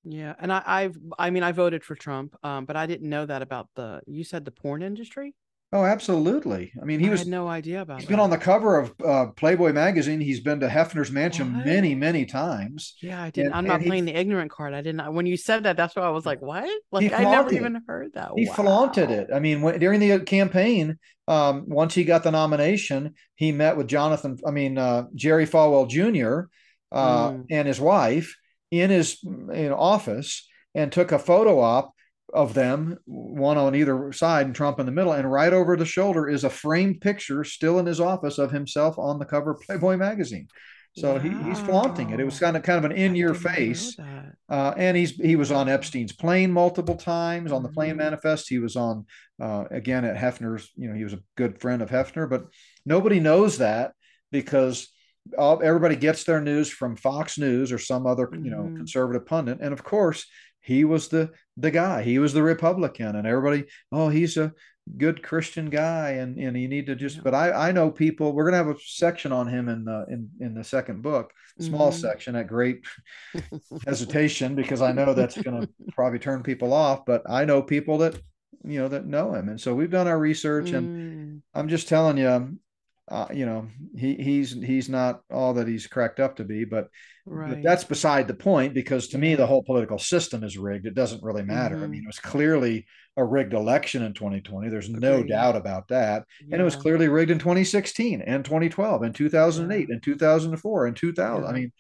Yeah, 0.05 0.35
and 0.39 0.53
I, 0.53 0.63
I've 0.67 0.99
I 1.19 1.31
mean 1.31 1.43
I 1.43 1.53
voted 1.53 1.85
for 1.85 1.95
Trump, 1.95 2.37
um, 2.43 2.67
but 2.67 2.77
I 2.77 2.87
didn't 2.87 3.09
know 3.09 3.25
that 3.25 3.41
about 3.41 3.69
the 3.77 4.01
you 4.07 4.25
said 4.25 4.45
the 4.45 4.51
porn 4.51 4.83
industry. 4.83 5.35
Oh, 5.71 5.85
absolutely. 5.85 6.73
I 6.81 6.87
mean, 6.87 6.99
he 6.99 7.09
I 7.09 7.11
was 7.11 7.21
had 7.21 7.29
no 7.29 7.47
idea 7.47 7.83
about. 7.83 7.99
he's 8.01 8.07
that. 8.07 8.11
been 8.13 8.21
on 8.21 8.31
the 8.31 8.39
cover 8.39 8.79
of 8.79 8.95
uh, 9.05 9.27
Playboy 9.37 9.75
magazine. 9.75 10.19
He's 10.19 10.41
been 10.41 10.61
to 10.61 10.69
Hefner's 10.69 11.11
mansion 11.11 11.55
What? 11.55 11.67
many, 11.67 11.95
many 11.95 12.25
times. 12.25 12.95
Yeah, 13.03 13.23
I 13.23 13.29
didn't. 13.29 13.49
and- 13.49 13.55
I'm 13.55 13.67
not 13.67 13.83
he- 13.83 13.87
playing 13.87 14.07
the 14.07 14.15
ignorant 14.19 14.51
card. 14.51 14.73
I 14.73 14.81
didn't. 14.81 15.13
When 15.13 15.27
you 15.27 15.37
said 15.37 15.65
that, 15.65 15.77
that's 15.77 15.95
why 15.95 16.03
I 16.05 16.09
was 16.09 16.25
like, 16.25 16.41
"What?" 16.41 16.67
Like 16.91 17.13
I 17.13 17.23
never 17.25 17.53
even 17.53 17.83
heard 17.87 18.15
that. 18.15 18.31
He 18.35 18.47
flaunted 18.47 19.11
it. 19.11 19.29
I 19.35 19.41
mean, 19.41 19.61
when, 19.61 19.79
during 19.79 20.01
the 20.01 20.21
campaign, 20.21 20.99
um, 21.27 21.65
once 21.69 21.95
he 21.95 22.05
got 22.05 22.23
the 22.23 22.31
nomination, 22.31 23.15
he 23.35 23.53
met 23.53 23.77
with 23.77 23.89
Jonathan, 23.89 24.39
I 24.47 24.51
mean, 24.51 24.79
uh, 24.79 25.05
Jerry 25.15 25.47
Falwell 25.47 25.87
Jr. 25.89 26.49
Uh, 26.91 27.33
Mm. 27.33 27.45
and 27.51 27.69
his 27.69 27.79
wife 27.79 28.35
in 28.71 28.89
his 28.89 29.23
you 29.23 29.69
know, 29.69 29.77
office 29.79 30.49
and 30.75 30.91
took 30.91 31.13
a 31.13 31.19
photo 31.19 31.61
op 31.61 31.93
of 32.35 32.55
them, 32.55 32.99
one 33.07 33.57
on 33.57 33.75
either 33.75 34.13
side 34.13 34.47
and 34.47 34.55
Trump 34.55 34.79
in 34.79 34.87
the 34.87 34.93
middle. 34.93 35.13
And 35.13 35.31
right 35.31 35.53
over 35.53 35.77
the 35.77 35.85
shoulder 35.87 36.29
is 36.29 36.45
a 36.45 36.51
framed 36.51 37.01
picture 37.01 37.45
still 37.45 37.79
in 37.79 37.87
his 37.87 38.01
office 38.01 38.39
of 38.39 38.51
himself 38.51 38.99
on 38.99 39.19
the 39.19 39.25
cover 39.25 39.53
of 39.53 39.61
Playboy 39.61 39.97
magazine. 39.97 40.49
So 40.93 41.19
he, 41.19 41.31
he's 41.31 41.61
flaunting 41.61 42.11
it. 42.11 42.21
It 42.21 42.25
was 42.25 42.39
kind 42.39 42.57
of 42.57 42.63
kind 42.63 42.85
of 42.85 42.91
an 42.91 42.97
in 42.97 43.15
your 43.15 43.33
did 43.33 43.45
not 43.45 43.51
know 43.51 43.55
face. 43.57 43.97
Uh, 44.49 44.73
and 44.77 44.97
he's 44.97 45.13
he 45.13 45.37
was 45.37 45.53
on 45.53 45.69
Epstein's 45.69 46.13
plane 46.13 46.51
multiple 46.51 46.97
times 46.97 47.53
on 47.53 47.63
the 47.63 47.69
plane 47.69 47.95
Mhm. 47.95 47.99
manifest. 47.99 48.49
He 48.49 48.59
was 48.59 48.77
on 48.77 49.07
uh, 49.41 49.65
again 49.71 50.05
at 50.05 50.17
Hefner's. 50.17 50.71
You 50.77 50.89
know, 50.89 50.95
he 50.95 51.05
was 51.05 51.13
a 51.13 51.23
good 51.37 51.61
friend 51.61 51.83
of 51.83 51.91
Hefner, 51.91 52.29
but 52.29 52.47
nobody 52.87 53.21
knows 53.21 53.59
that 53.59 53.93
because 54.33 54.89
all, 55.37 55.63
everybody 55.63 55.97
gets 55.97 56.25
their 56.25 56.41
news 56.41 56.71
from 56.71 56.97
Fox 56.97 57.39
News 57.39 57.71
or 57.73 57.79
some 57.79 58.07
other 58.07 58.31
you 58.43 58.51
know 58.51 58.73
Mhm. 58.73 58.77
conservative 58.77 59.27
pundit. 59.27 59.59
And 59.61 59.73
of 59.75 59.85
course, 59.85 60.27
he 60.69 60.85
was 60.85 61.09
the 61.09 61.33
the 61.57 61.71
guy. 61.73 62.03
He 62.03 62.19
was 62.19 62.35
the 62.35 62.43
Republican, 62.43 63.17
and 63.17 63.27
everybody, 63.27 63.65
oh, 63.93 64.11
he's 64.11 64.37
a 64.37 64.53
good 64.97 65.23
Christian 65.23 65.71
guy, 65.71 66.11
and 66.13 66.39
and 66.39 66.57
you 66.61 66.69
need 66.69 66.87
to 66.87 66.95
just. 66.97 67.23
But 67.25 67.35
I 67.35 67.69
I 67.71 67.73
know 67.73 67.91
people. 67.91 68.33
We're 68.35 68.45
gonna 68.45 68.59
have 68.65 68.69
a 68.77 68.81
section 68.81 69.33
on 69.33 69.49
him 69.49 69.69
in 69.69 69.85
the 69.85 70.07
in 70.11 70.31
in 70.41 70.55
the 70.55 70.65
second 70.65 71.03
book, 71.03 71.33
small 71.59 71.91
Mhm. 71.91 71.93
section 71.93 72.37
at 72.37 72.49
great 72.49 72.85
hesitation 73.87 74.55
because 74.55 74.83
I 74.83 74.93
know 74.93 75.15
that's 75.15 75.39
going 75.39 75.63
to 75.67 75.69
probably 75.95 76.19
turn 76.19 76.43
people 76.43 76.73
off. 76.73 77.05
But 77.07 77.23
I 77.29 77.45
know 77.45 77.63
people 77.63 77.99
that 77.99 78.17
you 78.65 78.79
know 78.81 78.89
that 78.89 79.07
know 79.07 79.35
him, 79.35 79.49
and 79.49 79.61
so 79.61 79.75
we've 79.75 79.91
done 79.91 80.09
our 80.09 80.19
research, 80.19 80.73
and 80.73 80.91
Mm, 80.91 81.43
I'm 81.55 81.69
just 81.69 81.89
telling 81.89 82.19
you, 82.19 82.59
uh, 83.11 83.27
you 83.33 83.47
know, 83.47 83.69
he 83.97 84.15
he's 84.15 84.53
he's 84.53 84.89
not 84.89 85.23
all 85.31 85.55
that 85.55 85.69
he's 85.69 85.87
cracked 85.87 86.21
up 86.21 86.37
to 86.37 86.45
be, 86.45 86.65
but, 86.65 86.89
but 87.27 87.33
right. 87.35 87.63
that's 87.63 87.85
beside 87.85 88.29
the 88.29 88.35
point 88.35 88.75
because 88.75 89.09
to 89.09 89.19
me 89.19 89.35
the 89.35 89.47
whole 89.47 89.63
political 89.63 89.99
system 89.99 90.45
is 90.45 90.59
rigged. 90.59 90.87
It 90.87 90.95
doesn't 90.95 91.23
really 91.23 91.43
matter. 91.45 91.83
I 91.83 91.87
Mhm. 91.87 91.91
mean, 91.91 92.03
it 92.05 92.07
was 92.09 92.19
clearly 92.21 92.87
a 93.17 93.25
rigged 93.25 93.53
election 93.55 94.03
in 94.03 94.15
2020. 94.15 94.69
There's 94.69 94.91
no 94.91 95.23
doubt 95.23 95.57
about 95.57 95.89
that. 95.89 96.25
And 96.53 96.61
it 96.61 96.65
was 96.65 96.77
clearly 96.77 97.09
rigged 97.09 97.31
in 97.31 97.39
2016 97.39 98.21
and 98.23 98.45
2012 98.45 99.03
and 99.03 99.15
2008 99.15 99.89
and 99.91 100.03
2004 100.03 100.87
and 100.87 100.97
2000. 100.97 101.47
I 101.47 101.53
mean, 101.53 101.73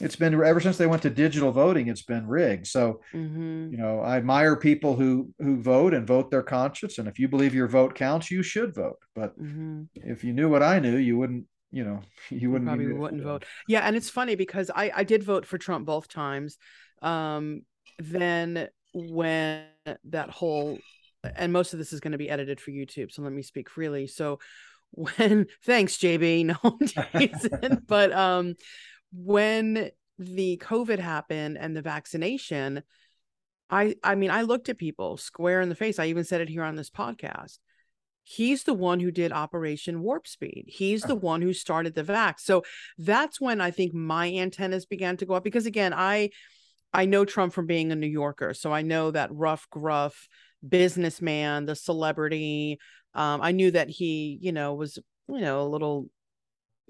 it's 0.00 0.16
been 0.16 0.34
ever 0.34 0.60
since 0.60 0.76
they 0.76 0.86
went 0.86 1.02
to 1.02 1.10
digital 1.10 1.52
voting, 1.52 1.88
it's 1.88 2.02
been 2.02 2.26
rigged. 2.26 2.66
So, 2.66 3.00
Mhm. 3.14 3.72
you 3.72 3.78
know, 3.78 4.00
I 4.00 4.16
admire 4.16 4.56
people 4.56 4.96
who 4.96 5.30
who 5.38 5.60
vote 5.60 5.94
and 5.94 6.06
vote 6.06 6.30
their 6.30 6.42
conscience. 6.42 6.98
And 6.98 7.08
if 7.08 7.18
you 7.18 7.28
believe 7.28 7.54
your 7.54 7.68
vote 7.68 7.94
counts, 7.94 8.30
you 8.30 8.42
should 8.42 8.74
vote. 8.74 8.98
But 9.14 9.34
Mhm. 9.36 9.88
if 9.94 10.24
you 10.24 10.32
knew 10.32 10.48
what 10.48 10.62
I 10.62 10.78
knew, 10.78 10.96
you 10.96 11.18
wouldn't, 11.18 11.44
you 11.70 11.84
know, 11.84 12.00
you 12.30 12.50
wouldn't 12.50 12.68
probably 12.68 12.86
give 12.86 12.94
me 12.94 12.98
a 12.98 13.00
wouldn't 13.00 13.22
vote. 13.22 13.44
Yeah, 13.68 13.80
and 13.80 13.96
it's 13.96 14.10
funny 14.10 14.34
because 14.34 14.70
I 14.74 14.90
I 14.94 15.04
did 15.04 15.22
vote 15.22 15.46
for 15.46 15.58
Trump 15.58 15.86
both 15.86 16.08
times. 16.08 16.58
Um, 17.02 17.62
then 17.98 18.68
when 18.92 19.64
that 20.04 20.30
whole 20.30 20.78
and 21.36 21.52
most 21.52 21.72
of 21.72 21.78
this 21.78 21.92
is 21.92 22.00
going 22.00 22.12
to 22.12 22.18
be 22.18 22.30
edited 22.30 22.60
for 22.60 22.70
YouTube, 22.70 23.12
so 23.12 23.22
let 23.22 23.32
me 23.32 23.42
speak 23.42 23.68
freely. 23.68 24.06
So 24.06 24.38
when 24.92 25.46
thanks 25.64 25.98
JB, 25.98 26.44
no 26.46 26.58
but 27.86 28.12
um 28.12 28.56
when 29.12 29.90
the 30.18 30.60
COVID 30.62 30.98
happened 30.98 31.58
and 31.58 31.76
the 31.76 31.82
vaccination, 31.82 32.82
I 33.70 33.96
I 34.02 34.14
mean 34.14 34.30
I 34.30 34.42
looked 34.42 34.68
at 34.68 34.78
people 34.78 35.16
square 35.16 35.60
in 35.60 35.68
the 35.68 35.74
face. 35.74 35.98
I 35.98 36.06
even 36.06 36.24
said 36.24 36.40
it 36.40 36.48
here 36.48 36.64
on 36.64 36.76
this 36.76 36.90
podcast. 36.90 37.58
He's 38.22 38.64
the 38.64 38.74
one 38.74 39.00
who 39.00 39.10
did 39.10 39.32
Operation 39.32 40.02
Warp 40.02 40.26
Speed. 40.26 40.66
He's 40.68 41.02
the 41.02 41.16
one 41.16 41.42
who 41.42 41.52
started 41.52 41.94
the 41.94 42.04
vax. 42.04 42.40
So 42.40 42.62
that's 42.98 43.40
when 43.40 43.60
I 43.60 43.70
think 43.70 43.94
my 43.94 44.30
antennas 44.30 44.86
began 44.86 45.16
to 45.16 45.26
go 45.26 45.34
up 45.34 45.44
because 45.44 45.66
again, 45.66 45.92
I 45.94 46.30
I 46.92 47.06
know 47.06 47.24
Trump 47.24 47.52
from 47.52 47.66
being 47.66 47.92
a 47.92 47.96
New 47.96 48.06
Yorker, 48.06 48.54
so 48.54 48.72
I 48.72 48.82
know 48.82 49.10
that 49.10 49.32
rough, 49.32 49.68
gruff 49.70 50.28
businessman, 50.66 51.66
the 51.66 51.76
celebrity. 51.76 52.78
Um, 53.14 53.40
I 53.40 53.52
knew 53.52 53.70
that 53.70 53.88
he, 53.88 54.38
you 54.40 54.52
know, 54.52 54.74
was 54.74 54.98
you 55.28 55.40
know 55.40 55.62
a 55.62 55.68
little. 55.68 56.08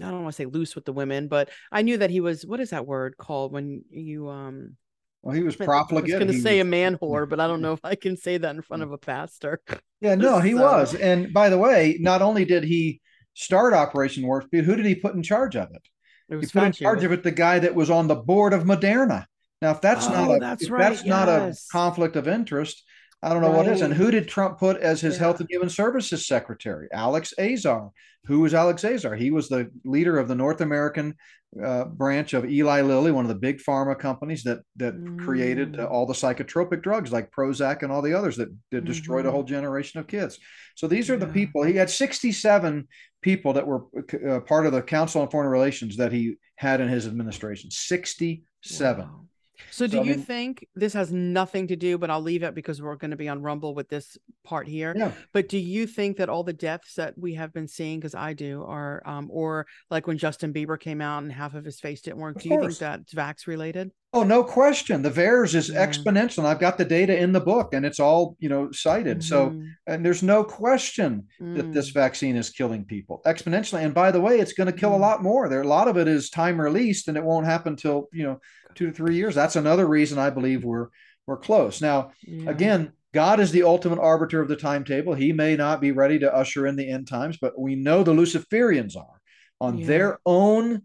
I 0.03 0.11
don't 0.11 0.23
want 0.23 0.35
to 0.35 0.37
say 0.37 0.47
loose 0.47 0.75
with 0.75 0.85
the 0.85 0.93
women, 0.93 1.29
but 1.29 1.51
I 1.73 1.83
knew 1.83 1.99
that 1.99 2.11
he 2.11 2.21
was. 2.21 2.45
What 2.47 2.61
is 2.61 2.71
that 2.71 2.87
word 2.87 3.17
called 3.17 3.53
when 3.53 3.85
you 3.91 4.29
um? 4.29 4.77
Well, 5.23 5.35
he 5.37 5.43
was 5.43 5.55
profligate. 5.57 6.15
I 6.15 6.17
was 6.19 6.25
going 6.25 6.37
to 6.37 6.43
say 6.43 6.61
a 6.61 6.65
man 6.65 6.97
whore, 6.97 7.29
but 7.29 7.41
I 7.41 7.47
don't 7.47 7.61
know 7.67 7.73
if 7.75 7.85
I 7.85 7.95
can 7.95 8.17
say 8.17 8.39
that 8.39 8.55
in 8.57 8.63
front 8.63 8.83
of 8.83 8.93
a 8.93 8.99
pastor. 8.99 9.61
Yeah, 10.01 10.15
no, 10.15 10.41
he 10.41 10.53
So- 10.53 10.63
was. 10.63 10.95
And 10.95 11.33
by 11.33 11.51
the 11.51 11.59
way, 11.59 11.99
not 12.01 12.23
only 12.23 12.45
did 12.47 12.65
he 12.65 13.01
start 13.35 13.75
Operation 13.75 14.27
Warp 14.27 14.45
Speed, 14.45 14.65
who 14.65 14.77
did 14.77 14.87
he 14.87 14.95
put 14.95 15.15
in 15.15 15.23
charge 15.23 15.57
of 15.57 15.71
it? 15.73 15.83
It 16.31 16.35
He 16.35 16.37
was 16.37 16.53
put 16.53 16.63
in 16.63 16.73
charge 16.73 16.97
was- 16.99 17.05
of 17.05 17.13
it 17.13 17.23
the 17.23 17.31
guy 17.33 17.59
that 17.59 17.75
was 17.75 17.91
on 17.91 18.07
the 18.09 18.15
board 18.17 18.53
of 18.55 18.65
Moderna. 18.65 19.27
Now, 19.61 19.73
if 19.73 19.83
that's 19.83 20.09
not 20.09 20.29
Oh, 20.29 20.35
a 20.37 20.41
that's 20.41 20.71
right, 20.71 20.79
that's 20.91 21.05
not 21.05 21.29
a 21.29 21.49
yes. 21.49 21.67
conflict 21.71 22.17
of 22.17 22.27
interest, 22.27 22.83
I 23.23 23.29
don't 23.33 23.43
know 23.43 23.51
what 23.51 23.69
is. 23.69 23.83
And 23.83 23.93
who 23.93 24.11
did 24.11 24.29
Trump 24.29 24.59
put 24.59 24.79
as 24.79 25.01
his 25.01 25.15
Yeah. 25.17 25.21
Health 25.21 25.41
and 25.41 25.49
Human 25.51 25.69
Services 25.69 26.27
Secretary? 26.27 26.89
Alex 26.93 27.35
Azar. 27.39 27.91
Who 28.27 28.41
was 28.41 28.55
Alex 28.55 28.85
Azar? 28.85 29.15
He 29.15 29.31
was 29.31 29.49
the 29.49 29.71
leader 29.85 30.19
of 30.19 30.29
the 30.29 30.35
North 30.35 30.61
American 30.61 31.15
uh, 31.61 31.85
branch 31.87 32.33
of 32.33 32.49
Eli 32.49 32.81
Lilly, 32.83 33.11
one 33.11 33.25
of 33.25 33.29
the 33.29 33.35
big 33.35 33.59
pharma 33.59 33.99
companies 33.99 34.45
that 34.45 34.61
that 34.77 34.95
created 35.19 35.81
uh, 35.81 35.87
Mm. 35.87 35.91
all 35.91 36.07
the 36.07 36.13
psychotropic 36.15 36.81
drugs 36.81 37.11
like 37.13 37.33
Prozac 37.33 37.83
and 37.83 37.91
all 37.91 38.03
the 38.03 38.15
others 38.15 38.37
that, 38.37 38.49
that 38.71 38.85
destroyed 38.85 39.27
a 39.27 39.29
Mhm. 39.29 39.33
whole 39.33 39.43
generation 39.43 39.99
of 39.99 40.07
kids. 40.07 40.39
So 40.77 40.87
these 40.87 41.11
are 41.11 41.17
the 41.17 41.27
people. 41.27 41.65
He 41.65 41.75
had 41.75 41.91
67 41.91 42.87
people 43.21 43.53
that 43.55 43.67
were 43.67 43.83
uh, 44.29 44.41
part 44.41 44.67
of 44.67 44.73
the 44.73 44.81
Council 44.83 45.23
on 45.23 45.29
Foreign 45.29 45.51
Relations 45.51 45.97
that 45.97 46.13
he 46.13 46.37
had 46.55 46.81
in 46.81 46.89
his 46.89 47.07
administration. 47.09 47.71
67. 47.73 49.07
Wow. 49.07 49.27
So 49.71 49.87
do 49.87 49.93
So, 49.99 50.03
I 50.03 50.05
you 50.05 50.17
mean- 50.17 50.23
think 50.25 50.67
this 50.75 50.93
has 50.95 51.13
nothing 51.13 51.69
to 51.69 51.77
do, 51.77 51.99
but 51.99 52.11
I'll 52.11 52.21
leave 52.21 52.43
it 52.43 52.55
because 52.55 52.81
we're 52.83 52.97
going 52.97 53.11
to 53.13 53.17
be 53.17 53.29
on 53.29 53.43
Rumble 53.43 53.75
with 53.75 53.89
this 53.89 54.17
part 54.45 54.67
here. 54.69 54.95
Yeah. 54.97 55.13
But 55.33 55.49
do 55.49 55.59
you 55.59 55.87
think 55.87 56.17
that 56.19 56.29
all 56.29 56.43
the 56.45 56.53
deaths 56.53 56.95
that 56.95 57.17
we 57.19 57.35
have 57.35 57.53
been 57.53 57.69
seeing, 57.69 58.01
because 58.01 58.15
I 58.15 58.33
do, 58.33 58.63
are 58.65 59.03
um, 59.07 59.29
or 59.31 59.67
like 59.91 60.07
when 60.07 60.19
Justin 60.19 60.53
Bieber 60.53 60.79
came 60.79 61.01
out 61.01 61.23
and 61.23 61.33
half 61.33 61.55
of 61.55 61.65
his 61.65 61.81
face 61.81 62.01
didn't 62.03 62.19
work, 62.19 62.37
Of 62.37 62.43
do 62.43 62.49
you 62.49 62.61
think 62.61 62.79
that's 62.79 63.15
vax 63.15 63.47
related? 63.47 63.91
Oh, 64.13 64.25
no 64.25 64.43
question. 64.43 65.03
The 65.03 65.11
VAERS 65.11 65.55
is 65.55 65.69
Yeah. 65.69 65.87
exponential. 65.87 66.39
And 66.39 66.47
I've 66.49 66.59
got 66.59 66.77
the 66.79 66.85
data 66.85 67.17
in 67.17 67.31
the 67.33 67.41
book 67.41 67.75
and 67.75 67.87
it's 67.87 68.01
all, 68.01 68.37
you 68.41 68.49
know, 68.49 68.73
cited. 68.73 69.23
So, 69.23 69.51
Mhm. 69.51 69.69
and 69.87 70.05
there's 70.05 70.23
no 70.23 70.43
question 70.43 71.29
that 71.39 71.73
this 71.73 71.91
Mm. 71.91 71.95
vaccine 71.95 72.37
is 72.37 72.51
killing 72.51 72.85
people 72.85 73.23
exponentially. 73.25 73.85
And 73.85 73.95
by 73.95 74.11
the 74.11 74.21
way, 74.21 74.41
it's 74.41 74.53
going 74.53 74.67
to 74.67 74.73
kill 74.79 74.95
a 74.95 74.99
Mm. 74.99 75.01
lot 75.01 75.23
more. 75.23 75.49
There, 75.49 75.61
a 75.63 75.67
lot 75.67 75.87
of 75.87 75.97
it 75.97 76.09
is 76.09 76.29
time 76.29 76.61
released 76.61 77.07
and 77.07 77.17
it 77.17 77.23
won't 77.23 77.47
happen 77.47 77.77
till, 77.77 78.09
you 78.13 78.25
know, 78.25 78.41
two 78.75 78.87
to 78.87 78.93
three 78.93 79.15
years. 79.15 79.37
That's 79.37 79.57
another 79.57 79.87
reason 79.87 80.19
I 80.19 80.31
believe 80.31 80.65
we're, 80.65 80.89
we're 81.29 81.37
close. 81.37 81.81
Now, 81.81 82.11
Yeah. 82.23 82.51
again, 82.51 82.93
God 83.15 83.39
is 83.39 83.53
the 83.53 83.63
ultimate 83.63 84.01
arbiter 84.01 84.41
of 84.41 84.49
the 84.49 84.57
timetable. 84.57 85.15
He 85.15 85.33
may 85.33 85.55
not 85.55 85.81
be 85.81 85.93
ready 85.93 86.19
to 86.19 86.35
usher 86.35 86.67
in 86.67 86.75
the 86.75 86.89
end 86.91 87.07
times, 87.07 87.39
but 87.41 87.57
we 87.59 87.77
know 87.77 88.03
the 88.03 88.13
Luciferians 88.15 88.97
are 88.97 89.21
on 89.61 89.79
Yeah. 89.79 89.87
their 89.87 90.19
own 90.27 90.83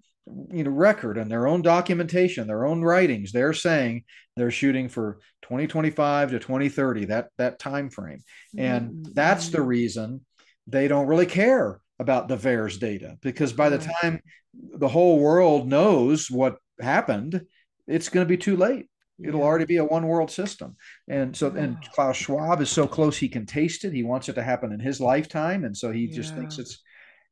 you 0.51 0.63
know 0.63 0.71
record 0.71 1.17
and 1.17 1.29
their 1.29 1.47
own 1.47 1.61
documentation, 1.61 2.47
their 2.47 2.65
own 2.65 2.81
writings. 2.81 3.31
They're 3.31 3.53
saying 3.53 4.03
they're 4.35 4.51
shooting 4.51 4.89
for 4.89 5.19
2025 5.43 6.31
to 6.31 6.39
2030, 6.39 7.05
that 7.05 7.29
that 7.37 7.59
time 7.59 7.89
frame. 7.89 8.23
And 8.57 8.93
Mm, 8.93 9.13
that's 9.13 9.49
the 9.49 9.59
mm. 9.59 9.67
reason 9.67 10.25
they 10.67 10.87
don't 10.87 11.07
really 11.07 11.27
care 11.27 11.79
about 11.99 12.27
the 12.27 12.37
VAERS 12.37 12.79
data 12.79 13.17
because 13.21 13.53
by 13.53 13.69
the 13.69 13.77
time 14.01 14.19
the 14.53 14.87
whole 14.87 15.19
world 15.19 15.67
knows 15.67 16.29
what 16.29 16.57
happened, 16.81 17.41
it's 17.87 18.09
going 18.09 18.25
to 18.25 18.29
be 18.29 18.37
too 18.37 18.57
late. 18.57 18.87
It'll 19.23 19.41
Yeah. 19.41 19.45
already 19.45 19.65
be 19.65 19.77
a 19.77 19.85
one 19.85 20.07
world 20.07 20.31
system. 20.31 20.75
And 21.07 21.35
so, 21.35 21.53
and 21.55 21.81
Klaus 21.93 22.17
Schwab 22.17 22.61
is 22.61 22.69
so 22.69 22.87
close 22.87 23.17
he 23.17 23.29
can 23.29 23.45
taste 23.45 23.85
it. 23.85 23.93
He 23.93 24.03
wants 24.03 24.29
it 24.29 24.33
to 24.33 24.43
happen 24.43 24.71
in 24.71 24.79
his 24.79 24.99
lifetime. 24.99 25.63
And 25.63 25.75
so 25.75 25.91
he 25.91 26.07
just 26.07 26.35
thinks 26.35 26.57
it's, 26.57 26.79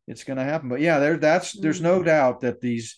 it's 0.07 0.23
going 0.23 0.37
to 0.37 0.43
happen. 0.43 0.69
But 0.69 0.81
yeah, 0.81 0.99
there, 0.99 1.17
that's, 1.17 1.53
there's 1.59 1.81
no 1.81 1.99
Mm. 2.01 2.05
doubt 2.05 2.41
that 2.41 2.61
these, 2.61 2.97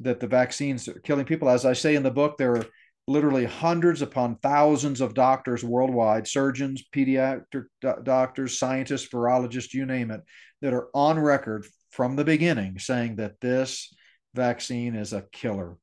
that 0.00 0.20
the 0.20 0.26
vaccines 0.26 0.88
are 0.88 1.00
killing 1.00 1.24
people. 1.24 1.48
As 1.48 1.64
I 1.64 1.72
say 1.72 1.94
in 1.94 2.02
the 2.02 2.10
book, 2.10 2.36
there 2.38 2.56
are 2.56 2.66
literally 3.06 3.44
hundreds 3.44 4.02
upon 4.02 4.36
thousands 4.36 5.00
of 5.00 5.14
doctors 5.14 5.62
worldwide, 5.62 6.26
surgeons, 6.26 6.84
pediatric 6.94 7.64
do- 7.80 7.94
doctors, 8.02 8.58
scientists, 8.58 9.08
virologists, 9.12 9.74
you 9.74 9.84
name 9.86 10.10
it, 10.10 10.22
that 10.62 10.72
are 10.72 10.88
on 10.94 11.18
record 11.18 11.66
from 11.90 12.16
the 12.16 12.24
beginning 12.24 12.78
saying 12.78 13.16
that 13.16 13.40
this 13.40 13.94
vaccine 14.34 14.94
is 14.94 15.12
a 15.12 15.24
killer. 15.32 15.76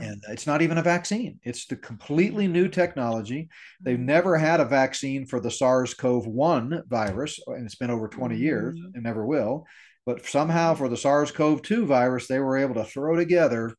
And 0.00 0.20
it's 0.28 0.46
not 0.46 0.60
even 0.60 0.78
a 0.78 0.82
vaccine. 0.82 1.38
It's 1.44 1.66
the 1.66 1.76
completely 1.76 2.48
new 2.48 2.68
technology. 2.68 3.48
They've 3.80 3.98
never 3.98 4.36
had 4.36 4.60
a 4.60 4.64
vaccine 4.64 5.24
for 5.24 5.40
the 5.40 5.52
SARS 5.52 5.94
CoV 5.94 6.26
1 6.26 6.82
virus, 6.88 7.38
and 7.46 7.64
it's 7.64 7.76
been 7.76 7.90
over 7.90 8.08
20 8.08 8.36
years 8.36 8.78
and 8.94 9.02
never 9.04 9.24
will. 9.24 9.64
But 10.04 10.26
somehow 10.26 10.74
for 10.74 10.88
the 10.88 10.96
SARS 10.96 11.30
CoV 11.30 11.62
2 11.62 11.86
virus, 11.86 12.26
they 12.26 12.40
were 12.40 12.58
able 12.58 12.74
to 12.74 12.84
throw 12.84 13.16
together 13.16 13.74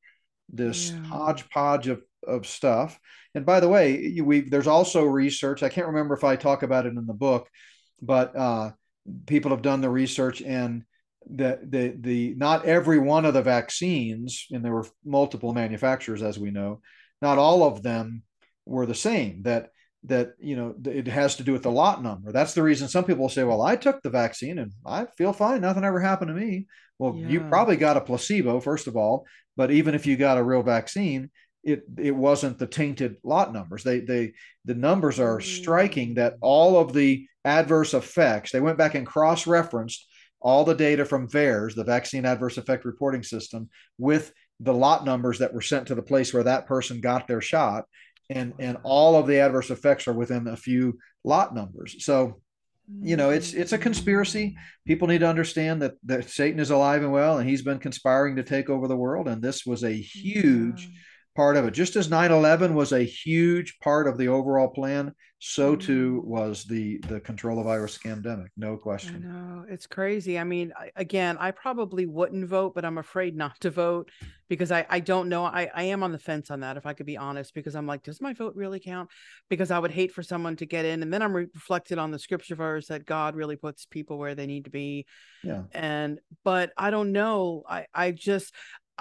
this 0.50 0.92
Yeah. 0.92 1.04
hodgepodge 1.06 1.88
of, 1.88 2.02
of 2.26 2.46
stuff. 2.48 3.00
And 3.36 3.46
by 3.46 3.60
the 3.60 3.70
way, 3.70 4.20
we 4.22 4.42
there's 4.42 4.68
also 4.68 5.04
research. 5.04 5.64
I 5.64 5.70
can't 5.70 5.88
remember 5.88 6.14
if 6.16 6.24
I 6.24 6.36
talk 6.36 6.64
about 6.64 6.86
it 6.86 6.94
in 6.96 7.06
the 7.08 7.14
book, 7.14 7.50
but 8.02 8.36
uh, 8.36 8.72
people 9.26 9.52
have 9.52 9.62
done 9.62 9.82
the 9.82 9.90
research 9.90 10.42
and 10.42 10.84
the 11.30 11.60
the 11.64 11.96
the 12.00 12.36
not 12.36 12.66
every 12.66 13.00
one 13.00 13.26
of 13.26 13.34
the 13.34 13.42
vaccines, 13.42 14.48
and 14.52 14.64
there 14.64 14.74
were 14.74 14.88
multiple 15.06 15.54
manufacturers, 15.54 16.22
as 16.22 16.38
we 16.38 16.52
know, 16.52 16.82
not 17.22 17.38
all 17.38 17.64
of 17.64 17.82
them 17.82 18.24
were 18.66 18.86
the 18.86 18.96
same. 18.96 19.44
That 19.44 19.72
that 20.06 20.34
you 20.40 20.56
know 20.56 20.76
it 20.86 21.08
has 21.08 21.36
to 21.38 21.44
do 21.44 21.54
with 21.54 21.64
the 21.64 21.72
lot 21.72 22.04
number. 22.04 22.32
That's 22.32 22.54
the 22.54 22.64
reason 22.64 22.88
some 22.88 23.06
people 23.06 23.30
say, 23.30 23.44
"Well, 23.44 23.62
I 23.62 23.76
took 23.76 24.02
the 24.02 24.10
vaccine 24.10 24.60
and 24.60 24.72
I 24.86 25.06
feel 25.18 25.34
fine. 25.34 25.62
Nothing 25.62 25.84
ever 25.84 26.00
happened 26.00 26.30
to 26.30 26.34
me." 26.34 26.68
Well, 27.00 27.16
you 27.16 27.42
probably 27.42 27.76
got 27.76 27.98
a 27.98 28.02
placebo 28.02 28.60
first 28.60 28.88
of 28.88 28.96
all, 28.96 29.26
but 29.58 29.72
even 29.72 29.96
if 29.96 30.06
you 30.06 30.16
got 30.16 30.38
a 30.38 30.44
real 30.44 30.64
vaccine, 30.64 31.32
it 31.64 31.84
it 31.98 32.16
wasn't 32.16 32.60
the 32.60 32.68
tainted 32.68 33.18
lot 33.24 33.54
numbers. 33.54 33.84
They 33.84 34.02
they 34.02 34.34
the 34.66 34.76
numbers 34.76 35.20
are 35.20 35.40
striking 35.40 36.16
that 36.16 36.34
mm. 36.34 36.40
all 36.42 36.78
of 36.80 36.94
the 36.94 37.28
adverse 37.46 37.94
effects. 37.94 38.52
They 38.52 38.62
went 38.62 38.78
back 38.78 38.96
and 38.96 39.08
cross 39.08 39.48
referenced 39.48 40.08
all 40.42 40.66
the 40.66 40.76
data 40.76 41.06
from 41.06 41.30
VAERS, 41.30 41.74
the 41.74 41.86
Vaccine 41.86 42.26
Adverse 42.26 42.58
Effect 42.58 42.84
Reporting 42.84 43.24
System, 43.24 43.70
with 43.98 44.34
the 44.60 44.74
lot 44.74 45.06
numbers 45.06 45.40
that 45.40 45.54
were 45.54 45.62
sent 45.62 45.88
to 45.88 45.96
the 45.96 46.02
place 46.02 46.34
where 46.34 46.44
that 46.44 46.68
person 46.68 47.00
got 47.00 47.28
their 47.28 47.42
shot, 47.42 47.86
and 48.30 48.54
and 48.60 48.78
all 48.84 49.16
of 49.16 49.28
the 49.28 49.40
adverse 49.40 49.70
effects 49.70 50.08
are 50.08 50.14
within 50.14 50.48
a 50.48 50.58
few 50.58 50.98
lot 51.24 51.54
numbers. 51.54 52.04
So 52.06 52.42
you 53.02 53.16
know 53.16 53.30
it's 53.30 53.54
it's 53.54 53.72
a 53.72 53.78
conspiracy 53.78 54.58
people 54.86 55.08
need 55.08 55.20
to 55.20 55.28
understand 55.28 55.82
that 55.82 55.94
that 56.04 56.30
satan 56.30 56.60
is 56.60 56.70
alive 56.70 57.02
and 57.02 57.14
well 57.14 57.38
and 57.38 57.50
he's 57.50 57.62
been 57.62 57.80
conspiring 57.80 58.36
to 58.36 58.44
take 58.44 58.70
over 58.70 58.90
the 58.90 58.96
world 58.96 59.28
and 59.30 59.42
this 59.42 59.66
was 59.66 59.84
a 59.84 59.88
oh 59.88 60.04
huge 60.04 60.90
part 61.36 61.58
of 61.58 61.66
it 61.66 61.72
just 61.72 61.96
as 61.96 62.10
9-11 62.10 62.74
was 62.74 62.92
a 62.92 63.04
huge 63.04 63.80
part 63.80 64.08
of 64.08 64.18
the 64.18 64.28
overall 64.28 64.68
plan 64.68 65.14
so 65.40 65.74
mm-hmm. 65.74 65.86
too 65.86 66.22
was 66.26 66.64
the 66.64 67.00
the 67.10 67.20
control 67.20 67.60
of 67.60 67.66
virus 67.66 67.98
scandemic 67.98 68.48
no 68.56 68.78
question 68.78 69.24
No, 69.24 69.66
it's 69.68 69.88
crazy. 69.88 70.38
I 70.38 70.44
mean, 70.44 70.74
again, 70.96 71.38
I 71.40 71.52
probably 71.52 72.06
wouldn't 72.06 72.48
vote, 72.48 72.74
but 72.76 72.86
I'm 72.86 72.98
afraid 72.98 73.36
not 73.36 73.60
to 73.62 73.70
vote 73.70 74.10
because 74.48 74.72
I 74.72 74.86
I 74.90 75.00
don't 75.00 75.30
know. 75.30 75.46
I 75.46 75.70
I 75.74 75.84
am 75.84 76.04
on 76.04 76.12
the 76.12 76.20
fence 76.20 76.52
on 76.52 76.62
that, 76.62 76.78
if 76.78 76.86
I 76.86 76.94
could 76.94 77.06
be 77.06 77.18
honest, 77.18 77.54
because 77.54 77.76
I'm 77.76 77.88
like, 77.88 78.04
does 78.04 78.22
my 78.22 78.34
vote 78.34 78.56
really 78.56 78.80
count? 78.80 79.10
Because 79.50 79.72
I 79.72 79.80
would 79.80 79.92
hate 79.92 80.14
for 80.14 80.24
someone 80.24 80.56
to 80.58 80.66
get 80.66 80.86
in, 80.86 81.04
and 81.04 81.14
then 81.14 81.22
I'm 81.22 81.34
reflected 81.34 81.98
on 81.98 82.12
the 82.12 82.20
scripture 82.20 82.56
verse 82.56 82.88
that 82.88 83.06
God 83.06 83.36
really 83.36 83.56
puts 83.56 83.86
people 83.86 84.18
where 84.18 84.36
they 84.36 84.46
need 84.46 84.66
to 84.66 84.72
be, 84.72 85.06
yeah 85.44 85.64
and 85.74 86.20
but 86.44 86.72
I 86.78 86.90
don't 86.90 87.12
know. 87.12 87.64
I 87.68 87.88
I 87.94 88.12
just 88.12 88.54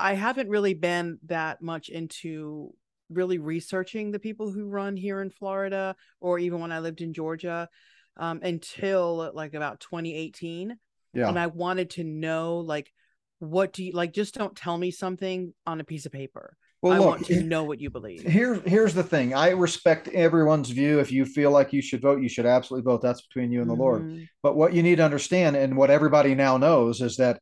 I 0.02 0.14
haven't 0.14 0.48
really 0.48 0.74
been 0.74 1.18
that 1.26 1.62
much 1.62 1.88
into 1.88 2.74
really 3.08 3.38
researching 3.38 4.10
the 4.10 4.18
people 4.18 4.50
who 4.50 4.66
run 4.68 4.96
here 4.96 5.20
in 5.22 5.30
Florida 5.30 5.94
or 6.20 6.38
even 6.38 6.60
when 6.60 6.72
I 6.72 6.80
lived 6.80 7.00
in 7.02 7.12
Georgia 7.12 7.68
um, 8.16 8.40
until 8.42 9.30
like 9.34 9.54
about 9.54 9.80
2018 9.80 10.76
yeah 11.14 11.28
and 11.28 11.38
I 11.38 11.46
wanted 11.48 11.90
to 11.90 12.04
know 12.04 12.58
like 12.58 12.90
what 13.38 13.72
do 13.72 13.84
you 13.84 13.92
like 13.92 14.12
just 14.12 14.34
don't 14.34 14.56
tell 14.56 14.78
me 14.78 14.90
something 14.90 15.52
on 15.66 15.80
a 15.80 15.84
piece 15.84 16.06
of 16.06 16.12
paper. 16.12 16.56
well 16.80 16.92
I 16.94 16.98
look 16.98 17.06
want 17.08 17.26
to 17.26 17.42
know 17.42 17.64
what 17.64 17.80
you 17.80 17.90
believe. 17.90 18.22
here 18.22 18.54
here's 18.64 18.94
the 18.94 19.02
thing 19.02 19.34
i 19.34 19.50
respect 19.50 20.08
everyone's 20.08 20.70
view 20.70 21.00
if 21.00 21.10
you 21.12 21.24
feel 21.26 21.50
like 21.50 21.72
you 21.72 21.82
should 21.82 22.00
vote 22.00 22.22
you 22.22 22.28
should 22.28 22.46
absolutely 22.46 22.84
vote 22.90 23.02
that's 23.02 23.22
between 23.26 23.52
you 23.52 23.60
and 23.60 23.68
the 23.70 23.74
lord 23.74 24.02
Mhm. 24.02 24.28
But 24.42 24.56
what 24.56 24.72
you 24.74 24.82
need 24.82 24.96
to 24.96 25.04
understand, 25.04 25.54
and 25.56 25.76
what 25.76 25.90
everybody 25.90 26.34
now 26.34 26.56
knows, 26.56 27.00
is 27.00 27.16
that 27.18 27.40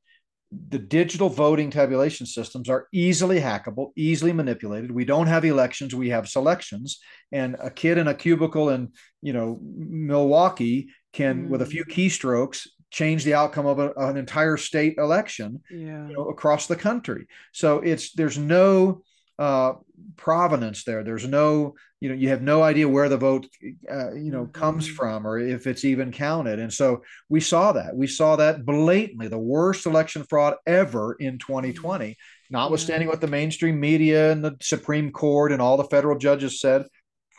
the 0.68 0.78
digital 0.78 1.28
voting 1.28 1.70
tabulation 1.70 2.26
systems 2.26 2.68
are 2.68 2.88
easily 2.92 3.40
hackable, 3.40 3.92
easily 3.96 4.32
manipulated. 4.32 4.90
We 4.90 5.04
don't 5.04 5.28
have 5.28 5.44
elections; 5.44 5.94
we 5.94 6.10
have 6.10 6.28
selections. 6.28 6.98
And 7.32 7.56
a 7.60 7.70
kid 7.70 7.98
in 7.98 8.08
a 8.08 8.14
cubicle 8.14 8.70
in, 8.70 8.92
you 9.22 9.32
know, 9.32 9.60
Milwaukee 9.62 10.88
can, 11.12 11.48
with 11.48 11.62
a 11.62 11.64
mm. 11.64 11.70
few 11.70 11.84
keystrokes, 11.84 12.66
change 12.90 13.24
the 13.24 13.34
outcome 13.34 13.66
of 13.66 13.78
a, 13.78 13.92
an 13.96 14.16
entire 14.16 14.56
state 14.56 14.96
election 14.98 15.62
Yeah. 15.70 16.08
you 16.08 16.14
know, 16.14 16.28
across 16.28 16.66
the 16.66 16.76
country. 16.76 17.26
So 17.52 17.78
it's 17.78 18.12
there's 18.12 18.38
no 18.38 19.02
uh, 19.40 19.72
provenance 20.16 20.84
there. 20.84 21.02
There's 21.02 21.26
no, 21.26 21.74
you 21.98 22.10
know, 22.10 22.14
you 22.14 22.28
have 22.28 22.42
no 22.42 22.62
idea 22.62 22.86
where 22.86 23.08
the 23.08 23.16
vote, 23.16 23.46
uh, 23.90 24.12
you 24.12 24.30
know, 24.30 24.46
comes 24.46 24.86
Mhm. 24.86 24.92
from 24.92 25.26
or 25.26 25.38
if 25.38 25.66
it's 25.66 25.84
even 25.84 26.12
counted. 26.12 26.58
And 26.58 26.72
so 26.72 27.02
we 27.30 27.40
saw 27.40 27.72
that. 27.72 27.96
We 27.96 28.06
saw 28.06 28.36
that 28.36 28.66
blatantly, 28.66 29.28
the 29.28 29.38
worst 29.38 29.86
election 29.86 30.24
fraud 30.28 30.56
ever 30.66 31.14
in 31.14 31.38
2020, 31.38 32.16
notwithstanding 32.50 33.08
what 33.08 33.22
the 33.22 33.26
mainstream 33.28 33.80
media 33.80 34.30
and 34.30 34.44
the 34.44 34.56
Supreme 34.60 35.10
Court 35.10 35.52
and 35.52 35.62
all 35.62 35.78
the 35.78 35.84
federal 35.84 36.18
judges 36.18 36.60
said. 36.60 36.84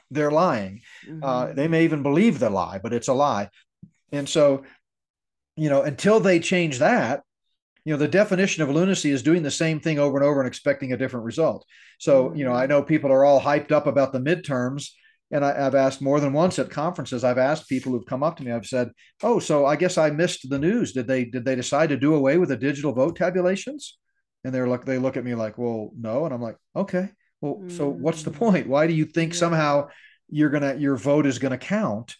They're 0.10 0.32
lying. 0.32 0.82
Uh, 1.22 1.45
Mhm. 1.48 1.56
they 1.56 1.68
may 1.68 1.84
even 1.84 2.03
believe 2.03 2.40
the 2.40 2.49
lie, 2.49 2.80
but 2.82 2.94
it's 2.94 3.07
a 3.10 3.14
lie. 3.14 3.49
And 4.11 4.28
so, 4.28 4.64
you 5.56 5.69
know, 5.69 5.84
until 5.84 6.19
they 6.19 6.40
change 6.40 6.80
that, 6.80 7.22
you 7.86 7.94
know, 7.94 7.98
the 7.98 8.08
definition 8.08 8.64
of 8.64 8.70
lunacy 8.70 9.12
is 9.12 9.24
doing 9.24 9.44
the 9.44 9.52
same 9.52 9.80
thing 9.80 9.99
over 9.99 10.18
and 10.18 10.26
over 10.26 10.40
and 10.40 10.48
expecting 10.48 10.94
a 10.94 10.98
different 10.98 11.26
result. 11.26 11.66
So, 11.99 12.34
you 12.34 12.45
know, 12.45 12.53
I 12.53 12.68
know 12.68 12.84
people 12.84 13.12
are 13.12 13.26
all 13.26 13.41
hyped 13.41 13.72
up 13.72 13.88
about 13.88 14.14
the 14.14 14.20
midterms. 14.20 14.90
And 15.34 15.45
I, 15.45 15.66
I've 15.66 15.76
asked 15.76 16.02
more 16.02 16.20
than 16.20 16.34
once 16.34 16.60
at 16.60 16.70
conferences, 16.70 17.24
I've 17.24 17.38
asked 17.38 17.70
people 17.70 17.94
who've 17.94 18.06
come 18.06 18.22
up 18.22 18.36
to 18.38 18.44
me, 18.44 18.52
I've 18.52 18.66
said, 18.66 18.91
Oh, 19.24 19.40
so 19.40 19.66
I 19.66 19.78
guess 19.78 19.98
I 19.98 20.10
missed 20.10 20.49
the 20.49 20.60
news. 20.60 20.91
Did 20.91 21.08
they 21.08 21.24
did 21.24 21.45
they 21.45 21.56
decide 21.56 21.90
to 21.90 21.98
do 21.98 22.16
away 22.16 22.38
with 22.38 22.49
the 22.49 22.58
digital 22.58 22.91
vote 22.91 23.16
tabulations? 23.16 23.98
And 24.44 24.53
they're 24.53 24.68
like, 24.68 24.86
they 24.86 24.98
look 24.98 25.18
at 25.18 25.24
me 25.24 25.34
like, 25.36 25.58
well, 25.58 25.91
no. 25.98 26.26
And 26.26 26.34
I'm 26.34 26.41
like, 26.41 26.58
okay, 26.76 27.10
well, 27.40 27.64
so 27.68 27.88
what's 27.88 28.24
the 28.24 28.32
Mm. 28.32 28.36
point? 28.36 28.68
Why 28.68 28.88
do 28.88 28.94
you 28.94 29.06
think 29.06 29.34
Yeah. 29.34 29.40
somehow 29.40 29.88
you're 30.30 30.49
gonna 30.49 30.76
your 30.76 30.98
vote 30.98 31.26
is 31.26 31.40
gonna 31.40 31.58
count? 31.58 32.16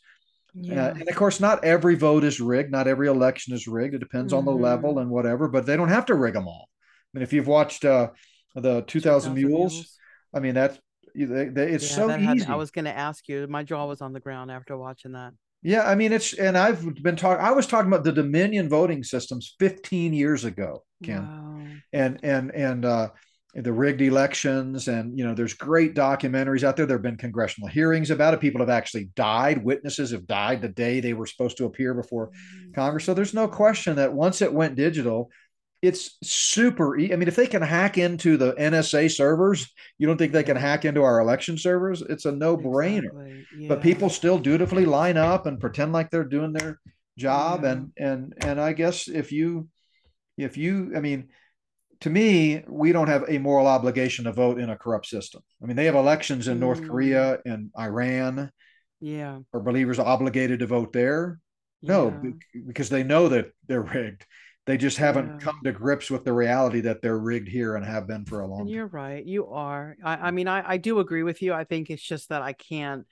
Yeah. 0.54 0.88
Uh, 0.88 0.94
and 1.00 1.08
of 1.10 1.16
course, 1.16 1.40
not 1.40 1.64
every 1.64 1.96
vote 1.96 2.24
is 2.24 2.42
rigged. 2.42 2.72
Not 2.72 2.88
every 2.88 3.08
election 3.08 3.54
is 3.54 3.68
rigged. 3.68 3.96
It 3.96 4.00
depends 4.00 4.34
on 4.34 4.46
the 4.46 4.52
Mhm. 4.52 4.62
level 4.62 5.00
and 5.00 5.10
whatever, 5.10 5.48
but 5.48 5.66
they 5.66 5.78
don't 5.78 5.90
have 5.90 6.06
to 6.08 6.16
rig 6.16 6.34
them 6.34 6.48
all. 6.48 6.68
I 7.14 7.18
mean, 7.18 7.24
if 7.24 7.32
you've 7.34 7.48
watched 7.48 7.86
uh, 7.86 8.10
the 8.56 8.82
2000 8.82 9.34
Mules, 9.34 9.98
I 10.34 10.40
mean, 10.40 10.54
that's 10.56 10.78
they, 11.16 11.46
they, 11.50 11.72
it's 11.72 11.90
Yeah, 11.90 11.96
so 11.96 12.08
that 12.08 12.20
had- 12.22 12.38
easy. 12.38 12.48
I 12.48 12.56
was 12.56 12.72
going 12.72 12.86
to 12.86 12.98
ask 12.98 13.28
you. 13.28 13.46
My 13.48 13.64
jaw 13.64 13.86
was 13.86 14.02
on 14.02 14.14
the 14.14 14.20
ground 14.22 14.50
after 14.52 14.78
watching 14.78 15.12
that. 15.14 15.34
yeah, 15.62 15.84
I 15.90 15.96
mean, 15.96 16.12
it's, 16.14 16.34
and 16.34 16.58
I've 16.58 16.82
been 17.04 17.16
talking, 17.18 17.44
I 17.46 17.52
was 17.52 17.68
talking 17.68 17.88
about 17.92 18.04
the 18.06 18.12
Dominion 18.14 18.68
voting 18.70 19.04
systems 19.04 19.56
15 19.60 20.14
years 20.14 20.44
ago, 20.46 20.84
Ken. 21.04 21.22
Wow. 21.24 21.66
and 21.94 22.20
and 22.24 22.52
and 22.56 22.86
uh 22.86 23.10
the 23.54 23.74
rigged 23.74 24.02
elections 24.02 24.88
and 24.88 25.18
you 25.18 25.26
know 25.26 25.34
there's 25.34 25.54
great 25.54 25.94
documentaries 25.94 26.64
out 26.64 26.78
there. 26.78 26.86
There 26.86 26.98
have 26.98 27.04
been 27.04 27.18
congressional 27.18 27.68
hearings 27.68 28.10
about 28.10 28.34
it. 28.34 28.40
People 28.40 28.62
have 28.62 28.70
actually 28.70 29.10
died. 29.16 29.64
Witnesses 29.64 30.12
have 30.12 30.26
died 30.26 30.62
the 30.62 30.70
day 30.70 31.00
they 31.00 31.14
were 31.14 31.26
supposed 31.26 31.58
to 31.58 31.66
appear 31.66 31.94
before 31.94 32.28
mm-hmm. 32.28 32.72
congress. 32.74 33.06
So 33.06 33.14
there's 33.14 33.34
no 33.34 33.48
question 33.48 33.98
that 33.98 34.14
once 34.14 34.42
it 34.42 34.54
went 34.54 34.76
digital 34.76 35.30
it's 35.82 36.18
super 36.22 36.96
i 36.96 37.16
mean 37.16 37.28
if 37.28 37.36
they 37.36 37.48
can 37.48 37.62
hack 37.62 37.98
into 37.98 38.38
the 38.38 38.54
nsa 38.54 39.12
servers 39.12 39.68
you 39.98 40.06
don't 40.06 40.18
think 40.18 40.32
they 40.32 40.44
can 40.44 40.58
hack 40.58 40.86
into 40.86 41.04
our 41.04 41.20
election 41.20 41.58
servers? 41.58 42.02
It's 42.02 42.26
a 42.26 42.32
no-brainer. 42.32 43.28
Exactly. 43.28 43.68
but 43.68 43.82
people 43.82 44.10
still 44.10 44.40
dutifully 44.40 44.86
line 44.86 45.18
up 45.18 45.46
and 45.46 45.60
pretend 45.60 45.94
like 45.94 46.10
they're 46.10 46.24
doing 46.24 46.54
their 46.54 46.80
job. 47.18 47.64
Yeah. 47.64 47.72
and 47.72 47.92
and 47.98 48.34
and 48.38 48.62
i 48.62 48.74
guess 48.74 49.08
if 49.08 49.32
you 49.32 49.68
if 50.38 50.58
you 50.58 50.94
i 50.96 51.00
mean 51.00 51.30
to 52.02 52.10
me 52.10 52.64
we 52.68 52.92
don't 52.92 53.08
have 53.08 53.26
a 53.30 53.38
moral 53.38 53.68
obligation 53.68 54.26
to 54.26 54.32
vote 54.32 54.60
in 54.60 54.70
a 54.70 54.78
corrupt 54.78 55.06
system 55.06 55.42
i 55.62 55.66
mean 55.66 55.76
they 55.76 55.86
have 55.86 55.96
elections 55.96 56.48
in 56.48 56.60
north 56.60 56.82
Mm. 56.82 56.88
korea 56.90 57.40
and 57.46 57.70
iran 57.78 58.52
Yeah. 59.00 59.40
are 59.54 59.60
believers 59.60 60.00
obligated 60.00 60.60
to 60.60 60.68
vote 60.68 60.94
there 60.94 61.40
no 61.82 62.10
Yeah. 62.24 62.32
because 62.68 62.90
they 62.90 63.04
know 63.04 63.30
that 63.30 63.52
they're 63.68 63.82
rigged 63.82 64.26
They 64.68 64.78
just 64.78 64.98
haven't 64.98 65.28
Yeah. 65.28 65.38
come 65.40 65.60
to 65.64 65.72
grips 65.72 66.12
with 66.12 66.24
the 66.24 66.34
reality 66.34 66.82
that 66.82 67.02
they're 67.02 67.18
rigged 67.18 67.48
here 67.50 67.76
and 67.76 67.84
have 67.84 68.06
been 68.06 68.26
for 68.26 68.42
a 68.42 68.48
long 68.48 68.62
And 68.62 68.70
time. 68.70 68.76
you're 68.76 68.86
right. 69.04 69.26
You 69.26 69.48
are. 69.48 69.98
I, 70.04 70.28
I 70.28 70.32
mean, 70.32 70.48
I, 70.48 70.74
I 70.74 70.78
do 70.78 71.00
agree 71.00 71.24
with 71.24 71.42
you. 71.42 71.52
I 71.52 71.64
think 71.64 71.90
it's 71.90 72.04
just 72.04 72.30
that 72.30 72.44
I 72.44 72.54
can't 72.54 73.08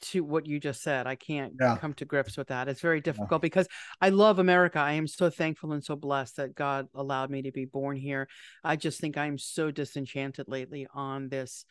to 0.00 0.22
what 0.24 0.46
you 0.46 0.60
just 0.60 0.82
said. 0.82 1.06
I 1.06 1.14
can't 1.14 1.54
Yeah. 1.60 1.76
come 1.76 1.94
to 1.94 2.04
grips 2.04 2.36
with 2.36 2.48
that. 2.48 2.68
It's 2.68 2.80
very 2.80 3.00
difficult 3.00 3.42
because 3.42 3.68
I 4.00 4.10
love 4.10 4.38
America. 4.38 4.78
I 4.78 4.92
am 4.92 5.06
so 5.06 5.30
thankful 5.30 5.72
and 5.72 5.84
so 5.84 5.96
blessed 5.96 6.36
that 6.36 6.54
God 6.54 6.88
allowed 6.94 7.30
me 7.30 7.42
to 7.42 7.52
be 7.52 7.64
born 7.64 7.96
here. 7.96 8.28
I 8.62 8.76
just 8.76 9.00
think 9.00 9.16
I'm 9.16 9.38
so 9.38 9.70
disenchanted 9.70 10.46
lately 10.48 10.86
on 10.94 11.28
this 11.28 11.64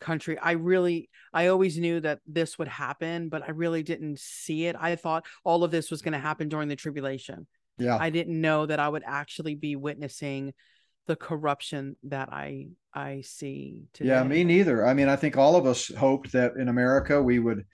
country. 0.00 0.38
I 0.38 0.52
really 0.52 1.08
I 1.32 1.46
always 1.48 1.78
knew 1.78 2.00
that 2.00 2.20
this 2.26 2.58
would 2.58 2.68
happen, 2.68 3.28
but 3.28 3.42
I 3.42 3.50
really 3.50 3.82
didn't 3.82 4.18
see 4.20 4.66
it. 4.66 4.76
I 4.78 4.96
thought 4.96 5.24
all 5.44 5.64
of 5.64 5.70
this 5.70 5.90
was 5.90 6.02
going 6.02 6.12
to 6.12 6.18
happen 6.18 6.48
during 6.48 6.68
the 6.68 6.76
tribulation. 6.76 7.46
Yeah. 7.78 7.96
I 7.98 8.10
didn't 8.10 8.40
know 8.40 8.66
that 8.66 8.78
I 8.78 8.88
would 8.88 9.02
actually 9.04 9.54
be 9.54 9.76
witnessing 9.76 10.52
the 11.06 11.16
corruption 11.16 11.96
that 12.04 12.32
I 12.32 12.68
I 12.94 13.22
see 13.22 13.82
today. 13.92 14.10
Yeah, 14.10 14.22
me 14.24 14.44
neither. 14.44 14.86
I 14.86 14.94
mean, 14.94 15.08
I 15.08 15.16
think 15.16 15.36
all 15.36 15.56
of 15.56 15.66
us 15.66 15.88
hoped 15.94 16.32
that 16.32 16.52
in 16.56 16.68
America 16.68 17.22
we 17.22 17.38
would 17.38 17.64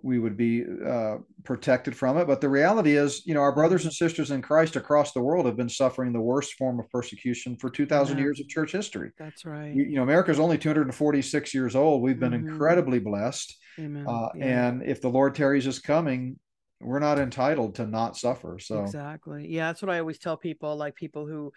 we 0.00 0.20
would 0.20 0.36
be 0.36 0.64
uh, 0.86 1.16
protected 1.42 1.96
from 1.96 2.16
it, 2.18 2.26
but 2.28 2.40
the 2.40 2.48
reality 2.48 2.96
is, 2.96 3.26
you 3.26 3.34
know, 3.34 3.40
our 3.40 3.52
brothers 3.52 3.84
and 3.84 3.92
sisters 3.92 4.30
in 4.30 4.40
Christ 4.40 4.76
across 4.76 5.12
the 5.12 5.20
world 5.20 5.44
have 5.46 5.56
been 5.56 5.68
suffering 5.68 6.12
the 6.12 6.20
worst 6.20 6.54
form 6.54 6.78
of 6.78 6.88
persecution 6.90 7.56
for 7.56 7.68
two 7.68 7.84
thousand 7.84 8.18
Yeah. 8.18 8.24
years 8.24 8.38
of 8.40 8.48
church 8.48 8.72
history. 8.72 9.10
That's 9.18 9.44
right. 9.44 9.74
You, 9.74 9.84
you 9.84 9.96
know, 9.96 10.04
America's 10.04 10.38
only 10.38 10.56
two 10.56 10.68
hundred 10.68 10.86
and 10.86 10.94
forty-six 10.94 11.52
years 11.52 11.74
old. 11.74 12.02
We've 12.02 12.20
been 12.20 12.32
Mhm. 12.32 12.46
incredibly 12.48 13.00
blessed, 13.00 13.56
Amen. 13.80 14.06
uh, 14.06 14.28
Yeah. 14.36 14.46
and 14.46 14.82
if 14.84 15.00
the 15.00 15.10
Lord 15.10 15.34
tarries 15.34 15.66
is 15.66 15.80
coming, 15.80 16.38
we're 16.80 17.00
not 17.00 17.18
entitled 17.18 17.74
to 17.76 17.86
not 17.86 18.16
suffer. 18.16 18.58
So, 18.60 18.84
Exactly. 18.84 19.48
Yeah, 19.48 19.66
that's 19.66 19.82
what 19.82 19.90
I 19.90 19.98
always 19.98 20.18
tell 20.18 20.36
people, 20.36 20.76
like 20.76 20.94
people 20.94 21.26
who 21.26 21.52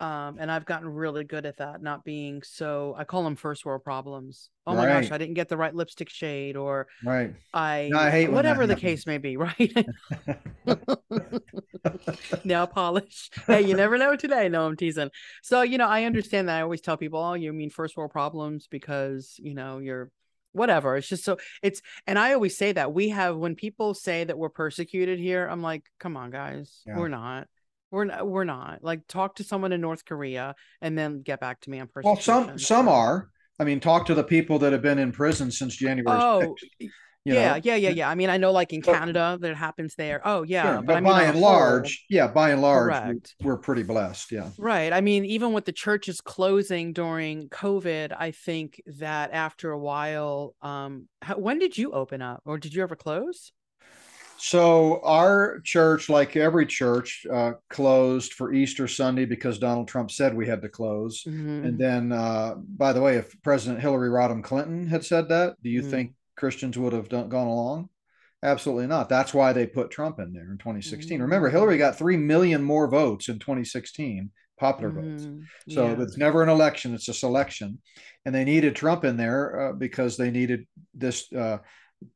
um 0.00 0.38
and 0.40 0.50
I've 0.50 0.64
gotten 0.66 0.88
really 0.88 1.24
good 1.24 1.46
at 1.46 1.58
that, 1.58 1.82
not 1.82 2.04
being 2.04 2.42
so 2.42 2.94
I 2.98 3.04
call 3.04 3.22
them 3.24 3.36
first 3.36 3.64
world 3.64 3.84
problems. 3.84 4.50
Oh 4.66 4.74
my 4.74 4.86
gosh, 4.86 5.10
I 5.12 5.18
didn't 5.18 5.34
get 5.34 5.48
the 5.48 5.56
right 5.56 5.74
lipstick 5.74 6.08
shade 6.08 6.56
or 6.56 6.88
right. 7.04 7.34
I, 7.52 7.90
No, 7.92 7.98
I 7.98 8.10
hate 8.10 8.32
whatever 8.32 8.66
the 8.66 8.76
case 8.76 9.06
may 9.06 9.18
be, 9.18 9.36
right? 9.46 9.72
Nail 12.44 12.66
polish. 12.66 13.30
Hey, 13.46 13.62
you 13.62 13.76
never 13.76 13.98
know 13.98 14.16
today. 14.16 14.48
No, 14.48 14.66
I'm 14.66 14.76
teasing. 14.76 15.10
So, 15.42 15.62
you 15.62 15.78
know, 15.78 15.86
I 15.88 16.04
understand 16.04 16.48
that. 16.48 16.58
I 16.58 16.62
always 16.62 16.80
tell 16.80 16.96
people, 16.96 17.20
oh, 17.20 17.34
you 17.34 17.52
mean 17.52 17.70
first 17.70 17.96
world 17.96 18.10
problems 18.10 18.66
because, 18.70 19.34
you 19.38 19.54
know, 19.54 19.78
you're 19.78 20.10
whatever. 20.52 20.96
It's 20.96 21.08
just 21.08 21.24
so 21.24 21.36
it's, 21.62 21.82
and 22.06 22.18
I 22.18 22.32
always 22.32 22.56
say 22.56 22.72
that 22.72 22.92
we 22.92 23.10
have, 23.10 23.36
when 23.36 23.54
people 23.54 23.92
say 23.94 24.24
that 24.24 24.38
we're 24.38 24.48
persecuted 24.48 25.18
here, 25.18 25.46
I'm 25.46 25.62
like, 25.62 25.84
come 25.98 26.16
on, 26.16 26.30
guys, 26.30 26.82
Yeah. 26.86 26.98
we're 26.98 27.08
not. 27.08 27.48
We're 27.94 28.06
not, 28.06 28.26
we're 28.26 28.44
not. 28.44 28.82
Like, 28.82 29.06
talk 29.06 29.36
to 29.36 29.44
someone 29.44 29.72
in 29.72 29.80
North 29.80 30.04
Korea 30.04 30.56
and 30.80 30.98
then 30.98 31.22
get 31.22 31.38
back 31.38 31.60
to 31.60 31.70
me 31.70 31.78
on 31.78 31.86
person. 31.86 32.10
Well, 32.10 32.20
some 32.20 32.58
some 32.58 32.88
are. 32.88 33.30
I 33.60 33.64
mean, 33.64 33.78
talk 33.78 34.06
to 34.06 34.14
the 34.14 34.24
people 34.24 34.58
that 34.58 34.72
have 34.72 34.82
been 34.82 34.98
in 34.98 35.12
prison 35.12 35.52
since 35.52 35.76
January. 35.76 36.18
Oh, 36.20 36.56
6th, 36.80 36.88
you 37.24 37.32
know? 37.32 37.40
yeah, 37.40 37.60
yeah, 37.62 37.76
yeah, 37.76 37.88
yeah. 37.90 38.10
I 38.10 38.16
mean, 38.16 38.28
I 38.28 38.36
know 38.36 38.50
like 38.50 38.72
in 38.72 38.82
Canada 38.82 39.38
that 39.40 39.54
happens 39.56 39.94
there. 39.94 40.20
Oh, 40.24 40.42
yeah. 40.42 40.78
But, 40.78 40.86
but, 40.86 40.96
I 40.96 41.00
mean, 41.00 41.12
by 41.12 41.22
and 41.22 41.32
whole- 41.34 41.42
large, 41.42 42.04
yeah, 42.10 42.26
by 42.26 42.50
and 42.50 42.60
large, 42.60 42.92
Correct. 42.92 43.34
we're 43.42 43.56
pretty 43.56 43.84
blessed. 43.84 44.32
Yeah. 44.32 44.50
Right. 44.58 44.92
I 44.92 45.00
mean, 45.00 45.24
even 45.24 45.52
with 45.52 45.64
the 45.64 45.72
churches 45.72 46.20
closing 46.20 46.92
during 46.92 47.48
COVID, 47.48 48.14
I 48.18 48.32
think 48.32 48.82
that 48.98 49.32
after 49.32 49.70
a 49.70 49.78
while, 49.78 50.54
um, 50.60 51.08
how, 51.22 51.38
when 51.38 51.60
did 51.60 51.78
you 51.78 51.92
open 51.92 52.20
up 52.20 52.42
or 52.44 52.58
did 52.58 52.74
you 52.74 52.82
ever 52.82 52.96
close? 52.96 53.52
So 54.46 55.00
our 55.02 55.60
church, 55.64 56.10
like 56.10 56.36
every 56.36 56.66
church, 56.66 57.24
uh, 57.32 57.52
closed 57.70 58.34
for 58.34 58.52
Easter 58.52 58.86
Sunday 58.86 59.24
because 59.24 59.58
Donald 59.58 59.88
Trump 59.88 60.10
said 60.10 60.34
we 60.34 60.46
had 60.46 60.60
to 60.60 60.68
close. 60.68 61.24
Mhm. 61.26 61.64
And 61.64 61.78
then, 61.78 62.12
uh, 62.12 62.56
by 62.56 62.92
the 62.92 63.00
way, 63.00 63.16
if 63.16 63.34
President 63.42 63.80
Hillary 63.80 64.10
Rodham 64.10 64.44
Clinton 64.44 64.86
had 64.86 65.02
said 65.02 65.30
that, 65.30 65.56
do 65.62 65.70
you 65.70 65.80
Mm. 65.80 65.90
think 65.90 66.14
Christians 66.36 66.76
would 66.76 66.92
have 66.92 67.08
done, 67.08 67.30
gone 67.30 67.46
along? 67.46 67.88
Absolutely 68.42 68.86
not. 68.86 69.08
That's 69.08 69.32
why 69.32 69.54
they 69.54 69.66
put 69.66 69.90
Trump 69.90 70.20
in 70.20 70.34
there 70.34 70.50
in 70.52 70.58
2016. 70.58 71.22
Remember, 71.22 71.48
Mm. 71.48 71.52
Hillary 71.52 71.78
got 71.78 71.96
3 71.96 72.18
million 72.18 72.62
more 72.62 72.86
votes 72.86 73.30
in 73.30 73.38
2016, 73.38 74.30
popular 74.58 74.90
votes. 74.92 75.24
Mhm. 75.24 75.44
So 75.70 75.86
Yeah. 75.86 76.02
it's 76.02 76.18
never 76.18 76.42
an 76.42 76.50
election; 76.50 76.92
it's 76.92 77.08
a 77.08 77.14
selection, 77.14 77.78
and 78.26 78.34
they 78.34 78.44
needed 78.44 78.76
Trump 78.76 79.04
in 79.04 79.16
there 79.16 79.68
uh, 79.68 79.72
because 79.72 80.18
they 80.18 80.30
needed 80.30 80.66
this 80.92 81.32
uh, 81.32 81.60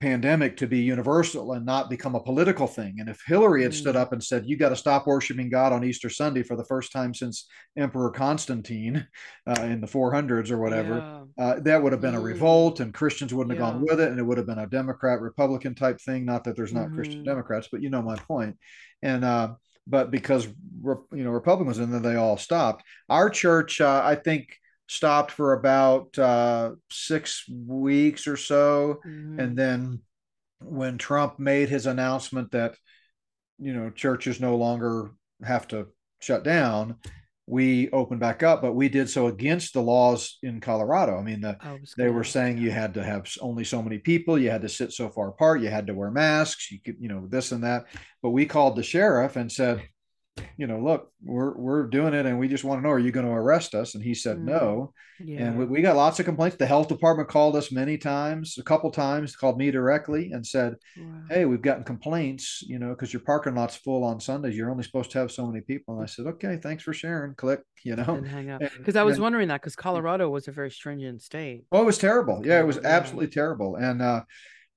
pandemic 0.00 0.56
to 0.58 0.66
be 0.66 0.80
universal 0.80 1.52
and 1.52 1.64
not 1.66 1.90
become 1.90 2.14
a 2.14 2.22
political 2.22 2.66
thing. 2.66 2.96
And 3.00 3.08
if 3.08 3.20
Hillary 3.26 3.62
had 3.62 3.74
stood 3.74 3.94
Mm. 3.94 4.00
up 4.00 4.12
and 4.12 4.22
said, 4.22 4.46
"You 4.46 4.56
got 4.56 4.70
to 4.70 4.76
stop 4.76 5.06
worshiping 5.06 5.50
God 5.50 5.72
on 5.72 5.84
Easter 5.84 6.10
Sunday 6.10 6.42
for 6.42 6.56
the 6.56 6.64
first 6.64 6.92
time 6.92 7.14
since 7.14 7.48
Emperor 7.76 8.10
Constantine 8.10 9.06
uh, 9.46 9.62
in 9.62 9.80
the 9.80 9.86
400s 9.86 10.50
or 10.50 10.58
whatever," 10.58 11.06
Yeah. 11.38 11.44
uh, 11.44 11.60
that 11.60 11.82
would 11.82 11.92
have 11.92 12.00
been 12.00 12.14
a 12.14 12.20
Mm. 12.20 12.24
revolt, 12.24 12.80
and 12.80 12.94
Christians 12.94 13.32
wouldn't 13.34 13.52
have 13.52 13.58
gone 13.58 13.80
with 13.82 14.00
it, 14.00 14.10
and 14.10 14.18
it 14.18 14.24
would 14.24 14.38
have 14.38 14.46
been 14.46 14.58
a 14.58 14.66
Democrat 14.68 15.20
Republican 15.20 15.74
type 15.74 16.00
thing. 16.00 16.24
Not 16.24 16.44
that 16.44 16.56
there's 16.56 16.72
not 16.74 16.92
Christian 16.92 17.22
Mhm. 17.22 17.24
Democrats, 17.24 17.68
but 17.70 17.82
you 17.82 17.90
know 17.90 18.02
my 18.02 18.16
point. 18.16 18.56
And 19.02 19.24
uh, 19.24 19.54
but 19.86 20.10
because 20.10 20.46
you 20.46 21.24
know 21.24 21.30
Republicans 21.30 21.78
and 21.78 21.92
then 21.92 22.02
they 22.02 22.16
all 22.16 22.36
stopped. 22.36 22.84
Our 23.08 23.30
church, 23.30 23.80
uh, 23.80 24.02
I 24.04 24.14
think, 24.16 24.48
stopped 24.88 25.30
for 25.30 25.52
about 25.52 26.18
uh, 26.18 26.72
six 26.90 27.44
weeks 27.48 28.26
or 28.26 28.36
so, 28.36 29.00
Mhm. 29.06 29.38
and 29.38 29.56
then 29.56 30.00
when 30.60 30.98
Trump 30.98 31.38
made 31.38 31.68
his 31.68 31.86
announcement 31.86 32.50
that 32.52 32.74
you 33.58 33.72
know 33.72 33.90
churches 33.90 34.40
no 34.40 34.56
longer 34.56 35.10
have 35.44 35.68
to 35.68 35.86
shut 36.20 36.42
down, 36.42 36.96
we 37.46 37.90
opened 37.90 38.20
back 38.20 38.42
up, 38.42 38.60
but 38.60 38.74
we 38.74 38.88
did 38.88 39.08
so 39.08 39.26
against 39.28 39.72
the 39.72 39.80
laws 39.80 40.38
in 40.42 40.60
Colorado. 40.60 41.16
I 41.18 41.22
mean, 41.22 41.40
the, 41.40 41.56
I 41.60 41.78
they 41.96 42.10
were 42.10 42.24
saying 42.24 42.58
you 42.58 42.70
had 42.70 42.94
to 42.94 43.04
have 43.04 43.30
only 43.40 43.64
so 43.64 43.80
many 43.82 43.98
people, 43.98 44.38
you 44.38 44.50
had 44.50 44.62
to 44.62 44.68
sit 44.68 44.92
so 44.92 45.08
far 45.10 45.28
apart, 45.28 45.60
you 45.62 45.68
had 45.70 45.86
to 45.86 45.94
wear 45.94 46.10
masks, 46.10 46.70
you 46.70 46.80
could, 46.80 46.96
you 46.98 47.08
know, 47.08 47.26
this 47.28 47.52
and 47.52 47.62
that. 47.64 47.86
But 48.22 48.30
we 48.30 48.46
called 48.46 48.76
the 48.76 48.82
sheriff 48.82 49.36
and 49.36 49.50
said, 49.50 49.82
you 50.56 50.66
know, 50.66 50.78
look, 50.80 51.10
we're 51.22 51.56
we're 51.56 51.86
doing 51.86 52.14
it, 52.14 52.26
and 52.26 52.38
we 52.38 52.48
just 52.48 52.64
want 52.64 52.78
to 52.80 52.82
know, 52.82 52.90
are 52.92 52.98
you 52.98 53.10
going 53.12 53.26
to 53.26 53.32
arrest 53.32 53.74
us? 53.74 53.94
And 53.94 54.02
he 54.04 54.14
said 54.14 54.38
Mm. 54.38 54.44
no. 54.44 54.92
Yeah. 55.20 55.46
And 55.46 55.58
we, 55.58 55.64
we 55.64 55.82
got 55.82 55.96
lots 55.96 56.20
of 56.20 56.26
complaints. 56.26 56.56
The 56.56 56.66
health 56.66 56.86
department 56.86 57.28
called 57.28 57.56
us 57.56 57.72
many 57.72 57.98
times, 57.98 58.54
a 58.56 58.62
couple 58.62 58.88
times, 58.92 59.34
called 59.34 59.58
me 59.58 59.72
directly 59.72 60.30
and 60.30 60.46
said, 60.46 60.76
Wow. 60.96 61.22
hey, 61.28 61.44
we've 61.44 61.60
gotten 61.60 61.82
complaints, 61.82 62.62
you 62.66 62.78
know, 62.78 62.90
because 62.90 63.12
your 63.12 63.22
parking 63.22 63.56
lot's 63.56 63.74
full 63.74 64.04
on 64.04 64.20
Sundays. 64.20 64.56
You're 64.56 64.70
only 64.70 64.84
supposed 64.84 65.10
to 65.10 65.18
have 65.18 65.32
so 65.32 65.44
many 65.44 65.60
people. 65.60 65.94
And 65.94 66.04
I 66.04 66.06
said, 66.06 66.26
okay, 66.26 66.58
thanks 66.62 66.84
for 66.84 66.92
sharing. 66.92 67.34
Click, 67.34 67.60
you 67.84 67.96
know. 67.96 68.22
Hang 68.28 68.50
up 68.50 68.60
because 68.78 68.94
I 68.94 69.02
was 69.02 69.16
and- 69.16 69.24
wondering 69.24 69.48
that 69.48 69.60
because 69.60 69.74
Colorado 69.74 70.28
was 70.30 70.46
a 70.46 70.52
very 70.52 70.70
stringent 70.70 71.20
state. 71.20 71.64
Oh, 71.72 71.82
it 71.82 71.86
was 71.86 71.98
terrible. 71.98 72.42
Yeah, 72.46 72.60
it 72.60 72.66
was 72.66 72.78
absolutely 72.78 73.28
terrible. 73.28 73.74
And 73.74 74.00
uh, 74.00 74.22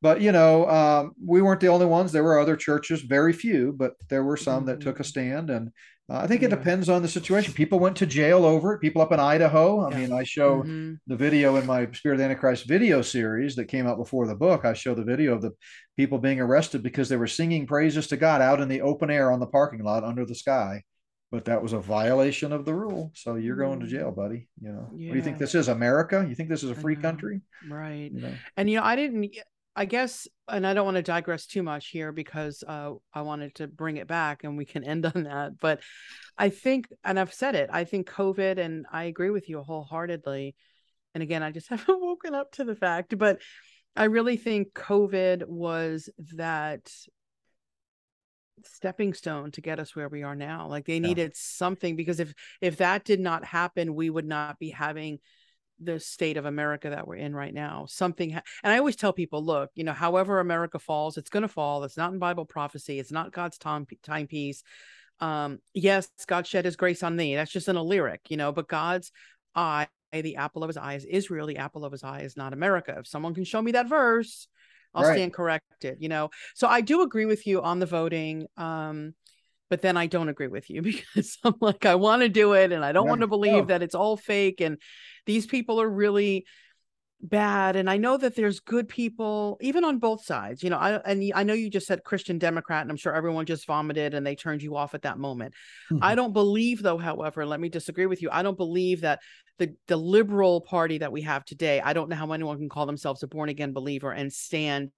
but 0.02 0.22
you 0.22 0.32
know, 0.32 0.68
um, 0.70 1.12
we 1.24 1.42
weren't 1.42 1.62
the 1.62 1.68
only 1.68 1.86
ones. 1.86 2.12
There 2.12 2.24
were 2.24 2.40
other 2.40 2.56
churches, 2.56 3.02
very 3.02 3.34
few, 3.34 3.74
but 3.78 3.94
there 4.10 4.24
were 4.24 4.38
some 4.38 4.66
that 4.66 4.82
took 4.82 5.00
a 5.00 5.04
stand. 5.04 5.50
And 5.50 5.70
uh, 6.10 6.18
I 6.18 6.28
think 6.28 6.42
it 6.42 6.50
Yeah. 6.50 6.58
depends 6.58 6.90
on 6.90 7.02
the 7.02 7.08
situation. 7.08 7.54
People 7.54 7.80
went 7.80 7.96
to 7.98 8.06
jail 8.06 8.44
over 8.44 8.74
it. 8.74 8.80
People 8.80 9.02
up 9.02 9.12
in 9.12 9.20
Idaho. 9.20 9.82
I 9.82 9.92
Yeah. 9.92 9.98
mean, 10.00 10.12
I 10.14 10.24
show 10.24 10.64
Mhm. 10.64 10.98
the 11.08 11.16
video 11.16 11.56
in 11.56 11.66
my 11.66 11.90
Spirit 11.92 12.16
of 12.16 12.20
the 12.20 12.26
Antichrist 12.26 12.68
video 12.68 13.02
series 13.02 13.56
that 13.56 13.66
came 13.66 13.86
out 13.88 13.98
before 13.98 14.28
the 14.28 14.36
book. 14.36 14.66
I 14.66 14.74
show 14.74 14.94
the 14.96 15.04
video 15.04 15.34
of 15.36 15.42
the 15.42 15.52
people 15.98 16.18
being 16.18 16.40
arrested 16.42 16.82
because 16.84 17.08
they 17.10 17.18
were 17.18 17.28
singing 17.28 17.68
praises 17.68 18.08
to 18.08 18.18
God 18.18 18.42
out 18.42 18.60
in 18.60 18.68
the 18.70 18.82
open 18.82 19.10
air 19.12 19.32
on 19.32 19.40
the 19.40 19.48
parking 19.48 19.84
lot 19.84 20.04
under 20.04 20.26
the 20.26 20.36
sky. 20.36 20.84
But 21.32 21.46
that 21.46 21.64
was 21.64 21.72
a 21.72 21.80
violation 21.80 22.52
of 22.52 22.66
the 22.66 22.74
rule. 22.76 23.12
So 23.16 23.36
you're 23.36 23.56
going 23.56 23.80
to 23.80 23.88
jail, 23.88 24.12
buddy. 24.12 24.50
You 24.60 24.74
know, 24.74 24.88
what 24.92 24.98
do 24.98 25.16
you 25.16 25.22
think 25.22 25.38
this 25.38 25.56
is? 25.56 25.70
America? 25.70 26.26
You 26.28 26.36
think 26.36 26.50
this 26.50 26.64
is 26.64 26.72
a 26.72 26.76
free 26.76 26.98
country? 26.98 27.40
Right. 27.70 28.12
You 28.12 28.20
know? 28.20 28.34
And 28.58 28.70
you 28.70 28.76
know, 28.78 28.84
I 28.84 28.98
didn't 28.98 29.32
I 29.76 29.86
guess 29.86 30.28
and 30.48 30.68
I 30.68 30.74
don't 30.74 30.86
want 30.86 30.98
to 30.98 31.04
digress 31.04 31.46
too 31.46 31.64
much 31.64 31.88
here 31.88 32.12
because 32.12 32.64
uh 32.68 32.94
I 33.14 33.22
wanted 33.22 33.56
to 33.56 33.68
bring 33.68 33.98
it 33.98 34.08
back 34.08 34.44
and 34.44 34.58
we 34.58 34.66
can 34.66 34.84
end 34.84 35.06
on 35.16 35.24
that. 35.24 35.58
But 35.60 35.82
I 36.38 36.50
think 36.50 36.88
and 37.04 37.20
I've 37.20 37.34
said 37.34 37.56
it, 37.56 37.70
I 37.72 37.84
think 37.84 38.10
COVID 38.10 38.58
and 38.58 38.86
I 38.92 39.06
agree 39.06 39.30
with 39.30 39.50
you 39.50 39.62
wholeheartedly. 39.62 40.56
And 41.14 41.24
again, 41.24 41.44
I 41.44 41.52
just 41.52 41.68
haven't 41.70 42.02
woken 42.02 42.36
up 42.36 42.52
to 42.54 42.64
the 42.64 42.76
fact, 42.76 43.18
but 43.18 43.40
I 43.96 44.06
really 44.06 44.38
think 44.38 44.74
COVID 44.74 45.48
was 45.48 46.10
that 46.36 46.90
stepping 48.66 49.14
stone 49.14 49.52
to 49.52 49.62
get 49.62 49.80
us 49.80 49.96
where 49.96 50.10
we 50.10 50.24
are 50.24 50.36
now. 50.36 50.68
Like 50.68 50.86
they 50.86 51.00
needed 51.00 51.36
something 51.36 51.96
because 51.96 52.20
if 52.20 52.34
if 52.62 52.78
that 52.78 53.04
did 53.04 53.20
not 53.20 53.46
happen, 53.46 53.96
we 53.96 54.10
would 54.10 54.28
not 54.28 54.60
be 54.60 54.70
having 54.70 55.20
the 55.84 56.00
state 56.00 56.38
of 56.38 56.46
America 56.46 56.90
that 56.90 57.08
we're 57.08 57.16
in 57.16 57.36
right 57.36 57.54
now. 57.54 57.86
Something, 57.90 58.32
ha- 58.32 58.44
and 58.64 58.72
I 58.72 58.78
always 58.78 58.96
tell 58.96 59.14
people, 59.14 59.44
look, 59.44 59.70
you 59.76 59.84
know, 59.84 59.94
however 59.94 60.40
America 60.40 60.80
falls, 60.80 61.18
it's 61.18 61.30
going 61.30 61.42
to 61.42 61.48
fall. 61.48 61.84
It's 61.84 61.98
not 61.98 62.14
in 62.14 62.20
Bible 62.20 62.46
prophecy. 62.46 63.00
It's 63.00 63.12
not 63.12 63.32
God's 63.32 63.58
time 63.58 63.88
timepiece. 64.04 64.64
Um, 65.20 65.60
yes, 65.74 66.10
God 66.28 66.48
shed 66.48 66.66
His 66.66 66.76
grace 66.76 67.04
on 67.04 67.18
thee. 67.18 67.36
That's 67.36 67.52
just 67.52 67.68
in 67.68 67.76
a 67.76 67.84
lyric, 67.84 68.22
you 68.30 68.38
know. 68.38 68.52
But 68.52 68.68
God's 68.68 69.12
eye, 69.56 69.88
the 70.12 70.36
apple 70.38 70.64
of 70.64 70.70
His 70.70 70.78
eye, 70.78 70.96
is 70.96 71.06
Israel. 71.06 71.48
The 71.48 71.58
apple 71.58 71.86
of 71.86 71.92
His 71.92 72.04
eye 72.04 72.22
is 72.22 72.38
not 72.38 72.54
America. 72.54 72.96
If 73.00 73.08
someone 73.08 73.34
can 73.34 73.44
show 73.44 73.62
me 73.62 73.74
that 73.74 73.88
verse, 73.90 74.48
I'll 74.94 75.04
Right. 75.04 75.14
stand 75.14 75.34
corrected. 75.34 75.98
You 76.00 76.10
know. 76.10 76.30
So 76.56 76.68
I 76.68 76.82
do 76.82 77.02
agree 77.02 77.26
with 77.26 77.48
you 77.48 77.62
on 77.62 77.80
the 77.80 77.86
voting. 77.86 78.48
Um, 78.58 79.14
but 79.72 79.82
then 79.82 79.96
I 79.96 80.06
don't 80.06 80.28
agree 80.28 80.50
with 80.50 80.70
you 80.70 80.82
because 80.84 81.38
I'm 81.46 81.56
like, 81.62 81.86
I 81.86 81.96
want 81.96 82.24
to 82.24 82.30
do 82.30 82.54
it 82.54 82.74
and 82.74 82.84
I 82.84 82.92
don't 82.92 83.06
Yeah, 83.06 83.10
want 83.12 83.22
to 83.22 83.28
believe 83.28 83.54
no. 83.54 83.66
that 83.66 83.82
it's 83.82 83.96
all 83.96 84.18
fake. 84.18 84.60
And 84.60 84.78
these 85.26 85.46
people 85.48 85.82
are 85.82 85.90
really 85.90 86.46
bad. 87.22 87.78
And 87.78 87.90
I 87.90 87.96
know 87.96 88.18
that 88.18 88.36
there's 88.36 88.60
good 88.60 88.90
people, 88.90 89.58
even 89.62 89.86
on 89.86 90.00
both 90.00 90.26
sides, 90.26 90.62
you 90.62 90.70
know. 90.70 90.78
I 90.78 90.96
and 90.96 91.32
I 91.34 91.44
know 91.44 91.54
you 91.54 91.70
just 91.70 91.88
said 91.88 92.04
Christian 92.04 92.38
Democrat, 92.38 92.82
and 92.82 92.92
I'm 92.92 92.98
sure 92.98 93.16
everyone 93.16 93.46
just 93.46 93.66
vomited 93.66 94.14
and 94.14 94.28
they 94.28 94.36
turned 94.36 94.62
you 94.62 94.76
off 94.76 94.94
at 94.94 95.04
that 95.04 95.18
moment. 95.18 95.54
I 96.02 96.12
hmm. 96.12 96.16
don't 96.18 96.34
believe, 96.34 96.82
though, 96.82 96.98
however, 96.98 97.46
let 97.46 97.62
me 97.62 97.70
disagree 97.70 98.08
with 98.08 98.22
you. 98.22 98.30
I 98.30 98.44
don't 98.44 98.58
believe 98.58 99.02
that 99.02 99.20
the 99.58 99.74
the 99.88 99.98
liberal 99.98 100.60
party 100.62 100.98
that 100.98 101.14
we 101.14 101.22
have 101.22 101.46
today, 101.46 101.80
I 101.80 101.94
don't 101.94 102.10
know 102.10 102.18
how 102.18 102.32
anyone 102.34 102.58
can 102.58 102.70
call 102.70 102.88
themselves 102.88 103.24
a 103.24 103.28
born 103.28 103.48
again 103.48 103.72
believer 103.72 104.12
and 104.12 104.34
stand 104.34 104.92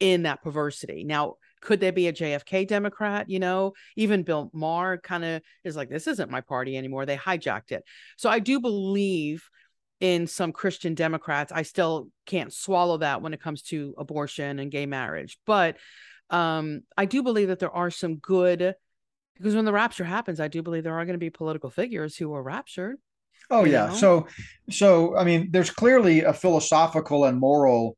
in 0.00 0.24
that 0.24 0.42
perversity. 0.42 1.04
Now, 1.04 1.36
could 1.64 1.80
there 1.80 1.92
be 1.92 2.08
a 2.08 2.12
JFK 2.12 2.68
Democrat? 2.68 3.28
You 3.28 3.40
know, 3.40 3.72
even 3.96 4.22
Bill 4.22 4.50
Maher 4.52 4.98
kind 4.98 5.24
of 5.24 5.42
is 5.64 5.74
like, 5.74 5.88
this 5.88 6.06
isn't 6.06 6.30
my 6.30 6.42
party 6.42 6.76
anymore. 6.76 7.06
They 7.06 7.16
hijacked 7.16 7.72
it. 7.72 7.84
So 8.16 8.28
I 8.28 8.38
do 8.38 8.60
believe 8.60 9.48
in 9.98 10.26
some 10.26 10.52
Christian 10.52 10.94
Democrats. 10.94 11.52
I 11.52 11.62
still 11.62 12.08
can't 12.26 12.52
swallow 12.52 12.98
that 12.98 13.22
when 13.22 13.32
it 13.32 13.40
comes 13.40 13.62
to 13.62 13.94
abortion 13.96 14.58
and 14.58 14.70
gay 14.70 14.84
marriage. 14.84 15.38
But 15.46 15.78
um, 16.28 16.82
I 16.98 17.06
do 17.06 17.22
believe 17.22 17.48
that 17.48 17.60
there 17.60 17.74
are 17.74 17.90
some 17.90 18.16
good 18.16 18.74
because 19.36 19.56
when 19.56 19.64
the 19.64 19.72
rapture 19.72 20.04
happens, 20.04 20.40
I 20.40 20.48
do 20.48 20.62
believe 20.62 20.84
there 20.84 20.98
are 20.98 21.04
going 21.04 21.14
to 21.14 21.18
be 21.18 21.30
political 21.30 21.70
figures 21.70 22.16
who 22.16 22.32
are 22.34 22.42
raptured. 22.42 22.96
Oh 23.50 23.64
yeah. 23.64 23.86
know? 23.86 23.94
So 23.94 24.26
so 24.70 25.16
I 25.16 25.24
mean 25.24 25.48
there's 25.50 25.70
clearly 25.70 26.22
a 26.22 26.32
philosophical 26.32 27.24
and 27.24 27.38
moral 27.38 27.96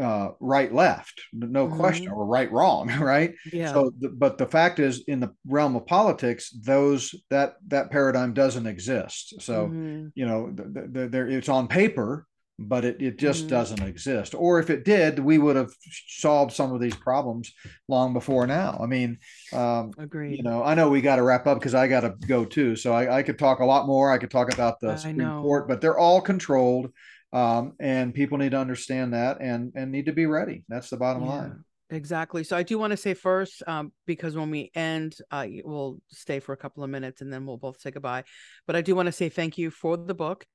uh 0.00 0.28
right 0.40 0.72
left 0.72 1.20
no 1.32 1.66
question 1.68 2.10
or 2.12 2.26
right 2.26 2.50
wrong 2.52 2.88
right 3.00 3.30
Mm-hmm. 3.46 3.56
Yeah. 3.58 3.72
so 3.72 3.92
the, 3.98 4.08
but 4.08 4.38
the 4.38 4.46
fact 4.46 4.78
is 4.78 5.04
in 5.06 5.20
the 5.20 5.32
realm 5.46 5.76
of 5.76 5.86
politics 5.86 6.50
those 6.50 7.14
that 7.30 7.56
that 7.68 7.90
paradigm 7.90 8.32
doesn't 8.34 8.66
exist 8.66 9.34
so 9.40 9.68
Mhm. 9.68 10.12
you 10.14 10.26
know 10.26 10.50
th- 10.50 10.92
th- 10.94 11.10
there 11.10 11.28
it's 11.28 11.48
on 11.48 11.68
paper 11.68 12.26
but 12.58 12.84
it, 12.84 13.02
it 13.02 13.18
just 13.18 13.46
Mhm. 13.46 13.48
doesn't 13.48 13.82
exist 13.82 14.32
or 14.34 14.60
if 14.60 14.70
it 14.70 14.84
did 14.84 15.18
we 15.18 15.38
would 15.38 15.56
have 15.56 15.72
solved 16.08 16.52
some 16.52 16.72
of 16.72 16.80
these 16.80 16.94
problems 16.94 17.52
long 17.88 18.12
before 18.12 18.46
now 18.46 18.78
i 18.80 18.86
mean 18.86 19.18
um 19.52 19.90
Agreed. 19.98 20.36
you 20.36 20.42
know 20.44 20.62
i 20.62 20.72
know 20.74 20.88
we 20.88 21.00
got 21.00 21.16
to 21.16 21.22
wrap 21.24 21.46
up 21.48 21.58
because 21.58 21.74
i 21.74 21.88
got 21.88 22.00
to 22.00 22.14
go 22.28 22.44
too 22.44 22.76
so 22.76 22.92
I, 22.92 23.18
I 23.18 23.22
could 23.24 23.38
talk 23.40 23.58
a 23.58 23.64
lot 23.64 23.86
more 23.88 24.12
i 24.12 24.18
could 24.18 24.30
talk 24.30 24.52
about 24.52 24.78
the 24.80 24.90
I 24.92 24.96
supreme 24.96 25.16
know. 25.18 25.40
court 25.42 25.66
but 25.66 25.80
they're 25.80 25.98
all 25.98 26.20
controlled 26.20 26.92
um, 27.34 27.74
and 27.80 28.14
people 28.14 28.38
need 28.38 28.52
to 28.52 28.58
understand 28.58 29.12
that 29.12 29.38
and 29.40 29.72
and 29.74 29.92
need 29.92 30.06
to 30.06 30.12
be 30.12 30.24
ready 30.24 30.64
that's 30.68 30.88
the 30.88 30.96
bottom 30.96 31.24
Yeah, 31.24 31.28
line 31.28 31.64
Exactly. 31.90 32.44
So 32.44 32.56
I 32.56 32.62
do 32.62 32.78
want 32.78 32.92
to 32.92 32.96
say 32.96 33.14
first, 33.14 33.62
um, 33.66 33.92
because 34.06 34.34
when 34.34 34.50
we 34.50 34.70
end, 34.74 35.16
uh, 35.30 35.46
we'll 35.64 36.00
stay 36.08 36.40
for 36.40 36.52
a 36.52 36.56
couple 36.56 36.82
of 36.82 36.90
minutes 36.90 37.20
and 37.20 37.32
then 37.32 37.44
we'll 37.44 37.58
both 37.58 37.80
say 37.80 37.90
goodbye. 37.90 38.24
But 38.66 38.74
I 38.74 38.80
do 38.80 38.94
want 38.96 39.06
to 39.06 39.12
say 39.12 39.28
thank 39.28 39.58
you 39.58 39.70
for 39.70 39.96
the 39.96 40.14
book. 40.14 40.46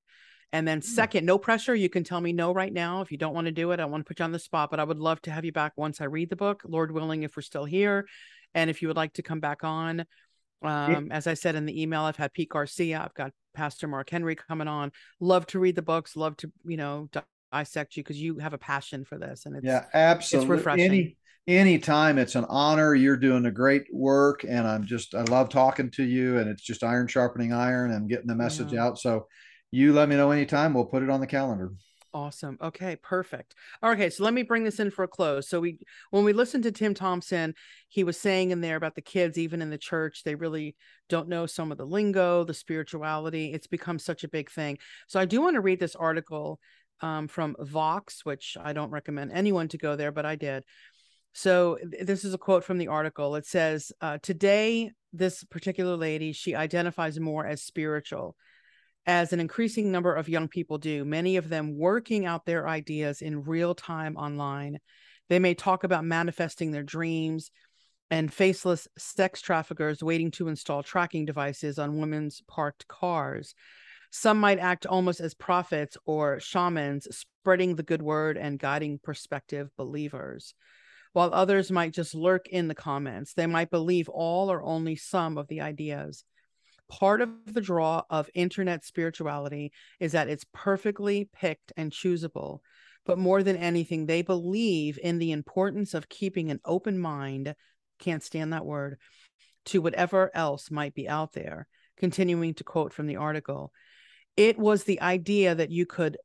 And 0.51 0.67
then 0.67 0.81
second, 0.81 1.25
no 1.25 1.37
pressure. 1.37 1.75
You 1.75 1.89
can 1.89 2.03
tell 2.03 2.19
me 2.19 2.33
no 2.33 2.51
right 2.51 2.73
now 2.73 3.01
if 3.01 3.11
you 3.11 3.17
don't 3.17 3.35
want 3.35 3.45
to 3.45 3.51
do 3.51 3.71
it. 3.71 3.79
I 3.79 3.85
want 3.85 4.03
to 4.03 4.07
put 4.07 4.17
you 4.19 4.25
on 4.25 4.31
the 4.31 4.39
spot, 4.39 4.71
but 4.71 4.79
I 4.79 4.83
would 4.83 4.97
love 4.97 5.21
to 5.21 5.31
have 5.31 5.45
you 5.45 5.51
back 5.51 5.73
once 5.75 6.01
I 6.01 6.05
read 6.05 6.31
the 6.31 6.35
book, 6.35 6.63
Lord 6.65 6.91
willing, 6.91 7.21
if 7.21 7.35
we're 7.35 7.43
still 7.43 7.65
here. 7.65 8.07
And 8.55 8.69
if 8.69 8.81
you 8.81 8.87
would 8.87 8.97
like 8.97 9.13
to 9.13 9.21
come 9.21 9.39
back 9.39 9.63
on, 9.63 10.05
um, 10.63 11.11
as 11.11 11.27
I 11.27 11.35
said 11.35 11.55
in 11.55 11.67
the 11.67 11.79
email, 11.79 12.01
I've 12.01 12.17
had 12.17 12.33
Pete 12.33 12.49
Garcia, 12.49 12.99
I've 12.99 13.13
got 13.13 13.31
Pastor 13.59 13.87
Mark 13.89 14.09
Henry 14.09 14.35
coming 14.35 14.69
on. 14.69 14.91
Love 15.19 15.45
to 15.47 15.59
read 15.59 15.75
the 15.75 15.81
books, 15.81 16.15
love 16.15 16.37
to, 16.37 16.49
you 16.65 16.77
know, 16.77 17.09
dissect 17.51 17.97
you 17.97 18.03
because 18.03 18.21
you 18.21 18.37
have 18.39 18.53
a 18.53 18.57
passion 18.57 19.03
for 19.03 19.17
this. 19.17 19.45
And 19.45 19.57
it's 19.57 19.65
yeah 19.65 19.85
absolutely 19.93 20.55
refreshing. 20.57 20.85
any 20.91 21.17
anytime 21.47 22.17
it's 22.17 22.35
an 22.35 22.45
honor 22.47 22.93
you're 22.95 23.17
doing 23.17 23.45
a 23.47 23.51
great 23.51 23.83
work 23.91 24.43
and 24.47 24.67
i'm 24.67 24.85
just 24.85 25.15
i 25.15 25.23
love 25.23 25.49
talking 25.49 25.89
to 25.89 26.03
you 26.03 26.37
and 26.37 26.47
it's 26.47 26.61
just 26.61 26.83
iron 26.83 27.07
sharpening 27.07 27.51
iron 27.51 27.91
and 27.91 28.07
getting 28.07 28.27
the 28.27 28.35
message 28.35 28.71
Yeah. 28.71 28.85
out 28.85 28.99
so 28.99 29.25
you 29.71 29.91
let 29.93 30.07
me 30.09 30.15
know 30.15 30.29
anytime 30.31 30.73
we'll 30.75 30.85
put 30.85 31.01
it 31.01 31.09
on 31.09 31.19
the 31.21 31.27
calendar 31.27 31.71
Awesome. 32.11 32.57
Okay, 32.59 32.95
perfect. 32.95 33.53
Okay, 33.83 34.09
so 34.09 34.23
let 34.23 34.33
me 34.33 34.41
bring 34.41 34.63
this 34.63 34.79
in 34.79 34.89
for 34.89 35.03
a 35.03 35.07
close. 35.07 35.47
So 35.47 35.59
we 35.59 35.77
when 36.09 36.23
we 36.23 36.33
listened 36.33 36.63
to 36.63 36.71
Tim 36.71 36.95
Thompson, 36.95 37.53
he 37.87 38.03
was 38.03 38.17
saying 38.17 38.49
in 38.49 38.61
there 38.61 38.77
about 38.77 38.95
the 38.95 39.01
kids 39.01 39.37
even 39.37 39.61
in 39.61 39.69
the 39.69 39.77
church, 39.77 40.23
they 40.23 40.33
really 40.33 40.75
don't 41.07 41.29
know 41.29 41.45
some 41.45 41.71
of 41.71 41.77
the 41.77 41.85
lingo, 41.85 42.43
the 42.43 42.53
spirituality. 42.53 43.53
It's 43.53 43.67
become 43.67 43.99
such 43.99 44.23
a 44.23 44.27
big 44.27 44.49
thing. 44.49 44.79
So 45.07 45.19
I 45.19 45.25
do 45.25 45.39
want 45.39 45.53
to 45.53 45.61
read 45.61 45.79
this 45.79 45.95
article 45.95 46.59
um, 47.01 47.27
from 47.27 47.55
Vox, 47.59 48.25
which 48.25 48.57
I 48.59 48.73
don't 48.73 48.89
recommend 48.91 49.31
anyone 49.31 49.67
to 49.67 49.77
go 49.77 49.95
there, 49.95 50.11
but 50.11 50.25
I 50.25 50.35
did. 50.35 50.65
So 51.33 51.77
this 51.83 52.25
is 52.25 52.33
a 52.33 52.39
quote 52.39 52.63
from 52.63 52.79
the 52.79 52.87
article. 52.87 53.35
It 53.35 53.45
says, 53.45 53.91
uh, 54.01 54.17
"Today, 54.23 54.91
this 55.13 55.43
particular 55.43 55.95
lady, 55.95 56.31
she 56.31 56.55
identifies 56.55 57.19
more 57.19 57.45
as 57.45 57.61
spiritual." 57.61 58.35
As 59.09 59.33
an 59.33 59.39
increasing 59.39 59.91
number 59.91 60.13
of 60.13 60.29
young 60.29 60.47
people 60.47 60.77
do, 60.77 61.03
many 61.03 61.37
of 61.37 61.49
them 61.49 61.75
working 61.75 62.27
out 62.27 62.45
their 62.45 62.67
ideas 62.67 63.23
in 63.23 63.41
real 63.41 63.73
time 63.73 64.15
online. 64.15 64.77
They 65.29 65.39
may 65.39 65.55
talk 65.55 65.83
about 65.83 66.05
manifesting 66.05 66.69
their 66.69 66.83
dreams 66.83 67.49
and 68.11 68.31
faceless 68.31 68.87
sex 68.99 69.41
traffickers 69.41 70.03
waiting 70.03 70.29
to 70.31 70.47
install 70.47 70.83
tracking 70.83 71.25
devices 71.25 71.79
on 71.79 71.97
women's 71.97 72.43
parked 72.47 72.87
cars. 72.87 73.55
Some 74.11 74.39
might 74.39 74.59
act 74.59 74.85
almost 74.85 75.21
as 75.21 75.33
prophets 75.33 75.97
or 76.05 76.39
shamans, 76.39 77.07
spreading 77.09 77.77
the 77.77 77.83
good 77.83 78.03
word 78.03 78.37
and 78.37 78.59
guiding 78.59 78.99
prospective 78.99 79.71
believers. 79.75 80.53
While 81.13 81.33
others 81.33 81.71
might 81.71 81.93
just 81.93 82.13
lurk 82.13 82.47
in 82.47 82.67
the 82.67 82.75
comments, 82.75 83.33
they 83.33 83.47
might 83.47 83.71
believe 83.71 84.07
all 84.07 84.51
or 84.51 84.61
only 84.61 84.95
some 84.95 85.39
of 85.39 85.47
the 85.47 85.61
ideas 85.61 86.23
part 86.89 87.21
of 87.21 87.29
the 87.45 87.61
draw 87.61 88.03
of 88.09 88.29
internet 88.33 88.83
spirituality 88.83 89.71
is 89.99 90.11
that 90.13 90.27
it's 90.27 90.45
perfectly 90.53 91.29
picked 91.33 91.71
and 91.77 91.91
choosable. 91.91 92.59
But 93.05 93.17
more 93.17 93.43
than 93.43 93.55
anything, 93.55 94.05
they 94.05 94.21
believe 94.21 94.99
in 95.01 95.19
the 95.19 95.31
importance 95.31 95.93
of 95.93 96.09
keeping 96.09 96.51
an 96.51 96.59
open 96.65 96.99
mind, 96.99 97.55
can't 97.99 98.23
stand 98.23 98.53
that 98.53 98.65
word, 98.65 98.97
to 99.65 99.81
whatever 99.81 100.31
else 100.33 100.69
might 100.69 100.93
be 100.93 101.07
out 101.07 101.33
there. 101.33 101.67
Continuing 101.97 102.53
to 102.55 102.63
quote 102.63 102.93
from 102.93 103.07
the 103.07 103.17
article, 103.17 103.71
it 104.37 104.57
was 104.57 104.83
the 104.83 105.01
idea 105.01 105.53
that 105.53 105.69
you 105.69 105.85
could 105.85 106.17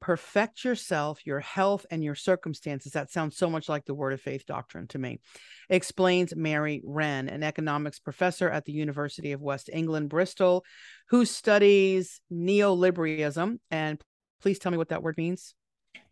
perfect 0.00 0.64
yourself, 0.64 1.26
your 1.26 1.40
health, 1.40 1.84
and 1.90 2.02
your 2.02 2.14
circumstances. 2.14 2.92
That 2.92 3.10
sounds 3.10 3.36
so 3.36 3.50
much 3.50 3.68
like 3.68 3.84
the 3.84 3.94
Word 3.94 4.12
of 4.12 4.20
Faith 4.20 4.46
doctrine 4.46 4.86
to 4.88 4.98
me. 4.98 5.20
Explains 5.68 6.34
Mary 6.34 6.82
Wrenn, 6.84 7.28
an 7.28 7.42
economics 7.42 7.98
professor 7.98 8.48
at 8.48 8.64
the 8.64 8.72
University 8.72 9.32
of 9.32 9.40
West 9.40 9.70
England, 9.72 10.08
Bristol, 10.08 10.64
who 11.10 11.24
studies 11.24 12.20
neoliberalism. 12.32 13.58
And 13.70 14.00
please 14.42 14.58
tell 14.58 14.72
me 14.72 14.78
what 14.78 14.88
that 14.88 15.02
word 15.02 15.16
means. 15.16 15.54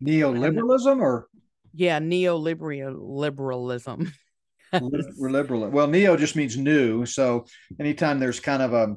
neoliberalism 0.02 1.00
or 1.00 1.28
Yeah, 1.72 1.98
neoliberalism. 1.98 4.12
liberal 4.72 5.70
well 5.70 5.86
neo 5.86 6.14
just 6.14 6.36
means 6.36 6.54
new 6.54 7.06
so 7.06 7.46
anytime 7.80 8.18
there's 8.18 8.38
kind 8.38 8.62
of 8.62 8.74
a 8.74 8.94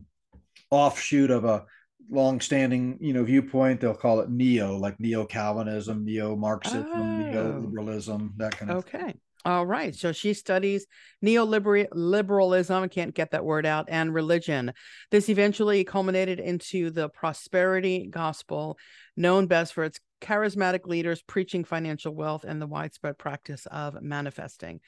offshoot 0.70 1.32
of 1.32 1.46
a 1.46 1.64
long-standing 2.10 2.98
you 3.00 3.14
know 3.14 3.24
viewpoint 3.24 3.80
they'll 3.80 3.94
call 3.94 4.20
it 4.20 4.30
neo 4.30 4.78
like 4.78 5.00
neo-calvinism 5.00 6.04
neo-marxism 6.04 6.84
Oh. 6.86 7.06
neo-liberalism 7.06 8.34
that 8.38 8.58
kind 8.58 8.72
of 8.72 8.78
Okay. 8.78 9.16
All 9.44 9.66
right. 9.66 9.96
So 9.96 10.12
she 10.12 10.36
studies 10.36 10.86
neoliberalism, 11.26 12.82
I 12.84 12.88
can't 12.88 13.16
get 13.16 13.32
that 13.32 13.44
word 13.44 13.66
out, 13.66 13.88
and 13.90 14.14
religion. 14.14 14.72
This 15.10 15.30
eventually 15.30 15.84
culminated 15.84 16.40
into 16.40 16.92
the 16.92 17.10
prosperity 17.10 18.08
gospel, 18.08 18.78
known 19.18 19.48
best 19.48 19.74
for 19.74 19.84
its 19.84 20.00
charismatic 20.22 20.86
leaders 20.86 21.24
preaching 21.24 21.64
financial 21.64 22.14
wealth 22.14 22.44
and 22.44 22.62
the 22.62 22.68
widespread 22.68 23.18
practice 23.18 23.66
of 23.72 24.00
manifesting. 24.04 24.80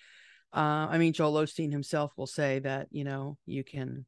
Uh, 0.56 0.86
I 0.92 1.00
mean, 1.00 1.14
Joel 1.14 1.34
Osteen 1.34 1.72
himself 1.72 2.14
will 2.16 2.28
say 2.28 2.60
that, 2.60 2.90
you 2.92 3.04
know, 3.06 3.38
you 3.48 3.64
can, 3.64 4.06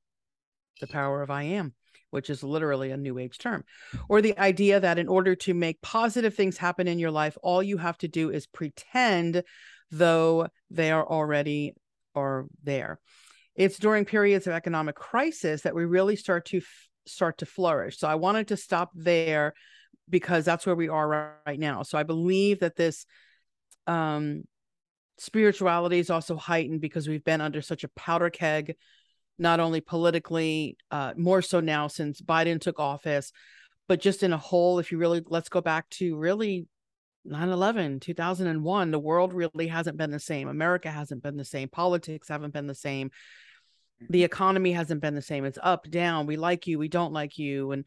the 0.80 0.86
power 0.86 1.23
of 1.23 1.32
I 1.32 1.44
am, 1.44 1.73
which 2.16 2.32
is 2.32 2.44
literally 2.44 2.90
a 2.90 2.98
new 2.98 3.20
age 3.20 3.38
term, 3.38 3.64
or 4.10 4.22
the 4.22 4.38
idea 4.40 4.80
that 4.80 4.98
in 4.98 5.08
order 5.08 5.36
to 5.36 5.54
make 5.54 5.82
positive 5.82 6.34
things 6.34 6.58
happen 6.58 6.88
in 6.88 6.98
your 6.98 7.12
life, 7.12 7.38
all 7.44 7.62
you 7.62 7.78
have 7.78 7.98
to 8.00 8.08
do 8.08 8.32
is 8.32 8.48
pretend 8.48 9.44
though 9.92 10.48
they 10.72 10.90
are 10.92 11.06
already 11.08 11.74
are 12.16 12.46
there. 12.64 13.00
It's 13.56 13.78
during 13.78 14.06
periods 14.06 14.48
of 14.48 14.54
economic 14.54 14.96
crisis 14.96 15.62
that 15.62 15.76
we 15.76 15.86
really 15.86 16.16
start 16.16 16.46
to 16.48 16.58
f- 16.58 16.90
start 17.06 17.38
to 17.40 17.46
flourish. 17.46 18.00
So 18.00 18.08
I 18.08 18.16
wanted 18.16 18.48
to 18.48 18.58
stop 18.58 18.92
there 18.96 19.54
because 20.10 20.46
that's 20.46 20.66
where 20.66 20.76
we 20.76 20.90
are 20.90 21.08
ri- 21.08 21.28
right 21.46 21.60
now. 21.60 21.84
So 21.84 21.98
I 21.98 22.04
believe 22.04 22.62
that 22.62 22.76
this 22.76 23.06
um 23.88 24.44
spirituality 25.18 26.00
is 26.00 26.10
also 26.10 26.36
heightened 26.36 26.82
because 26.82 27.08
we've 27.08 27.24
been 27.24 27.42
under 27.42 27.62
such 27.62 27.84
a 27.84 27.90
powder 27.90 28.30
keg 28.30 28.76
not 29.38 29.60
only 29.60 29.82
politically 29.82 30.78
uh 30.91 31.14
more 31.18 31.41
so 31.41 31.60
now 31.60 31.88
since 31.88 32.22
Biden 32.22 32.60
took 32.60 32.80
office 32.80 33.32
but 33.88 33.99
just 33.99 34.24
in 34.24 34.34
a 34.34 34.38
whole 34.38 34.80
if 34.80 34.91
you 34.91 34.98
really 34.98 35.22
let's 35.28 35.49
go 35.49 35.62
back 35.62 35.90
to 35.90 36.18
really 36.18 36.68
9-11 37.28 38.02
2001 38.02 38.91
the 38.91 38.99
world 38.99 39.34
really 39.34 39.68
hasn't 39.68 39.98
been 39.98 40.12
the 40.12 40.20
same 40.20 40.48
america 40.48 40.91
hasn't 40.91 41.24
been 41.24 41.38
the 41.38 41.44
same 41.44 41.68
politics 41.68 42.28
haven't 42.30 42.53
been 42.53 42.68
the 42.68 42.76
same 42.76 43.10
the 44.10 44.24
economy 44.24 44.74
hasn't 44.74 45.02
been 45.02 45.16
the 45.16 45.22
same. 45.22 45.45
It's 45.45 45.60
up, 45.62 45.90
down. 45.90 46.26
We 46.26 46.38
like 46.38 46.68
you, 46.68 46.80
we 46.80 46.88
don't 46.88 47.14
like 47.14 47.38
you. 47.38 47.72
And 47.72 47.86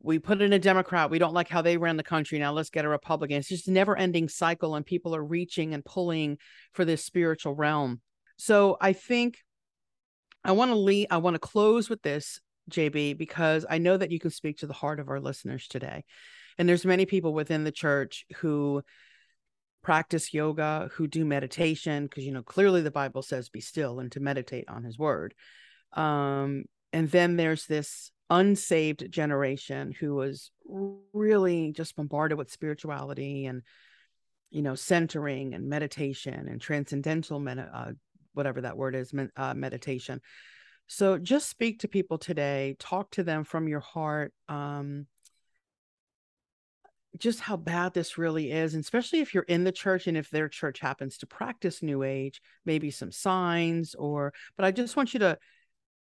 we 0.00 0.18
put 0.18 0.40
in 0.40 0.52
a 0.52 0.58
Democrat. 0.58 1.10
We 1.10 1.18
don't 1.18 1.34
like 1.34 1.48
how 1.48 1.62
they 1.62 1.76
ran 1.76 1.96
the 1.96 2.04
country. 2.04 2.38
Now 2.38 2.52
let's 2.52 2.70
get 2.70 2.84
a 2.84 2.88
Republican. 2.88 3.38
It's 3.38 3.48
just 3.48 3.68
a 3.68 3.72
never 3.72 3.96
ending 3.96 4.28
cycle, 4.28 4.76
and 4.76 4.86
people 4.86 5.14
are 5.14 5.24
reaching 5.24 5.74
and 5.74 5.84
pulling 5.84 6.38
for 6.72 6.84
this 6.84 7.04
spiritual 7.04 7.54
realm. 7.54 8.00
So 8.36 8.76
I 8.80 8.92
think 8.92 9.38
I 10.48 10.52
want 10.52 10.70
to 10.70 10.76
leave, 10.76 11.08
I 11.10 11.18
want 11.18 11.34
to 11.34 11.38
close 11.38 11.90
with 11.90 12.00
this, 12.00 12.40
JB, 12.70 13.18
because 13.18 13.66
I 13.68 13.76
know 13.76 13.98
that 13.98 14.10
you 14.10 14.18
can 14.18 14.30
speak 14.30 14.58
to 14.58 14.66
the 14.66 14.72
heart 14.72 14.98
of 14.98 15.10
our 15.10 15.20
listeners 15.20 15.68
today. 15.68 16.04
And 16.56 16.66
there's 16.66 16.86
many 16.86 17.04
people 17.04 17.34
within 17.34 17.64
the 17.64 17.70
church 17.70 18.24
who 18.36 18.82
practice 19.82 20.32
yoga, 20.32 20.88
who 20.94 21.06
do 21.06 21.26
meditation, 21.26 22.04
because 22.04 22.24
you 22.24 22.32
know, 22.32 22.42
clearly 22.42 22.80
the 22.80 22.90
Bible 22.90 23.20
says 23.20 23.50
be 23.50 23.60
still 23.60 24.00
and 24.00 24.10
to 24.12 24.20
meditate 24.20 24.70
on 24.70 24.84
his 24.84 24.98
word. 24.98 25.34
Um, 25.92 26.64
and 26.94 27.10
then 27.10 27.36
there's 27.36 27.66
this 27.66 28.10
unsaved 28.30 29.10
generation 29.10 29.92
who 29.92 30.14
was 30.14 30.50
really 31.12 31.72
just 31.72 31.94
bombarded 31.94 32.38
with 32.38 32.50
spirituality 32.50 33.44
and 33.44 33.62
you 34.50 34.62
know 34.62 34.74
centering 34.74 35.54
and 35.54 35.68
meditation 35.68 36.48
and 36.48 36.60
transcendental 36.60 37.38
med- 37.38 37.58
uh, 37.58 37.92
whatever 38.38 38.62
that 38.62 38.76
word 38.76 38.94
is 38.94 39.12
uh, 39.36 39.52
meditation 39.54 40.20
so 40.86 41.18
just 41.18 41.50
speak 41.50 41.80
to 41.80 41.88
people 41.88 42.16
today 42.16 42.74
talk 42.78 43.10
to 43.10 43.22
them 43.22 43.44
from 43.44 43.68
your 43.68 43.80
heart 43.80 44.32
um, 44.48 45.06
just 47.16 47.40
how 47.40 47.56
bad 47.56 47.94
this 47.94 48.18
really 48.18 48.50
is, 48.52 48.74
and 48.74 48.82
especially 48.82 49.20
if 49.20 49.34
you're 49.34 49.44
in 49.44 49.64
the 49.64 49.72
church 49.72 50.06
and 50.06 50.16
if 50.16 50.30
their 50.30 50.48
church 50.48 50.80
happens 50.80 51.18
to 51.18 51.26
practice 51.26 51.82
New 51.82 52.02
Age, 52.02 52.40
maybe 52.64 52.90
some 52.90 53.10
signs 53.10 53.94
or, 53.94 54.32
but 54.56 54.64
I 54.64 54.70
just 54.70 54.96
want 54.96 55.14
you 55.14 55.20
to 55.20 55.38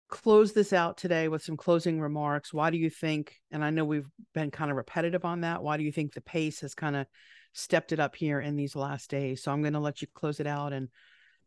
close 0.09 0.53
this 0.53 0.73
out 0.73 0.97
today 0.97 1.27
with 1.27 1.43
some 1.43 1.57
closing 1.57 1.99
remarks. 1.99 2.53
Why 2.53 2.69
do 2.69 2.77
you 2.77 2.89
think, 2.89 3.35
and 3.51 3.63
I 3.63 3.69
know 3.69 3.85
we've 3.85 4.09
been 4.33 4.51
kind 4.51 4.71
of 4.71 4.77
repetitive 4.77 5.25
on 5.25 5.41
that, 5.41 5.61
why 5.61 5.77
do 5.77 5.83
you 5.83 5.91
think 5.91 6.13
the 6.13 6.21
pace 6.21 6.61
has 6.61 6.73
kind 6.73 6.95
of 6.95 7.05
stepped 7.53 7.91
it 7.91 7.99
up 7.99 8.15
here 8.15 8.39
in 8.39 8.55
these 8.55 8.75
last 8.75 9.09
days? 9.09 9.43
So 9.43 9.51
I'm 9.51 9.61
going 9.61 9.73
to 9.73 9.79
let 9.79 10.01
you 10.01 10.07
close 10.13 10.39
it 10.39 10.47
out 10.47 10.73
and 10.73 10.89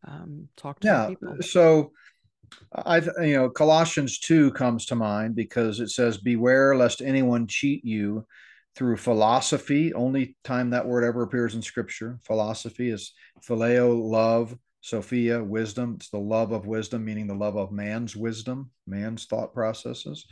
um, 0.06 0.48
talk 0.56 0.80
to 0.80 0.88
yeah, 0.88 1.06
people. 1.08 1.36
So 1.40 1.92
I, 2.72 2.98
you 3.22 3.34
know, 3.34 3.50
Colossians 3.50 4.18
2 4.18 4.52
comes 4.52 4.86
to 4.86 4.94
mind 4.94 5.34
because 5.34 5.80
it 5.80 5.90
says, 5.90 6.18
Beware 6.18 6.76
lest 6.76 7.00
anyone 7.00 7.46
cheat 7.46 7.84
you 7.84 8.26
through 8.76 8.96
philosophy. 8.96 9.92
Only 9.92 10.36
time 10.44 10.70
that 10.70 10.86
word 10.86 11.04
ever 11.04 11.22
appears 11.22 11.54
in 11.54 11.62
scripture. 11.62 12.18
Philosophy 12.22 12.90
is 12.90 13.12
phileo, 13.42 14.00
love, 14.00 14.56
Sophia, 14.80 15.42
wisdom. 15.42 15.94
It's 15.96 16.10
the 16.10 16.18
love 16.18 16.52
of 16.52 16.66
wisdom, 16.66 17.04
meaning 17.04 17.26
the 17.26 17.34
love 17.34 17.56
of 17.56 17.72
man's 17.72 18.16
wisdom, 18.16 18.70
man's 18.86 19.26
thought 19.26 19.52
processes. 19.52 20.26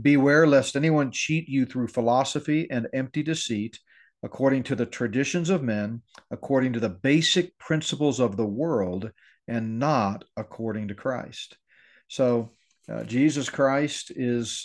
Beware 0.00 0.46
lest 0.46 0.76
anyone 0.76 1.10
cheat 1.10 1.48
you 1.48 1.66
through 1.66 1.88
philosophy 1.88 2.70
and 2.70 2.86
empty 2.92 3.22
deceit, 3.22 3.78
according 4.22 4.64
to 4.64 4.74
the 4.74 4.86
traditions 4.86 5.50
of 5.50 5.62
men, 5.62 6.02
according 6.30 6.72
to 6.72 6.80
the 6.80 6.88
basic 6.88 7.56
principles 7.58 8.20
of 8.20 8.36
the 8.36 8.46
world, 8.46 9.10
and 9.46 9.78
not 9.78 10.24
according 10.36 10.88
to 10.88 10.94
Christ. 10.94 11.56
So, 12.08 12.50
uh, 12.90 13.04
Jesus 13.04 13.50
Christ 13.50 14.10
is 14.14 14.64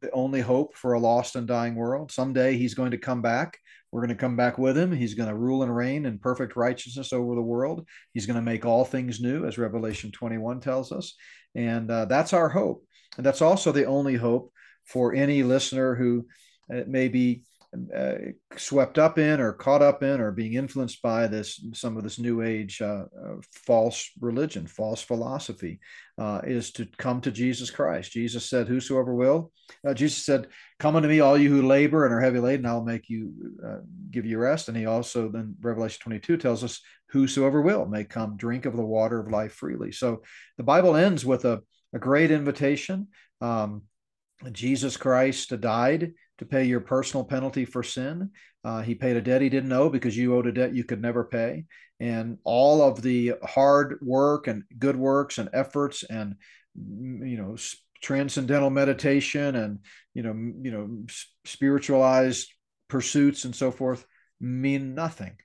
the 0.00 0.10
only 0.10 0.40
hope 0.40 0.76
for 0.76 0.92
a 0.92 1.00
lost 1.00 1.36
and 1.36 1.46
dying 1.46 1.74
world. 1.74 2.12
Someday 2.12 2.56
he's 2.56 2.74
going 2.74 2.90
to 2.90 2.98
come 2.98 3.22
back. 3.22 3.58
We're 3.90 4.02
going 4.02 4.16
to 4.16 4.20
come 4.20 4.36
back 4.36 4.58
with 4.58 4.76
him. 4.76 4.92
He's 4.92 5.14
going 5.14 5.28
to 5.28 5.34
rule 5.34 5.62
and 5.62 5.74
reign 5.74 6.04
in 6.04 6.18
perfect 6.18 6.56
righteousness 6.56 7.12
over 7.12 7.34
the 7.34 7.40
world. 7.40 7.86
He's 8.12 8.26
going 8.26 8.36
to 8.36 8.42
make 8.42 8.66
all 8.66 8.84
things 8.84 9.20
new, 9.20 9.46
as 9.46 9.56
Revelation 9.56 10.10
21 10.10 10.60
tells 10.60 10.92
us. 10.92 11.14
And 11.54 11.90
uh, 11.90 12.04
that's 12.04 12.32
our 12.34 12.48
hope. 12.50 12.84
And 13.16 13.24
that's 13.24 13.40
also 13.40 13.72
the 13.72 13.86
only 13.86 14.16
hope 14.16 14.52
for 14.84 15.14
any 15.14 15.42
listener 15.42 15.94
who 15.94 16.26
uh, 16.72 16.82
may 16.86 17.08
be 17.08 17.42
uh, 17.94 18.14
swept 18.56 18.98
up 18.98 19.18
in 19.18 19.40
or 19.40 19.52
caught 19.52 19.82
up 19.82 20.02
in 20.02 20.20
or 20.20 20.30
being 20.32 20.54
influenced 20.54 21.00
by 21.02 21.26
this 21.26 21.64
some 21.72 21.96
of 21.96 22.02
this 22.02 22.18
new 22.18 22.42
age 22.42 22.80
uh, 22.80 23.04
uh, 23.24 23.34
false 23.52 24.10
religion 24.20 24.66
false 24.66 25.02
philosophy 25.02 25.78
uh, 26.18 26.40
is 26.44 26.70
to 26.72 26.86
come 26.98 27.20
to 27.20 27.30
jesus 27.30 27.70
christ. 27.70 28.12
Jesus 28.12 28.48
said 28.48 28.68
whosoever 28.68 29.14
will 29.14 29.52
uh, 29.86 29.94
jesus 29.94 30.24
said 30.24 30.48
come 30.78 30.96
unto 30.96 31.08
me 31.08 31.20
all 31.20 31.36
you 31.36 31.50
who 31.50 31.66
labor 31.66 32.04
and 32.04 32.14
are 32.14 32.20
heavy 32.20 32.38
laden 32.38 32.66
i'll 32.66 32.84
make 32.84 33.08
you 33.08 33.32
give 34.10 34.26
you 34.26 34.38
rest. 34.38 34.68
And 34.68 34.76
he 34.76 34.86
also 34.86 35.28
then 35.28 35.54
revelation 35.60 36.00
22 36.02 36.36
tells 36.36 36.64
us 36.64 36.80
whosoever 37.10 37.60
will 37.60 37.86
may 37.86 38.04
come 38.04 38.36
drink 38.36 38.66
of 38.66 38.76
the 38.76 38.84
water 38.84 39.20
of 39.20 39.30
life 39.30 39.52
freely. 39.52 39.92
So 39.92 40.22
the 40.56 40.64
bible 40.64 40.96
ends 40.96 41.24
with 41.24 41.44
a, 41.44 41.62
a 41.94 41.98
great 41.98 42.30
invitation. 42.30 43.08
Um, 43.40 43.82
jesus 44.52 44.98
christ 44.98 45.58
died 45.60 46.12
to 46.38 46.44
pay 46.44 46.64
your 46.64 46.80
personal 46.80 47.24
penalty 47.24 47.64
for 47.64 47.82
sin. 47.82 48.30
Uh, 48.64 48.82
he 48.82 48.94
paid 48.94 49.16
a 49.16 49.22
debt 49.22 49.40
he 49.40 49.48
didn't 49.48 49.72
owe 49.72 49.88
because 49.88 50.16
you 50.16 50.34
owed 50.34 50.46
a 50.46 50.52
debt 50.52 50.74
you 50.74 50.84
could 50.84 51.00
never 51.00 51.24
pay. 51.24 51.64
And 51.98 52.38
all 52.44 52.82
of 52.82 53.00
the 53.00 53.34
hard 53.42 53.98
work 54.02 54.48
and 54.48 54.64
good 54.78 54.96
works 54.96 55.38
and 55.38 55.48
efforts 55.52 56.02
and 56.02 56.36
you 56.74 57.38
know 57.38 57.56
transcendental 58.02 58.68
meditation 58.68 59.56
and 59.56 59.78
you 60.12 60.22
know 60.22 60.34
you 60.62 60.70
know 60.70 61.06
spiritualized 61.46 62.52
pursuits 62.88 63.44
and 63.44 63.56
so 63.56 63.70
forth 63.70 64.04
mean 64.40 64.94
nothing. 64.94 65.36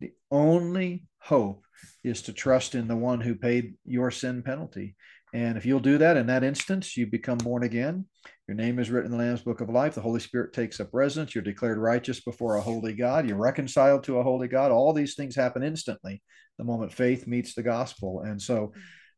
The 0.00 0.12
only 0.30 1.04
hope 1.18 1.64
is 2.02 2.22
to 2.22 2.32
trust 2.32 2.74
in 2.74 2.88
the 2.88 2.96
one 2.96 3.20
who 3.20 3.34
paid 3.34 3.74
your 3.84 4.10
sin 4.10 4.42
penalty. 4.42 4.96
And 5.32 5.56
if 5.56 5.64
you'll 5.64 5.80
do 5.80 5.98
that 5.98 6.16
in 6.16 6.26
that 6.26 6.42
instance, 6.42 6.96
you 6.96 7.06
become 7.06 7.38
born 7.38 7.62
again. 7.62 8.06
Your 8.50 8.56
name 8.56 8.80
is 8.80 8.90
written 8.90 9.12
in 9.12 9.16
the 9.16 9.24
Lamb's 9.24 9.42
Book 9.42 9.60
of 9.60 9.70
Life. 9.70 9.94
The 9.94 10.00
Holy 10.00 10.18
Spirit 10.18 10.52
takes 10.52 10.80
up 10.80 10.88
residence. 10.92 11.36
You're 11.36 11.44
declared 11.44 11.78
righteous 11.78 12.18
before 12.18 12.56
a 12.56 12.60
holy 12.60 12.94
God. 12.94 13.28
You're 13.28 13.36
reconciled 13.36 14.02
to 14.02 14.18
a 14.18 14.24
holy 14.24 14.48
God. 14.48 14.72
All 14.72 14.92
these 14.92 15.14
things 15.14 15.36
happen 15.36 15.62
instantly 15.62 16.20
the 16.58 16.64
moment 16.64 16.92
faith 16.92 17.28
meets 17.28 17.54
the 17.54 17.62
gospel. 17.62 18.22
And 18.22 18.42
so 18.42 18.72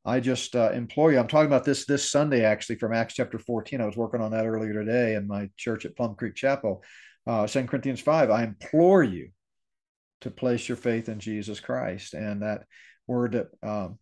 I 0.05 0.21
just 0.21 0.55
uh, 0.55 0.73
implore 0.73 1.13
you. 1.13 1.19
I'm 1.19 1.29
talking 1.29 1.47
about 1.47 1.65
this 1.65 1.87
this 1.87 2.11
Sunday, 2.11 2.45
actually, 2.45 2.77
from 2.77 2.93
Acts 2.93 3.15
chapter 3.15 3.39
14. 3.39 3.81
I 3.81 3.87
was 3.87 3.97
working 3.97 4.21
on 4.21 4.33
that 4.33 4.47
earlier 4.47 4.75
today 4.75 5.15
in 5.15 5.27
my 5.27 5.49
church 5.57 5.87
at 5.87 5.97
Plum 5.97 6.15
Creek 6.15 6.35
Chapel. 6.35 6.85
Uh, 7.27 7.47
2 7.47 7.65
Corinthians 7.65 8.03
5. 8.03 8.29
I 8.29 8.43
implore 8.43 9.03
you 9.03 9.31
to 10.21 10.31
place 10.31 10.69
your 10.69 10.77
faith 10.77 11.09
in 11.09 11.21
Jesus 11.21 11.59
Christ. 11.59 12.13
And 12.13 12.43
that 12.43 12.65
word 13.07 13.33
that 13.33 13.47
um, 13.67 13.99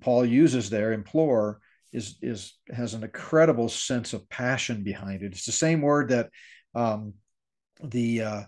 Paul 0.00 0.26
uses 0.26 0.70
there, 0.70 0.92
implore, 0.92 1.60
is 1.92 2.16
is 2.22 2.54
has 2.74 2.94
an 2.94 3.04
incredible 3.04 3.68
sense 3.68 4.12
of 4.12 4.28
passion 4.28 4.82
behind 4.82 5.22
it. 5.22 5.32
It's 5.32 5.46
the 5.46 5.52
same 5.52 5.82
word 5.82 6.08
that 6.08 6.30
um, 6.74 7.14
the 7.82 8.22
uh, 8.22 8.42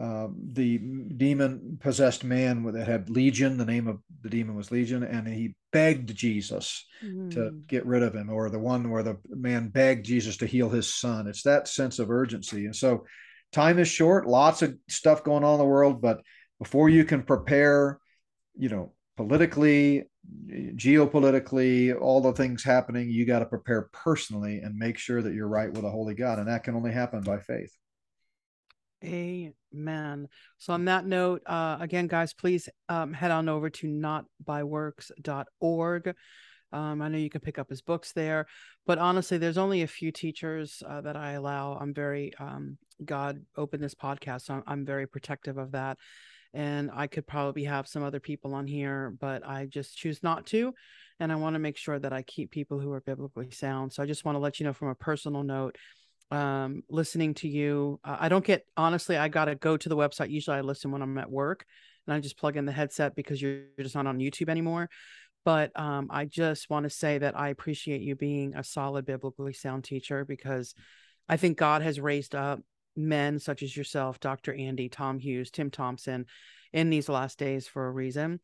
uh, 0.00 0.28
the 0.52 0.78
demon 0.78 1.78
possessed 1.80 2.24
man 2.24 2.62
that 2.72 2.86
had 2.86 3.10
legion. 3.10 3.58
The 3.58 3.64
name 3.64 3.86
of 3.86 3.98
the 4.22 4.30
demon 4.30 4.54
was 4.54 4.70
legion, 4.70 5.02
and 5.02 5.26
he 5.26 5.54
begged 5.72 6.14
Jesus 6.14 6.86
mm. 7.04 7.30
to 7.32 7.52
get 7.66 7.86
rid 7.86 8.02
of 8.02 8.14
him, 8.14 8.30
or 8.30 8.50
the 8.50 8.58
one 8.58 8.90
where 8.90 9.02
the 9.02 9.18
man 9.28 9.68
begged 9.68 10.06
Jesus 10.06 10.38
to 10.38 10.46
heal 10.46 10.68
his 10.68 10.94
son. 10.94 11.26
It's 11.26 11.42
that 11.42 11.68
sense 11.68 11.98
of 11.98 12.10
urgency, 12.10 12.66
and 12.66 12.76
so 12.76 13.04
time 13.52 13.78
is 13.78 13.88
short. 13.88 14.26
Lots 14.26 14.62
of 14.62 14.76
stuff 14.88 15.24
going 15.24 15.44
on 15.44 15.54
in 15.54 15.58
the 15.58 15.64
world, 15.64 16.00
but 16.00 16.20
before 16.58 16.88
you 16.88 17.04
can 17.04 17.22
prepare, 17.22 17.98
you 18.56 18.68
know, 18.68 18.92
politically 19.16 20.04
geopolitically, 20.28 22.00
all 22.00 22.20
the 22.20 22.32
things 22.32 22.62
happening, 22.62 23.10
you 23.10 23.24
got 23.24 23.40
to 23.40 23.46
prepare 23.46 23.88
personally 23.92 24.58
and 24.58 24.76
make 24.76 24.98
sure 24.98 25.22
that 25.22 25.34
you're 25.34 25.48
right 25.48 25.72
with 25.72 25.84
a 25.84 25.90
holy 25.90 26.14
God. 26.14 26.38
And 26.38 26.48
that 26.48 26.62
can 26.64 26.74
only 26.74 26.92
happen 26.92 27.22
by 27.22 27.38
faith. 27.38 27.74
Amen. 29.02 30.28
So, 30.58 30.74
on 30.74 30.84
that 30.84 31.06
note, 31.06 31.40
uh, 31.46 31.78
again, 31.80 32.06
guys, 32.06 32.34
please 32.34 32.68
um, 32.90 33.14
head 33.14 33.30
on 33.30 33.48
over 33.48 33.70
to 33.70 33.86
notbyworks.org. 33.86 36.14
Um, 36.72 37.02
I 37.02 37.08
know 37.08 37.18
you 37.18 37.30
can 37.30 37.40
pick 37.40 37.58
up 37.58 37.70
his 37.70 37.82
books 37.82 38.12
there, 38.12 38.46
but 38.86 38.98
honestly, 38.98 39.38
there's 39.38 39.58
only 39.58 39.82
a 39.82 39.88
few 39.88 40.12
teachers 40.12 40.82
uh, 40.86 41.00
that 41.00 41.16
I 41.16 41.32
allow. 41.32 41.76
I'm 41.80 41.94
very, 41.94 42.32
um, 42.38 42.76
God 43.04 43.40
opened 43.56 43.82
this 43.82 43.94
podcast, 43.94 44.42
so 44.42 44.54
I'm, 44.54 44.62
I'm 44.66 44.84
very 44.84 45.06
protective 45.06 45.56
of 45.56 45.72
that 45.72 45.96
and 46.52 46.90
I 46.92 47.06
could 47.06 47.26
probably 47.26 47.64
have 47.64 47.86
some 47.86 48.02
other 48.02 48.20
people 48.20 48.54
on 48.54 48.66
here, 48.66 49.14
but 49.20 49.46
I 49.46 49.66
just 49.66 49.96
choose 49.96 50.22
not 50.22 50.46
to. 50.46 50.74
And 51.20 51.30
I 51.30 51.36
want 51.36 51.54
to 51.54 51.60
make 51.60 51.76
sure 51.76 51.98
that 51.98 52.12
I 52.12 52.22
keep 52.22 52.50
people 52.50 52.80
who 52.80 52.92
are 52.92 53.00
biblically 53.00 53.50
sound. 53.50 53.92
So 53.92 54.02
I 54.02 54.06
just 54.06 54.24
want 54.24 54.36
to 54.36 54.40
let 54.40 54.58
you 54.58 54.66
know 54.66 54.72
from 54.72 54.88
a 54.88 54.94
personal 54.94 55.42
note, 55.42 55.76
um, 56.30 56.82
listening 56.88 57.34
to 57.34 57.48
you, 57.48 58.00
I 58.04 58.28
don't 58.28 58.44
get 58.44 58.64
honestly, 58.76 59.16
I 59.16 59.28
got 59.28 59.46
to 59.46 59.54
go 59.54 59.76
to 59.76 59.88
the 59.88 59.96
website. 59.96 60.30
Usually 60.30 60.56
I 60.56 60.60
listen 60.62 60.90
when 60.90 61.02
I'm 61.02 61.18
at 61.18 61.30
work 61.30 61.64
and 62.06 62.14
I 62.14 62.20
just 62.20 62.38
plug 62.38 62.56
in 62.56 62.66
the 62.66 62.72
headset 62.72 63.14
because 63.14 63.40
you're 63.40 63.62
just 63.78 63.94
not 63.94 64.06
on 64.06 64.18
YouTube 64.18 64.48
anymore. 64.48 64.88
But 65.44 65.78
um, 65.78 66.08
I 66.10 66.26
just 66.26 66.68
want 66.70 66.84
to 66.84 66.90
say 66.90 67.18
that 67.18 67.38
I 67.38 67.48
appreciate 67.48 68.02
you 68.02 68.14
being 68.14 68.54
a 68.54 68.62
solid 68.62 69.06
biblically 69.06 69.54
sound 69.54 69.84
teacher 69.84 70.24
because 70.24 70.74
I 71.28 71.36
think 71.36 71.56
God 71.56 71.82
has 71.82 72.00
raised 72.00 72.34
up 72.34 72.60
men 72.96 73.38
such 73.38 73.62
as 73.62 73.76
yourself, 73.76 74.20
Dr. 74.20 74.54
Andy, 74.54 74.88
Tom 74.88 75.18
Hughes, 75.18 75.50
Tim 75.50 75.70
Thompson, 75.70 76.26
in 76.72 76.90
these 76.90 77.08
last 77.08 77.38
days 77.38 77.66
for 77.66 77.86
a 77.86 77.90
reason. 77.90 78.40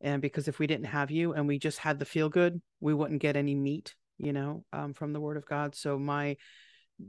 And 0.00 0.22
because 0.22 0.48
if 0.48 0.58
we 0.58 0.66
didn't 0.66 0.86
have 0.86 1.10
you 1.10 1.32
and 1.32 1.46
we 1.46 1.58
just 1.58 1.78
had 1.78 1.98
the 1.98 2.04
feel 2.04 2.28
good, 2.28 2.60
we 2.80 2.94
wouldn't 2.94 3.22
get 3.22 3.36
any 3.36 3.54
meat, 3.54 3.94
you 4.18 4.32
know, 4.32 4.64
um, 4.72 4.94
from 4.94 5.12
the 5.12 5.20
word 5.20 5.36
of 5.36 5.46
God. 5.46 5.74
So 5.74 5.98
my 5.98 6.36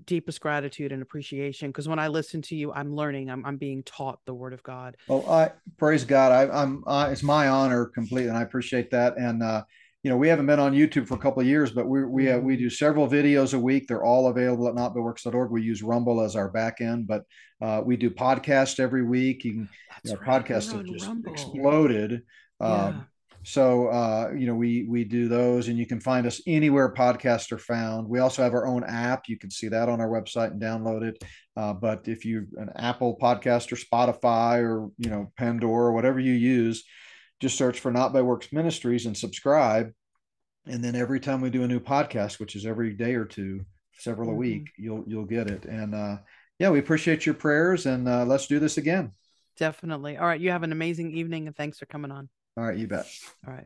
deepest 0.05 0.39
gratitude 0.39 0.91
and 0.91 1.01
appreciation 1.01 1.69
because 1.69 1.87
when 1.87 1.99
I 1.99 2.07
listen 2.07 2.41
to 2.43 2.55
you, 2.55 2.71
I'm 2.71 2.95
learning, 2.95 3.29
I'm, 3.29 3.45
I'm 3.45 3.57
being 3.57 3.83
taught 3.83 4.19
the 4.25 4.33
word 4.33 4.53
of 4.53 4.63
God. 4.63 4.97
Well, 5.07 5.27
I 5.29 5.51
praise 5.77 6.03
God. 6.03 6.31
I, 6.31 6.61
I'm, 6.61 6.83
uh, 6.85 7.09
it's 7.11 7.23
my 7.23 7.47
honor 7.47 7.85
completely. 7.85 8.29
And 8.29 8.37
I 8.37 8.41
appreciate 8.41 8.91
that. 8.91 9.17
And, 9.17 9.43
uh, 9.43 9.63
you 10.03 10.09
know, 10.09 10.15
we 10.15 10.29
haven't 10.29 10.45
been 10.45 10.59
on 10.59 10.73
YouTube 10.73 11.07
for 11.07 11.15
a 11.15 11.19
couple 11.19 11.41
of 11.41 11.47
years, 11.47 11.71
but 11.71 11.87
we 11.87 12.05
we 12.05 12.31
uh, 12.31 12.39
we 12.39 12.55
do 12.55 12.69
several 12.69 13.07
videos 13.07 13.53
a 13.53 13.59
week. 13.59 13.87
They're 13.87 14.03
all 14.03 14.27
available 14.27 14.67
at 14.69 14.75
notbyworks.org. 14.75 15.51
We 15.51 15.61
use 15.61 15.83
Rumble 15.83 16.21
as 16.21 16.37
our 16.37 16.49
back 16.49 16.79
end, 16.79 17.05
but 17.05 17.23
uh, 17.61 17.81
we 17.83 17.97
do 17.97 18.09
podcasts 18.09 18.79
every 18.79 19.03
week. 19.03 19.43
You 19.43 19.51
can, 19.51 19.69
you 20.05 20.13
know, 20.13 20.19
right. 20.19 20.45
podcasts 20.45 20.71
have 20.71 20.85
just 20.85 21.05
Rumble. 21.05 21.31
exploded. 21.31 22.21
Yeah. 22.61 22.67
Um, 22.67 23.07
so 23.43 23.87
uh, 23.87 24.31
you 24.37 24.47
know, 24.47 24.55
we 24.55 24.85
we 24.89 25.03
do 25.03 25.27
those, 25.27 25.67
and 25.67 25.77
you 25.77 25.85
can 25.85 25.99
find 25.99 26.25
us 26.25 26.41
anywhere 26.47 26.93
podcasts 26.93 27.51
are 27.51 27.57
found. 27.57 28.07
We 28.07 28.19
also 28.19 28.41
have 28.41 28.53
our 28.53 28.67
own 28.67 28.85
app. 28.85 29.27
You 29.27 29.37
can 29.37 29.51
see 29.51 29.67
that 29.67 29.89
on 29.89 29.99
our 29.99 30.09
website 30.09 30.51
and 30.51 30.61
download 30.61 31.03
it. 31.03 31.23
Uh, 31.57 31.73
but 31.73 32.07
if 32.07 32.23
you 32.23 32.47
an 32.55 32.69
Apple 32.77 33.17
podcast 33.21 33.71
or 33.71 33.75
Spotify 33.75 34.61
or 34.61 34.89
you 34.97 35.09
know 35.09 35.31
Pandora, 35.37 35.87
or 35.87 35.91
whatever 35.91 36.21
you 36.21 36.33
use, 36.33 36.85
just 37.39 37.57
search 37.57 37.79
for 37.79 37.91
Not 37.91 38.13
by 38.13 38.21
Works 38.21 38.51
Ministries 38.51 39.05
and 39.05 39.17
subscribe. 39.17 39.93
And 40.65 40.83
then 40.83 40.95
every 40.95 41.19
time 41.19 41.41
we 41.41 41.49
do 41.49 41.63
a 41.63 41.67
new 41.67 41.79
podcast, 41.79 42.39
which 42.39 42.55
is 42.55 42.65
every 42.65 42.93
day 42.93 43.15
or 43.15 43.25
two, 43.25 43.65
several 43.97 44.29
a 44.29 44.33
Mhm. 44.33 44.37
week, 44.37 44.69
you'll 44.77 45.03
you'll 45.07 45.25
get 45.25 45.47
it. 45.49 45.65
And 45.65 45.95
uh, 45.95 46.17
yeah, 46.59 46.69
we 46.69 46.79
appreciate 46.79 47.25
your 47.25 47.35
prayers, 47.35 47.85
and 47.85 48.07
uh, 48.07 48.25
let's 48.25 48.47
do 48.47 48.59
this 48.59 48.77
again. 48.77 49.11
Definitely. 49.57 50.17
All 50.17 50.25
right. 50.27 50.39
You 50.39 50.51
have 50.51 50.63
an 50.63 50.71
amazing 50.71 51.11
evening 51.11 51.47
and 51.47 51.55
thanks 51.55 51.79
for 51.79 51.85
coming 51.85 52.11
on. 52.11 52.29
All 52.55 52.63
right, 52.63 52.77
you 52.77 52.87
bet. 52.87 53.07
All 53.47 53.53
right. 53.53 53.65